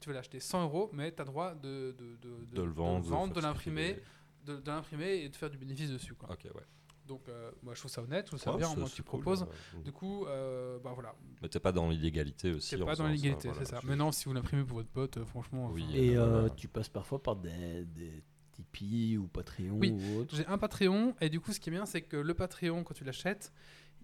tu 0.00 0.08
vas 0.08 0.14
l'acheter 0.14 0.40
100 0.40 0.62
euros, 0.62 0.90
mais 0.92 1.14
tu 1.14 1.20
as 1.20 1.24
droit 1.24 1.54
de, 1.54 1.94
de, 1.98 2.16
de, 2.16 2.44
De 2.56 2.62
le 2.62 2.70
vendre, 2.70 3.34
de, 3.34 3.40
l'imprimer, 3.40 4.00
de 4.46 4.62
l'imprimer 4.66 5.16
et 5.24 5.28
de 5.28 5.36
faire 5.36 5.50
du 5.50 5.58
bénéfice 5.58 5.90
dessus. 5.90 6.14
Quoi. 6.14 6.30
Ok, 6.32 6.44
ouais. 6.54 6.62
Donc 7.08 7.22
euh, 7.28 7.50
moi 7.62 7.74
je 7.74 7.80
trouve 7.80 7.90
ça 7.90 8.02
honnête, 8.02 8.26
je 8.26 8.30
trouve 8.32 8.40
ça 8.40 8.52
Ouais, 8.52 8.58
bien, 8.58 8.68
c'est- 8.68 8.76
moi 8.76 8.84
que 8.84 8.90
c'est 8.90 8.96
tu 8.96 9.02
cool, 9.02 9.20
proposes. 9.22 9.42
euh, 9.42 9.80
Du 9.82 9.90
coup, 9.92 10.26
euh, 10.26 10.78
bah 10.78 10.92
voilà, 10.94 11.14
Mais 11.42 11.48
t'es 11.48 11.58
pas 11.58 11.72
dans 11.72 11.88
l'illégalité 11.88 12.52
aussi. 12.52 12.76
en 12.76 12.80
pas 12.80 12.84
dans 12.84 12.90
faisant 12.90 13.06
l'égalité, 13.08 13.48
voilà, 13.48 13.64
c'est 13.64 13.70
ça. 13.74 13.80
Maintenant, 13.84 14.12
si 14.12 14.26
vous 14.26 14.34
l'imprimez 14.34 14.64
pour 14.64 14.76
votre 14.76 14.90
pote, 14.90 15.16
euh, 15.16 15.24
franchement, 15.24 15.70
Oui, 15.72 15.84
enfin, 15.88 15.94
Et 15.96 16.16
euh, 16.16 16.22
euh, 16.22 16.30
voilà. 16.40 16.50
tu 16.50 16.68
passes 16.68 16.88
parfois 16.90 17.22
par 17.22 17.36
des, 17.36 17.84
des 17.86 18.22
Tipeee 18.52 19.16
ou 19.16 19.26
Patreon 19.26 19.78
Oui. 19.78 19.90
ou 19.92 20.18
autre. 20.20 20.36
J'ai 20.36 20.46
un 20.46 20.58
Patreon 20.58 21.14
et 21.20 21.28
du 21.30 21.40
coup, 21.40 21.52
ce 21.52 21.60
qui 21.60 21.70
est 21.70 21.72
bien, 21.72 21.86
c'est 21.86 22.02
que 22.02 22.16
le 22.18 22.34
Patreon, 22.34 22.84
quand 22.84 22.94
tu 22.94 23.04
l'achètes, 23.04 23.52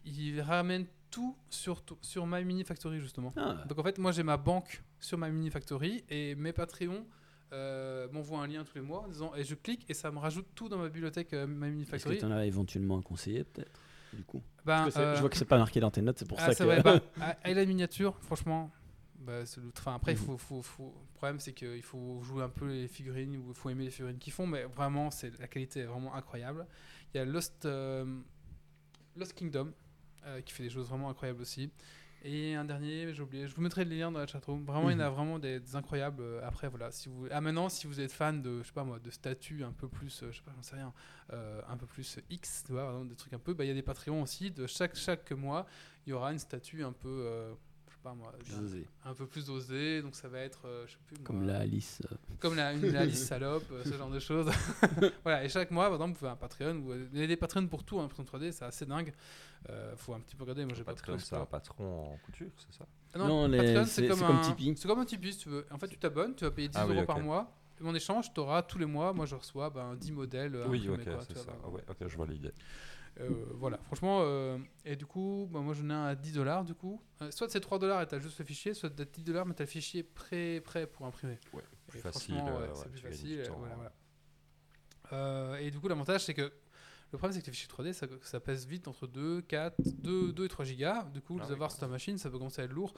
il 0.07 0.41
ramène 0.41 0.87
tout 1.11 1.37
sur, 1.51 1.83
sur 2.01 2.27
My 2.27 2.45
Mini 2.45 2.65
Factory 2.65 3.01
justement. 3.01 3.33
Ah, 3.37 3.65
Donc 3.69 3.79
en 3.79 3.83
fait, 3.83 3.99
moi 3.99 4.11
j'ai 4.13 4.23
ma 4.23 4.37
banque 4.37 4.83
sur 4.99 5.17
My 5.19 5.31
Mini 5.31 5.51
Factory 5.51 6.05
et 6.09 6.35
mes 6.35 6.53
Patreons 6.53 7.07
euh, 7.55 8.09
m'envoient 8.13 8.41
un 8.41 8.47
lien 8.47 8.65
tous 8.65 8.75
les 8.75 8.81
mois 8.83 9.01
en 9.03 9.09
disant 9.09 9.33
et 9.35 9.45
je 9.45 9.55
clique 9.55 9.87
et 9.89 9.95
ça 9.95 10.11
me 10.11 10.19
rajoute 10.19 10.47
tout 10.55 10.69
dans 10.69 10.79
ma 10.79 10.89
bibliothèque 10.89 11.33
euh, 11.33 11.47
Mini 11.47 11.83
Est-ce 11.83 11.91
que 11.91 11.97
Factory. 11.99 12.19
tu 12.19 12.25
en 12.25 12.31
as 12.33 12.45
éventuellement 12.47 12.99
un 12.99 13.03
conseiller 13.03 13.45
peut-être 13.45 13.81
du 14.13 14.25
coup? 14.25 14.43
Ben, 14.65 14.91
c'est- 14.91 14.99
euh, 14.99 15.15
Je 15.15 15.21
vois 15.21 15.31
que 15.31 15.37
c'est 15.37 15.45
pas 15.45 15.59
marqué 15.59 15.81
dans 15.81 15.91
tes 15.91 16.03
notes, 16.03 16.19
c'est 16.19 16.29
pour 16.29 16.39
ah, 16.41 16.47
ça 16.47 16.55
que. 16.55 16.65
vrai, 16.65 16.83
bah, 16.83 17.01
à- 17.21 17.37
à 17.43 17.53
la 17.55 17.65
miniature, 17.65 18.17
franchement. 18.23 18.71
Bah, 19.21 19.41
le- 19.57 19.73
enfin, 19.79 19.95
après, 19.95 20.13
il 20.13 20.19
Mhm. 20.19 20.25
faut, 20.25 20.39
faut, 20.39 20.63
faut- 20.63 20.95
le 21.13 21.15
problème, 21.15 21.41
c'est 21.41 21.53
qu'il 21.55 21.83
faut 21.83 22.21
jouer 22.23 22.43
un 22.43 22.49
peu 22.49 22.67
les 22.69 22.89
figurines, 22.89 23.37
ou 23.37 23.49
il 23.51 23.55
faut 23.55 23.71
aimer 23.71 23.85
les 23.85 23.91
figurines 23.91 24.19
qu'ils 24.19 24.33
font, 24.33 24.47
mais 24.47 24.65
vraiment, 24.65 25.11
c'est 25.11 25.39
la 25.39 25.49
qualité 25.49 25.81
est 25.81 25.87
vraiment 25.87 26.15
incroyable. 26.15 26.67
Il 27.15 27.19
y 27.19 27.21
a 27.21 27.25
Lost, 27.25 27.65
euh, 27.65 28.05
Lost 29.17 29.35
Kingdom, 29.35 29.73
euh, 30.27 30.41
qui 30.43 30.53
fait 30.53 30.63
des 30.65 30.71
choses 30.71 30.89
vraiment 30.89 31.09
incroyables 31.11 31.41
aussi. 31.43 31.71
Et 32.27 32.55
un 32.55 32.65
dernier, 32.65 33.13
j'ai 33.13 33.23
oublié, 33.23 33.47
je 33.47 33.55
vous 33.55 33.61
mettrai 33.61 33.85
les 33.85 33.99
liens 33.99 34.11
dans 34.11 34.19
la 34.19 34.27
chatroom. 34.27 34.65
Vraiment, 34.65 34.89
il 34.89 34.95
y 34.95 34.97
en 34.97 35.01
a 35.01 35.09
Mhm. 35.11 35.15
vraiment 35.15 35.39
des, 35.39 35.61
des 35.61 35.77
incroyables. 35.77 36.23
Euh, 36.23 36.41
Après, 36.43 36.69
voilà, 36.69 36.91
si 36.91 37.11
vous... 37.11 37.27
Ah, 37.31 37.43
maintenant, 37.43 37.69
si 37.69 37.87
vous 37.87 38.01
êtes 38.01 38.13
fan 38.13 38.41
de, 38.41 38.63
je 38.63 38.69
sais 38.69 38.73
pas 38.73 38.83
moi, 38.83 38.99
de 38.99 39.11
statues 39.11 39.63
un 39.63 39.73
peu 39.73 39.89
plus, 39.89 40.23
euh, 40.23 40.31
je 40.33 40.39
sais 40.39 40.43
pas, 40.43 40.53
j'en 40.57 40.63
sais 40.63 40.77
rien, 40.77 40.93
euh, 41.35 41.61
un 41.69 41.77
peu 41.77 41.85
plus 41.85 42.19
X, 42.31 42.65
tu 42.67 42.73
vois, 42.73 43.03
des 43.07 43.15
trucs 43.15 43.35
un 43.35 43.39
peu, 43.39 43.53
bah, 43.53 43.65
il 43.65 43.69
y 43.69 43.71
a 43.71 43.75
des 43.75 43.83
Patreons 43.83 44.23
aussi, 44.23 44.51
de 44.51 44.67
chaque, 44.67 44.97
chaque 44.97 45.33
mois, 45.33 45.67
il 46.07 46.11
y 46.11 46.13
aura 46.15 46.33
une 46.33 46.39
statue 46.39 46.83
un 46.83 46.93
peu, 46.93 47.09
euh, 47.27 47.53
pas 48.05 48.15
moi, 48.15 48.31
Plus 48.39 48.53
d'un- 48.55 48.63
osé. 48.63 48.87
un 49.07 49.15
peu 49.15 49.27
plus 49.27 49.49
osée, 49.51 50.03
donc 50.03 50.15
ça 50.15 50.29
va 50.29 50.41
être, 50.41 50.67
euh, 50.67 50.85
je 50.87 50.93
sais 50.93 50.99
plus, 51.07 51.17
Comme 51.25 51.47
la 51.47 51.59
Alice. 51.61 52.01
euh, 52.13 52.15
comme 52.39 52.55
la, 52.55 52.73
une 52.75 52.95
Alice 52.95 53.25
salope, 53.29 53.65
euh, 53.73 53.83
ce 53.85 53.95
genre 53.95 54.11
de 54.11 54.19
choses. 54.21 54.47
voilà, 55.25 55.43
et 55.45 55.49
chaque 55.49 55.71
mois, 55.71 55.87
par 55.87 55.95
exemple, 55.95 56.13
vous 56.13 56.19
pouvez 56.19 56.31
un 56.31 56.37
Patreon, 56.37 56.81
vous- 56.81 56.93
il 57.13 57.19
y 57.19 57.25
a 57.25 57.27
des 57.27 57.37
Patreons 57.37 57.67
pour 57.67 57.83
tout, 57.83 57.99
hein, 57.99 58.09
pour 58.09 58.23
3D, 58.25 58.53
c'est 58.53 58.67
assez 58.67 58.85
dingue. 58.87 59.13
Euh, 59.71 59.97
faut 59.97 60.13
un 60.13 60.21
petit 60.21 60.37
peu 60.37 60.43
regarder, 60.45 60.65
moi 60.67 60.75
j'ai 60.75 60.85
pas 60.85 60.93
de 60.93 60.99
Patreon, 60.99 61.19
c'est 61.19 61.35
un 61.37 61.47
patron 61.47 62.13
en 62.13 62.17
couture, 62.19 62.51
c'est 62.59 62.77
ça? 62.79 62.85
Ah 63.15 63.19
Non, 63.19 63.47
les- 63.49 63.57
Patreon, 63.59 63.85
c'est- 63.87 64.07
comme 64.07 64.23
un- 64.23 64.41
Tipeee. 64.41 64.77
C'est 64.77 64.87
comme 64.87 64.99
un 65.01 65.05
Tipeee, 65.07 65.33
si 65.33 65.39
tu 65.39 65.49
veux. 65.49 65.67
En 65.71 65.79
fait, 65.79 65.89
tu 65.89 65.97
t'abonnes, 65.99 66.35
tu 66.35 66.45
vas 66.45 66.51
payer 66.51 66.69
10 66.69 66.77
Ah 66.79 66.87
oui, 66.87 66.95
euros 66.97 67.07
par 67.07 67.21
mois. 67.21 67.51
Et 67.81 67.85
en 67.87 67.95
échange, 67.95 68.33
tu 68.33 68.39
auras 68.41 68.63
tous 68.63 68.79
les 68.79 68.87
mois, 68.87 69.13
moi 69.15 69.25
je 69.27 69.35
reçois 69.35 69.71
ben, 69.71 69.95
10 69.97 70.13
modèles. 70.13 70.55
euh, 70.55 70.67
Oui, 70.69 70.79
imprimés, 70.87 70.99
ok, 71.05 71.05
quoi, 71.15 71.21
c'est 71.23 71.29
tu 71.29 71.35
vois, 71.35 71.45
ça. 71.45 71.51
ben, 71.53 71.59
Ah 71.65 71.69
ouais, 71.71 71.83
ok, 71.89 71.97
je 72.09 72.17
vois 72.17 72.27
l'idée. 72.27 72.53
Euh, 73.21 73.45
voilà, 73.55 73.79
franchement, 73.87 74.21
euh, 74.23 74.59
et 74.85 74.97
du 74.97 75.07
coup, 75.07 75.49
bah, 75.51 75.61
moi 75.61 75.75
j'en 75.75 75.89
ai 75.89 75.93
un 75.93 76.05
à 76.07 76.15
10 76.15 76.33
dollars 76.33 76.65
du 76.65 76.75
coup. 76.75 77.01
Euh, 77.23 77.31
soit 77.31 77.49
c'est 77.49 77.61
3 77.61 77.79
dollars 77.79 78.03
et 78.03 78.07
t'as 78.07 78.19
juste 78.19 78.39
le 78.39 78.45
fichier, 78.45 78.75
soit 78.75 78.91
t'as 78.91 79.05
10 79.05 79.23
dollars 79.23 79.47
mais 79.47 79.55
t'as 79.55 79.65
le 79.65 79.69
fichier 79.69 80.03
prêt, 80.03 80.61
prêt 80.61 80.87
pour 80.87 81.07
imprimer. 81.07 81.39
Ouais, 81.53 81.63
plus 81.87 82.01
Et 82.01 82.03
facile, 82.03 82.35
ouais, 82.35 82.71
c'est 82.75 82.91
plus 82.91 83.01
facile. 83.01 83.43
temps, 83.45 83.57
voilà, 83.59 83.75
hein. 83.75 83.91
voilà. 85.11 85.61
Et 85.61 85.71
du 85.71 85.79
coup, 85.79 85.87
l'avantage 85.89 86.25
c'est 86.25 86.35
que 86.35 86.53
le 87.13 87.19
problème 87.19 87.33
c'est 87.33 87.43
que 87.43 87.47
les 87.47 87.53
fichiers 87.53 87.73
3D 87.73 87.93
ça, 87.93 88.07
ça 88.23 88.41
pèse 88.41 88.67
vite 88.67 88.89
entre 88.89 89.07
2, 89.07 89.43
4, 89.43 89.77
2, 89.81 90.33
2 90.33 90.45
et 90.45 90.49
3 90.49 90.65
gigas. 90.65 91.05
Du 91.05 91.21
coup, 91.21 91.39
Ah 91.41 91.47
les 91.47 91.53
avoir 91.53 91.71
sur 91.71 91.81
ta 91.81 91.87
machine 91.87 92.19
ça 92.19 92.31
peut 92.31 92.39
commencer 92.39 92.63
à 92.63 92.65
être 92.65 92.73
lourd. 92.73 92.95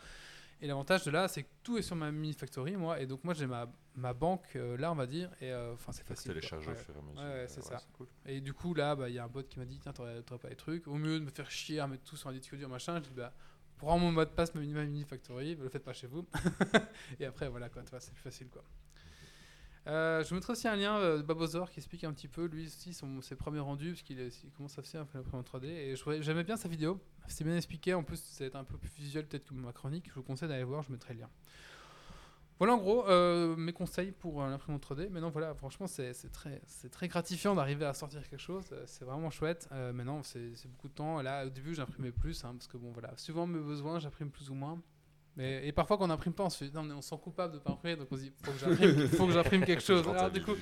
Et 0.60 0.66
l'avantage 0.66 1.04
de 1.04 1.10
là, 1.10 1.28
c'est 1.28 1.42
que 1.42 1.48
tout 1.62 1.76
est 1.76 1.82
sur 1.82 1.96
ma 1.96 2.10
mini 2.10 2.32
factory, 2.32 2.76
moi, 2.76 2.98
et 3.00 3.06
donc 3.06 3.22
moi 3.24 3.34
j'ai 3.34 3.46
ma, 3.46 3.70
ma 3.94 4.14
banque 4.14 4.56
euh, 4.56 4.76
là, 4.78 4.90
on 4.90 4.94
va 4.94 5.06
dire, 5.06 5.30
et 5.40 5.52
euh, 5.52 5.74
enfin 5.74 5.92
c'est 5.92 6.06
facile. 6.06 6.32
télécharger 6.32 6.70
au 6.70 6.74
fur 6.74 6.94
et 6.94 6.98
à 6.98 7.02
mesure. 7.02 7.22
Ouais, 7.22 7.28
ouais, 7.42 7.48
c'est 7.48 7.62
ça. 7.62 7.78
cool. 7.92 8.06
Et 8.24 8.40
du 8.40 8.54
coup, 8.54 8.72
là, 8.72 8.96
bah, 8.96 9.08
il 9.10 9.14
y 9.14 9.18
a 9.18 9.24
un 9.24 9.28
bot 9.28 9.42
qui 9.42 9.58
m'a 9.58 9.66
dit 9.66 9.78
Tiens, 9.78 9.92
t'aurais 9.92 10.22
pas 10.22 10.48
les 10.48 10.56
trucs. 10.56 10.88
Au 10.88 10.94
mieux 10.94 11.20
de 11.20 11.24
me 11.24 11.30
faire 11.30 11.50
chier 11.50 11.80
à 11.80 11.86
mettre 11.86 12.04
tout 12.04 12.16
sur 12.16 12.30
un 12.30 12.32
disque 12.32 12.54
dur, 12.56 12.68
machin, 12.70 12.96
je 12.96 13.08
dis 13.08 13.14
Bah, 13.14 13.34
prends 13.76 13.98
mon 13.98 14.12
mot 14.12 14.24
de 14.24 14.30
passe, 14.30 14.54
ma 14.54 14.62
mini, 14.62 14.72
ma 14.72 14.84
mini 14.84 15.04
factory, 15.04 15.56
le 15.56 15.68
faites 15.68 15.84
pas 15.84 15.92
chez 15.92 16.06
vous. 16.06 16.26
et 17.20 17.26
après, 17.26 17.48
voilà, 17.48 17.68
quoi, 17.68 17.82
tu 17.82 17.90
vois, 17.90 18.00
c'est 18.00 18.14
plus 18.14 18.22
facile, 18.22 18.48
quoi. 18.48 18.64
Euh, 19.86 20.24
je 20.24 20.34
mettrai 20.34 20.52
aussi 20.52 20.66
un 20.66 20.74
lien 20.74 20.98
euh, 20.98 21.18
de 21.18 21.22
Babozor 21.22 21.70
qui 21.70 21.78
explique 21.78 22.02
un 22.02 22.12
petit 22.12 22.26
peu 22.26 22.46
lui 22.46 22.66
aussi 22.66 22.92
son, 22.92 23.20
ses 23.20 23.36
premiers 23.36 23.60
rendus 23.60 23.90
parce 23.90 24.02
qu'il 24.02 24.50
commence 24.56 24.76
à 24.78 24.82
faire 24.82 25.02
un 25.02 25.04
peu 25.04 25.18
l'imprimante 25.18 25.48
3D 25.48 25.66
et 25.66 25.94
j'aimais 26.22 26.42
bien 26.42 26.56
sa 26.56 26.68
vidéo. 26.68 27.00
C'était 27.28 27.44
bien 27.44 27.56
expliqué. 27.56 27.94
En 27.94 28.02
plus 28.02 28.20
c'est 28.20 28.56
un 28.56 28.64
peu 28.64 28.76
plus 28.78 28.90
visuel 28.96 29.26
peut-être 29.26 29.44
que 29.44 29.54
ma 29.54 29.72
chronique. 29.72 30.08
Je 30.08 30.14
vous 30.14 30.22
conseille 30.22 30.48
d'aller 30.48 30.64
voir 30.64 30.82
je 30.82 30.90
mettrai 30.90 31.14
le 31.14 31.20
lien. 31.20 31.30
Voilà 32.58 32.74
en 32.74 32.78
gros 32.78 33.06
euh, 33.06 33.54
mes 33.54 33.72
conseils 33.72 34.10
pour 34.10 34.42
l'imprimante 34.42 34.82
3D 34.82 35.10
maintenant 35.10 35.28
voilà 35.28 35.54
franchement 35.54 35.86
c'est 35.86 36.14
c'est 36.14 36.32
très, 36.32 36.62
c'est 36.66 36.90
gratifiant 37.06 37.54
d'arriver 37.54 37.84
à 37.84 37.94
sortir 37.94 38.28
quelque 38.28 38.40
chose. 38.40 38.64
C'est 38.86 39.04
vraiment 39.04 39.30
chouette. 39.30 39.68
Maintenant 39.70 40.24
c'est 40.24 40.56
c'est 40.56 40.68
beaucoup 40.68 40.88
de 40.88 40.94
temps. 40.94 41.22
Là 41.22 41.46
au 41.46 41.50
début 41.50 41.74
j'imprimais 41.74 42.10
plus 42.10 42.44
hein, 42.44 42.54
parce 42.54 42.66
que 42.66 42.76
bon 42.76 42.90
voilà 42.90 43.16
suivant 43.16 43.46
mes 43.46 43.60
besoins 43.60 44.00
j'imprime 44.00 44.30
plus 44.30 44.50
ou 44.50 44.54
moins 44.54 44.82
mais, 45.36 45.66
et 45.66 45.72
parfois 45.72 45.98
quand 45.98 46.04
on 46.04 46.08
n'imprime 46.08 46.32
pas 46.32 46.44
on 46.44 46.50
se 46.50 46.64
fait 46.64 46.72
non, 46.74 46.82
mais 46.82 46.94
on 46.94 47.02
se 47.02 47.10
sent 47.10 47.16
coupable 47.22 47.54
de 47.54 47.58
pas 47.58 47.70
imprimer 47.70 47.96
donc 47.96 48.08
on 48.10 48.16
se 48.16 48.22
dit 48.22 48.32
faut 48.42 48.52
que 48.52 48.58
j'imprime 48.58 49.08
faut 49.08 49.26
que 49.26 49.32
j'imprime 49.32 49.64
quelque 49.64 49.82
chose 49.82 50.06
alors 50.08 50.30
du 50.30 50.42
coup 50.42 50.52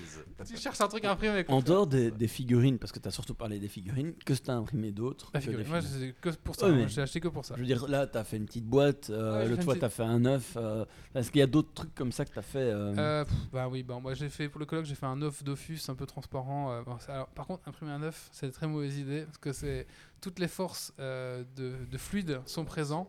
tu 0.47 0.57
cherches 0.57 0.81
un 0.81 0.89
truc 0.89 1.05
à 1.05 1.13
imprimer 1.13 1.33
avec 1.33 1.51
En 1.51 1.61
dehors 1.63 1.87
des, 1.87 2.11
des 2.11 2.29
figurines, 2.29 2.79
parce 2.79 2.91
que 2.93 2.99
tu 2.99 3.07
as 3.09 3.11
surtout 3.11 3.35
parlé 3.35 3.59
des 3.59 3.69
figurines, 3.69 4.15
que 4.25 4.33
tu 4.33 4.51
as 4.51 4.55
imprimé 4.55 4.91
d'autres 4.93 5.31
la 5.33 5.41
figurine. 5.41 5.67
Moi, 5.69 5.81
figurines 5.81 6.13
c'est 6.15 6.21
que 6.21 6.37
pour 6.37 6.55
ça. 6.57 6.69
Ouais, 6.71 6.89
J'ai 6.89 7.03
acheté 7.03 7.21
que 7.21 7.29
pour 7.29 7.45
ça. 7.45 7.55
Je 7.55 7.61
veux 7.61 7.67
dire, 7.67 7.87
là, 7.89 8.07
tu 8.07 8.19
as 8.19 8.25
fait 8.25 8.37
une 8.37 8.47
petite 8.47 8.67
boîte, 8.67 9.11
euh, 9.11 9.39
Ouais, 9.39 9.49
l'autre 9.49 9.63
fois, 9.63 9.75
petite- 9.75 9.81
tu 9.81 9.87
as 9.87 9.91
fait 9.91 10.03
un 10.03 10.25
œuf. 10.25 10.55
euh, 10.57 10.85
Est-ce 11.15 11.31
qu'il 11.31 11.39
y 11.39 11.43
a 11.43 11.47
d'autres 11.47 11.73
trucs 11.73 11.95
comme 11.95 12.13
ça 12.13 12.25
que 12.25 12.33
tu 12.33 12.39
as 12.39 12.43
fait 12.43 12.59
euh, 12.59 12.95
Euh, 12.97 13.25
pff, 13.25 13.35
bah 13.53 13.69
oui, 13.69 13.83
bah, 13.83 13.99
moi 14.03 14.15
j'ai 14.15 14.29
fait 14.29 14.49
pour 14.49 14.59
le 14.61 14.67
colloque, 14.67 14.85
j'ai 14.87 14.95
fait 14.95 15.07
un 15.07 15.21
œuf 15.23 15.43
Dofus 15.45 15.79
un 15.89 15.95
peu 15.95 16.07
transparent. 16.07 16.73
euh, 16.73 16.83
bon, 16.83 16.99
ça- 16.99 17.15
alors, 17.15 17.29
par 17.29 17.47
contre, 17.47 17.67
imprimer 17.69 17.93
un 17.93 18.03
œuf, 18.03 18.29
c'est 18.33 18.47
une 18.47 18.53
très 18.53 18.67
mauvaise 18.67 18.99
idée 18.99 19.23
parce 19.25 19.39
que 19.39 19.53
c'est 19.53 19.87
toutes 20.21 20.39
les 20.39 20.49
forces 20.49 20.93
euh, 20.99 21.45
de, 21.57 21.75
de 21.91 21.99
fluide 21.99 22.41
sont 22.47 22.65
présents 22.65 23.09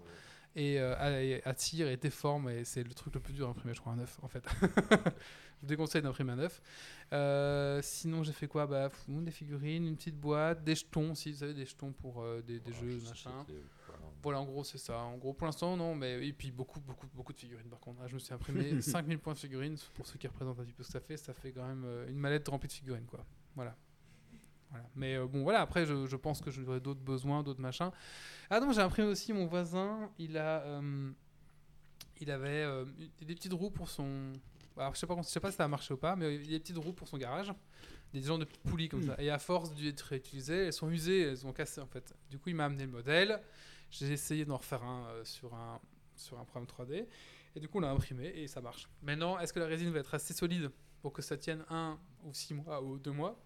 et 0.56 0.80
euh, 0.80 0.96
a- 0.98 1.22
et 1.22 1.44
attirent 1.46 1.88
et 1.90 2.00
c'est 2.64 2.84
le 2.84 2.94
truc 2.94 3.14
le 3.16 3.20
plus 3.20 3.34
dur 3.34 3.48
à 3.48 3.52
imprimer, 3.52 3.74
je 3.74 3.80
crois, 3.82 3.94
un 3.94 4.00
œuf 4.00 4.20
en 4.22 4.28
fait. 4.28 4.44
je 4.62 5.62
vous 5.62 5.68
déconseille 5.68 6.02
d'imprimer 6.02 6.32
un 6.34 6.40
œuf. 6.40 6.62
Euh, 7.14 7.82
sinon, 7.84 8.24
j'ai 8.24 8.32
fait 8.32 8.48
quoi? 8.48 8.66
Bah, 8.68 8.90
pff, 8.90 9.04
des 9.08 9.32
figurines, 9.32 9.86
une 9.88 9.96
petite 9.96 10.20
boîte, 10.20 10.64
des 10.64 10.76
jetons, 10.76 11.14
si 11.16 11.32
vous 11.32 11.40
savez, 11.40 11.54
des 11.54 11.66
jetons 11.66 11.92
pour 11.92 12.22
euh, 12.22 12.42
des, 12.42 12.60
des 12.60 12.72
Ouais, 12.72 12.78
jeux, 12.80 13.00
je 13.00 13.10
machin. 13.10 13.46
voilà. 13.88 14.02
Voilà, 14.24 14.40
en 14.42 14.46
gros, 14.46 14.64
c'est 14.64 14.78
ça. 14.80 14.98
En 15.00 15.18
gros, 15.18 15.34
pour 15.34 15.46
l'instant, 15.46 15.78
non, 15.78 15.94
mais 15.94 16.26
et 16.28 16.34
puis 16.34 16.52
beaucoup, 16.52 16.80
beaucoup, 16.80 17.08
beaucoup 17.14 17.34
de 17.34 17.38
figurines 17.38 17.70
par 17.70 17.80
contre. 17.80 18.02
Ah, 18.04 18.08
je 18.08 18.14
me 18.16 18.20
suis 18.20 18.34
imprimé 18.34 18.82
5000 18.82 19.20
points 19.20 19.34
de 19.34 19.38
figurines 19.40 19.78
pour 19.94 20.08
ceux 20.08 20.18
qui 20.18 20.28
représentent 20.28 20.60
un 20.60 20.64
petit 20.64 20.74
peu 20.74 20.84
ce 20.84 20.88
que 20.88 20.94
ça 20.94 21.00
fait. 21.02 21.18
Ça 21.18 21.34
fait 21.34 21.52
quand 21.52 21.68
même 21.68 21.84
euh, 21.86 22.08
une 22.10 22.18
mallette 22.18 22.48
remplie 22.48 22.68
de 22.68 22.74
figurines, 22.74 23.06
quoi. 23.06 23.24
Voilà. 23.56 23.76
Voilà. 24.76 24.90
Mais 24.96 25.16
euh, 25.16 25.26
bon, 25.28 25.44
voilà, 25.44 25.62
après, 25.62 25.86
je, 25.86 26.06
je 26.06 26.16
pense 26.16 26.42
que 26.42 26.52
j'aurai 26.52 26.80
d'autres 26.80 27.00
besoins, 27.02 27.44
d'autres 27.44 27.62
machins. 27.62 27.92
Ah 28.50 28.60
non, 28.60 28.72
j'ai 28.72 28.82
imprimé 28.82 29.08
aussi 29.08 29.34
mon 29.34 29.46
voisin. 29.46 30.12
Il 30.20 30.38
a. 30.38 30.62
euh, 30.64 31.12
il 32.22 32.32
avait 32.32 32.64
euh, 32.64 32.86
des 33.22 33.36
petites 33.36 33.54
roues 33.54 33.72
pour 33.72 33.90
son. 33.90 34.34
Alors, 34.78 34.94
je 34.94 35.00
sais 35.00 35.08
pas, 35.08 35.16
je 35.18 35.24
sais 35.28 35.40
pas 35.40 35.52
si 35.52 35.58
ça 35.58 35.64
a 35.66 35.68
marché 35.68 35.94
ou 35.94 35.98
pas, 35.98 36.16
mais 36.16 36.36
il 36.36 36.44
y 36.52 36.56
a 36.56 36.58
des 36.58 36.60
petites 36.60 36.78
roues 36.78 36.94
pour 36.94 37.08
son 37.08 37.18
garage. 37.18 37.52
Des 38.14 38.22
genres 38.22 38.38
de 38.38 38.46
petites 38.46 38.64
poulies 38.64 38.88
comme 38.88 39.02
ça. 39.04 39.16
Et 39.22 39.30
à 39.30 39.40
force 39.40 39.74
d'être 39.74 40.02
réutilisées, 40.02 40.68
elles 40.68 40.74
sont 40.74 40.90
usées, 40.90 41.22
elles 41.24 41.46
ont 41.46 41.52
cassé 41.52 41.82
en 41.82 41.88
fait. 41.88 42.14
Du 42.30 42.40
coup, 42.40 42.50
il 42.50 42.56
m'a 42.56 42.66
amené 42.66 42.86
le 42.86 42.92
modèle. 42.92 43.42
J'ai 43.92 44.12
essayé 44.12 44.46
d'en 44.46 44.58
refaire 44.58 44.84
un 44.84 45.08
sur 45.24 45.54
un 45.54 45.80
sur 46.16 46.40
un 46.40 46.46
programme 46.46 46.68
3D. 46.68 47.08
Et 47.56 47.60
du 47.60 47.68
coup, 47.68 47.78
on 47.78 47.82
l'a 47.82 47.92
imprimé 47.92 48.28
et 48.28 48.48
ça 48.48 48.62
marche. 48.62 48.88
Maintenant, 49.02 49.38
est-ce 49.40 49.52
que 49.54 49.60
la 49.60 49.66
résine 49.66 49.90
va 49.92 50.00
être 50.00 50.14
assez 50.14 50.34
solide 50.34 50.70
pour 51.02 51.12
que 51.14 51.22
ça 51.22 51.38
tienne 51.38 51.64
un 51.70 51.98
ou 52.24 52.34
six 52.34 52.54
mois 52.54 52.82
ou 52.82 52.98
deux 53.00 53.12
mois? 53.12 53.38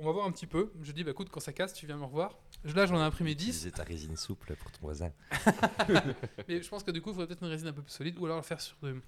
On 0.00 0.04
va 0.04 0.12
voir 0.12 0.26
un 0.26 0.30
petit 0.30 0.46
peu. 0.46 0.72
Je 0.80 0.92
dis, 0.92 1.02
bah 1.02 1.10
écoute, 1.10 1.28
quand 1.28 1.40
ça 1.40 1.52
casse, 1.52 1.74
tu 1.74 1.86
viens 1.86 1.96
me 1.96 2.04
revoir. 2.04 2.38
Là, 2.62 2.86
j'en 2.86 2.96
ai 2.96 3.02
imprimé 3.02 3.34
10. 3.34 3.48
Utiliser 3.48 3.72
ta 3.72 3.82
résine 3.82 4.16
souple 4.16 4.54
pour 4.54 4.70
ton 4.70 4.78
voisin. 4.82 5.10
Mais 6.48 6.62
je 6.62 6.68
pense 6.68 6.84
que 6.84 6.92
du 6.92 7.02
coup, 7.02 7.10
il 7.10 7.14
faudrait 7.14 7.26
peut-être 7.26 7.42
une 7.42 7.48
résine 7.48 7.66
un 7.66 7.72
peu 7.72 7.82
plus 7.82 7.92
solide 7.92 8.16
ou 8.18 8.24
alors 8.26 8.36
le 8.36 8.44
faire 8.44 8.60
sur, 8.60 8.76
de, 8.82 9.00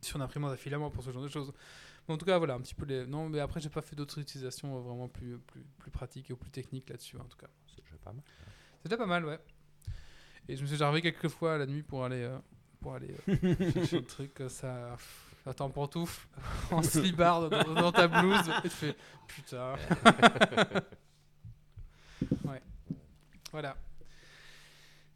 sur 0.00 0.16
une 0.16 0.22
imprimante 0.22 0.52
à 0.52 0.56
filament 0.56 0.90
pour 0.90 1.04
ce 1.04 1.12
genre 1.12 1.22
de 1.22 1.28
choses. 1.28 1.52
Mais 2.08 2.14
en 2.14 2.18
tout 2.18 2.26
cas, 2.26 2.38
voilà, 2.38 2.54
un 2.54 2.60
petit 2.60 2.74
peu 2.74 2.84
les. 2.84 3.06
Non, 3.06 3.28
mais 3.28 3.38
après, 3.38 3.60
j'ai 3.60 3.68
pas 3.68 3.82
fait 3.82 3.94
d'autres 3.94 4.18
utilisations 4.20 4.76
euh, 4.76 4.80
vraiment 4.80 5.08
plus, 5.08 5.38
plus, 5.38 5.64
plus 5.78 5.90
pratiques 5.92 6.30
ou 6.30 6.36
plus 6.36 6.50
techniques 6.50 6.88
là-dessus, 6.90 7.16
en 7.18 7.24
tout 7.24 7.38
cas. 7.38 7.48
C'est 7.68 7.84
déjà 7.84 7.96
pas 8.02 8.12
mal. 8.12 8.22
C'est 8.82 8.88
déjà 8.88 8.96
pas 8.96 9.06
mal, 9.06 9.24
ouais. 9.24 9.38
Et 10.48 10.56
je 10.56 10.62
me 10.62 10.66
suis 10.66 10.74
déjà 10.74 10.90
réveillé 10.90 11.12
quelques 11.12 11.32
fois 11.32 11.56
la 11.56 11.66
nuit 11.66 11.82
pour 11.82 12.04
aller, 12.04 12.22
euh, 12.22 12.38
pour 12.80 12.94
aller 12.94 13.14
euh, 13.28 13.72
chercher 13.72 14.00
le 14.00 14.06
truc, 14.06 14.42
ça. 14.48 14.94
pff, 14.96 15.25
Attends, 15.46 15.66
en 15.66 15.70
pantoufle, 15.70 16.26
en 16.70 16.82
slibard 16.82 17.48
dans, 17.48 17.74
dans 17.74 17.92
ta 17.92 18.08
blouse, 18.08 18.48
et 18.64 18.68
tu 18.68 18.68
fais 18.70 18.96
putain. 19.28 19.74
ouais. 22.46 22.62
Voilà. 23.52 23.76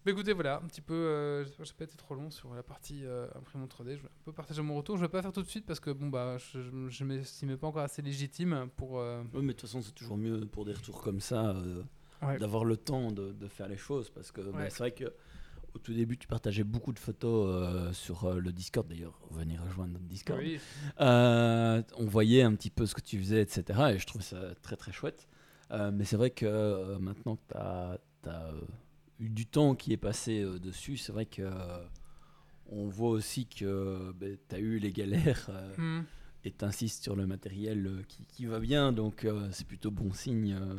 Mais 0.07 0.13
écoutez, 0.13 0.33
voilà, 0.33 0.57
un 0.57 0.67
petit 0.67 0.81
peu. 0.81 0.95
Euh, 0.95 1.45
j'ai 1.45 1.75
pas 1.77 1.85
été 1.85 1.95
trop 1.97 2.15
long 2.15 2.31
sur 2.31 2.55
la 2.55 2.63
partie 2.63 3.05
euh, 3.05 3.27
imprimante 3.37 3.71
3D. 3.75 3.97
Je 3.97 4.03
vais 4.03 4.09
un 4.09 4.25
peu 4.25 4.33
partager 4.33 4.63
mon 4.63 4.75
retour. 4.77 4.97
Je 4.97 5.03
vais 5.03 5.09
pas 5.11 5.21
faire 5.21 5.33
tout 5.33 5.43
de 5.43 5.47
suite 5.49 5.67
parce 5.67 5.79
que 5.79 5.91
bon, 5.91 6.09
bah, 6.09 6.39
je, 6.39 6.63
je, 6.63 6.71
je 6.89 7.05
m'estimais 7.05 7.59
pas 7.59 7.67
encore 7.67 7.83
assez 7.83 8.01
légitime 8.01 8.69
pour. 8.77 8.99
euh, 8.99 9.21
Ouais, 9.35 9.43
mais 9.43 9.49
de 9.49 9.53
toute 9.53 9.63
façon, 9.63 9.83
c'est 9.83 9.93
toujours 9.93 10.17
mieux 10.17 10.41
pour 10.47 10.65
des 10.65 10.73
retours 10.73 11.03
comme 11.03 11.21
ça 11.21 11.51
euh, 11.51 11.83
Ouais. 12.23 12.39
d'avoir 12.39 12.65
le 12.67 12.77
temps 12.77 13.11
de, 13.13 13.33
de 13.33 13.49
faire 13.49 13.67
les 13.69 13.79
choses 13.79 14.11
parce 14.11 14.31
que 14.31 14.41
bah, 14.43 14.59
Ouais. 14.59 14.71
c'est 14.71 14.79
vrai 14.79 14.91
que 14.93 15.13
au 15.75 15.79
tout 15.79 15.93
début, 15.93 16.17
tu 16.17 16.27
partageais 16.27 16.65
beaucoup 16.65 16.93
de 16.93 16.99
photos 16.99 17.47
euh, 17.49 17.93
sur 17.93 18.25
euh, 18.25 18.39
le 18.41 18.53
Discord. 18.53 18.87
D'ailleurs, 18.89 19.19
venir 19.31 19.63
rejoindre 19.65 19.93
notre 19.95 20.05
Discord. 20.07 20.39
Oui, 20.41 20.59
Euh, 21.01 21.83
on 21.97 22.07
voyait 22.07 22.43
un 22.43 22.55
petit 22.55 22.71
peu 22.71 22.87
ce 22.87 22.95
que 22.95 23.01
tu 23.01 23.19
faisais, 23.19 23.43
etc. 23.43 23.93
Et 23.95 23.99
je 23.99 24.07
trouve 24.07 24.23
ça 24.23 24.55
très 24.63 24.77
très 24.77 24.93
chouette. 24.93 25.29
Mais 25.93 26.05
c'est 26.05 26.17
vrai 26.17 26.31
que 26.31 26.97
maintenant 26.99 27.37
que 27.37 27.43
tu 27.53 27.57
as, 27.57 27.99
eu 29.21 29.29
du 29.29 29.47
temps 29.47 29.75
qui 29.77 29.93
est 29.93 29.97
passé 29.97 30.43
dessus, 30.61 30.97
c'est 30.97 31.13
vrai 31.13 31.27
que 31.27 31.49
on 32.67 32.89
voit 32.89 33.11
aussi 33.11 33.47
que 33.47 34.13
tu 34.49 34.55
as 34.55 34.59
eu 34.59 34.79
les 34.79 34.93
galères 34.93 35.49
Hmm. 35.79 36.01
et 36.45 36.51
tu 36.51 36.65
insistes 36.65 37.05
sur 37.05 37.15
le 37.15 37.27
matériel 37.27 38.05
qui, 38.09 38.25
qui 38.27 38.47
va 38.47 38.59
bien. 38.59 38.93
Donc 38.93 39.25
c'est 39.53 39.67
plutôt 39.67 39.93
bon 39.93 40.13
signe. 40.13 40.55
euh, 40.61 40.75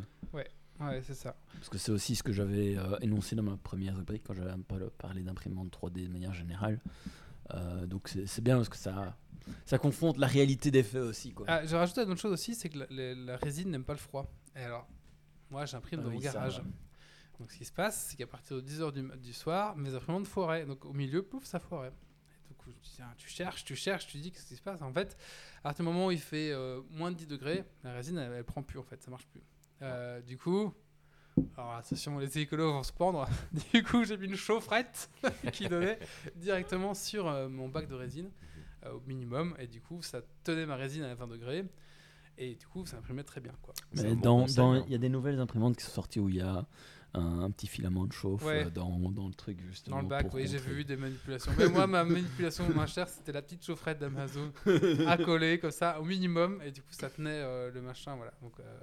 ouais, 0.88 1.02
c'est 1.02 1.14
ça. 1.14 1.34
parce 1.54 1.68
que 1.68 1.78
c'est 1.78 1.92
aussi 1.92 2.14
ce 2.16 2.22
que 2.22 2.32
j'avais 2.32 2.76
euh, 2.76 2.96
énoncé 3.00 3.34
dans 3.36 3.42
ma 3.42 3.56
première 3.56 3.96
rubrique 3.96 4.22
quand 4.26 4.34
j'avais 4.34 4.50
un 4.50 4.60
peu 4.60 4.88
parlé 4.90 5.22
d'imprimante 5.22 5.70
3D 5.76 6.04
de 6.06 6.12
manière 6.12 6.32
générale. 6.34 6.80
Euh, 7.54 7.86
donc 7.86 8.08
c'est 8.26 8.42
bien 8.42 8.56
parce 8.56 8.68
que 8.68 8.76
ça, 8.76 9.16
ça 9.66 9.78
confronte 9.78 10.16
la 10.18 10.26
réalité 10.26 10.70
des 10.70 10.82
faits 10.82 11.02
aussi. 11.02 11.32
Quoi. 11.32 11.46
Ah, 11.48 11.64
j'ai 11.66 11.76
rajouté 11.76 12.02
une 12.02 12.10
autre 12.10 12.20
chose 12.20 12.32
aussi, 12.32 12.54
c'est 12.54 12.68
que 12.68 12.78
la, 12.78 12.86
la- 12.90 13.14
la 13.14 13.36
résine 13.36 13.70
n'aime 13.70 13.84
pas 13.84 13.92
le 13.94 13.98
froid. 13.98 14.30
Et 14.56 14.60
alors, 14.60 14.86
moi 15.50 15.66
j'imprime 15.66 16.00
Ah 16.00 16.04
dans 16.04 16.08
oui, 16.10 16.16
mon 16.16 16.20
garage. 16.22 16.62
Donc 17.38 17.50
ce 17.50 17.56
qui 17.58 17.64
se 17.64 17.72
passe, 17.72 18.06
c'est 18.10 18.16
qu'à 18.16 18.26
partir 18.26 18.56
de 18.56 18.62
10h 18.62 18.92
du, 18.92 19.18
du 19.18 19.32
soir, 19.32 19.76
mes 19.76 19.94
imprimantes 19.94 20.26
foiraient. 20.26 20.64
Donc 20.66 20.84
au 20.84 20.92
milieu, 20.92 21.22
pouf, 21.22 21.44
ça 21.44 21.58
foirait. 21.58 21.92
Je 22.64 23.02
ah, 23.02 23.12
tu 23.16 23.28
cherches, 23.28 23.64
tu 23.64 23.74
cherches, 23.74 24.06
tu 24.06 24.18
dis 24.18 24.30
qu'est-ce 24.30 24.46
qui 24.46 24.54
se 24.54 24.62
passe? 24.62 24.80
En 24.82 24.92
fait, 24.92 25.16
à 25.58 25.62
partir 25.62 25.84
du 25.84 25.90
moment 25.90 26.06
où 26.06 26.10
il 26.12 26.20
fait 26.20 26.52
euh, 26.52 26.80
moins 26.90 27.10
de 27.10 27.16
10 27.16 27.26
degrés, 27.26 27.64
la 27.82 27.92
résine, 27.92 28.16
elle, 28.18 28.30
elle 28.32 28.44
prend 28.44 28.62
plus 28.62 28.78
en 28.78 28.84
fait, 28.84 29.02
ça 29.02 29.10
marche 29.10 29.26
plus. 29.26 29.40
Euh, 29.82 30.20
du 30.20 30.38
coup, 30.38 30.72
alors 31.56 31.74
attention, 31.74 32.18
les 32.18 32.38
écolos 32.38 32.72
vont 32.72 32.82
se 32.82 32.92
pendre. 32.92 33.28
du 33.72 33.82
coup, 33.82 34.04
j'ai 34.04 34.16
mis 34.16 34.26
une 34.26 34.36
chaufferette 34.36 35.10
qui 35.52 35.68
donnait 35.68 35.98
directement 36.36 36.94
sur 36.94 37.26
euh, 37.26 37.48
mon 37.48 37.68
bac 37.68 37.88
de 37.88 37.94
résine 37.94 38.30
euh, 38.84 38.92
au 38.92 39.00
minimum. 39.06 39.54
Et 39.58 39.66
du 39.66 39.80
coup, 39.80 40.02
ça 40.02 40.20
tenait 40.44 40.66
ma 40.66 40.76
résine 40.76 41.04
à 41.04 41.14
20 41.14 41.26
degrés. 41.28 41.64
Et 42.38 42.54
du 42.54 42.66
coup, 42.66 42.86
ça 42.86 42.96
imprimait 42.98 43.24
très 43.24 43.40
bien. 43.40 43.52
Quoi. 43.60 43.74
Mais 43.94 44.14
bon 44.14 44.46
hein. 44.58 44.84
il 44.86 44.92
y 44.92 44.94
a 44.94 44.98
des 44.98 45.10
nouvelles 45.10 45.38
imprimantes 45.38 45.76
qui 45.76 45.84
sont 45.84 45.92
sorties 45.92 46.18
où 46.18 46.28
il 46.30 46.36
y 46.36 46.40
a 46.40 46.66
un, 47.14 47.40
un 47.40 47.50
petit 47.50 47.66
filament 47.66 48.06
de 48.06 48.12
chauffe 48.12 48.42
Ouais. 48.42 48.70
dans, 48.70 48.98
dans 49.10 49.28
le 49.28 49.34
truc 49.34 49.58
justement. 49.68 49.96
Dans 49.96 50.02
le 50.02 50.08
bac, 50.08 50.32
oui, 50.32 50.46
j'ai 50.46 50.58
vu 50.58 50.84
des 50.84 50.96
manipulations. 50.96 51.52
Mais 51.58 51.68
moi, 51.68 51.86
ma 51.86 52.04
manipulation 52.04 52.68
moins 52.70 52.86
chère, 52.86 53.08
c'était 53.08 53.32
la 53.32 53.42
petite 53.42 53.64
chaufferette 53.64 53.98
d'Amazon 53.98 54.52
à 55.06 55.18
coller 55.18 55.58
comme 55.58 55.70
ça 55.70 56.00
au 56.00 56.04
minimum. 56.04 56.60
Et 56.64 56.70
du 56.70 56.80
coup, 56.80 56.92
ça 56.92 57.10
tenait 57.10 57.30
euh, 57.30 57.70
le 57.70 57.82
machin. 57.82 58.16
Voilà. 58.16 58.32
Donc, 58.40 58.54
euh, 58.60 58.80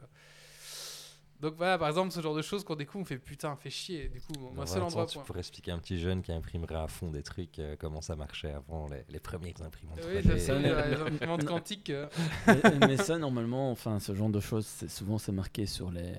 donc 1.42 1.56
voilà, 1.56 1.78
par 1.78 1.88
exemple, 1.88 2.12
ce 2.12 2.22
genre 2.22 2.36
de 2.36 2.42
choses 2.42 2.64
qu'on 2.64 2.76
découvre, 2.76 3.04
on 3.04 3.06
fait 3.06 3.18
putain, 3.18 3.56
fait 3.56 3.70
chier. 3.70 4.10
Du 4.10 4.20
coup, 4.22 4.34
mon 4.54 4.66
seul 4.66 4.80
20 4.80 4.84
ans, 4.84 4.88
endroit 4.88 5.06
tu 5.06 5.18
pour. 5.18 5.24
pourrais 5.28 5.40
expliquer 5.40 5.72
à 5.72 5.76
un 5.76 5.80
petit 5.80 5.98
jeune 6.00 6.22
qui 6.22 6.32
imprimerait 6.32 6.76
à 6.76 6.88
fond 6.88 7.12
des 7.12 7.24
trucs, 7.24 7.60
euh, 7.60 7.76
comment 7.80 8.02
ça 8.02 8.16
marchait 8.16 8.52
avant 8.52 8.88
les, 8.90 9.04
les 9.10 9.20
premières 9.20 9.62
imprimantes. 9.62 10.00
Oui, 10.06 10.20
3D. 10.20 10.24
je 10.24 10.30
sais, 10.32 10.40
Ça, 10.40 10.60
les 10.60 10.96
imprimantes 11.02 11.46
quantiques. 11.46 11.90
euh, 11.92 12.08
mais, 12.48 12.88
mais 12.88 12.98
ça, 12.98 13.18
normalement, 13.18 13.72
enfin, 13.72 14.00
ce 14.00 14.14
genre 14.14 14.30
de 14.30 14.40
choses, 14.40 14.66
c'est- 14.66 14.90
souvent 14.90 15.18
c'est 15.18 15.32
marqué 15.32 15.66
sur 15.66 15.92
les, 15.92 16.14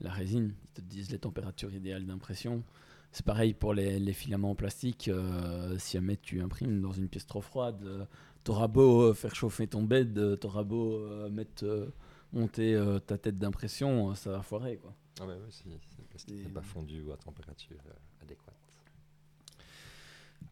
la 0.00 0.10
résine. 0.10 0.54
Ils 0.64 0.72
te 0.74 0.80
disent 0.82 1.10
les 1.10 1.18
températures 1.18 1.72
idéales 1.72 2.04
d'impression. 2.06 2.62
C'est 3.12 3.24
pareil 3.24 3.54
pour 3.54 3.74
les, 3.74 3.98
les 4.00 4.12
filaments 4.12 4.50
en 4.50 4.54
plastique. 4.56 5.08
euh, 5.08 5.78
si 5.78 5.96
jamais 5.96 6.16
tu 6.16 6.40
imprimes 6.42 6.80
dans 6.80 6.92
une 6.92 7.08
pièce 7.08 7.26
trop 7.26 7.40
froide, 7.40 7.80
euh, 7.84 8.04
t'auras 8.42 8.66
beau 8.66 9.02
euh, 9.02 9.14
faire 9.14 9.34
chauffer 9.34 9.66
ton 9.68 9.82
bed, 9.84 10.18
euh, 10.18 10.36
t'auras 10.36 10.64
beau 10.64 10.94
euh, 10.98 11.30
mettre, 11.30 11.64
euh, 11.64 11.92
monter 12.34 12.74
euh, 12.74 12.98
ta 12.98 13.16
tête 13.18 13.38
d'impression, 13.38 14.10
euh, 14.10 14.14
ça 14.14 14.30
va 14.30 14.42
foirer. 14.42 14.76
Quoi. 14.76 14.94
Ah 15.20 15.26
ouais, 15.26 15.34
ouais, 15.34 15.50
si, 15.50 15.64
le 15.66 16.42
n'est 16.42 16.48
pas 16.48 16.62
fondu 16.62 17.02
à 17.12 17.16
température 17.16 17.78
euh, 17.86 18.22
adéquate. 18.22 18.54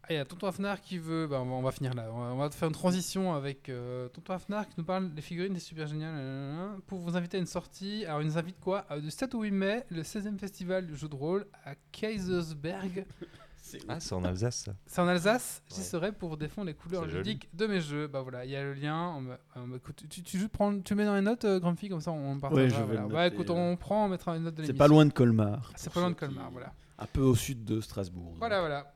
Il 0.09 0.15
y 0.15 0.19
a 0.19 0.25
Tonton 0.25 0.47
Afnar 0.47 0.81
qui 0.81 0.97
veut. 0.97 1.27
Bah, 1.27 1.39
on, 1.41 1.45
va, 1.45 1.51
on 1.53 1.61
va 1.61 1.71
finir 1.71 1.93
là. 1.93 2.09
On 2.11 2.19
va, 2.19 2.33
on 2.33 2.37
va 2.37 2.49
faire 2.49 2.67
une 2.67 2.73
transition 2.73 3.33
avec 3.33 3.69
euh, 3.69 4.09
Tonton 4.09 4.33
Afnar 4.33 4.67
qui 4.67 4.75
nous 4.77 4.83
parle 4.83 5.13
des 5.13 5.21
figurines, 5.21 5.53
des 5.53 5.61
super 5.61 5.87
géniales. 5.87 6.77
Pour 6.87 6.99
vous 6.99 7.15
inviter 7.15 7.37
à 7.37 7.39
une 7.39 7.45
sortie. 7.45 8.03
Alors, 8.05 8.21
il 8.21 8.27
nous 8.27 8.37
invite 8.37 8.59
quoi? 8.59 8.85
Euh, 8.91 8.99
Du 8.99 9.11
7 9.11 9.33
au 9.35 9.43
8 9.43 9.51
mai, 9.51 9.85
le 9.89 10.01
16e 10.01 10.37
festival 10.37 10.87
du 10.87 10.95
jeu 10.97 11.07
de 11.07 11.15
rôle 11.15 11.45
à 11.63 11.75
Kaisersberg. 11.91 13.05
Ah, 13.87 13.99
c'est 13.99 14.13
en 14.13 14.23
Alsace, 14.23 14.63
ça. 14.65 14.73
C'est 14.85 15.01
en 15.01 15.07
Alsace. 15.07 15.61
J'y 15.69 15.77
Ouais. 15.79 15.83
serai 15.83 16.11
pour 16.11 16.37
défendre 16.37 16.67
les 16.67 16.73
couleurs 16.73 17.05
ludiques 17.05 17.49
de 17.55 17.67
mes 17.67 17.81
jeux. 17.81 18.07
Bah 18.07 18.21
voilà, 18.21 18.45
il 18.45 18.51
y 18.51 18.55
a 18.55 18.63
le 18.63 18.73
lien. 18.73 19.13
On 19.17 19.21
me- 19.21 19.37
on 19.55 19.67
me- 19.67 19.77
écoute, 19.77 20.03
tu, 20.09 20.21
tu, 20.23 20.37
juste 20.37 20.51
prends- 20.51 20.79
tu 20.81 20.95
mets 20.95 21.05
dans 21.05 21.15
les 21.15 21.21
notes, 21.21 21.45
euh, 21.45 21.59
Grumpy, 21.59 21.89
comme 21.89 22.01
ça 22.01 22.11
on 22.11 22.39
partagera. 22.39 22.67
je 22.79 22.83
vais 22.83 22.93
voilà. 22.97 23.01
Bah 23.07 23.23
noter, 23.23 23.35
écoute, 23.35 23.49
on 23.49 23.75
prend, 23.77 24.05
on 24.05 24.09
mettra 24.09 24.35
une 24.37 24.43
note 24.43 24.55
de 24.55 24.63
C'est 24.63 24.73
pas 24.73 24.87
loin 24.87 25.05
de 25.05 25.13
Colmar. 25.13 25.71
C'est 25.75 25.91
pas 25.93 25.99
loin 25.99 26.09
de 26.11 26.15
Colmar, 26.15 26.49
voilà. 26.51 26.73
Un 26.99 27.05
peu 27.07 27.21
au 27.21 27.35
sud 27.35 27.65
de 27.65 27.81
Strasbourg. 27.81 28.33
Voilà, 28.37 28.59
voilà. 28.59 28.93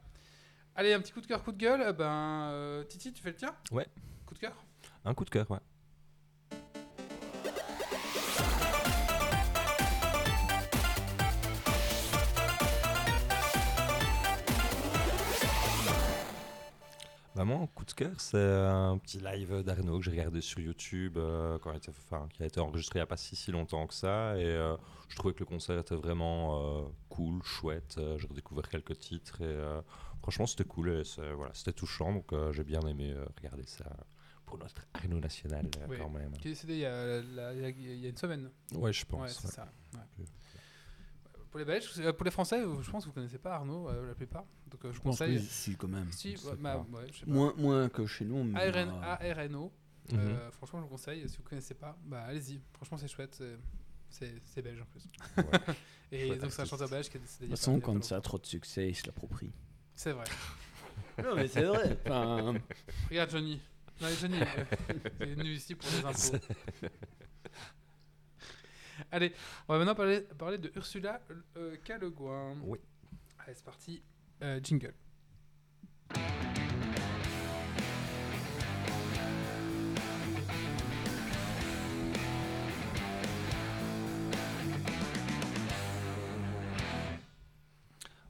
Allez, 0.75 0.93
un 0.93 0.99
petit 0.99 1.11
coup 1.11 1.21
de 1.21 1.25
cœur, 1.27 1.43
coup 1.43 1.51
de 1.51 1.57
gueule. 1.57 1.81
Euh, 1.81 1.91
Ben, 1.93 2.05
euh, 2.51 2.83
Titi, 2.83 3.11
tu 3.11 3.21
fais 3.21 3.29
le 3.31 3.35
tien? 3.35 3.49
Ouais. 3.71 3.87
Coup 4.27 4.35
de 4.35 4.39
cœur? 4.39 4.53
Un 5.05 5.13
coup 5.15 5.25
de 5.25 5.29
cœur, 5.31 5.49
ouais. 5.49 5.57
Moi, 17.45 17.57
un 17.57 17.67
coup 17.67 17.85
de 17.85 17.91
cœur, 17.91 18.19
c'est 18.19 18.37
un 18.37 18.97
petit 18.97 19.19
live 19.19 19.61
d'Arnaud 19.63 19.99
que 19.99 20.05
j'ai 20.05 20.11
regardé 20.11 20.41
sur 20.41 20.59
YouTube, 20.59 21.17
euh, 21.17 21.59
quand 21.59 21.71
il 21.71 21.77
était, 21.77 21.89
enfin, 21.89 22.27
qui 22.33 22.41
a 22.41 22.45
été 22.45 22.59
enregistré 22.59 22.97
il 22.99 23.01
n'y 23.01 23.03
a 23.03 23.07
pas 23.07 23.17
si, 23.17 23.35
si 23.35 23.51
longtemps 23.51 23.85
que 23.85 23.93
ça. 23.93 24.37
Et 24.37 24.45
euh, 24.45 24.75
je 25.07 25.15
trouvais 25.15 25.33
que 25.33 25.39
le 25.39 25.45
concert 25.45 25.77
était 25.77 25.95
vraiment 25.95 26.81
euh, 26.81 26.87
cool, 27.09 27.43
chouette. 27.43 27.99
J'ai 28.17 28.27
redécouvert 28.27 28.67
quelques 28.69 28.97
titres 28.97 29.41
et 29.41 29.81
franchement, 30.21 30.47
c'était 30.47 30.63
cool. 30.63 30.89
et 30.89 31.33
voilà, 31.35 31.53
c'était 31.53 31.73
touchant, 31.73 32.11
donc 32.11 32.33
j'ai 32.51 32.63
bien 32.63 32.81
aimé 32.81 33.15
regarder 33.37 33.65
ça 33.65 33.85
pour 34.45 34.57
notre 34.57 34.81
Arnaud 34.93 35.19
national 35.19 35.65
Oui. 35.89 35.97
quand 35.99 36.09
même. 36.09 36.31
Qui 36.37 36.47
est 36.47 36.51
décédé 36.51 36.73
il 36.75 36.79
y 36.79 36.85
a, 36.85 37.19
il 37.51 38.05
y 38.05 38.09
une 38.09 38.17
semaine. 38.17 38.49
Ouais, 38.73 38.93
je 38.93 39.05
pense. 39.05 39.21
ouais, 39.21 39.29
c'est 39.29 39.45
ouais. 39.47 39.53
ça. 39.53 39.67
ouais. 39.93 40.25
Pour 41.51 41.59
les 41.59 41.65
Belges, 41.65 42.11
pour 42.13 42.25
les 42.25 42.31
Français, 42.31 42.61
je 42.81 42.91
pense 42.91 43.03
que 43.03 43.09
vous 43.09 43.13
connaissez 43.13 43.37
pas 43.37 43.55
Arnaud, 43.55 43.89
la 43.91 44.15
plupart. 44.15 44.45
Donc 44.69 44.83
euh, 44.85 44.89
je 44.91 44.95
Je 44.97 45.01
pense 45.01 45.19
conseille. 45.19 45.37
que 45.37 45.43
si, 45.43 45.75
quand 45.75 45.87
même. 45.87 46.11
Si, 46.11 46.35
ouais, 46.35 46.55
bah, 46.59 46.85
pas. 46.91 46.97
ouais, 46.97 47.07
je 47.11 47.19
sais 47.19 47.25
pas. 47.25 47.31
Moins, 47.31 47.53
moins 47.57 47.89
que 47.89 48.05
chez 48.05 48.25
nous. 48.25 48.43
mais, 48.43 48.59
ARN, 48.59 48.89
euh, 48.89 49.31
ARNO. 49.43 49.71
Mhm. 50.11 50.19
Euh, 50.19 50.51
franchement, 50.51 50.79
je 50.79 50.83
vous 50.83 50.89
conseille. 50.89 51.27
Si 51.29 51.37
vous 51.37 51.43
connaissez 51.43 51.73
pas, 51.73 51.97
bah 52.05 52.23
allez-y. 52.23 52.61
Franchement, 52.73 52.97
c'est 52.97 53.07
chouette. 53.07 53.41
c'est- 54.09 54.61
belge 54.61 54.81
en 54.81 54.85
plus. 54.85 55.03
Ouais. 55.37 55.75
Et 56.11 56.35
donc, 56.37 56.51
c'est 56.51 56.61
un 56.61 56.65
chanteur 56.65 56.89
belge 56.89 57.09
qui 57.09 57.17
est 57.17 57.19
décédé. 57.19 57.47
De 57.47 57.51
il 57.53 57.57
toute 57.57 57.67
a 57.67 57.71
il 57.71 57.75
façon, 57.75 57.77
a 57.77 57.81
quand 57.81 58.03
ça 58.03 58.15
a 58.17 58.21
trop 58.21 58.37
de 58.37 58.45
succès, 58.45 58.87
il 58.89 58.95
se 58.95 59.05
l'approprie. 59.05 59.51
C'est 59.95 60.13
vrai. 60.13 60.23
non, 61.23 61.35
mais 61.35 61.47
c'est 61.47 61.63
vrai. 61.63 61.97
Enfin, 62.05 62.55
Regarde 63.09 63.31
Johnny. 63.31 63.59
Non, 63.99 64.07
Johnny, 64.21 64.39
euh, 64.41 64.45
c'est 65.19 65.25
venu 65.25 65.49
ici 65.51 65.75
pour 65.75 65.89
les 65.89 66.05
impôts. 66.05 66.37
Allez, 69.11 69.33
on 69.67 69.73
va 69.73 69.79
maintenant 69.79 69.95
parler, 69.95 70.21
parler 70.21 70.57
de 70.57 70.71
Ursula 70.75 71.21
euh. 71.57 71.75
Oui. 72.63 72.79
Allez, 73.39 73.53
c'est 73.55 73.63
parti. 73.65 74.01
Euh, 74.43 74.59
jingle. 74.61 74.93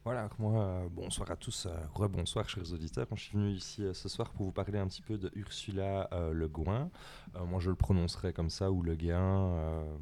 Voilà, 0.07 0.29
moi, 0.39 0.63
euh, 0.63 0.87
bonsoir 0.89 1.29
à 1.31 1.35
tous, 1.35 1.65
euh, 1.65 1.75
rebonsoir 1.93 2.47
chers 2.47 2.71
auditeurs. 2.71 3.07
Je 3.13 3.21
suis 3.21 3.33
venu 3.33 3.51
ici 3.51 3.83
euh, 3.83 3.93
ce 3.93 4.07
soir 4.07 4.29
pour 4.29 4.45
vous 4.45 4.53
parler 4.53 4.79
un 4.79 4.87
petit 4.87 5.01
peu 5.01 5.17
de 5.17 5.29
Ursula 5.35 6.09
Le 6.31 6.47
Guin. 6.47 6.89
Moi 7.45 7.59
je 7.59 7.69
le 7.69 7.75
prononcerai 7.75 8.31
comme 8.31 8.49
ça, 8.49 8.71
ou 8.71 8.83
Le 8.83 8.95
Guin, 8.95 9.51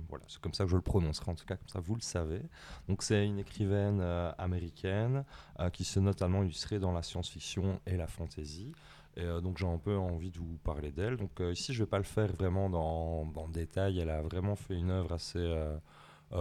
voilà, 0.07 0.23
c'est 0.27 0.39
comme 0.39 0.53
ça 0.53 0.65
que 0.65 0.69
je 0.69 0.75
le 0.75 0.83
prononcerai 0.83 1.31
en 1.31 1.33
tout 1.33 1.47
cas, 1.47 1.55
comme 1.57 1.69
ça 1.69 1.79
vous 1.79 1.95
le 1.95 2.01
savez. 2.01 2.43
Donc 2.87 3.01
c'est 3.01 3.25
une 3.25 3.39
écrivaine 3.39 3.99
américaine 4.37 5.25
qui 5.73 5.83
s'est 5.83 6.01
notamment 6.01 6.43
illustrée 6.43 6.77
dans 6.77 6.91
la 6.91 7.01
science-fiction 7.01 7.81
et 7.87 7.97
la 7.97 8.05
fantasy. 8.05 8.73
Et 9.17 9.25
donc 9.41 9.57
j'ai 9.57 9.67
un 9.67 9.79
peu 9.79 9.97
envie 9.97 10.29
de 10.29 10.37
vous 10.37 10.59
parler 10.63 10.91
d'elle. 10.91 11.17
Donc 11.17 11.41
ici 11.51 11.73
je 11.73 11.81
vais 11.81 11.89
pas 11.89 11.97
le 11.97 12.03
faire 12.03 12.31
vraiment 12.31 12.69
dans, 12.69 13.47
détail, 13.47 13.97
elle 13.97 14.11
a 14.11 14.21
vraiment 14.21 14.55
fait 14.55 14.75
une 14.75 14.91
œuvre 14.91 15.13
assez... 15.13 15.39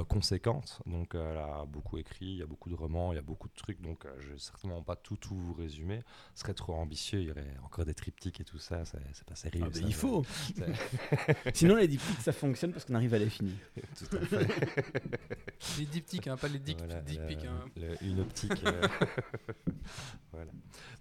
conséquente. 0.03 0.81
Donc 0.87 1.15
euh, 1.15 1.31
elle 1.31 1.39
a 1.39 1.65
beaucoup 1.67 1.99
écrit, 1.99 2.27
il 2.27 2.37
y 2.39 2.43
a 2.43 2.47
beaucoup 2.47 2.69
de 2.71 2.75
romans, 2.75 3.13
il 3.13 3.17
y 3.17 3.19
a 3.19 3.23
beaucoup 3.23 3.47
de 3.49 3.55
trucs, 3.55 3.81
donc 3.81 4.05
euh, 4.07 4.15
je 4.19 4.33
vais 4.33 4.39
certainement 4.39 4.83
pas 4.83 4.97
tout, 4.97 5.17
tout 5.17 5.37
vous 5.37 5.53
résumer. 5.55 6.01
Ce 6.35 6.41
serait 6.41 6.55
trop 6.55 6.75
ambitieux, 6.75 7.21
il 7.21 7.27
y 7.29 7.31
aurait 7.31 7.55
encore 7.65 7.85
des 7.85 7.95
triptyques 7.95 8.41
et 8.41 8.45
tout 8.45 8.59
ça, 8.59 8.85
c'est 8.85 8.99
pas 9.27 9.37
sérieux. 9.37 9.65
ah, 9.67 9.73
ça, 9.73 9.81
il 9.87 9.95
faut. 9.95 10.25
Sinon, 11.55 11.77
les 11.77 11.87
diptyques, 11.87 12.21
ça 12.21 12.33
fonctionne 12.33 12.73
parce 12.73 12.85
qu'on 12.85 12.95
arrive 12.95 13.15
à 13.15 13.19
les 13.19 13.31
finir. 13.31 13.55
tout 13.99 14.17
à 14.17 14.21
fait. 14.21 14.47
Les 15.79 15.87
diptyques, 15.87 16.27
hein, 16.29 16.37
pas 16.37 16.49
les 16.49 16.59
dick, 16.59 16.77
Voilà, 16.79 17.01
pics, 17.01 17.45
hein. 17.45 17.65
le- 17.77 17.97
une 18.07 18.21
optique. 18.21 18.53
euh, 18.67 18.87
voilà. 20.33 20.51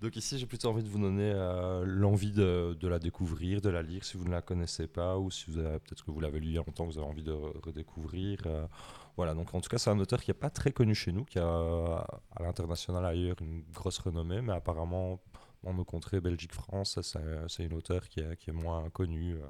Donc 0.02 0.16
ici, 0.16 0.38
j'ai 0.40 0.46
plutôt 0.46 0.70
envie 0.70 0.84
de 0.84 0.90
vous 0.90 1.00
donner 1.00 1.32
euh, 1.36 1.84
l'envie 1.86 2.32
de, 2.32 2.76
de 2.80 2.88
la 2.88 3.00
découvrir, 3.00 3.62
de 3.62 3.70
la 3.70 3.82
lire 3.82 4.04
si 4.04 4.18
vous 4.18 4.26
ne 4.26 4.32
la 4.32 4.42
connaissez 4.42 4.88
pas 4.88 5.18
ou 5.18 5.30
si 5.32 5.50
vous 5.52 5.60
avez 5.60 5.80
peut-être 5.80 6.04
que 6.06 6.12
vous 6.12 6.20
l'avez 6.20 6.40
lu 6.40 6.48
il 6.48 6.54
y 6.54 6.58
a 6.58 6.64
longtemps, 6.66 6.86
vous 6.86 6.98
avez 6.98 7.08
envie 7.08 7.24
de 7.24 7.32
re- 7.32 7.58
redécouvrir. 7.66 8.40
euh, 8.46 8.66
voilà. 9.16 9.34
Donc 9.34 9.54
en 9.54 9.62
tout 9.62 9.70
cas, 9.70 9.78
c'est 9.78 9.90
un 9.90 10.00
auteur 10.00 10.22
qui 10.22 10.30
n'est 10.32 10.36
pas 10.36 10.50
très 10.50 10.72
connu 10.72 10.96
chez 10.96 11.12
nous, 11.12 11.26
qui 11.26 11.40
a 11.40 11.46
à 11.46 12.44
l'international 12.44 13.06
ailleurs 13.06 13.36
une 13.42 13.64
grosse 13.72 14.00
renommée, 14.00 14.42
mais 14.42 14.54
apparemment 14.54 15.20
dans 15.64 15.74
nos 15.74 15.86
contrées 15.86 16.20
Belgique, 16.20 16.54
France, 16.54 17.00
c'est 17.48 17.64
une 17.64 17.74
auteure 17.74 18.08
qui 18.10 18.20
est, 18.20 18.36
qui 18.38 18.50
est 18.50 18.54
moins 18.54 18.90
connue. 18.90 19.36
euh, 19.36 19.48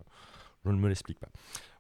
je 0.65 0.71
ne 0.71 0.77
me 0.77 0.87
l'explique 0.87 1.19
pas. 1.19 1.29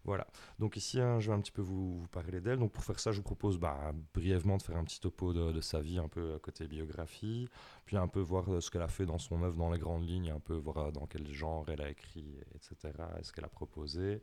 Voilà. 0.05 0.27
Donc 0.59 0.75
ici, 0.75 0.99
hein, 0.99 1.19
je 1.19 1.29
vais 1.29 1.35
un 1.35 1.39
petit 1.39 1.51
peu 1.51 1.61
vous, 1.61 2.05
parler 2.11 2.41
d'elle. 2.41 2.59
Donc 2.59 2.71
pour 2.71 2.83
faire 2.83 2.99
ça, 2.99 3.11
je 3.11 3.17
vous 3.17 3.23
propose 3.23 3.57
bah, 3.57 3.93
brièvement 4.13 4.57
de 4.57 4.61
faire 4.61 4.75
un 4.75 4.83
petit 4.83 4.99
topo 4.99 5.33
de, 5.33 5.61
sa 5.61 5.79
vie, 5.79 5.97
un 5.97 6.09
peu 6.09 6.33
euh, 6.33 6.39
côté 6.39 6.67
biographie, 6.67 7.47
puis 7.85 7.95
un 7.95 8.07
peu 8.07 8.19
voir 8.19 8.51
euh, 8.51 8.59
ce 8.59 8.69
qu'elle 8.69 8.81
a 8.81 8.87
fait 8.87 9.05
dans 9.05 9.17
son 9.17 9.41
œuvre 9.43 9.57
dans 9.57 9.71
les 9.71 9.79
grandes 9.79 10.07
lignes, 10.07 10.31
un 10.31 10.39
peu 10.39 10.55
voir 10.55 10.77
euh, 10.77 10.91
dans 10.91 11.05
quel 11.05 11.31
genre 11.31 11.65
elle 11.69 11.81
a 11.81 11.89
écrit, 11.89 12.37
etc., 12.55 12.93
et 13.19 13.23
ce 13.23 13.31
qu'elle 13.31 13.45
a 13.45 13.49
proposé. 13.49 14.21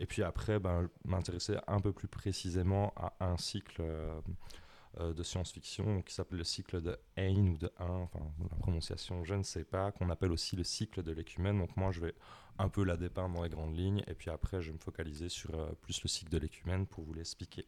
Et 0.00 0.06
puis 0.06 0.22
après, 0.22 0.58
ben, 0.58 0.88
m'intéresser 1.04 1.56
un 1.66 1.80
peu 1.80 1.92
plus 1.92 2.08
précisément 2.08 2.92
à 2.96 3.14
un 3.20 3.36
cycle 3.36 3.82
euh, 5.00 5.12
de 5.14 5.22
science-fiction 5.22 6.02
qui 6.02 6.14
s'appelle 6.14 6.38
le 6.38 6.44
cycle 6.44 6.80
de 6.80 6.98
Hein 7.16 7.48
ou 7.54 7.56
de 7.56 7.70
Hein, 7.78 8.08
enfin 8.12 8.20
la 8.50 8.56
prononciation, 8.56 9.24
je 9.24 9.34
ne 9.34 9.42
sais 9.42 9.64
pas, 9.64 9.92
qu'on 9.92 10.10
appelle 10.10 10.32
aussi 10.32 10.56
le 10.56 10.64
cycle 10.64 11.02
de 11.02 11.12
l'écumène. 11.12 11.58
Donc 11.58 11.76
moi, 11.76 11.90
je 11.92 12.00
vais 12.00 12.14
un 12.58 12.68
peu 12.68 12.84
la 12.84 12.96
dépeindre 12.96 13.34
dans 13.36 13.42
les 13.42 13.48
grandes 13.48 13.76
lignes, 13.76 14.02
et 14.06 14.14
puis 14.14 14.30
après, 14.30 14.60
je 14.60 14.68
vais 14.68 14.74
me 14.74 14.78
focaliser 14.82 15.28
sur 15.28 15.54
euh, 15.54 15.72
plus 15.80 16.02
le 16.02 16.08
cycle 16.08 16.30
de 16.30 16.38
l'écumène 16.38 16.86
pour 16.86 17.04
vous 17.04 17.14
l'expliquer. 17.14 17.66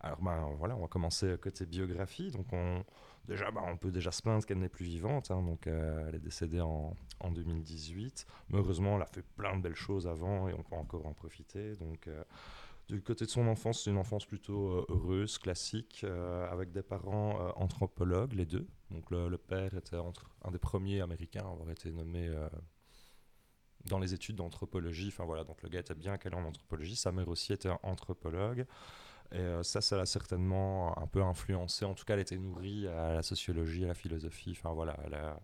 Alors 0.00 0.20
ben 0.20 0.54
voilà, 0.58 0.76
on 0.76 0.80
va 0.80 0.88
commencer 0.88 1.36
côté 1.40 1.64
biographie. 1.64 2.30
Donc 2.32 2.52
on, 2.52 2.84
déjà, 3.24 3.50
ben, 3.52 3.62
on 3.66 3.76
peut 3.76 3.92
déjà 3.92 4.10
se 4.10 4.20
plaindre 4.20 4.44
qu'elle 4.44 4.58
n'est 4.58 4.68
plus 4.68 4.84
vivante. 4.84 5.30
hein. 5.30 5.42
donc 5.42 5.66
euh, 5.66 6.06
elle 6.08 6.16
est 6.16 6.18
décédée 6.18 6.60
en, 6.60 6.96
en 7.20 7.30
2018. 7.30 8.26
Mais 8.50 8.58
heureusement, 8.58 8.96
elle 8.96 9.02
a 9.02 9.06
fait 9.06 9.22
plein 9.36 9.56
de 9.56 9.62
belles 9.62 9.76
choses 9.76 10.08
avant 10.08 10.48
et 10.48 10.54
on 10.54 10.62
peut 10.64 10.74
encore 10.76 11.06
en 11.06 11.12
profiter. 11.12 11.76
Donc 11.76 12.08
du 12.88 13.02
côté 13.02 13.24
de 13.24 13.30
son 13.30 13.46
enfance, 13.46 13.84
c'est 13.84 13.90
une 13.90 13.98
enfance 13.98 14.26
plutôt 14.26 14.84
heureuse, 14.88 15.38
classique, 15.38 16.02
euh, 16.04 16.50
avec 16.50 16.72
des 16.72 16.82
parents 16.82 17.40
euh, 17.40 17.50
anthropologues, 17.56 18.32
les 18.34 18.46
deux. 18.46 18.66
Donc 18.90 19.10
le, 19.10 19.36
père 19.38 19.74
était 19.74 19.96
un 19.96 20.50
des 20.50 20.58
premiers 20.58 21.00
américains 21.00 21.44
à 21.44 21.50
avoir 21.50 21.70
été 21.70 21.90
nommé 21.92 22.26
euh, 22.28 22.48
dans 23.86 23.98
les 23.98 24.14
études 24.14 24.36
d'anthropologie. 24.36 25.08
Enfin 25.08 25.24
voilà, 25.24 25.44
donc 25.44 25.62
le 25.62 25.68
gars 25.68 25.80
était 25.80 25.94
bien 25.94 26.16
calé 26.18 26.36
en 26.36 26.44
anthropologie. 26.44 26.96
Sa 26.96 27.12
mère 27.12 27.28
aussi 27.28 27.52
était 27.52 27.70
anthropologue. 27.82 28.66
Et 29.34 29.62
ça, 29.62 29.80
ça 29.80 29.96
l'a 29.96 30.04
certainement 30.04 30.98
un 30.98 31.06
peu 31.06 31.22
influencé. 31.22 31.86
En 31.86 31.94
tout 31.94 32.04
cas, 32.04 32.12
elle 32.12 32.20
était 32.20 32.36
nourrie 32.36 32.86
à 32.86 33.14
la 33.14 33.22
sociologie, 33.22 33.84
à 33.84 33.88
la 33.88 33.94
philosophie. 33.94 34.50
Enfin 34.50 34.74
voilà, 34.74 34.94
elle 35.06 35.14
a, 35.14 35.40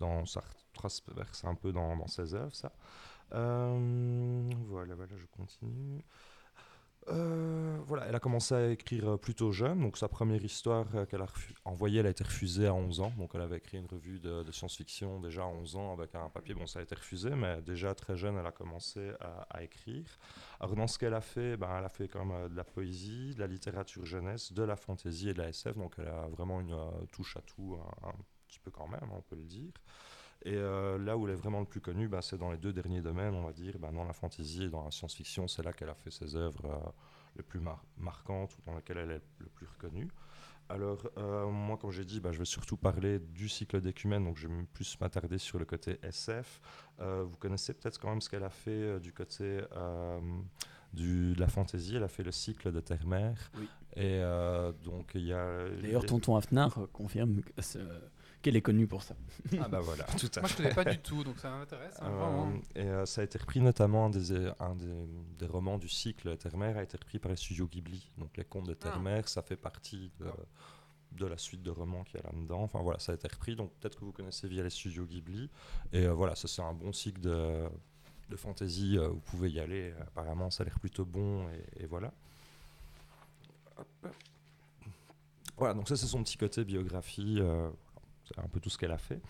dans, 0.00 0.26
ça 0.26 0.42
retraverse 0.74 1.44
un 1.44 1.54
peu 1.54 1.72
dans, 1.72 2.04
ses 2.08 2.34
œuvres, 2.34 2.52
ça. 2.52 2.72
Voilà, 3.30 4.96
voilà, 4.96 5.16
je 5.16 5.26
continue. 5.26 6.02
Euh, 7.12 7.78
voilà, 7.86 8.06
elle 8.06 8.14
a 8.14 8.20
commencé 8.20 8.54
à 8.54 8.70
écrire 8.70 9.10
euh, 9.10 9.16
plutôt 9.16 9.50
jeune, 9.52 9.80
donc 9.80 9.96
sa 9.96 10.08
première 10.08 10.44
histoire 10.44 10.86
euh, 10.94 11.06
qu'elle 11.06 11.22
a 11.22 11.26
envoyée, 11.64 12.00
elle 12.00 12.06
a 12.06 12.10
été 12.10 12.22
refusée 12.22 12.66
à 12.66 12.74
11 12.74 13.00
ans, 13.00 13.12
donc 13.18 13.32
elle 13.34 13.40
avait 13.40 13.56
écrit 13.56 13.78
une 13.78 13.86
revue 13.86 14.20
de, 14.20 14.44
science-fiction 14.52 15.20
déjà 15.20 15.42
à 15.42 15.46
11 15.46 15.76
ans 15.76 15.92
avec 15.92 16.14
un 16.14 16.28
papier, 16.28 16.54
bon 16.54 16.66
ça 16.66 16.78
a 16.78 16.82
été 16.82 16.94
refusé, 16.94 17.30
mais 17.30 17.60
déjà 17.62 17.94
très 17.94 18.16
jeune 18.16 18.36
elle 18.36 18.46
a 18.46 18.52
commencé 18.52 19.10
à, 19.50 19.62
écrire. 19.62 20.18
Alors 20.60 20.76
dans 20.76 20.86
ce 20.86 20.98
qu'elle 20.98 21.14
a 21.14 21.20
fait, 21.20 21.56
ben, 21.56 21.68
elle 21.78 21.84
a 21.84 21.88
fait 21.88 22.08
quand 22.08 22.24
même 22.24 22.48
de 22.48 22.56
la 22.56 22.64
poésie, 22.64 23.34
de 23.34 23.40
la 23.40 23.46
littérature 23.46 24.04
jeunesse, 24.04 24.52
de 24.52 24.62
la 24.62 24.76
fantaisie 24.76 25.30
et 25.30 25.34
de 25.34 25.38
la 25.38 25.48
SF, 25.48 25.76
donc 25.76 25.94
elle 25.98 26.08
a 26.08 26.28
vraiment 26.28 26.60
une 26.60 26.76
touche 27.10 27.36
à 27.36 27.40
tout, 27.40 27.76
un, 28.04 28.08
un 28.08 28.14
petit 28.46 28.60
peu 28.60 28.70
quand 28.70 28.88
même, 28.88 29.10
on 29.12 29.22
peut 29.22 29.36
le 29.36 29.44
dire. 29.44 29.72
Et 30.42 30.54
euh, 30.54 30.96
là 30.98 31.16
où 31.18 31.26
elle 31.26 31.34
est 31.34 31.36
vraiment 31.36 31.60
le 31.60 31.66
plus 31.66 31.80
connue, 31.80 32.08
ben, 32.08 32.22
c'est 32.22 32.38
dans 32.38 32.50
les 32.50 32.56
deux 32.58 32.72
derniers 32.72 33.02
domaines, 33.02 33.34
on 33.34 33.42
va 33.44 33.52
dire, 33.52 33.78
ben, 33.78 33.92
dans 33.92 34.04
la 34.04 34.12
fantasy 34.14 34.64
et 34.64 34.68
dans 34.70 34.84
la 34.84 34.90
science-fiction, 34.90 35.46
c'est 35.48 35.62
là 35.62 35.72
qu'elle 35.72 35.90
a 35.90 35.94
fait 35.94 36.10
ses 36.10 36.34
œuvres 36.34 36.64
euh, 36.64 36.90
les 37.36 37.42
plus 37.42 37.60
mar- 37.60 37.84
marquantes 37.98 38.56
ou 38.56 38.62
dans 38.64 38.74
lesquelles 38.74 38.98
elle 38.98 39.10
est 39.10 39.22
le 39.38 39.46
plus 39.46 39.66
reconnue. 39.66 40.08
Alors, 40.70 41.02
euh, 41.18 41.46
moi, 41.50 41.76
comme 41.76 41.90
j'ai 41.90 42.04
dit, 42.04 42.20
bah, 42.20 42.30
je 42.32 42.38
vais 42.38 42.44
surtout 42.44 42.76
parler 42.76 43.18
du 43.18 43.48
cycle 43.48 43.80
d'écumène, 43.80 44.24
donc 44.24 44.36
je 44.38 44.46
vais 44.48 44.54
plus 44.72 44.98
m'attarder 45.00 45.36
sur 45.36 45.58
le 45.58 45.64
côté 45.64 45.98
SF. 46.02 46.60
Euh, 47.00 47.24
vous 47.28 47.36
connaissez 47.36 47.74
peut-être 47.74 47.98
quand 47.98 48.08
même 48.08 48.20
ce 48.20 48.30
qu'elle 48.30 48.44
a 48.44 48.50
fait 48.50 48.70
euh, 48.70 48.98
du 49.00 49.12
côté 49.12 49.62
euh, 49.76 50.20
du, 50.94 51.34
de 51.34 51.40
la 51.40 51.48
fantaisie. 51.48 51.96
Elle 51.96 52.04
a 52.04 52.08
fait 52.08 52.22
le 52.22 52.30
cycle 52.32 52.70
de 52.72 52.80
Terre-Mère. 52.80 53.50
Oui. 53.58 53.68
Et 53.96 54.20
euh, 54.22 54.72
donc, 54.84 55.10
il 55.16 55.26
y 55.26 55.32
a. 55.32 55.68
D'ailleurs, 55.82 56.06
tonton 56.06 56.36
Afnar 56.36 56.78
euh, 56.78 56.86
confirme 56.92 57.42
que 57.42 57.50
c'est- 57.62 57.80
qu'elle 58.42 58.56
est 58.56 58.62
connue 58.62 58.86
pour 58.86 59.02
ça. 59.02 59.14
Ah, 59.60 59.68
bah 59.68 59.80
voilà, 59.80 60.04
tout 60.18 60.30
à 60.36 60.40
Moi, 60.40 60.48
je 60.48 60.54
fait. 60.54 60.62
connais 60.62 60.74
pas 60.74 60.84
du 60.84 60.98
tout, 60.98 61.22
donc 61.24 61.38
ça 61.38 61.50
m'intéresse. 61.50 61.96
hein, 62.00 62.52
Euh, 62.74 62.80
et 62.80 62.84
euh, 62.88 63.06
ça 63.06 63.20
a 63.20 63.24
été 63.24 63.38
repris 63.38 63.60
notamment, 63.60 64.06
un 64.06 64.10
des, 64.10 64.32
un 64.60 64.74
des, 64.74 65.06
des 65.38 65.46
romans 65.46 65.78
du 65.78 65.88
cycle 65.88 66.36
Terre-Mère 66.36 66.76
a 66.78 66.82
été 66.82 66.96
repris 66.96 67.18
par 67.18 67.30
les 67.30 67.36
studios 67.36 67.66
Ghibli. 67.66 68.10
Donc 68.18 68.36
les 68.36 68.44
contes 68.44 68.66
de 68.66 68.74
Terre-Mère, 68.74 69.28
ça 69.28 69.42
fait 69.42 69.56
partie 69.56 70.10
de, 70.18 70.24
D'accord. 70.24 70.46
de 71.12 71.26
la 71.26 71.36
suite 71.38 71.62
de 71.62 71.70
romans 71.70 72.04
qu'il 72.04 72.16
y 72.18 72.22
a 72.22 72.26
là-dedans. 72.30 72.62
Enfin 72.62 72.80
voilà, 72.82 72.98
ça 72.98 73.12
a 73.12 73.14
été 73.14 73.28
repris, 73.28 73.56
donc 73.56 73.72
peut-être 73.80 73.98
que 73.98 74.04
vous 74.04 74.12
connaissez 74.12 74.48
via 74.48 74.62
les 74.62 74.70
studios 74.70 75.04
Ghibli. 75.06 75.50
Et 75.92 76.06
euh, 76.06 76.12
voilà, 76.12 76.34
ça 76.34 76.48
c'est 76.48 76.62
un 76.62 76.72
bon 76.74 76.92
cycle 76.92 77.20
de, 77.20 77.68
de 78.28 78.36
fantasy, 78.36 78.96
euh, 78.98 79.08
vous 79.08 79.20
pouvez 79.20 79.50
y 79.50 79.60
aller. 79.60 79.92
Apparemment, 80.00 80.50
ça 80.50 80.62
a 80.62 80.66
l'air 80.66 80.78
plutôt 80.80 81.04
bon, 81.04 81.48
et, 81.50 81.82
et 81.84 81.86
voilà. 81.86 82.12
Hop. 83.78 83.86
Voilà, 85.56 85.74
donc 85.74 85.88
ça 85.88 85.96
c'est 85.96 86.06
son 86.06 86.22
petit 86.22 86.38
côté 86.38 86.64
biographie. 86.64 87.36
euh, 87.40 87.68
un 88.38 88.48
peu 88.48 88.60
tout 88.60 88.70
ce 88.70 88.78
qu'elle 88.78 88.92
a 88.92 88.98
fait. 88.98 89.20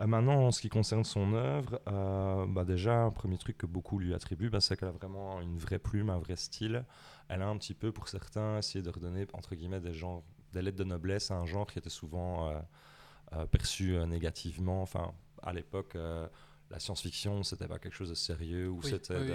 Euh, 0.00 0.06
maintenant, 0.06 0.46
en 0.46 0.50
ce 0.50 0.60
qui 0.60 0.68
concerne 0.68 1.04
son 1.04 1.34
œuvre, 1.34 1.80
euh, 1.88 2.46
bah 2.48 2.64
déjà, 2.64 3.02
un 3.02 3.10
premier 3.10 3.38
truc 3.38 3.58
que 3.58 3.66
beaucoup 3.66 3.98
lui 3.98 4.14
attribuent, 4.14 4.50
bah, 4.50 4.60
c'est 4.60 4.76
qu'elle 4.76 4.88
a 4.88 4.92
vraiment 4.92 5.40
une 5.40 5.58
vraie 5.58 5.78
plume, 5.78 6.10
un 6.10 6.18
vrai 6.18 6.36
style. 6.36 6.84
Elle 7.28 7.42
a 7.42 7.48
un 7.48 7.56
petit 7.58 7.74
peu, 7.74 7.92
pour 7.92 8.08
certains, 8.08 8.58
essayé 8.58 8.82
de 8.82 8.90
redonner, 8.90 9.26
entre 9.32 9.54
guillemets, 9.54 9.80
des, 9.80 9.92
genres, 9.94 10.22
des 10.52 10.62
lettres 10.62 10.78
de 10.78 10.84
noblesse 10.84 11.30
à 11.30 11.34
un 11.36 11.46
genre 11.46 11.66
qui 11.66 11.78
était 11.78 11.90
souvent 11.90 12.48
euh, 13.32 13.46
perçu 13.46 13.96
négativement. 14.06 14.82
Enfin, 14.82 15.12
à 15.42 15.52
l'époque, 15.52 15.96
la 16.70 16.80
science-fiction, 16.80 17.42
c'était 17.44 17.68
pas 17.68 17.78
quelque 17.78 17.94
chose 17.94 18.08
de 18.10 18.14
sérieux, 18.14 18.68
ou 18.68 18.80
Oui, 18.82 18.90
c'était 18.90 19.14
oui, 19.20 19.32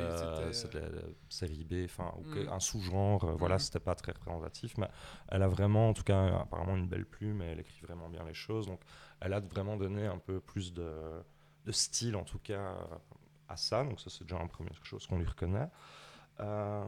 série 1.30 1.64
B, 1.64 1.86
enfin, 1.86 2.14
Mhm. 2.36 2.50
un 2.50 2.60
sous-genre. 2.60 3.24
euh, 3.24 3.36
Voilà, 3.36 3.56
Mhm. 3.56 3.60
c'était 3.60 3.80
pas 3.80 3.96
très 3.96 4.12
représentatif, 4.12 4.78
mais 4.78 4.88
elle 5.30 5.42
a 5.44 5.48
vraiment, 5.48 5.90
en 5.90 5.94
tout 5.94 6.04
cas, 6.04 6.40
apparemment 6.42 6.76
une 6.76 6.88
belle 6.88 7.06
plume, 7.06 7.42
et 7.42 7.46
elle 7.46 7.60
écrit 7.62 7.80
vraiment 7.82 8.10
bien 8.10 8.24
les 8.26 8.34
choses. 8.34 8.68
Donc, 8.68 8.82
elle 9.22 9.34
a 9.34 9.40
vraiment 9.40 9.78
donné 9.78 10.06
un 10.06 10.18
peu 10.18 10.40
plus 10.40 10.74
de, 10.74 10.92
style, 11.70 12.16
en 12.16 12.24
tout 12.24 12.40
cas, 12.40 12.76
à 13.48 13.56
ça. 13.56 13.84
Donc, 13.84 14.00
ça, 14.00 14.10
c'est 14.10 14.24
déjà 14.24 14.42
une 14.42 14.50
première 14.50 14.84
chose 14.84 15.08
qu'on 15.08 15.20
lui 15.20 15.26
reconnaît. 15.26 15.70
Euh, 16.40 16.84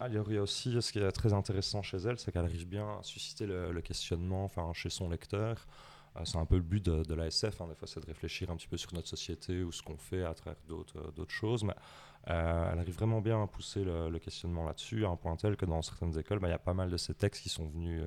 alors, 0.00 0.30
il 0.30 0.34
y 0.34 0.38
a 0.38 0.42
aussi 0.42 0.80
ce 0.82 0.92
qui 0.92 0.98
est 0.98 1.12
très 1.12 1.32
intéressant 1.32 1.82
chez 1.82 1.98
elle, 1.98 2.18
c'est 2.18 2.32
qu'elle 2.32 2.44
arrive 2.44 2.66
bien 2.66 2.98
à 2.98 3.02
susciter 3.02 3.46
le, 3.46 3.80
questionnement 3.80 4.44
enfin, 4.44 4.72
chez 4.74 4.90
son 4.90 5.08
lecteur. 5.08 5.66
Euh, 6.16 6.24
c'est 6.24 6.38
un 6.38 6.46
peu 6.46 6.56
le 6.56 6.62
but 6.62 6.84
de, 6.84 7.02
de 7.04 7.14
la 7.14 7.24
hein, 7.24 7.66
des 7.68 7.74
fois, 7.74 7.86
c'est 7.86 8.00
de 8.00 8.06
réfléchir 8.06 8.50
un 8.50 8.56
petit 8.56 8.68
peu 8.68 8.76
sur 8.76 8.92
notre 8.94 9.08
société 9.08 9.62
ou 9.62 9.72
ce 9.72 9.82
qu'on 9.82 9.96
fait 9.96 10.24
à 10.24 10.34
travers 10.34 10.58
d'autres 10.66 10.98
euh, 10.98 11.24
choses. 11.28 11.64
Mais 11.64 11.74
euh, 12.28 12.72
elle 12.72 12.78
arrive 12.78 12.94
vraiment 12.94 13.20
bien 13.20 13.42
à 13.42 13.46
pousser 13.46 13.84
le, 13.84 14.18
questionnement 14.18 14.64
là-dessus, 14.64 15.04
à 15.04 15.10
un 15.10 15.16
point 15.16 15.36
tel 15.36 15.56
que 15.56 15.66
dans 15.66 15.82
certaines 15.82 16.18
écoles, 16.18 16.40
bah, 16.40 16.48
il 16.48 16.52
y 16.52 16.54
a 16.54 16.58
pas 16.58 16.74
mal 16.74 16.90
de 16.90 16.96
ces 16.96 17.14
textes 17.14 17.42
qui 17.42 17.48
sont 17.48 17.66
venus 17.68 18.02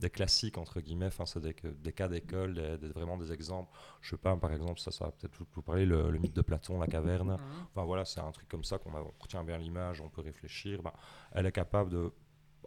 des 0.00 0.10
classiques, 0.10 0.58
entre 0.58 0.80
guillemets, 0.80 1.06
enfin, 1.06 1.24
c'est 1.24 1.40
des, 1.40 1.54
des 1.62 1.92
cas 1.92 2.08
d'école, 2.08 2.54
des- 2.54 2.78
des- 2.78 2.88
vraiment 2.88 3.16
des 3.16 3.32
exemples. 3.32 3.70
Je 4.00 4.10
sais 4.10 4.16
pas, 4.16 4.36
par 4.36 4.52
exemple, 4.52 4.80
ça, 4.80 4.90
ça 4.90 5.04
va 5.06 5.12
peut-être 5.12 5.36
vous, 5.54 5.62
parler, 5.62 5.86
le, 5.86 6.10
le 6.10 6.18
mythe 6.18 6.34
de 6.34 6.42
Platon, 6.42 6.78
la 6.80 6.86
caverne. 6.88 7.32
Mhm. 7.32 7.66
Enfin 7.70 7.84
voilà, 7.84 8.04
c'est 8.04 8.20
un 8.20 8.30
truc 8.32 8.48
comme 8.48 8.64
ça 8.64 8.78
qu'on 8.78 8.90
retient 9.20 9.44
bien 9.44 9.56
l'image, 9.56 10.00
on 10.00 10.08
peut 10.08 10.20
réfléchir. 10.22 10.82
Bah, 10.82 10.92
elle 11.32 11.46
est 11.46 11.52
capable 11.52 11.90
de, 11.90 12.10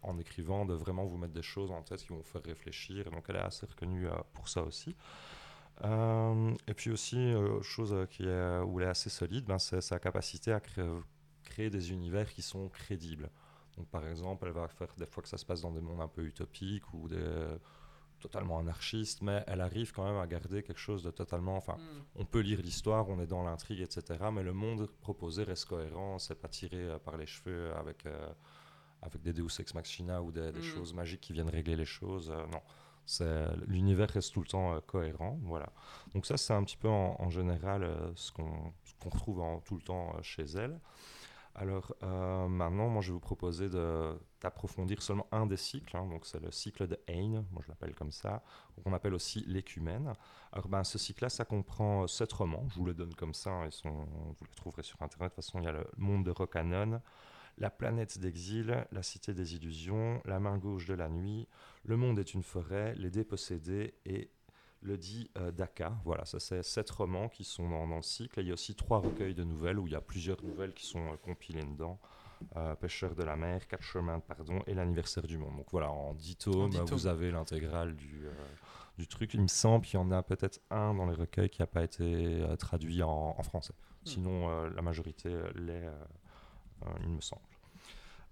en 0.03 0.17
écrivant, 0.17 0.65
de 0.65 0.73
vraiment 0.73 1.05
vous 1.05 1.17
mettre 1.17 1.33
des 1.33 1.41
choses 1.41 1.69
en 1.71 1.81
tête 1.83 1.99
qui 2.01 2.07
vont 2.09 2.17
vous 2.17 2.23
faire 2.23 2.43
réfléchir. 2.43 3.09
Donc 3.11 3.25
elle 3.27 3.35
est 3.35 3.39
assez 3.39 3.65
reconnue 3.65 4.07
euh, 4.07 4.13
pour 4.33 4.47
ça 4.47 4.63
aussi. 4.63 4.95
Euh, 5.83 6.53
et 6.67 6.73
puis 6.73 6.89
aussi, 6.91 7.17
euh, 7.17 7.61
chose 7.61 7.93
qui 8.09 8.23
est, 8.23 8.59
où 8.61 8.79
elle 8.79 8.87
est 8.87 8.89
assez 8.89 9.09
solide, 9.09 9.45
ben, 9.45 9.59
c'est 9.59 9.81
sa 9.81 9.99
capacité 9.99 10.51
à 10.51 10.59
créer, 10.59 10.89
créer 11.43 11.69
des 11.69 11.91
univers 11.91 12.31
qui 12.33 12.41
sont 12.41 12.69
crédibles. 12.69 13.29
Donc 13.77 13.87
par 13.89 14.05
exemple, 14.07 14.45
elle 14.47 14.53
va 14.53 14.67
faire 14.67 14.93
des 14.97 15.05
fois 15.05 15.21
que 15.23 15.29
ça 15.29 15.37
se 15.37 15.45
passe 15.45 15.61
dans 15.61 15.71
des 15.71 15.81
mondes 15.81 16.01
un 16.01 16.07
peu 16.07 16.23
utopiques 16.23 16.91
ou 16.93 17.07
des 17.07 17.23
totalement 18.19 18.57
anarchistes, 18.57 19.21
mais 19.21 19.43
elle 19.45 19.61
arrive 19.61 19.91
quand 19.93 20.03
même 20.03 20.17
à 20.19 20.25
garder 20.25 20.63
quelque 20.63 20.79
chose 20.79 21.03
de 21.03 21.11
totalement, 21.11 21.55
enfin, 21.55 21.75
Mhm. 21.77 22.03
on 22.15 22.25
peut 22.25 22.39
lire 22.39 22.59
l'histoire, 22.63 23.07
on 23.09 23.19
est 23.19 23.27
dans 23.27 23.43
l'intrigue, 23.43 23.81
etc. 23.81 24.31
Mais 24.33 24.41
le 24.41 24.53
monde 24.53 24.87
proposé 25.01 25.43
reste 25.43 25.65
cohérent, 25.65 26.17
c'est 26.17 26.33
pas 26.41 26.47
tiré 26.47 26.77
euh, 26.77 26.97
par 26.97 27.15
les 27.17 27.27
cheveux 27.27 27.71
avec, 27.75 28.07
euh, 28.07 28.33
avec 29.03 29.21
des 29.21 29.33
Deus 29.33 29.59
Ex 29.59 29.75
Machina 29.75 30.23
ou 30.23 30.31
des, 30.31 30.51
des 30.51 30.57
Mhm. 30.61 30.63
choses 30.63 30.93
magiques 30.95 31.21
qui 31.21 31.33
viennent 31.33 31.49
régler 31.49 31.75
les 31.75 31.85
choses. 31.85 32.31
euh, 32.31 32.43
non, 32.47 32.61
l'univers 33.67 34.09
reste 34.09 34.33
tout 34.33 34.41
le 34.41 34.47
temps 34.47 34.81
cohérent. 34.81 35.37
Voilà. 35.43 35.69
Donc 36.15 36.25
ça, 36.25 36.37
c'est 36.37 36.53
un 36.53 36.63
petit 36.63 36.75
peu 36.77 36.89
en, 36.89 37.15
en 37.19 37.29
général 37.29 37.87
ce 38.15 38.31
qu'on 38.31 38.73
qu'on 38.99 39.09
retrouve 39.09 39.41
en, 39.41 39.59
tout 39.59 39.75
le 39.75 39.81
temps 39.83 40.19
chez 40.23 40.43
elle. 40.55 40.79
Alors 41.59 41.95
euh, 42.03 42.47
maintenant, 42.47 42.87
moi, 42.87 43.01
je 43.01 43.07
vais 43.07 43.13
vous 43.13 43.19
proposer 43.19 43.67
d'approfondir 43.67 45.01
seulement 45.01 45.25
un 45.31 45.47
des 45.47 45.57
cycles. 45.57 45.97
hein. 45.97 46.05
donc 46.07 46.27
c'est 46.27 46.39
le 46.39 46.51
cycle 46.51 46.87
de 46.87 46.99
Heine, 47.07 47.45
moi 47.51 47.63
je 47.65 47.69
l'appelle 47.69 47.95
comme 47.95 48.11
ça, 48.11 48.43
qu'on 48.83 48.93
appelle 48.93 49.15
aussi 49.15 49.43
l'écumène. 49.47 50.13
Alors 50.51 50.67
ben, 50.67 50.83
ce 50.83 50.99
cycle-là, 50.99 51.29
ça 51.29 51.45
comprend 51.45 52.03
euh, 52.03 52.07
sept 52.07 52.31
romans. 52.31 52.63
Je 52.69 52.75
vous 52.75 52.85
les 52.85 52.93
donne 52.93 53.15
comme 53.15 53.33
ça. 53.33 53.49
hein, 53.49 53.65
ils 53.65 53.71
sont, 53.71 53.89
vous 53.89 54.45
les 54.45 54.55
trouverez 54.55 54.83
sur 54.83 55.01
Internet. 55.01 55.31
De 55.31 55.35
toute 55.35 55.45
façon, 55.45 55.59
il 55.59 55.65
y 55.65 55.67
a 55.67 55.71
le 55.71 55.87
monde 55.97 56.23
de 56.25 56.31
Rocanon, 56.31 57.01
la 57.57 57.71
planète 57.71 58.19
d'exil, 58.19 58.85
la 58.91 59.01
cité 59.01 59.33
des 59.33 59.55
illusions, 59.55 60.21
la 60.25 60.39
main 60.39 60.59
gauche 60.59 60.85
de 60.85 60.93
la 60.93 61.09
nuit, 61.09 61.47
le 61.85 61.97
monde 61.97 62.19
est 62.19 62.35
une 62.35 62.43
forêt, 62.43 62.93
les 62.95 63.09
dépossédés 63.09 63.95
et 64.05 64.29
le 64.81 64.97
dit 64.97 65.29
euh, 65.37 65.51
Daka. 65.51 65.93
Voilà, 66.05 66.25
ça 66.25 66.39
c'est 66.39 66.63
sept 66.63 66.89
romans 66.89 67.29
qui 67.29 67.43
sont 67.43 67.69
dans, 67.69 67.87
dans 67.87 67.97
le 67.97 68.01
cycle. 68.01 68.39
Et 68.39 68.43
il 68.43 68.47
y 68.47 68.51
a 68.51 68.53
aussi 68.53 68.75
trois 68.75 68.99
recueils 68.99 69.33
de 69.33 69.43
nouvelles 69.43 69.79
où 69.79 69.87
il 69.87 69.93
y 69.93 69.95
a 69.95 70.01
plusieurs 70.01 70.41
nouvelles 70.43 70.73
qui 70.73 70.85
sont 70.85 71.05
euh, 71.11 71.17
compilées 71.17 71.63
dedans. 71.63 71.99
Euh, 72.55 72.75
Pêcheur 72.75 73.15
de 73.15 73.23
la 73.23 73.35
mer, 73.35 73.67
Quatre 73.67 73.81
chemins, 73.81 74.19
pardon, 74.19 74.61
et 74.67 74.75
l'anniversaire 74.75 75.25
du 75.25 75.39
monde. 75.39 75.55
Donc 75.57 75.65
voilà, 75.71 75.89
en 75.89 76.13
dix 76.13 76.35
tomes, 76.35 76.69
vous 76.69 77.07
avez 77.07 77.31
l'intégrale 77.31 77.95
du, 77.95 78.27
euh, 78.27 78.31
du 78.99 79.07
truc. 79.07 79.33
Il 79.33 79.41
me 79.41 79.47
semble 79.47 79.83
qu'il 79.83 79.99
y 79.99 80.03
en 80.03 80.11
a 80.11 80.21
peut-être 80.21 80.61
un 80.69 80.93
dans 80.93 81.07
les 81.07 81.15
recueils 81.15 81.49
qui 81.49 81.61
n'a 81.63 81.67
pas 81.67 81.83
été 81.83 82.45
traduit 82.59 83.01
en, 83.01 83.35
en 83.35 83.41
français. 83.41 83.73
Sinon, 84.03 84.49
euh, 84.49 84.69
la 84.69 84.83
majorité 84.83 85.35
l'est, 85.55 85.89
il 87.01 87.09
me 87.09 87.21
semble. 87.21 87.41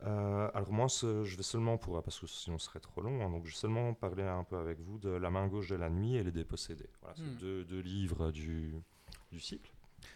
Euh, 0.06 0.50
alors 0.54 0.72
moi, 0.72 0.88
je 0.88 1.36
vais 1.36 1.44
seulement 1.44 1.78
pour 1.78 2.02
parce 2.04 2.20
que 2.20 2.28
sinon 2.28 2.58
ce 2.60 2.68
serait 2.68 2.80
trop 2.80 3.02
long. 3.02 3.26
hein, 3.26 3.30
donc 3.32 3.46
je 3.46 3.52
vais 3.52 3.58
seulement 3.58 3.94
parler 3.94 4.24
un 4.24 4.44
peu 4.44 4.58
avec 4.58 4.80
vous 4.80 5.00
de 5.00 5.10
La 5.10 5.30
main 5.32 5.48
gauche 5.48 5.70
de 5.70 5.76
la 5.76 5.90
nuit 5.90 6.16
et 6.16 6.24
Les 6.24 6.32
dépossédés. 6.32 6.90
Voilà, 7.02 7.16
c'est 7.16 7.24
Hmm. 7.24 7.36
deux, 7.38 7.66
deux 7.66 7.80
livres 7.80 8.32
du, 8.32 8.76
du 9.32 9.40
cycle. 9.40 9.72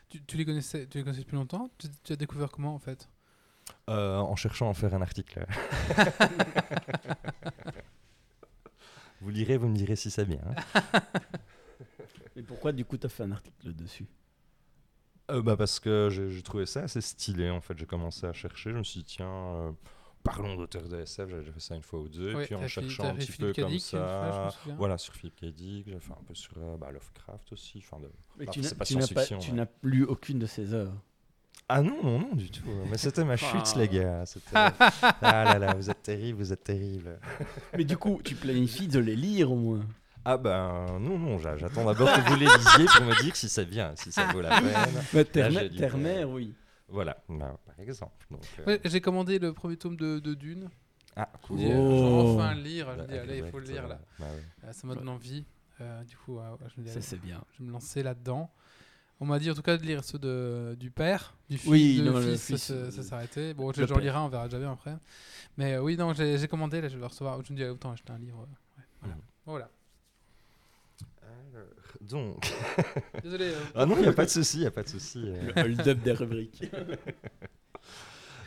Tu, 0.09 0.21
tu 0.23 0.37
les 0.37 0.45
connaissais, 0.45 0.85
tu 0.87 0.99
les 0.99 1.03
connaissais 1.03 1.23
depuis 1.23 1.35
longtemps? 1.37 1.69
Tu, 1.79 1.87
tu 2.03 2.13
as 2.13 2.15
découvert 2.15 2.51
comment 2.51 2.75
en 2.75 2.79
fait? 2.79 3.09
Euh, 3.89 4.17
en 4.17 4.35
cherchant 4.35 4.67
à 4.67 4.69
en 4.69 4.73
faire 4.73 4.93
un 4.93 5.01
article. 5.01 5.45
vous 9.21 9.29
lirez, 9.29 9.57
vous 9.57 9.67
me 9.67 9.75
direz 9.75 9.95
si 9.95 10.11
c'est 10.11 10.25
bien. 10.25 10.39
hein. 10.75 10.81
Et 12.35 12.43
pourquoi 12.43 12.71
du 12.71 12.85
coup 12.85 12.97
tu 12.97 13.05
as 13.05 13.09
fait 13.09 13.23
un 13.23 13.31
article 13.31 13.73
dessus? 13.73 14.05
Euh, 15.29 15.41
bah 15.41 15.55
parce 15.57 15.79
que 15.79 16.09
j'ai 16.09 16.41
trouvé 16.41 16.65
ça 16.65 16.81
assez 16.81 17.01
stylé 17.01 17.49
en 17.49 17.61
fait. 17.61 17.77
J'ai 17.77 17.85
commencé 17.85 18.25
à 18.25 18.33
chercher, 18.33 18.71
je 18.71 18.77
me 18.77 18.83
suis 18.83 18.99
dit 19.01 19.05
tiens, 19.05 19.27
euh, 19.27 19.71
parlons 20.23 20.55
d'auteurs 20.55 20.87
de 20.87 20.99
SF, 20.99 21.29
j'avais 21.29 21.41
déjà 21.41 21.53
fait 21.53 21.59
ça 21.59 21.75
une 21.75 21.81
fois 21.83 21.99
ou 21.99 22.09
deux, 22.09 22.33
Ouais, 22.35 22.43
et 22.43 22.45
puis 22.47 22.55
en 22.55 22.67
cherchant 22.67 23.03
un 23.05 23.15
petit 23.15 23.31
Philippe 23.31 23.55
peu 23.55 23.61
comme 23.63 23.71
fois, 23.71 23.79
ça, 23.79 24.49
voilà 24.77 24.97
sur 24.97 25.13
Philippe 25.13 25.39
K. 25.39 25.45
Dick, 25.55 25.85
j'ai 25.87 25.99
fait 25.99 26.11
un 26.11 26.23
peu 26.27 26.33
sur 26.35 26.53
euh, 26.57 26.77
bah, 26.77 26.91
Lovecraft 26.91 27.51
aussi, 27.53 27.77
enfin 27.85 27.99
de... 28.01 28.09
Mais 28.37 28.45
Bah, 28.45 28.51
tu 28.51 28.63
c'est 28.63 29.53
n'as 29.53 29.65
lu 29.83 30.03
aucune 30.05 30.39
de 30.39 30.45
ses 30.45 30.73
œuvres. 30.73 30.93
Ah 31.71 31.83
non 31.83 32.01
non 32.03 32.17
non 32.19 32.35
du 32.35 32.49
tout, 32.49 32.63
mais 32.89 32.97
c'était 32.97 33.23
ma 33.23 33.37
chute 33.37 33.51
Ah. 33.75 33.77
les 33.77 33.87
gars, 33.87 34.25
c'était- 34.25 34.49
ah 34.55 35.43
là 35.43 35.59
là, 35.59 35.73
vous 35.75 35.91
êtes 35.91 36.01
terrible, 36.01 36.39
vous 36.39 36.51
êtes 36.51 36.63
terrible. 36.63 37.19
Mais 37.77 37.83
du 37.85 37.95
coup, 37.95 38.19
tu 38.23 38.33
planifies 38.33 38.87
de 38.87 38.97
les 38.97 39.15
lire 39.15 39.51
au 39.51 39.55
moins. 39.55 39.85
Ah 40.31 40.37
ben 40.37 40.99
non 40.99 41.17
non, 41.17 41.39
j'a- 41.39 41.57
j'attends 41.57 41.85
d'abord 41.85 42.07
que 42.13 42.29
vous 42.29 42.35
les 42.35 42.45
lisiez 42.45 42.85
pour 42.95 43.05
me 43.05 43.23
dire 43.23 43.35
si 43.35 43.49
c'est 43.49 43.65
bien, 43.65 43.95
si 43.95 44.11
ça 44.11 44.27
vaut 44.31 44.41
la 44.41 44.61
peine. 44.61 45.03
Mais 45.13 45.51
j'ai 45.51 45.69
Terre-Mère, 45.75 46.29
oui. 46.29 46.53
Voilà, 46.87 47.17
bah, 47.27 47.57
par 47.65 47.79
exemple. 47.79 48.25
Euh, 48.31 48.65
Ouais, 48.67 48.79
J'ai 48.85 49.01
commandé 49.01 49.39
le 49.39 49.53
premier 49.53 49.77
tome 49.77 49.95
de, 49.95 50.19
de 50.19 50.33
Dune. 50.35 50.69
Ah 51.15 51.29
cool. 51.43 51.57
Oh. 51.61 51.63
je 51.63 51.67
vais 51.67 51.73
enfin 52.43 52.53
le 52.55 52.61
lire. 52.61 52.91
Je 52.91 52.97
Bah, 52.97 53.03
me 53.03 53.07
dis, 53.07 53.17
allez, 53.17 53.37
il 53.39 53.45
faut 53.49 53.59
le 53.59 53.65
lire 53.65 53.87
là. 53.87 53.99
bah 54.19 54.25
ouais. 54.31 54.43
Euh, 54.69 54.71
Ça 54.73 54.85
m'a 54.87 54.93
donné 54.95 55.09
envie. 55.11 55.45
Euh, 55.81 56.03
du 56.03 56.15
coup, 56.17 56.35
ouais, 56.37 56.43
je 56.75 56.79
me 56.81 56.85
dis, 56.85 56.91
Ça 56.91 56.97
allez, 56.99 57.01
c'est 57.07 57.21
bien. 57.21 57.41
je 57.53 57.59
vais 57.59 57.65
me 57.67 57.71
lancer 57.71 58.03
là-dedans. 58.03 58.51
On 59.19 59.25
m'a 59.25 59.39
dit 59.39 59.49
en 59.51 59.53
tout 59.55 59.61
cas 59.63 59.77
de 59.77 59.83
lire 59.83 60.03
ceux 60.03 60.19
de, 60.19 60.77
du 60.79 60.91
père, 60.91 61.35
du 61.49 61.57
fils, 61.57 61.69
Oui, 61.69 61.97
de 61.99 62.03
non, 62.09 62.19
le 62.19 62.31
fils, 62.31 62.45
fils, 62.45 62.63
ça, 62.65 62.73
euh, 62.73 62.91
ça 62.91 63.03
s'est 63.03 63.13
arrêté. 63.13 63.53
Bon, 63.53 63.71
j'en 63.73 63.97
lirai 63.97 64.15
un, 64.17 64.21
on 64.21 64.29
verra 64.29 64.45
déjà 64.47 64.59
bien 64.59 64.71
après. 64.71 64.95
Mais 65.57 65.73
euh, 65.73 65.81
oui, 65.81 65.97
non, 65.97 66.13
j'ai 66.13 66.37
j'ai 66.37 66.47
commandé, 66.47 66.79
là 66.81 66.87
je 66.87 66.93
vais 66.93 66.99
le 67.01 67.07
recevoir. 67.07 67.43
Je 67.43 67.51
me 67.51 67.57
dis, 67.57 67.63
ah, 67.63 67.71
autant 67.73 67.91
acheter 67.91 68.11
un 68.13 68.17
livre. 68.19 68.37
ouais, 68.39 68.83
voilà. 69.01 69.15
Voilà. 69.45 69.69
Donc. 72.09 72.51
Désolé. 73.23 73.45
euh, 73.45 73.59
Ah 73.75 73.85
non, 73.85 73.95
il 73.97 74.01
n'y 74.01 74.07
a 74.07 74.13
pas 74.13 74.25
de 74.25 74.29
souci, 74.29 74.57
il 74.57 74.61
n'y 74.61 74.67
a 74.67 74.71
pas 74.71 74.83
de 74.83 74.89
souci. 74.89 75.21
euh. 75.25 75.51
Le 75.55 75.61
hold-up 75.63 75.99
des 75.99 76.11
rubriques. 76.13 76.63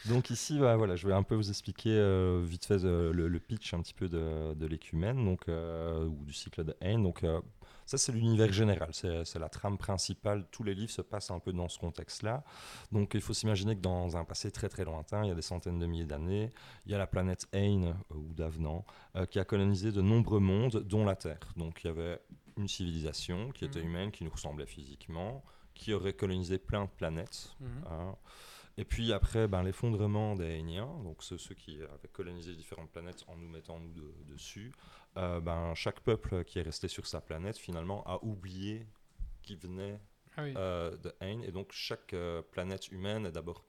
Donc 0.08 0.30
ici, 0.30 0.58
bah, 0.58 0.76
voilà, 0.76 0.96
je 0.96 1.06
vais 1.06 1.14
un 1.14 1.22
peu 1.22 1.36
vous 1.36 1.48
expliquer 1.48 1.90
euh, 1.96 2.42
vite 2.44 2.64
fait 2.64 2.84
euh, 2.84 3.12
le, 3.12 3.28
le 3.28 3.38
pitch 3.38 3.72
un 3.72 3.80
petit 3.80 3.94
peu 3.94 4.08
de, 4.08 4.52
de 4.54 4.66
l'écumène, 4.66 5.24
donc 5.24 5.48
euh, 5.48 6.04
ou 6.06 6.24
du 6.24 6.32
cycle 6.32 6.64
de 6.64 6.74
Haine. 6.80 7.04
Donc 7.04 7.22
euh, 7.22 7.40
ça, 7.86 7.98
c'est 7.98 8.10
l'univers 8.10 8.52
général, 8.52 8.88
c'est 8.90 9.24
c'est 9.24 9.38
la 9.38 9.48
trame 9.48 9.78
principale. 9.78 10.44
Tous 10.50 10.64
les 10.64 10.74
livres 10.74 10.90
se 10.90 11.02
passent 11.02 11.30
un 11.30 11.38
peu 11.38 11.52
dans 11.52 11.68
ce 11.68 11.78
contexte-là. 11.78 12.42
Donc 12.90 13.12
il 13.14 13.20
faut 13.20 13.32
s'imaginer 13.32 13.76
que 13.76 13.80
dans 13.80 14.16
un 14.16 14.24
passé 14.24 14.50
très 14.50 14.68
très 14.68 14.84
lointain, 14.84 15.22
il 15.22 15.28
y 15.28 15.30
a 15.30 15.36
des 15.36 15.40
centaines 15.42 15.78
de 15.78 15.86
milliers 15.86 16.04
d'années, 16.06 16.50
il 16.84 16.90
y 16.90 16.96
a 16.96 16.98
la 16.98 17.06
planète 17.06 17.46
Haine 17.52 17.94
euh, 18.10 18.14
ou 18.16 18.34
Davenant 18.34 18.84
euh, 19.14 19.24
qui 19.24 19.38
a 19.38 19.44
colonisé 19.44 19.92
de 19.92 20.00
nombreux 20.02 20.40
mondes, 20.40 20.82
dont 20.84 21.04
la 21.04 21.14
Terre. 21.14 21.38
Donc 21.56 21.84
il 21.84 21.86
y 21.86 21.90
avait 21.90 22.18
une 22.56 22.68
civilisation 22.68 23.50
qui 23.52 23.64
était 23.64 23.80
Mhm. 23.80 23.86
humaine, 23.88 24.10
qui 24.12 24.24
nous 24.24 24.30
ressemblait 24.30 24.66
physiquement, 24.66 25.44
qui 25.74 25.92
aurait 25.92 26.12
colonisé 26.12 26.58
plein 26.58 26.84
de 26.84 26.90
planètes. 26.90 27.54
Mhm. 27.60 27.84
hein. 27.90 28.16
Et 28.78 28.84
puis 28.86 29.12
après, 29.12 29.48
ben, 29.48 29.62
l'effondrement 29.62 30.34
des 30.34 30.46
Hainiens, 30.58 30.86
donc 31.04 31.22
ceux, 31.22 31.36
ceux 31.38 31.54
qui 31.54 31.80
avaient 31.82 32.08
colonisé 32.12 32.54
différentes 32.54 32.90
planètes 32.90 33.22
en 33.28 33.36
nous 33.36 33.48
mettant 33.48 33.78
nous 33.78 33.92
de- 33.92 34.14
dessus, 34.32 34.72
euh, 35.18 35.40
ben, 35.40 35.74
chaque 35.74 36.00
peuple 36.00 36.42
qui 36.44 36.58
est 36.58 36.62
resté 36.62 36.88
sur 36.88 37.06
sa 37.06 37.20
planète 37.20 37.58
finalement 37.58 38.02
a 38.06 38.22
oublié 38.24 38.86
qu'il 39.42 39.58
venait 39.58 40.00
Ah 40.36 40.42
oui. 40.44 40.54
euh, 40.56 40.96
de 40.96 41.12
Hain. 41.20 41.40
Et 41.42 41.52
donc 41.52 41.70
chaque 41.72 42.14
euh, 42.14 42.40
planète 42.40 42.88
humaine 42.88 43.26
est 43.26 43.32
d'abord 43.32 43.62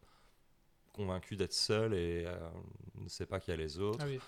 convaincue 0.93 1.35
d'être 1.35 1.53
seule 1.53 1.93
et 1.95 2.25
ne 2.95 3.07
sait 3.09 3.25
pas 3.25 3.39
qu'il 3.39 3.51
y 3.51 3.55
a 3.55 3.57
les 3.57 3.79
autres. 3.79 3.99
Ah 4.01 4.05
oui. 4.07 4.19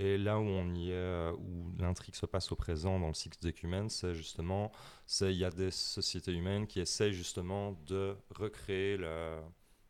Et 0.00 0.16
là 0.16 0.38
où 0.38 0.42
on 0.44 0.74
y 0.76 0.90
est, 0.90 0.94
euh, 0.94 1.32
où 1.32 1.72
l'intrigue 1.76 2.14
se 2.14 2.24
passe 2.26 2.52
au 2.52 2.56
présent 2.56 3.00
dans 3.00 3.08
le 3.08 3.14
cycle 3.14 3.36
d'Écumène, 3.40 3.88
c'est 3.90 4.14
justement, 4.14 4.70
c'est 5.06 5.32
il 5.32 5.38
y 5.38 5.44
a 5.44 5.50
des 5.50 5.72
sociétés 5.72 6.32
humaines 6.32 6.68
qui 6.68 6.78
essayent 6.78 7.12
justement 7.12 7.72
de 7.84 8.16
recréer 8.30 8.96
le- 8.96 9.40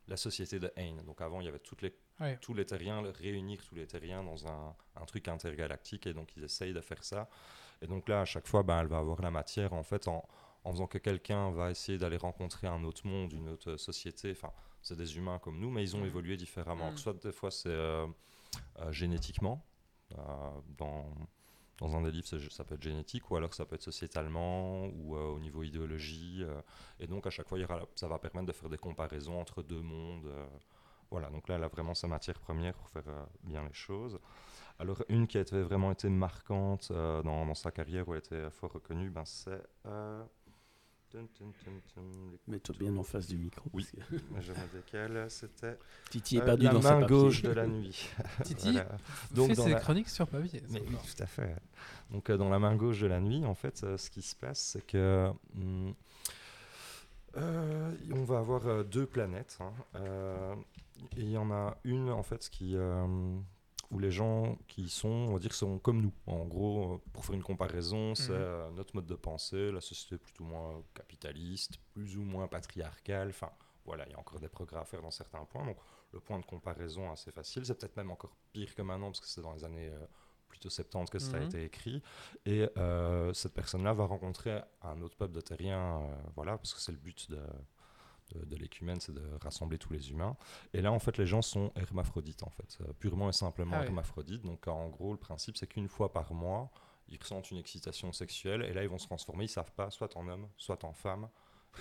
la 0.07 0.17
société 0.17 0.59
de 0.59 0.73
Hain. 0.79 0.97
Donc 1.05 1.21
avant, 1.21 1.41
il 1.43 1.45
y 1.45 1.49
avait 1.49 1.59
toutes 1.59 1.83
les, 1.83 1.95
Ouais. 2.21 2.39
tous 2.41 2.55
les 2.55 2.65
terriens, 2.65 3.03
réunir 3.03 3.63
tous 3.69 3.75
les 3.75 3.87
terriens 3.87 4.25
dans 4.25 4.47
un, 4.47 4.75
un 4.97 5.05
truc 5.05 5.29
intergalactique, 5.29 6.07
et 6.07 6.15
donc 6.15 6.35
ils 6.39 6.43
essayent 6.45 6.73
de 6.73 6.81
faire 6.81 7.05
ça. 7.05 7.29
Et 7.83 7.87
donc 7.87 8.09
là, 8.09 8.23
à 8.23 8.25
chaque 8.25 8.47
fois, 8.49 8.63
ben, 8.63 8.81
elle 8.81 8.87
va 8.89 8.97
avoir 8.99 9.21
la 9.21 9.31
matière, 9.31 9.75
en 9.75 9.83
fait, 9.83 10.09
en, 10.09 10.27
en 10.65 10.73
faisant 10.73 10.87
que 10.87 10.97
quelqu'un 10.99 11.51
va 11.51 11.71
essayer 11.71 11.99
d'aller 11.99 12.17
rencontrer 12.17 12.67
un 12.67 12.83
autre 12.85 13.07
monde, 13.07 13.35
une 13.35 13.51
autre 13.51 13.77
société. 13.77 14.31
Enfin, 14.33 14.53
c'est 14.81 14.97
des 14.97 15.17
humains 15.19 15.39
comme 15.39 15.61
nous, 15.61 15.71
mais 15.71 15.83
ils 15.83 15.95
ont 15.97 16.05
évolué 16.07 16.37
différemment. 16.39 16.91
Mhm. 16.93 16.97
Soit 16.97 17.23
des 17.23 17.31
fois, 17.33 17.51
c'est 17.51 17.69
euh, 17.69 18.07
euh, 18.81 18.91
génétiquement. 18.91 19.63
Euh, 20.17 20.51
dans, 20.77 21.07
dans 21.79 21.97
un 21.97 22.03
des 22.03 22.11
livres, 22.11 22.27
ça 22.27 22.65
peut 22.65 22.75
être 22.75 22.83
génétique, 22.83 23.31
ou 23.31 23.37
alors 23.37 23.55
ça 23.55 23.65
peut 23.65 23.75
être 23.75 23.83
sociétalement, 23.83 24.87
ou 24.87 25.17
euh, 25.17 25.35
au 25.35 25.39
niveau 25.39 25.63
idéologie. 25.63 26.43
euh, 26.43 26.61
et 26.99 27.07
donc, 27.07 27.27
à 27.27 27.31
chaque 27.31 27.49
fois, 27.49 27.59
ça 27.95 28.09
va 28.09 28.19
permettre 28.19 28.47
de 28.47 28.53
faire 28.53 28.69
des 28.69 28.79
comparaisons 28.79 29.41
entre 29.41 29.63
deux 29.63 29.81
mondes. 29.83 30.31
voilà, 31.11 31.31
donc 31.31 31.49
là, 31.49 31.57
elle 31.57 31.65
a 31.65 31.69
vraiment 31.69 31.95
sa 31.95 32.09
matière 32.09 32.39
première 32.39 32.75
pour 32.75 32.89
faire 32.91 33.27
bien 33.43 33.65
les 33.65 33.73
choses. 33.73 34.19
Alors, 34.79 35.03
une 35.09 35.27
qui 35.27 35.39
a 35.39 35.41
été, 35.41 35.61
vraiment 35.63 35.91
été 35.93 36.09
marquante 36.09 36.93
dans, 36.93 37.47
dans 37.47 37.55
sa 37.55 37.71
carrière, 37.71 38.09
où 38.09 38.15
elle 38.15 38.21
était 38.21 38.51
fort 38.51 38.73
reconnue, 38.73 39.11
ben, 39.11 39.25
c'est... 39.25 39.63
Mets-toi 42.47 42.75
bien 42.79 42.97
en 42.97 43.03
face 43.03 43.27
du 43.29 43.37
micro. 43.37 43.69
Oui. 43.73 43.87
Je 44.41 44.53
me 44.53 44.73
décale, 44.73 45.31
c'était 45.31 45.79
Titi 46.11 46.37
est 46.37 46.41
euh, 46.43 46.45
perdu 46.45 46.65
La 46.65 46.73
dans 46.73 46.83
sa 46.83 46.97
main 47.01 47.07
gauche 47.07 47.43
de 47.43 47.51
la 47.51 47.67
nuit. 47.67 48.09
Titi 48.45 48.73
Voilà. 48.73 48.97
Donc 49.33 49.49
fait 49.51 49.55
dans 49.57 49.65
ses 49.65 49.71
la- 49.71 49.81
chroniques 49.81 50.09
sur 50.09 50.27
papier. 50.29 50.63
Mais 50.71 50.83
oui, 50.89 50.97
tout 50.97 51.23
à 51.23 51.27
fait. 51.27 51.57
Donc, 52.11 52.31
euh, 52.31 52.37
dans 52.37 52.49
la 52.49 52.59
main 52.59 52.75
gauche 52.77 53.01
de 53.01 53.07
la 53.07 53.21
nuit, 53.21 53.45
en 53.45 53.55
fait, 53.55 53.83
euh, 53.85 53.97
ce 53.99 54.11
qui 54.11 54.23
se 54.23 54.35
passe, 54.37 54.59
c'est 54.61 54.87
que 54.87 55.31
hum, 55.57 55.95
euh, 57.37 57.95
on 58.13 58.25
va 58.25 58.39
avoir 58.39 58.67
euh, 58.67 58.83
deux 58.83 59.07
planètes. 59.07 59.59
hein, 59.61 59.73
euh, 59.97 60.55
et 61.17 61.21
il 61.23 61.31
y 61.31 61.37
en 61.39 61.51
a 61.51 61.77
une, 61.85 62.11
en 62.11 62.23
fait, 62.23 62.49
qui, 62.51 62.75
euh, 62.77 63.07
où 63.91 63.99
les 63.99 64.11
gens 64.11 64.57
qui 64.67 64.89
sont, 64.89 65.09
on 65.09 65.33
va 65.33 65.39
dire, 65.39 65.55
sont 65.55 65.79
comme 65.79 66.03
nous. 66.03 66.13
En 66.27 66.45
gros, 66.47 66.99
pour 67.13 67.25
faire 67.25 67.35
une 67.35 67.43
comparaison, 67.43 68.15
c'est 68.15 68.33
Mhm. 68.33 68.39
euh, 68.39 68.71
notre 68.73 68.95
mode 68.95 69.07
de 69.07 69.15
pensée, 69.15 69.73
la 69.73 69.81
société 69.81 70.17
est 70.17 70.19
plus 70.19 70.39
ou 70.41 70.45
moins 70.45 70.83
capitaliste, 70.95 71.79
plus 71.95 72.17
ou 72.19 72.23
moins 72.23 72.49
patriarcale. 72.49 73.29
Enfin, 73.31 73.51
voilà, 73.85 74.05
il 74.07 74.13
y 74.13 74.15
a 74.15 74.19
encore 74.19 74.41
des 74.41 74.49
progrès 74.49 74.81
à 74.81 74.85
faire 74.85 75.01
dans 75.01 75.11
certains 75.11 75.45
points. 75.47 75.65
Donc, 75.65 75.79
le 76.13 76.21
point 76.21 76.39
de 76.39 76.45
comparaison 76.45 77.11
assez 77.11 77.31
facile. 77.33 77.65
C'est 77.65 77.75
peut-être 77.79 77.97
même 77.97 78.11
encore 78.11 78.37
pire 78.53 78.75
que 78.75 78.83
maintenant, 78.83 79.07
parce 79.07 79.21
que 79.21 79.27
c'est 79.27 79.43
dans 79.43 79.53
les 79.55 79.65
années 79.65 79.89
euh, 79.89 80.07
plutôt 80.49 80.69
70 80.71 81.11
que 81.11 81.19
ça 81.19 81.37
a 81.37 81.41
Mhm. 81.41 81.47
été 81.47 81.65
écrit. 81.65 82.03
Et 82.45 82.69
euh, 82.77 83.33
cette 83.33 83.55
personne-là 83.55 83.93
va 83.95 84.05
rencontrer 84.05 84.61
un 84.83 85.01
autre 85.03 85.17
peuple 85.17 85.33
de 85.35 85.41
terriens, 85.41 86.03
euh, 86.03 86.15
voilà, 86.35 86.57
parce 86.59 86.75
que 86.75 86.81
c'est 86.81 86.93
le 86.93 86.99
but 86.99 87.31
de, 87.31 87.41
de, 88.35 88.45
de 88.45 88.57
l'écumène, 88.57 89.01
c'est 89.01 89.13
de 89.13 89.23
rassembler 89.43 89.79
tous 89.79 89.93
les 89.93 90.11
humains. 90.11 90.37
Et 90.73 90.81
là, 90.81 90.93
en 90.93 90.99
fait, 90.99 91.19
les 91.19 91.27
gens 91.27 91.43
sont 91.43 91.73
hermaphrodites, 91.77 92.43
en 92.43 92.51
fait, 92.51 92.79
euh, 92.83 92.93
purement 92.99 93.29
et 93.29 93.33
simplement 93.33 93.77
Ah 93.77 93.81
oui. 93.81 93.87
hermaphrodites. 93.87 94.43
Donc, 94.43 94.67
en 94.69 94.89
gros, 94.89 95.13
le 95.13 95.19
principe, 95.19 95.57
c'est 95.57 95.67
qu'une 95.67 95.89
fois 95.89 96.13
par 96.13 96.33
mois, 96.35 96.71
ils 97.09 97.19
ressentent 97.19 97.51
une 97.51 97.59
excitation 97.59 98.13
sexuelle, 98.13 98.63
et 98.63 98.73
là, 98.75 98.83
ils 98.83 98.89
vont 98.89 98.99
se 98.99 99.07
transformer, 99.07 99.45
ils 99.45 99.49
savent 99.49 99.73
pas, 99.73 99.91
soit 99.91 100.17
en 100.17 100.29
homme, 100.29 100.49
soit 100.57 100.85
en 100.85 100.93
femme. 100.93 101.29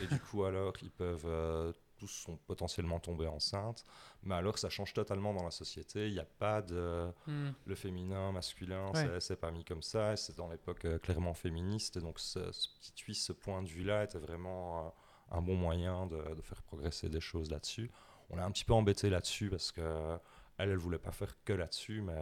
Et 0.01 0.07
du 0.07 0.19
coup, 0.19 0.43
alors, 0.43 0.73
ils 0.81 0.91
peuvent 0.91 1.25
euh, 1.25 1.73
tous 1.97 2.07
sont 2.07 2.37
potentiellement 2.37 2.99
tombés 2.99 3.25
enceintes, 3.25 3.83
mais 4.21 4.35
alors 4.35 4.59
ça 4.59 4.69
change 4.69 4.93
totalement 4.93 5.33
dans 5.33 5.43
la 5.43 5.49
société. 5.49 6.07
Il 6.07 6.13
n'y 6.13 6.19
a 6.19 6.25
pas 6.25 6.61
de 6.61 7.11
Hmm. 7.25 7.49
le 7.65 7.73
féminin, 7.75 8.31
masculin, 8.31 8.91
Ouais. 8.93 9.19
c'est- 9.19 9.35
pas 9.35 9.49
mis 9.49 9.65
comme 9.65 9.81
ça. 9.81 10.15
C'est 10.15 10.37
dans 10.37 10.47
l'époque 10.49 10.85
euh, 10.85 10.99
clairement 10.99 11.33
féministe, 11.33 11.97
et 11.97 12.01
donc 12.01 12.19
ce, 12.19 12.51
ce 12.51 12.69
petit 12.75 12.91
twist, 12.93 13.25
ce 13.25 13.33
point 13.33 13.63
de 13.63 13.67
vue-là 13.67 14.03
était 14.03 14.19
vraiment 14.19 14.85
euh, 14.85 14.89
un 15.31 15.41
bon 15.41 15.55
moyen 15.55 16.05
de, 16.07 16.35
de 16.35 16.41
faire 16.41 16.61
progresser 16.63 17.09
des 17.09 17.19
choses 17.21 17.51
là-dessus. 17.51 17.91
On 18.29 18.37
est 18.37 18.41
un 18.41 18.51
petit 18.51 18.65
peu 18.65 18.73
embêté 18.73 19.09
là-dessus 19.09 19.49
parce 19.49 19.71
que 19.71 20.17
elle, 20.57 20.69
elle 20.71 20.77
voulait 20.77 20.97
pas 20.99 21.11
faire 21.11 21.35
que 21.45 21.53
là-dessus, 21.53 22.01
mais 22.01 22.15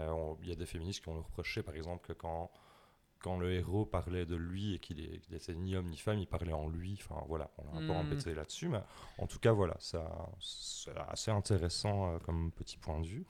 il 0.44 0.50
y 0.50 0.52
a 0.52 0.56
des 0.56 0.66
féministes 0.66 1.02
qui 1.04 1.10
ont 1.10 1.18
reproché, 1.18 1.64
par 1.64 1.76
exemple, 1.76 2.08
que 2.08 2.14
quand 2.14 2.52
quand 3.20 3.38
le 3.40 3.52
héros 3.54 3.86
parlait 3.86 4.26
de 4.26 4.36
lui 4.36 4.76
et 4.76 4.80
qu'il 4.80 5.00
est- 5.00 5.20
qu'il 5.22 5.34
était 5.36 5.56
ni 5.56 5.76
homme 5.76 5.90
ni 5.90 5.98
femme, 5.98 6.20
il 6.20 6.28
parlait 6.28 6.54
en 6.54 6.68
lui. 6.70 7.00
Enfin 7.02 7.24
voilà, 7.28 7.50
on 7.58 7.64
est 7.74 7.78
un 7.78 7.82
peu 7.82 7.92
Hmm. 7.92 7.92
embêté 7.94 8.36
là-dessus, 8.36 8.70
mais 8.70 8.82
en 9.18 9.26
tout 9.28 9.40
cas 9.40 9.52
voilà, 9.52 9.76
ça 9.80 10.30
c'est 10.40 10.96
assez 11.10 11.32
intéressant 11.32 12.14
euh, 12.16 12.20
comme 12.20 12.52
petit 12.52 12.78
point 12.78 13.00
de 13.02 13.08
vue. 13.08 13.26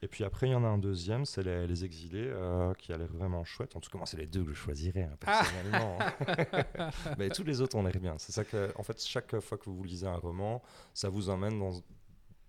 Et 0.00 0.08
puis 0.08 0.22
après, 0.22 0.48
il 0.48 0.52
y 0.52 0.54
en 0.54 0.62
a 0.62 0.68
un 0.68 0.78
deuxième, 0.78 1.24
c'est 1.24 1.42
les, 1.42 1.66
les 1.66 1.84
exilés, 1.84 2.28
euh, 2.28 2.72
qui 2.74 2.92
a 2.92 2.98
l'air 2.98 3.12
vraiment 3.12 3.44
chouette. 3.44 3.74
En 3.74 3.80
tout 3.80 3.90
cas, 3.90 3.98
moi, 3.98 4.06
c'est 4.06 4.16
les 4.16 4.26
deux 4.26 4.44
que 4.44 4.50
je 4.50 4.54
choisirais, 4.54 5.02
hein, 5.02 5.16
personnellement. 5.18 5.98
Mais 7.18 7.30
tous 7.30 7.42
les 7.42 7.60
autres 7.60 7.76
ont 7.76 7.82
l'air 7.82 7.98
bien. 7.98 8.16
C'est 8.18 8.30
ça 8.32 8.44
que, 8.44 8.72
en 8.76 8.84
fait, 8.84 9.02
chaque 9.04 9.40
fois 9.40 9.58
que 9.58 9.68
vous 9.68 9.82
lisez 9.82 10.06
un 10.06 10.16
roman, 10.16 10.62
ça 10.94 11.08
vous 11.08 11.30
emmène 11.30 11.58
dans 11.58 11.72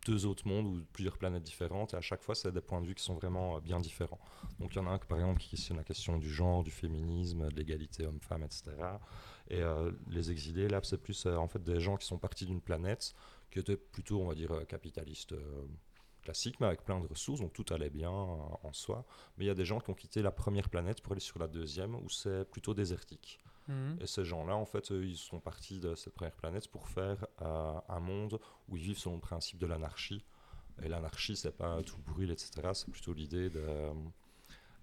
deux 0.06 0.28
autres 0.28 0.48
mondes 0.48 0.68
ou 0.68 0.86
plusieurs 0.94 1.18
planètes 1.18 1.42
différentes. 1.42 1.96
Et 1.96 1.98
à 1.98 2.02
chaque 2.02 2.22
fois, 2.22 2.36
c'est 2.36 2.52
des 2.52 2.62
points 2.62 2.82
de 2.82 2.88
vue 2.88 2.94
qui 2.96 3.04
sont 3.04 3.16
vraiment 3.16 3.58
euh, 3.58 3.62
bien 3.62 3.80
différents. 3.80 4.20
Donc, 4.60 4.76
il 4.76 4.78
y 4.78 4.82
en 4.82 4.86
a 4.86 4.92
un, 4.92 5.00
par 5.00 5.18
exemple, 5.18 5.40
qui 5.40 5.50
questionne 5.50 5.78
la 5.78 5.84
question 5.84 6.20
du 6.20 6.30
genre, 6.30 6.64
du 6.64 6.72
féminisme, 6.72 7.50
de 7.50 7.56
l'égalité 7.56 8.06
homme-femme, 8.06 8.44
etc. 8.44 8.74
Et 9.50 9.64
euh, 9.64 9.92
les 10.08 10.30
exilés, 10.30 10.68
là, 10.68 10.82
c'est 10.84 11.02
plus 11.02 11.26
en 11.26 11.48
fait 11.48 11.64
des 11.64 11.80
gens 11.80 11.98
qui 11.98 12.06
sont 12.06 12.20
partis 12.20 12.46
d'une 12.46 12.62
planète 12.62 13.16
qui 13.50 13.58
était 13.58 13.78
plutôt, 13.78 14.22
on 14.22 14.28
va 14.28 14.36
dire, 14.36 14.52
capitaliste. 14.68 15.34
Classique, 16.22 16.60
mais 16.60 16.68
avec 16.68 16.84
plein 16.84 17.00
de 17.00 17.08
ressources, 17.08 17.40
donc 17.40 17.54
tout 17.54 17.66
allait 17.74 17.90
bien 17.90 18.12
euh, 18.12 18.68
en 18.68 18.74
soi. 18.74 19.06
Mais 19.38 19.46
il 19.46 19.48
y 19.48 19.52
a 19.52 19.56
des 19.56 19.66
gens 19.66 19.80
qui 19.80 19.90
ont 19.90 19.96
quitté 19.96 20.22
la 20.22 20.32
première 20.32 20.70
planète 20.70 21.02
pour 21.02 21.14
aller 21.14 21.22
sur 21.22 21.40
la 21.40 21.48
deuxième, 21.48 21.96
où 21.96 22.10
c'est 22.10 22.46
plutôt 22.50 22.74
désertique. 22.74 23.40
Hmm. 23.70 23.96
Et 24.02 24.08
ces 24.08 24.26
gens-là, 24.26 24.56
en 24.56 24.66
fait, 24.66 24.90
ils 24.90 25.16
sont 25.16 25.40
partis 25.40 25.80
de 25.80 25.94
cette 25.94 26.16
première 26.16 26.36
planète 26.36 26.68
pour 26.70 26.88
faire 26.88 27.28
euh, 27.42 27.80
un 27.88 28.00
monde 28.00 28.40
où 28.68 28.78
ils 28.78 28.84
vivent 28.84 28.98
selon 28.98 29.16
le 29.16 29.22
principe 29.22 29.60
de 29.60 29.68
l'anarchie. 29.68 30.26
Et 30.82 30.88
l'anarchie, 30.88 31.36
c'est 31.36 31.56
pas 31.56 31.82
tout 31.84 32.00
brûle, 32.00 32.32
etc. 32.32 32.52
C'est 32.74 32.90
plutôt 32.90 33.14
l'idée 33.14 33.50
de, 33.50 33.60
euh, 33.60 33.94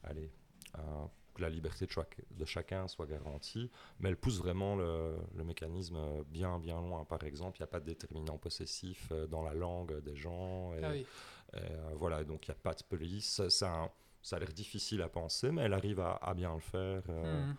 allez, 0.04 0.30
euh, 0.78 1.04
que 1.36 1.42
la 1.42 1.48
liberté 1.50 1.86
de, 1.86 1.90
chaque- 1.92 2.20
de 2.30 2.44
chacun 2.44 2.88
soit 2.88 3.06
garantie, 3.06 3.70
mais 4.00 4.08
elle 4.08 4.16
pousse 4.16 4.38
vraiment 4.38 4.74
le, 4.76 5.16
le 5.36 5.44
mécanisme 5.44 5.98
bien, 6.28 6.58
bien 6.58 6.80
loin. 6.80 7.04
Par 7.04 7.22
exemple, 7.24 7.58
il 7.58 7.62
n'y 7.62 7.64
a 7.64 7.68
pas 7.68 7.80
de 7.80 7.86
déterminant 7.86 8.38
possessif 8.38 9.08
euh, 9.12 9.26
dans 9.26 9.42
la 9.42 9.54
langue 9.54 10.00
des 10.02 10.16
gens. 10.16 10.72
Et, 10.74 10.80
Ah 10.82 10.90
oui. 10.92 11.06
et, 11.52 11.56
euh, 11.58 11.90
voilà, 11.94 12.24
donc 12.24 12.48
il 12.48 12.50
n'y 12.50 12.56
a 12.56 12.60
pas 12.60 12.74
de 12.74 12.82
police. 12.82 13.26
Ça, 13.36 13.50
ça 13.50 13.72
a 13.72 13.76
un- 13.84 13.90
ça 14.22 14.36
a 14.36 14.38
l'air 14.40 14.52
difficile 14.52 15.02
à 15.02 15.08
penser, 15.08 15.52
mais 15.52 15.62
elle 15.62 15.74
arrive 15.74 16.00
à, 16.00 16.16
à 16.16 16.34
bien 16.34 16.52
le 16.54 16.60
faire. 16.60 17.02
euh, 17.08 17.44
Hmm. 17.44 17.54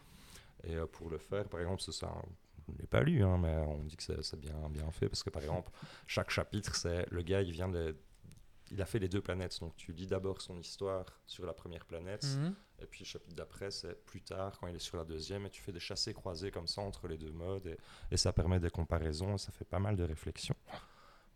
et 0.63 0.75
pour 0.91 1.09
le 1.09 1.17
faire, 1.17 1.47
par 1.47 1.59
exemple, 1.61 1.81
c'est 1.81 1.93
ça. 1.93 2.11
Je 2.67 2.73
ne 2.73 2.77
l'ai 2.79 2.87
pas 2.87 3.01
lu, 3.01 3.23
hein, 3.23 3.37
mais 3.37 3.55
on 3.57 3.83
dit 3.85 3.95
que 3.95 4.03
c'est 4.03 4.21
c'est 4.23 4.39
bien, 4.39 4.67
bien 4.69 4.91
fait 4.91 5.07
parce 5.07 5.23
que, 5.23 5.29
par 5.29 5.41
exemple, 5.41 5.71
chaque 6.05 6.29
chapitre, 6.31 6.75
c'est 6.75 7.05
le 7.11 7.21
gars, 7.21 7.41
il 7.41 7.51
vient 7.51 7.69
de. 7.69 7.95
Il 8.71 8.81
a 8.81 8.85
fait 8.85 8.99
les 8.99 9.07
deux 9.07 9.21
planètes. 9.21 9.59
Donc, 9.59 9.75
tu 9.77 9.91
lis 9.93 10.07
d'abord 10.07 10.41
son 10.41 10.57
histoire 10.59 11.05
sur 11.25 11.45
la 11.45 11.53
première 11.53 11.85
planète, 11.85 12.25
Hmm. 12.37 12.51
et 12.79 12.85
puis 12.85 13.01
le 13.01 13.05
chapitre 13.05 13.35
d'après, 13.35 13.71
c'est 13.71 13.95
plus 14.05 14.21
tard, 14.21 14.57
quand 14.59 14.67
il 14.67 14.75
est 14.75 14.79
sur 14.79 14.97
la 14.97 15.05
deuxième, 15.05 15.45
et 15.45 15.49
tu 15.49 15.61
fais 15.61 15.71
des 15.71 15.79
chassés 15.79 16.13
croisés 16.13 16.51
comme 16.51 16.67
ça 16.67 16.81
entre 16.81 17.07
les 17.07 17.17
deux 17.17 17.31
modes, 17.31 17.65
et, 17.67 17.77
et 18.11 18.17
ça 18.17 18.33
permet 18.33 18.59
des 18.59 18.69
comparaisons, 18.69 19.35
et 19.35 19.37
ça 19.37 19.51
fait 19.51 19.65
pas 19.65 19.79
mal 19.79 19.95
de 19.95 20.03
réflexions. 20.03 20.55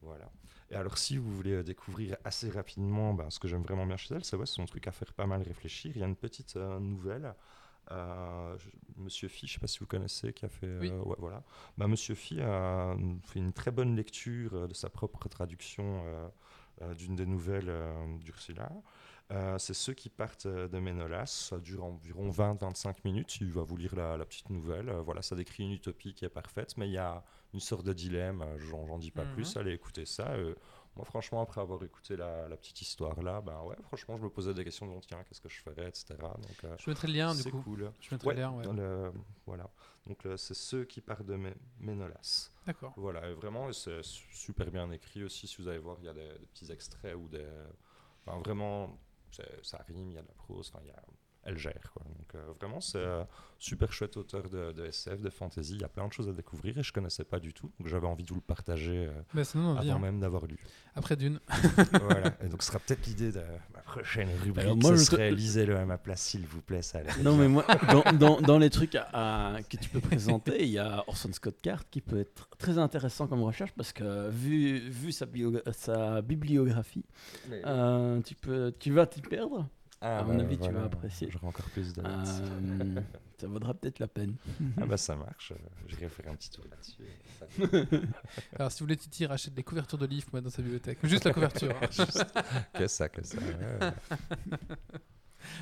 Voilà. 0.01 0.29
Et 0.69 0.75
alors, 0.75 0.97
si 0.97 1.17
vous 1.17 1.31
voulez 1.35 1.53
euh, 1.53 1.63
découvrir 1.63 2.17
assez 2.23 2.49
rapidement 2.49 3.13
ben, 3.13 3.29
ce 3.29 3.39
que 3.39 3.47
j'aime 3.47 3.61
vraiment 3.63 3.85
bien 3.85 3.97
chez 3.97 4.15
elle, 4.15 4.23
c'est 4.23 4.35
ouais, 4.37 4.45
son 4.45 4.65
truc 4.65 4.87
à 4.87 4.91
faire 4.91 5.13
pas 5.13 5.27
mal 5.27 5.41
réfléchir. 5.41 5.91
Il 5.95 5.99
y 5.99 6.03
a 6.03 6.07
une 6.07 6.15
petite 6.15 6.55
euh, 6.55 6.79
nouvelle 6.79 7.33
Euh, 7.91 8.57
Monsieur 8.95 9.27
Phi, 9.27 9.47
je 9.47 9.53
sais 9.53 9.59
pas 9.59 9.67
si 9.67 9.79
vous 9.79 9.87
connaissez, 9.87 10.31
qui 10.33 10.45
a 10.45 10.49
fait. 10.49 10.77
Oui. 10.79 10.89
euh, 10.91 10.99
ouais, 11.01 11.15
voilà. 11.17 11.43
Bah, 11.77 11.87
Monsieur 11.87 12.15
Phi 12.15 12.39
a 12.39 12.95
fait 13.23 13.39
une 13.39 13.51
très 13.53 13.71
bonne 13.71 13.95
lecture 13.95 14.67
de 14.67 14.73
sa 14.73 14.89
propre 14.89 15.27
traduction 15.29 16.03
d'une 16.97 17.15
des 17.15 17.25
nouvelles 17.25 17.69
euh, 17.69 18.17
d'Ursula. 18.19 18.69
Euh, 19.31 19.57
c'est 19.57 19.73
ceux 19.73 19.93
qui 19.93 20.09
partent 20.09 20.45
euh, 20.45 20.67
de 20.67 20.77
Ménolas. 20.79 21.25
Ça 21.27 21.57
dure 21.59 21.85
environ 21.85 22.29
20-25 22.29 22.95
minutes. 23.05 23.37
Il 23.39 23.51
va 23.51 23.63
vous 23.63 23.77
lire 23.77 23.95
la, 23.95 24.17
la 24.17 24.25
petite 24.25 24.49
nouvelle. 24.49 24.89
Euh, 24.89 25.01
voilà, 25.01 25.21
ça 25.21 25.35
décrit 25.35 25.63
une 25.63 25.71
utopie 25.71 26.13
qui 26.13 26.25
est 26.25 26.29
parfaite, 26.29 26.75
mais 26.77 26.87
il 26.89 26.93
y 26.93 26.97
a 26.97 27.23
une 27.53 27.59
sorte 27.61 27.85
de 27.85 27.93
dilemme. 27.93 28.41
euh, 28.41 28.57
J'en 28.59 28.85
j'en 28.87 28.97
dis 28.97 29.11
pas 29.11 29.23
Mhm. 29.23 29.33
plus. 29.33 29.55
Allez 29.57 29.71
écouter 29.73 30.05
ça. 30.05 30.33
Euh, 30.91 30.97
moi, 30.97 31.05
franchement, 31.05 31.41
après 31.41 31.61
avoir 31.61 31.81
écouté 31.83 32.15
la, 32.17 32.47
la 32.49 32.57
petite 32.57 32.81
histoire 32.81 33.21
là, 33.21 33.41
ben 33.41 33.61
ouais, 33.63 33.75
franchement, 33.83 34.17
je 34.17 34.23
me 34.23 34.29
posais 34.29 34.53
des 34.53 34.63
questions. 34.63 34.87
Donc, 34.87 35.05
tiens, 35.07 35.23
qu'est-ce 35.23 35.41
que 35.41 35.49
je 35.49 35.61
ferais, 35.61 35.87
etc. 35.87 36.15
Donc, 36.19 36.63
euh, 36.63 36.75
Je 36.77 36.89
mettrai 36.89 37.07
le 37.07 37.13
lien 37.13 37.33
du 37.33 37.41
c'est 37.41 37.51
coup. 37.51 37.61
cool. 37.61 37.91
Je 37.99 38.13
mettrai 38.13 38.27
Ouais, 38.27 38.33
le 38.35 38.41
lien, 38.41 38.51
ouais. 38.51 38.73
le- 38.73 39.13
voilà. 39.45 39.69
Donc 40.07 40.23
le- 40.23 40.35
c'est 40.37 40.53
ceux 40.55 40.83
qui 40.85 40.99
partent 41.01 41.25
de 41.25 41.35
Mé- 41.35 41.55
Ménolas. 41.79 42.51
D'accord. 42.65 42.93
Voilà, 42.97 43.29
et 43.29 43.33
vraiment, 43.33 43.71
c'est 43.71 44.03
su- 44.03 44.27
super 44.35 44.69
bien 44.71 44.89
écrit 44.91 45.23
aussi. 45.23 45.47
Si 45.47 45.61
vous 45.61 45.67
allez 45.67 45.77
voir, 45.79 45.97
il 45.99 46.05
y 46.05 46.09
a 46.09 46.13
des, 46.13 46.27
des 46.39 46.45
petits 46.47 46.71
extraits 46.71 47.15
ou 47.15 47.27
des. 47.27 47.47
Enfin, 48.25 48.37
vraiment, 48.39 48.99
c'est- 49.31 49.63
ça 49.63 49.77
rime, 49.87 50.11
il 50.11 50.15
y 50.15 50.17
a 50.17 50.21
de 50.23 50.27
la 50.27 50.33
prose, 50.33 50.71
enfin, 50.73 50.83
il 50.83 50.89
y 50.89 50.91
a. 50.91 51.01
Elle 51.43 51.57
gère, 51.57 51.91
quoi. 51.93 52.03
Donc, 52.05 52.35
euh, 52.35 52.53
vraiment, 52.59 52.79
c'est 52.81 52.99
euh, 52.99 53.23
super 53.57 53.91
chouette 53.91 54.15
auteur 54.15 54.47
de, 54.47 54.71
de 54.73 54.85
SF, 54.85 55.21
de 55.21 55.29
fantasy. 55.31 55.73
Il 55.73 55.81
y 55.81 55.83
a 55.83 55.87
plein 55.89 56.07
de 56.07 56.13
choses 56.13 56.29
à 56.29 56.33
découvrir 56.33 56.77
et 56.77 56.83
je 56.83 56.93
connaissais 56.93 57.23
pas 57.23 57.39
du 57.39 57.51
tout. 57.51 57.71
Donc, 57.79 57.87
j'avais 57.87 58.05
envie 58.05 58.23
de 58.23 58.29
vous 58.29 58.35
le 58.35 58.41
partager 58.41 59.07
euh, 59.07 59.11
envie. 59.55 59.89
avant 59.89 59.95
hein. 59.95 59.99
même 59.99 60.19
d'avoir 60.19 60.45
lu. 60.45 60.59
Après 60.93 61.15
d'une. 61.15 61.39
voilà. 61.99 62.35
Et 62.43 62.47
donc, 62.47 62.61
ce 62.61 62.67
sera 62.67 62.77
peut-être 62.77 63.07
l'idée 63.07 63.31
de 63.31 63.41
ma 63.73 63.79
prochaine 63.81 64.29
rubrique. 64.43 64.63
Alors, 64.65 64.77
moi, 64.77 64.95
ce 64.95 65.05
serait 65.05 65.31
lisez-le 65.31 65.75
à 65.77 65.85
ma 65.85 65.97
place, 65.97 66.21
s'il 66.21 66.45
vous 66.45 66.61
plaît. 66.61 66.83
Ça 66.83 66.99
a 66.99 67.03
l'air 67.03 67.17
Non, 67.23 67.31
bien. 67.35 67.41
mais 67.41 67.47
moi, 67.47 67.65
dans, 67.89 68.03
dans, 68.13 68.39
dans 68.41 68.57
les 68.59 68.69
trucs 68.69 68.93
à- 68.93 69.55
à- 69.55 69.63
que 69.63 69.77
tu 69.77 69.89
peux 69.89 69.99
présenter, 69.99 70.61
il 70.63 70.69
y 70.69 70.77
a 70.77 71.03
Orson 71.07 71.33
Scott 71.33 71.57
Card 71.61 71.89
qui 71.89 72.01
peut 72.01 72.19
être 72.19 72.49
très 72.59 72.77
intéressant 72.77 73.25
comme 73.25 73.41
recherche 73.41 73.71
parce 73.75 73.93
que 73.93 74.29
vu, 74.29 74.77
vu 74.89 75.11
sa, 75.11 75.25
bio- 75.25 75.59
sa 75.71 76.21
bibliographie, 76.21 77.05
Mais- 77.49 77.61
euh, 77.65 78.21
tu, 78.21 78.35
peux, 78.35 78.71
tu 78.79 78.91
vas 78.91 79.07
t'y 79.07 79.21
perdre. 79.21 79.67
Ah, 80.03 80.19
À 80.19 80.23
mon 80.23 80.39
avis, 80.39 80.57
tu 80.57 80.71
vas 80.71 80.85
apprécier. 80.85 81.29
J'aurai 81.29 81.45
encore 81.47 81.69
plus 81.69 81.93
de 81.93 82.01
notes. 82.01 82.27
Euh, 82.27 83.01
ça 83.37 83.47
vaudra 83.47 83.73
peut-être 83.75 83.99
la 83.99 84.07
peine. 84.07 84.35
Ah 84.81 84.85
bah 84.87 84.97
ça 84.97 85.15
marche, 85.15 85.53
j'irai 85.87 86.09
faire 86.09 86.31
un 86.31 86.35
petit 86.35 86.49
tour 86.49 86.65
là-dessus. 86.69 87.97
Alors, 88.55 88.71
si 88.71 88.79
vous 88.79 88.85
voulez, 88.85 88.97
Titi 88.97 89.25
rachète 89.27 89.53
des 89.53 89.63
couvertures 89.63 89.97
de 89.99 90.05
livres 90.07 90.25
pour 90.25 90.35
mettre 90.35 90.45
dans 90.45 90.51
sa 90.51 90.61
bibliothèque. 90.63 90.97
Juste 91.03 91.25
la 91.25 91.33
couverture. 91.33 91.75
hein. 91.81 91.87
que 92.73 92.87
ça, 92.87 93.09
que 93.09 93.23
ça. 93.23 93.37
ouais. 93.37 93.91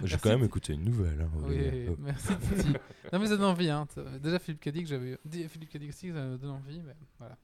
J'ai 0.03 0.10
Merci, 0.10 0.18
quand 0.22 0.30
même 0.30 0.44
écouté 0.44 0.74
une 0.74 0.84
nouvelle. 0.84 1.22
Hein, 1.22 1.30
Oui. 1.48 1.88
Oh. 1.90 1.95
merci 1.99 2.34
Titi. 2.38 2.74
Non 3.14 3.20
mais 3.20 3.28
ça 3.28 3.38
donne 3.38 3.45
envie. 3.45 3.70
Hein. 3.70 3.88
Déjà 4.22 4.38
Philippe 4.40 4.60
Cadic, 4.61 4.88
j'avais 4.88 5.18
dit 5.26 5.48
Philippe 5.48 5.70
Cadic 5.70 5.90
aussi, 5.90 6.10
ça 6.11 6.38
donne 6.38 6.49
envie. 6.52 6.82
Mais 6.82 6.95
voilà. 7.18 7.38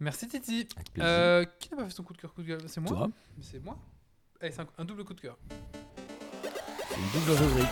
Merci 0.00 0.26
Titi. 0.28 0.66
Euh, 0.98 1.44
qui 1.58 1.70
n'a 1.70 1.76
pas 1.78 1.84
fait 1.84 1.90
son 1.90 2.02
coup 2.04 2.12
de 2.12 2.18
cœur, 2.18 2.32
coup 2.32 2.42
de 2.42 2.48
gueule? 2.48 2.62
C'est 2.68 2.80
moi. 2.80 3.10
C'est 3.40 3.62
moi. 3.64 3.78
Allez, 4.42 4.58
un, 4.60 4.66
un 4.78 4.84
double 4.84 5.04
coup 5.04 5.14
de 5.14 5.20
cœur. 5.20 5.38
une 6.96 7.20
double 7.20 7.30
rubrique. 7.42 7.68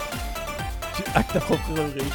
Tu 0.96 1.02
actes 1.14 1.32
ta 1.32 1.40
propre 1.40 1.72
rubrique. 1.72 2.12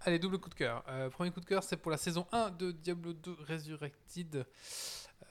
Allez, 0.00 0.18
double 0.20 0.38
coup 0.38 0.48
de 0.48 0.54
cœur. 0.54 0.84
Euh, 0.88 1.10
premier 1.10 1.30
coup 1.32 1.40
de 1.40 1.44
cœur, 1.46 1.64
c'est 1.64 1.76
pour 1.76 1.90
la 1.90 1.96
saison 1.96 2.26
1 2.30 2.50
de 2.50 2.70
Diablo 2.70 3.12
2 3.12 3.36
Resurrected. 3.48 4.36
Euh, 4.36 4.44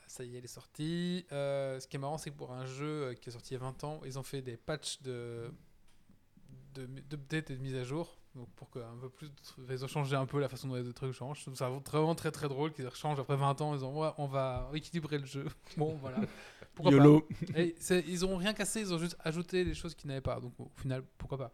ça 0.07 0.24
y 0.26 0.36
est, 0.36 0.40
elle 0.40 0.44
est 0.44 0.48
sortie. 0.48 1.26
Euh, 1.32 1.80
ce 1.80 1.88
qui 1.88 1.95
est 1.95 1.99
marrant, 1.99 2.18
c'est 2.18 2.32
que 2.32 2.36
pour 2.36 2.52
un 2.52 2.66
jeu 2.66 3.14
qui 3.22 3.30
est 3.30 3.32
sorti 3.32 3.53
il 3.53 3.53
y 3.53 3.57
a 3.57 3.64
20 3.64 3.84
ans, 3.86 4.02
ils 4.06 4.20
ont 4.20 4.24
fait 4.24 4.41
des 4.41 4.57
patchs 4.57 5.02
de- 5.02 5.49
d'update 6.80 7.52
et 7.52 7.56
de 7.56 7.61
mise 7.61 7.76
à 7.76 7.84
jour. 7.84 8.18
Donc 8.35 8.49
pour 8.56 8.69
que 8.69 8.80
un 8.80 8.97
peu 8.99 9.10
plus, 9.10 9.30
ils 9.69 9.85
ont 9.85 9.88
changé 9.88 10.15
un 10.15 10.26
peu 10.26 10.39
la 10.41 10.49
façon 10.49 10.68
dont 10.68 10.76
les 10.76 10.93
trucs 10.93 11.14
changent. 11.14 11.38
Je 11.39 11.43
trouve 11.43 11.56
ça 11.56 11.69
vraiment 11.69 12.15
très 12.15 12.31
très 12.31 12.49
drôle 12.49 12.73
qu'ils 12.73 12.89
changent 12.93 13.19
après 13.19 13.38
20 13.38 13.61
ans. 13.61 13.73
Ils 13.76 13.85
ont 13.85 13.97
ouais, 14.02 14.10
on 14.18 14.27
va 14.27 14.69
équilibrer 14.73 15.18
le 15.19 15.26
jeu. 15.26 15.45
Bon 15.77 15.95
voilà. 16.02 16.18
Pourquoi 16.73 16.91
pas. 16.91 16.97
YOLO. 16.97 17.27
Et 17.56 17.76
c'est- 17.80 18.03
ils 18.07 18.26
ont 18.26 18.35
rien 18.35 18.53
cassé, 18.53 18.81
ils 18.81 18.93
ont 18.93 18.97
juste 18.97 19.15
ajouté 19.23 19.64
les 19.64 19.73
choses 19.73 19.95
qu'ils 19.95 20.10
n'avaient 20.10 20.19
pas. 20.22 20.39
Donc 20.41 20.53
au 20.60 20.69
final, 20.76 21.03
pourquoi 21.18 21.38
pas. 21.38 21.52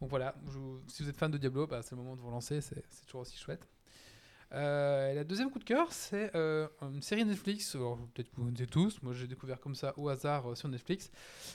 Donc 0.00 0.10
voilà, 0.10 0.34
je 0.48 0.58
si 0.92 1.02
vous 1.02 1.08
êtes 1.08 1.16
fan 1.16 1.30
de 1.30 1.38
Diablo, 1.38 1.66
bah, 1.66 1.80
c'est 1.82 1.92
le 1.92 2.02
moment 2.02 2.16
de 2.16 2.20
vous 2.20 2.30
lancer, 2.30 2.60
c'est 2.60 2.84
toujours 3.06 3.22
aussi 3.22 3.38
chouette. 3.38 3.66
Euh, 4.52 5.12
et 5.12 5.14
la 5.14 5.24
deuxième 5.24 5.50
coup 5.50 5.58
de 5.58 5.64
cœur, 5.64 5.90
c'est 5.92 6.30
euh, 6.36 6.68
une 6.82 7.00
série 7.00 7.24
Netflix, 7.24 7.72
peut-être 7.72 8.28
que 8.30 8.36
vous 8.36 8.44
connaissez 8.44 8.66
tous, 8.66 9.00
moi 9.02 9.14
j'ai 9.14 9.26
découvert 9.26 9.58
comme 9.60 9.74
ça 9.74 9.94
au 9.96 10.10
hasard 10.10 10.50
euh, 10.50 10.54
sur 10.54 10.68
Netflix. 10.68 11.10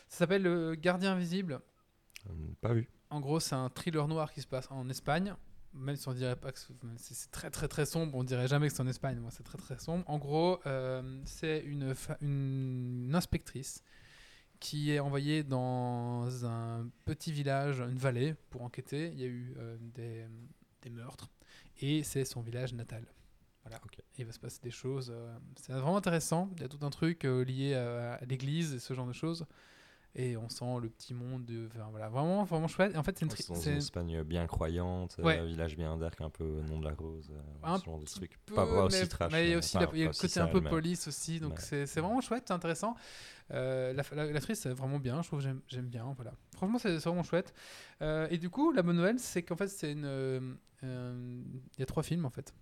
Ça 0.10 0.20
s'appelle 0.20 0.76
Gardien 0.80 1.12
Invisible. 1.14 1.60
Euh, 2.26 2.34
Pas 2.62 2.74
vu. 2.74 2.90
En 3.10 3.20
gros, 3.22 3.40
c'est 3.40 3.56
un 3.56 3.70
thriller 3.70 4.08
noir 4.08 4.32
qui 4.32 4.42
se 4.42 4.48
passe 4.48 4.68
en 4.72 4.90
Espagne. 4.90 5.36
Même 5.74 5.96
si 5.96 6.08
on 6.08 6.14
dirait 6.14 6.36
pas 6.36 6.52
que 6.52 6.60
c'est 6.98 7.32
très 7.32 7.52
très 7.52 7.68
très 7.68 7.86
sombre, 7.86 8.16
on 8.16 8.24
dirait 8.24 8.48
jamais 8.48 8.68
que 8.68 8.74
c'est 8.74 8.82
en 8.82 8.88
Espagne. 8.88 9.20
Moi, 9.20 9.32
c'est 9.32 9.44
très 9.44 9.58
très 9.58 9.78
sombre. 9.78 10.04
En 10.10 10.18
gros, 10.18 10.60
euh, 10.66 11.22
c'est 11.26 11.60
une, 11.60 13.14
inspectrice 13.14 13.84
qui 14.60 14.92
est 14.92 15.00
envoyée 15.00 15.44
dans 15.44 16.46
un 16.46 16.90
petit 17.06 17.32
village, 17.32 17.80
une 17.80 17.98
vallée, 18.00 18.34
pour 18.50 18.64
enquêter. 18.64 19.10
Il 19.14 19.20
y 19.20 19.24
a 19.24 19.28
eu 19.28 19.54
euh, 19.58 19.78
des, 19.80 20.26
des 20.82 20.90
meurtres 20.90 21.30
et 21.80 22.02
c'est 22.04 22.26
son 22.26 22.42
village 22.42 22.74
natal. 22.74 23.06
Voilà. 23.64 23.80
Ok. 23.86 24.00
Et 24.00 24.04
il 24.20 24.26
va 24.26 24.32
se 24.32 24.40
passer 24.40 24.60
des 24.64 24.72
choses. 24.72 25.12
euh, 25.14 25.38
c'est 25.58 25.74
vraiment 25.74 25.98
intéressant. 25.98 26.50
Il 26.56 26.62
y 26.62 26.66
a 26.66 26.70
tout 26.70 26.84
un 26.84 26.90
truc 26.90 27.24
lié 27.24 27.76
à, 27.76 28.14
à 28.14 28.26
l'église 28.26 28.74
et 28.74 28.80
ce 28.80 28.94
genre 28.96 29.06
de 29.08 29.14
choses. 29.14 29.46
Et 30.20 30.36
on 30.36 30.50
sent 30.50 30.66
le 30.82 30.90
petit 30.90 31.14
monde. 31.14 31.46
De, 31.46 31.68
enfin, 31.68 31.88
voilà, 31.92 32.10
vraiment, 32.10 32.44
vraiment 32.44 32.68
chouette. 32.68 32.94
Et 32.96 32.98
en 32.98 33.04
fait, 33.04 33.16
c'est 33.20 33.26
une, 33.26 33.30
tri- 33.32 33.44
C'est 33.44 33.54
dans 33.54 33.60
c'est- 33.60 33.72
une 33.72 33.78
Espagne 33.78 34.24
bien 34.24 34.48
croyante, 34.48 35.16
euh, 35.20 35.24
Ouais. 35.24 35.46
village 35.46 35.78
bien 35.78 35.96
dark, 35.96 36.20
un 36.22 36.32
peu 36.32 36.62
nom 36.68 36.80
de 36.80 36.86
la 36.86 36.96
rose, 36.96 37.30
euh, 37.32 37.40
Un 37.64 37.78
ce 37.78 37.86
genre 37.86 38.00
de 38.00 38.04
petit 38.06 38.16
truc. 38.16 38.40
peu, 38.48 38.56
Pas, 38.56 38.66
pas 38.66 38.84
aussi 38.86 39.00
mais, 39.02 39.08
trash. 39.08 39.32
mais 39.32 39.44
il 39.46 39.50
y 39.50 39.52
a 39.52 39.54
mais- 39.54 39.58
aussi 39.60 39.78
enfin, 39.78 39.86
la- 39.86 39.92
il 39.94 40.00
y 40.00 40.04
a 40.04 40.06
pas 40.08 40.12
le 40.16 40.20
côté 40.28 40.40
un 40.40 40.48
peu 40.48 40.60
mais- 40.62 40.70
police 40.72 41.08
aussi, 41.08 41.40
donc 41.40 41.54
mais- 41.54 41.62
c'est 41.62 41.86
c'est 41.86 42.02
vraiment 42.02 42.20
chouette, 42.22 42.46
c'est 42.48 42.54
intéressant. 42.54 42.96
Euh, 43.52 43.94
la- 43.94 44.04
la- 44.16 44.32
L'actrice 44.32 44.66
est 44.66 44.74
vraiment 44.74 44.98
bien, 45.00 45.22
je 45.22 45.28
trouve 45.28 45.40
j'aime- 45.40 45.62
j'aime 45.68 45.86
bien, 45.88 46.12
voilà. 46.16 46.34
Franchement, 46.56 46.80
c'est 46.80 47.00
c'est 47.00 47.08
vraiment 47.10 47.24
chouette. 47.24 47.54
Euh, 48.02 48.28
et 48.32 48.40
du 48.40 48.50
coup, 48.50 48.72
la 48.72 48.82
bonne 48.82 48.96
nouvelle, 48.98 49.20
c'est 49.20 49.44
qu'en 49.44 49.56
fait, 49.56 49.68
c'est 49.68 49.92
une, 49.92 50.58
il 50.84 51.80
y 51.80 51.84
a 51.84 51.86
trois 51.86 52.04
films 52.04 52.26
en 52.26 52.30
fait. 52.32 52.54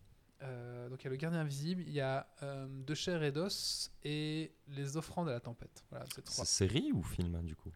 Euh, 0.42 0.90
donc 0.90 1.02
il 1.02 1.06
y 1.06 1.08
a 1.08 1.12
Le 1.12 1.16
Gardien 1.16 1.40
Invisible, 1.40 1.84
il 1.88 1.94
y 1.94 2.02
a 2.02 2.28
euh, 2.44 2.68
De 2.68 2.94
chair 2.94 3.24
et 3.24 3.32
d'os 3.32 3.92
et 4.04 4.52
Les 4.68 4.98
Offrandes 4.98 5.30
à 5.30 5.32
la 5.32 5.40
tempête. 5.40 5.84
Voilà, 5.90 6.06
c'est 6.14 6.24
trois. 6.24 6.46
Série 6.46 6.92
ou 6.94 7.02
film, 7.02 7.36
hein, 7.36 7.44
du 7.44 7.56
coup? 7.56 7.72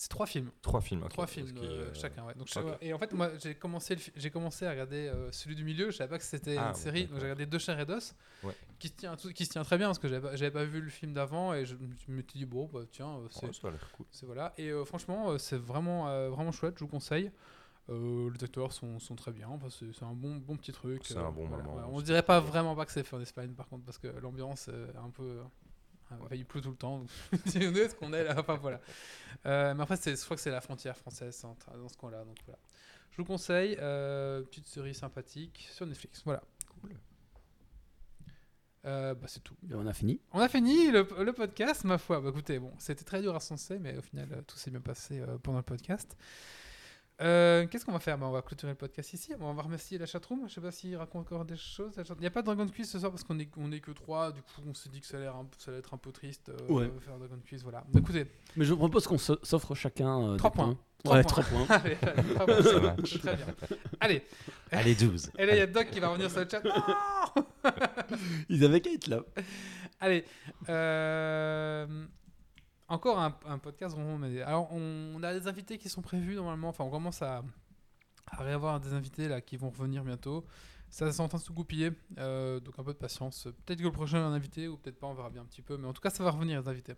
C'est 0.00 0.08
trois 0.08 0.24
films. 0.24 0.50
Trois 0.62 0.80
films. 0.80 1.06
Trois 1.10 1.26
films 1.26 1.54
euh, 1.58 1.92
chacun, 1.92 2.24
ouais. 2.24 2.32
Donc, 2.34 2.48
et 2.80 2.94
en 2.94 2.98
fait, 2.98 3.12
moi, 3.12 3.32
j'ai 3.38 3.54
commencé, 3.54 3.98
j'ai 4.16 4.30
commencé 4.30 4.64
à 4.64 4.70
regarder 4.70 5.08
euh, 5.08 5.30
celui 5.30 5.54
du 5.54 5.62
milieu. 5.62 5.90
Je 5.90 5.96
savais 5.98 6.08
pas 6.08 6.16
que 6.16 6.24
c'était 6.24 6.56
Ah, 6.56 6.62
une 6.62 6.68
ouais, 6.68 6.74
série. 6.74 7.04
Donc, 7.06 7.16
j'ai 7.18 7.24
regardé 7.24 7.44
Deux 7.44 7.58
chairs 7.58 7.78
et 7.78 7.84
d'os, 7.84 8.14
Ouais. 8.42 8.54
qui 8.78 8.88
se 8.88 8.94
tient, 8.94 9.14
qui 9.16 9.44
se 9.44 9.50
tient 9.50 9.62
très 9.62 9.76
bien 9.76 9.88
parce 9.88 9.98
que 9.98 10.08
j'avais 10.08 10.50
pas, 10.50 10.60
pas 10.60 10.64
vu 10.64 10.80
le 10.80 10.88
film 10.88 11.12
d'avant 11.12 11.52
et 11.52 11.66
je 11.66 11.74
me 11.74 11.90
je 12.06 12.12
me 12.12 12.22
suis 12.22 12.38
dit 12.38 12.46
bon, 12.46 12.64
bah 12.72 12.80
tiens, 12.90 13.18
euh, 13.18 13.28
c'est, 13.30 13.62
l'air 13.62 13.92
cool. 13.92 14.06
voilà. 14.22 14.54
Et 14.56 14.72
franchement, 14.86 15.36
c'est 15.38 15.58
vraiment, 15.58 16.30
vraiment 16.30 16.50
chouette. 16.50 16.76
Je 16.78 16.84
vous 16.84 16.90
conseille. 16.90 17.30
Euh, 17.90 18.30
les 18.32 18.44
acteurs 18.44 18.72
sont, 18.72 18.98
sont 19.00 19.16
très 19.16 19.32
bien. 19.32 19.48
Enfin, 19.48 19.68
c'est, 19.70 19.92
c'est 19.92 20.04
un 20.04 20.12
bon, 20.14 20.36
bon 20.36 20.56
petit 20.56 20.72
truc. 20.72 21.02
C'est 21.04 21.16
euh, 21.16 21.26
un 21.26 21.32
bon 21.32 21.46
voilà, 21.48 21.64
moment, 21.64 21.80
c'est 21.80 21.92
On 21.92 22.00
dirait 22.00 22.22
pas 22.22 22.38
vraiment 22.40 22.76
pas 22.76 22.86
que 22.86 22.92
c'est 22.92 23.02
fait 23.02 23.16
en 23.16 23.20
Espagne, 23.20 23.52
par 23.52 23.68
contre, 23.68 23.84
parce 23.84 23.98
que 23.98 24.06
l'ambiance 24.06 24.68
est 24.68 24.96
un 24.96 25.10
peu. 25.10 25.22
euh, 25.22 25.42
enfin, 26.10 26.34
il 26.34 26.44
pleut 26.46 26.60
tout 26.60 26.70
le 26.70 26.76
temps. 26.76 26.98
donc 27.00 27.10
on 27.32 27.58
est 27.74 27.88
ce 27.88 27.94
qu'on 27.96 28.12
est 28.12 28.24
là. 28.24 28.36
Enfin 28.38 28.54
voilà. 28.56 28.80
Euh, 29.46 29.74
mais 29.74 29.82
après, 29.82 29.96
c'est- 29.96 30.14
je 30.16 30.24
crois 30.24 30.36
que 30.36 30.42
c'est 30.42 30.50
la 30.50 30.60
frontière 30.60 30.96
française 30.96 31.40
dans 31.74 31.88
ce 31.88 31.96
coin-là. 31.96 32.24
Donc 32.24 32.36
voilà. 32.46 32.58
Je 33.10 33.16
vous 33.16 33.24
conseille, 33.24 33.76
euh, 33.80 34.42
petite 34.42 34.68
série 34.68 34.94
sympathique 34.94 35.66
sur 35.72 35.84
Netflix. 35.84 36.22
Voilà. 36.24 36.42
Cool. 36.80 36.92
Euh, 38.86 39.14
bah, 39.14 39.26
c'est 39.28 39.42
tout. 39.42 39.56
Et 39.68 39.74
on 39.74 39.86
a 39.86 39.92
fini. 39.92 40.20
On 40.32 40.38
a 40.40 40.48
fini 40.48 40.90
le, 40.90 41.06
le 41.22 41.32
podcast, 41.32 41.84
ma 41.84 41.98
foi. 41.98 42.20
Bah, 42.20 42.30
écoutez, 42.30 42.58
bon, 42.58 42.72
c'était 42.78 43.04
très 43.04 43.20
dur 43.20 43.34
à 43.34 43.40
censer, 43.40 43.78
mais 43.78 43.96
au 43.98 44.00
final, 44.02 44.28
euh, 44.32 44.42
tout 44.46 44.56
s'est 44.56 44.70
bien 44.70 44.80
passé 44.80 45.20
euh, 45.20 45.36
pendant 45.42 45.58
le 45.58 45.64
podcast. 45.64 46.16
Euh, 47.20 47.66
Qu'est-ce 47.66 47.84
qu'on 47.84 47.92
va 47.92 47.98
faire? 47.98 48.16
Bah, 48.16 48.26
On 48.26 48.30
va 48.32 48.40
clôturer 48.42 48.72
le 48.72 48.76
podcast 48.78 49.12
ici. 49.12 49.32
On 49.40 49.52
va 49.52 49.62
remercier 49.62 49.98
la 49.98 50.06
chatroom. 50.06 50.48
Je 50.48 50.54
sais 50.54 50.60
pas 50.60 50.70
s'il 50.70 50.96
raconte 50.96 51.26
encore 51.26 51.44
des 51.44 51.56
choses. 51.56 51.92
Il 51.96 52.20
n'y 52.20 52.26
a 52.26 52.30
pas 52.30 52.40
de 52.40 52.46
Dragon 52.46 52.66
Quiz 52.66 52.88
ce 52.90 52.98
soir 52.98 53.10
parce 53.10 53.24
qu'on 53.24 53.38
est, 53.38 53.48
on 53.58 53.70
est 53.72 53.80
que 53.80 53.90
trois. 53.90 54.32
Du 54.32 54.40
coup, 54.40 54.62
on 54.68 54.72
s'est 54.74 54.88
dit 54.88 55.00
que 55.00 55.06
ça 55.06 55.18
allait, 55.18 55.26
un- 55.26 55.46
ça 55.58 55.70
allait 55.70 55.80
être 55.80 55.92
un 55.92 55.98
peu 55.98 56.12
triste 56.12 56.48
euh, 56.50 56.72
Ouais. 56.72 56.88
de 56.88 56.98
faire 57.00 57.18
Dragon 57.18 57.38
Quiz. 57.46 57.62
Voilà. 57.62 57.84
Écoutez, 57.96 58.26
Mais 58.56 58.64
je 58.64 58.72
propose 58.74 59.06
qu'on 59.06 59.18
s'offre 59.18 59.74
chacun 59.74 60.30
euh, 60.32 60.36
Trois 60.36 60.50
des 60.50 60.56
points. 60.56 60.64
points. 60.66 60.78
Trois 61.04 61.16
ouais, 61.16 61.22
points. 61.22 61.42
trois 61.42 61.44
points. 61.44 61.66
allez, 61.84 61.96
allez, 62.02 62.34
points. 62.34 62.96
Très 63.20 63.36
bien. 63.36 63.46
Allez, 64.00 64.22
Allez, 64.70 64.94
12. 64.94 65.30
et 65.38 65.46
là, 65.46 65.54
il 65.54 65.58
y 65.58 65.62
a 65.62 65.66
Doc 65.66 65.88
qui 65.90 65.98
va 66.00 66.08
revenir 66.08 66.30
sur 66.30 66.40
le 66.40 66.48
chat. 66.50 66.62
Non 66.62 67.44
Ils 68.48 68.64
avaient 68.64 68.80
qu'à 68.80 68.92
être 68.92 69.06
là. 69.08 69.20
Allez, 70.00 70.24
euh, 70.68 71.86
encore 72.90 73.18
un, 73.18 73.58
podcast 73.58 73.94
vraiment. 73.94 74.20
Alors, 74.44 74.72
on, 74.72 75.14
on 75.16 75.22
a 75.22 75.32
des 75.32 75.46
invités 75.46 75.78
qui 75.78 75.88
sont 75.88 76.02
prévus 76.02 76.34
normalement. 76.34 76.68
Enfin, 76.68 76.84
on 76.84 76.90
commence 76.90 77.22
à, 77.22 77.42
réavoir 78.32 78.80
des 78.80 78.92
invités 78.92 79.28
là 79.28 79.40
qui 79.40 79.56
vont 79.56 79.70
revenir 79.70 80.04
bientôt. 80.04 80.44
Ça 80.88 81.10
c'est 81.12 81.20
en 81.20 81.28
train 81.28 81.38
de 81.38 81.42
se 81.44 81.52
goupiller, 81.52 81.92
euh, 82.18 82.58
donc 82.58 82.74
un 82.78 82.82
peu 82.82 82.92
de 82.92 82.98
patience. 82.98 83.44
Peut-être 83.64 83.78
que 83.78 83.84
le 83.84 83.92
prochain 83.92 84.18
est 84.18 84.22
un 84.22 84.32
invité 84.32 84.66
ou 84.66 84.76
peut-être 84.76 84.98
pas, 84.98 85.06
on 85.06 85.14
verra 85.14 85.30
bien 85.30 85.42
un 85.42 85.44
petit 85.44 85.62
peu. 85.62 85.76
Mais 85.76 85.86
en 85.86 85.92
tout 85.92 86.02
cas, 86.02 86.10
ça 86.10 86.24
va 86.24 86.32
revenir 86.32 86.60
les 86.60 86.68
invités. 86.68 86.94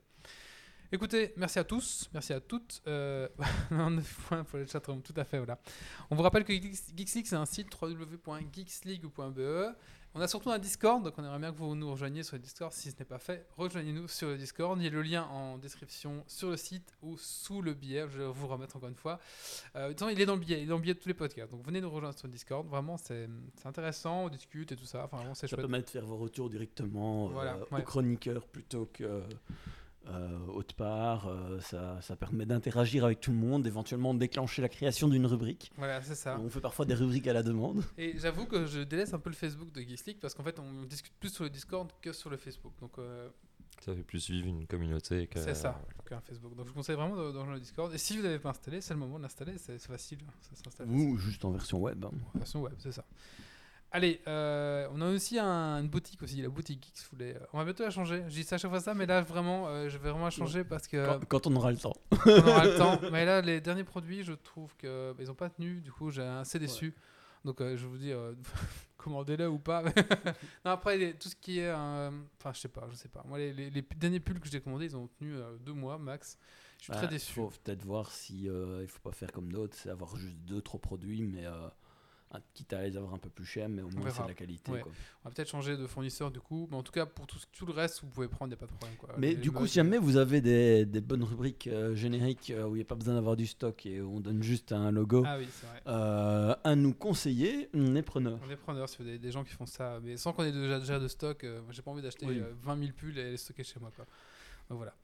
Écoutez, 0.90 1.34
merci 1.36 1.58
à 1.58 1.64
tous, 1.64 2.08
merci 2.14 2.32
à 2.32 2.40
toutes. 2.40 2.82
Euh, 2.86 3.28
9 3.70 4.20
points 4.28 4.44
pour 4.44 4.58
le 4.58 4.66
chatroom, 4.66 5.02
tout 5.02 5.12
à 5.16 5.24
fait, 5.24 5.36
voilà. 5.36 5.58
On 6.10 6.16
vous 6.16 6.22
rappelle 6.22 6.44
que 6.44 6.54
Geeks 6.54 7.14
League, 7.14 7.26
c'est 7.26 7.36
un 7.36 7.44
site 7.46 7.68
www.geeksleague.be. 7.80 9.74
On 10.14 10.20
a 10.20 10.28
surtout 10.28 10.50
un 10.50 10.58
Discord, 10.58 11.02
donc 11.02 11.14
on 11.16 11.24
aimerait 11.24 11.38
bien 11.38 11.52
que 11.52 11.56
vous 11.56 11.74
nous 11.74 11.90
rejoigniez 11.90 12.22
sur 12.22 12.36
le 12.36 12.42
Discord. 12.42 12.70
Si 12.70 12.90
ce 12.90 12.98
n'est 12.98 13.06
pas 13.06 13.18
fait, 13.18 13.46
rejoignez-nous 13.56 14.08
sur 14.08 14.28
le 14.28 14.36
Discord. 14.36 14.78
Il 14.78 14.84
y 14.84 14.86
a 14.86 14.90
le 14.90 15.00
lien 15.00 15.22
en 15.24 15.56
description 15.56 16.22
sur 16.26 16.50
le 16.50 16.58
site 16.58 16.94
ou 17.00 17.16
sous 17.16 17.62
le 17.62 17.72
billet. 17.72 18.04
Je 18.10 18.18
vais 18.18 18.26
vous 18.30 18.46
remettre 18.46 18.76
encore 18.76 18.90
une 18.90 18.94
fois. 18.94 19.18
Euh, 19.74 19.84
de 19.84 19.92
toute 19.92 20.00
façon, 20.00 20.10
il 20.10 20.20
est 20.20 20.26
dans 20.26 20.34
le 20.34 20.40
billet, 20.40 20.58
il 20.60 20.64
est 20.64 20.66
dans 20.66 20.76
le 20.76 20.82
billet 20.82 20.92
de 20.92 20.98
tous 20.98 21.08
les 21.08 21.14
podcasts. 21.14 21.50
Donc 21.50 21.64
venez 21.64 21.80
nous 21.80 21.88
rejoindre 21.90 22.18
sur 22.18 22.26
le 22.26 22.32
Discord. 22.32 22.66
Vraiment, 22.68 22.98
c'est 22.98 23.26
intéressant, 23.64 24.24
on 24.24 24.28
discute 24.28 24.70
et 24.72 24.76
tout 24.76 24.84
ça. 24.84 25.04
Enfin, 25.04 25.16
vraiment, 25.16 25.34
c'est 25.34 25.46
Ça 25.46 25.56
chouette. 25.56 25.60
permet 25.60 25.80
de 25.80 25.88
faire 25.88 26.04
vos 26.04 26.18
retours 26.18 26.50
directement 26.50 27.28
euh, 27.28 27.32
Voilà, 27.32 27.56
aux 27.70 27.74
ouais. 27.74 27.82
chroniqueurs 27.82 28.46
plutôt 28.46 28.90
que 28.92 29.04
euh, 29.04 29.20
autre 30.48 30.74
part. 30.74 31.28
Euh, 31.28 31.60
ça, 31.60 32.00
ça 32.02 32.16
permet 32.16 32.44
d'interagir 32.46 33.04
avec 33.04 33.20
tout 33.20 33.30
le 33.30 33.36
monde, 33.36 33.66
éventuellement 33.66 34.14
de 34.14 34.18
déclencher 34.18 34.62
la 34.62 34.68
création 34.68 35.08
d'une 35.08 35.26
rubrique. 35.26 35.72
Voilà, 35.76 36.00
c'est 36.02 36.14
ça. 36.14 36.38
On 36.40 36.48
fait 36.48 36.60
parfois 36.60 36.84
des 36.84 36.94
rubriques 36.94 37.26
à 37.28 37.32
la 37.32 37.42
demande. 37.42 37.82
Et 37.98 38.18
j'avoue 38.18 38.46
que 38.46 38.66
je 38.66 38.80
délaisse 38.80 39.14
un 39.14 39.18
peu 39.18 39.30
le 39.30 39.36
Facebook 39.36 39.72
de 39.72 39.80
Geeks 39.80 40.06
League 40.06 40.18
parce 40.20 40.34
qu'en 40.34 40.42
fait, 40.42 40.58
on 40.58 40.84
discute 40.84 41.12
plus 41.20 41.30
sur 41.30 41.44
le 41.44 41.50
Discord 41.50 41.90
que 42.00 42.12
sur 42.12 42.30
le 42.30 42.36
Facebook. 42.36 42.72
Donc, 42.80 42.98
euh, 42.98 43.28
Ça 43.80 43.94
fait 43.94 44.02
plus 44.02 44.28
vivre 44.30 44.46
une 44.48 44.66
communauté 44.66 45.26
que. 45.26 45.40
c'est 45.40 45.54
ça, 45.54 45.80
qu'un 46.08 46.20
Facebook. 46.20 46.54
Donc, 46.56 46.66
je 46.66 46.70
vous 46.70 46.76
conseille 46.76 46.96
vraiment 46.96 47.16
de, 47.16 47.22
de 47.22 47.26
rejoindre 47.38 47.52
le 47.54 47.60
Discord. 47.60 47.92
Et 47.94 47.98
si 47.98 48.16
vous 48.16 48.22
n'avez 48.22 48.38
pas 48.38 48.50
installé, 48.50 48.80
c'est 48.80 48.94
le 48.94 49.00
moment 49.00 49.18
de 49.18 49.22
l'installer. 49.22 49.54
C'est 49.58 49.78
facile. 49.80 50.18
Ça 50.40 50.56
s'installe 50.64 50.88
Ou 50.88 51.16
juste 51.16 51.44
en 51.44 51.50
version 51.52 51.78
web. 51.80 52.04
hein. 52.04 52.10
En 52.34 52.38
version 52.38 52.62
web, 52.62 52.74
c'est 52.78 52.92
ça. 52.92 53.04
Allez, 53.94 54.22
euh, 54.26 54.88
on 54.92 55.00
a 55.02 55.08
aussi 55.10 55.38
un- 55.38 55.78
une 55.80 55.88
boutique 55.88 56.22
aussi, 56.22 56.40
la 56.40 56.48
boutique 56.48 56.82
Geeks. 56.82 57.02
vous 57.10 57.18
voulez- 57.18 57.36
On 57.52 57.58
va 57.58 57.64
bientôt 57.64 57.84
la 57.84 57.90
changer. 57.90 58.24
Je 58.28 58.34
dis 58.34 58.42
ça 58.44 58.54
à 58.54 58.58
chaque 58.58 58.70
fois 58.70 58.80
ça, 58.80 58.94
mais 58.94 59.04
là 59.04 59.20
vraiment, 59.20 59.68
euh, 59.68 59.88
je 59.90 59.98
vais 59.98 60.08
vraiment 60.10 60.24
la 60.24 60.30
changer 60.30 60.64
parce 60.64 60.86
que 60.88 61.04
Quand, 61.04 61.24
quand 61.26 61.46
on 61.46 61.56
aura 61.56 61.70
le 61.70 61.76
temps. 61.76 61.92
on 62.26 62.30
aura 62.48 62.64
le 62.64 62.76
temps. 62.78 62.98
Mais 63.12 63.26
là, 63.26 63.42
les 63.42 63.60
derniers 63.60 63.84
produits, 63.84 64.22
je 64.24 64.32
trouve 64.32 64.74
que 64.78 65.12
bah, 65.12 65.18
ils 65.22 65.30
ont 65.30 65.34
pas 65.34 65.50
tenu. 65.50 65.80
Du 65.82 65.92
coup, 65.92 66.10
j'ai 66.10 66.22
assez 66.22 66.58
déçu. 66.58 66.94
Donc, 67.44 67.60
euh, 67.60 67.76
je 67.76 67.86
vous 67.86 67.98
dis, 67.98 68.12
euh, 68.12 68.32
commandez-le 68.96 69.48
ou 69.50 69.58
pas. 69.58 69.82
non, 70.64 70.70
après, 70.70 70.96
les- 70.96 71.14
tout 71.14 71.28
ce 71.28 71.36
qui 71.36 71.58
est, 71.58 71.70
enfin, 71.72 72.52
je 72.54 72.60
sais 72.60 72.68
pas, 72.68 72.86
je 72.90 72.94
sais 72.96 73.08
pas. 73.08 73.22
Moi, 73.28 73.36
les, 73.38 73.52
les- 73.52 73.68
les 73.70 73.82
derniers 73.96 74.20
pulls 74.20 74.40
que 74.40 74.48
j'ai 74.48 74.60
commandés, 74.60 74.86
ils 74.86 74.96
ont 74.96 75.08
tenu 75.18 75.34
deux 75.60 75.72
mois 75.74 75.98
max. 75.98 76.38
Je 76.78 76.84
suis 76.84 76.92
Bah, 76.92 76.98
très 76.98 77.08
déçu. 77.08 77.32
faut 77.34 77.52
peut-être 77.62 77.84
voir 77.84 78.10
si 78.10 78.44
il 78.44 78.86
faut 78.88 79.00
pas 79.00 79.12
faire 79.12 79.30
comme 79.32 79.52
d'autres, 79.52 79.76
c'est 79.76 79.90
avoir 79.90 80.16
juste 80.16 80.36
deux 80.38 80.62
trois 80.62 80.80
produits, 80.80 81.22
mais 81.22 81.44
quitte 82.54 82.72
à 82.72 82.82
les 82.82 82.96
avoir 82.96 83.14
un 83.14 83.18
peu 83.18 83.28
plus 83.28 83.44
chers, 83.44 83.68
mais 83.68 83.82
au 83.82 83.88
moins 83.90 84.10
c'est 84.10 84.22
de 84.22 84.28
la 84.28 84.34
qualité. 84.34 84.70
Ouais. 84.72 84.80
quoi. 84.80 84.92
On 85.24 85.28
va 85.28 85.34
peut-être 85.34 85.48
changer 85.50 85.76
de 85.76 85.86
fournisseur 85.86 86.30
du 86.30 86.40
coup. 86.40 86.66
Mais 86.70 86.76
en 86.76 86.82
tout 86.82 86.92
cas, 86.92 87.04
pour 87.06 87.26
tout, 87.26 87.66
le 87.66 87.72
reste, 87.72 88.00
vous 88.02 88.08
pouvez 88.08 88.28
prendre, 88.28 88.46
il 88.46 88.50
n'y 88.50 88.54
a 88.54 88.56
pas 88.56 88.66
de 88.66 88.72
problème. 88.72 88.96
Quoi. 88.96 89.10
Mais 89.18 89.30
Les 89.30 89.36
du 89.36 89.50
coup, 89.52 89.66
si 89.66 89.74
jamais 89.74 89.98
vous 89.98 90.16
avez 90.16 90.40
des, 90.40 90.86
des 90.86 91.00
bonnes 91.00 91.22
rubriques 91.24 91.66
euh, 91.66 91.94
génériques 91.94 92.50
euh, 92.50 92.64
où 92.66 92.70
il 92.74 92.78
n'y 92.78 92.82
a 92.82 92.86
pas 92.86 92.94
besoin 92.94 93.14
d'avoir 93.14 93.36
du 93.36 93.46
stock 93.46 93.84
et 93.86 94.00
où 94.00 94.16
on 94.16 94.20
donne 94.20 94.42
juste 94.42 94.72
un 94.72 94.90
logo 94.90 95.22
Ah 95.26 95.36
oui, 95.38 95.46
c'est 95.50 95.66
vrai. 95.66 95.82
euh, 95.86 96.54
à 96.64 96.74
nous 96.76 96.94
conseiller, 96.94 97.68
on 97.74 97.94
est 97.96 98.02
preneur. 98.02 98.38
On 98.46 98.50
est 98.50 98.56
preneurs 98.56 98.88
si 98.88 98.96
vous 99.02 99.08
avez 99.08 99.18
des 99.18 99.30
gens 99.30 99.44
qui 99.44 99.52
font 99.52 99.66
ça, 99.66 99.98
mais 100.02 100.16
sans 100.16 100.32
qu'on 100.32 100.44
ait 100.44 100.52
déjà, 100.52 100.78
déjà 100.80 100.98
de 100.98 101.08
stock. 101.08 101.44
euh, 101.44 101.60
j'ai 101.70 101.82
pas 101.82 101.90
envie 101.90 102.02
d'acheter 102.02 102.26
Oui. 102.26 102.38
euh, 102.40 102.52
20 102.62 102.78
000 102.78 102.90
pulls 102.96 103.18
et 103.18 103.30
les 103.32 103.36
stocker 103.36 103.64
chez 103.64 103.78
moi. 103.80 103.90
Quoi. 103.94 104.06
Donc 104.70 104.78
voilà. 104.78 104.94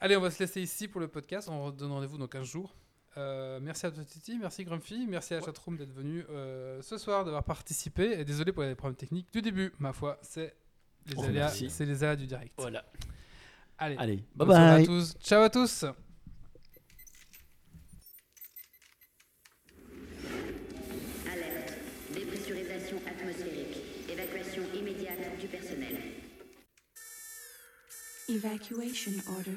Allez, 0.00 0.16
on 0.16 0.20
va 0.20 0.30
se 0.30 0.38
laisser 0.42 0.62
ici 0.62 0.88
pour 0.88 1.00
le 1.00 1.08
podcast. 1.08 1.48
On 1.50 1.70
donne 1.70 1.92
rendez-vous 1.92 2.16
dans 2.18 2.26
15 2.26 2.46
jours. 2.46 2.74
Euh, 3.16 3.58
merci 3.60 3.86
à 3.86 3.90
toi 3.90 4.04
Titi, 4.04 4.38
merci 4.38 4.64
Grumpy, 4.64 5.06
merci 5.08 5.34
à 5.34 5.40
la 5.40 5.44
chatroom 5.44 5.76
d'être 5.76 5.92
venu 5.92 6.24
euh, 6.30 6.80
ce 6.80 6.96
soir, 6.96 7.24
d'avoir 7.24 7.42
participé. 7.44 8.20
Et 8.20 8.24
désolé 8.24 8.52
pour 8.52 8.62
les 8.62 8.74
problèmes 8.74 8.96
techniques 8.96 9.32
du 9.32 9.42
début, 9.42 9.72
ma 9.78 9.92
foi, 9.92 10.18
c'est 10.22 10.54
les 11.06 11.18
On 11.18 11.24
aléas, 11.24 11.48
c'est 11.48 11.86
les 11.86 12.04
aléas 12.04 12.16
du 12.16 12.26
direct. 12.26 12.52
Voilà. 12.56 12.84
Allez, 13.78 13.96
Allez, 13.98 14.16
bye 14.16 14.46
bonne 14.46 14.48
soirée 14.50 14.70
à 14.70 14.76
bye. 14.76 14.86
tous. 14.86 15.14
Ciao 15.22 15.42
à 15.42 15.50
tous. 15.50 15.84
Alerte. 21.32 21.74
Dépressurisation 22.14 22.96
atmosphérique. 23.06 23.76
Évacuation 24.08 24.62
immédiate 24.78 25.38
du 25.40 25.46
personnel. 25.46 25.96
Evacuation 28.28 29.12
order. 29.28 29.56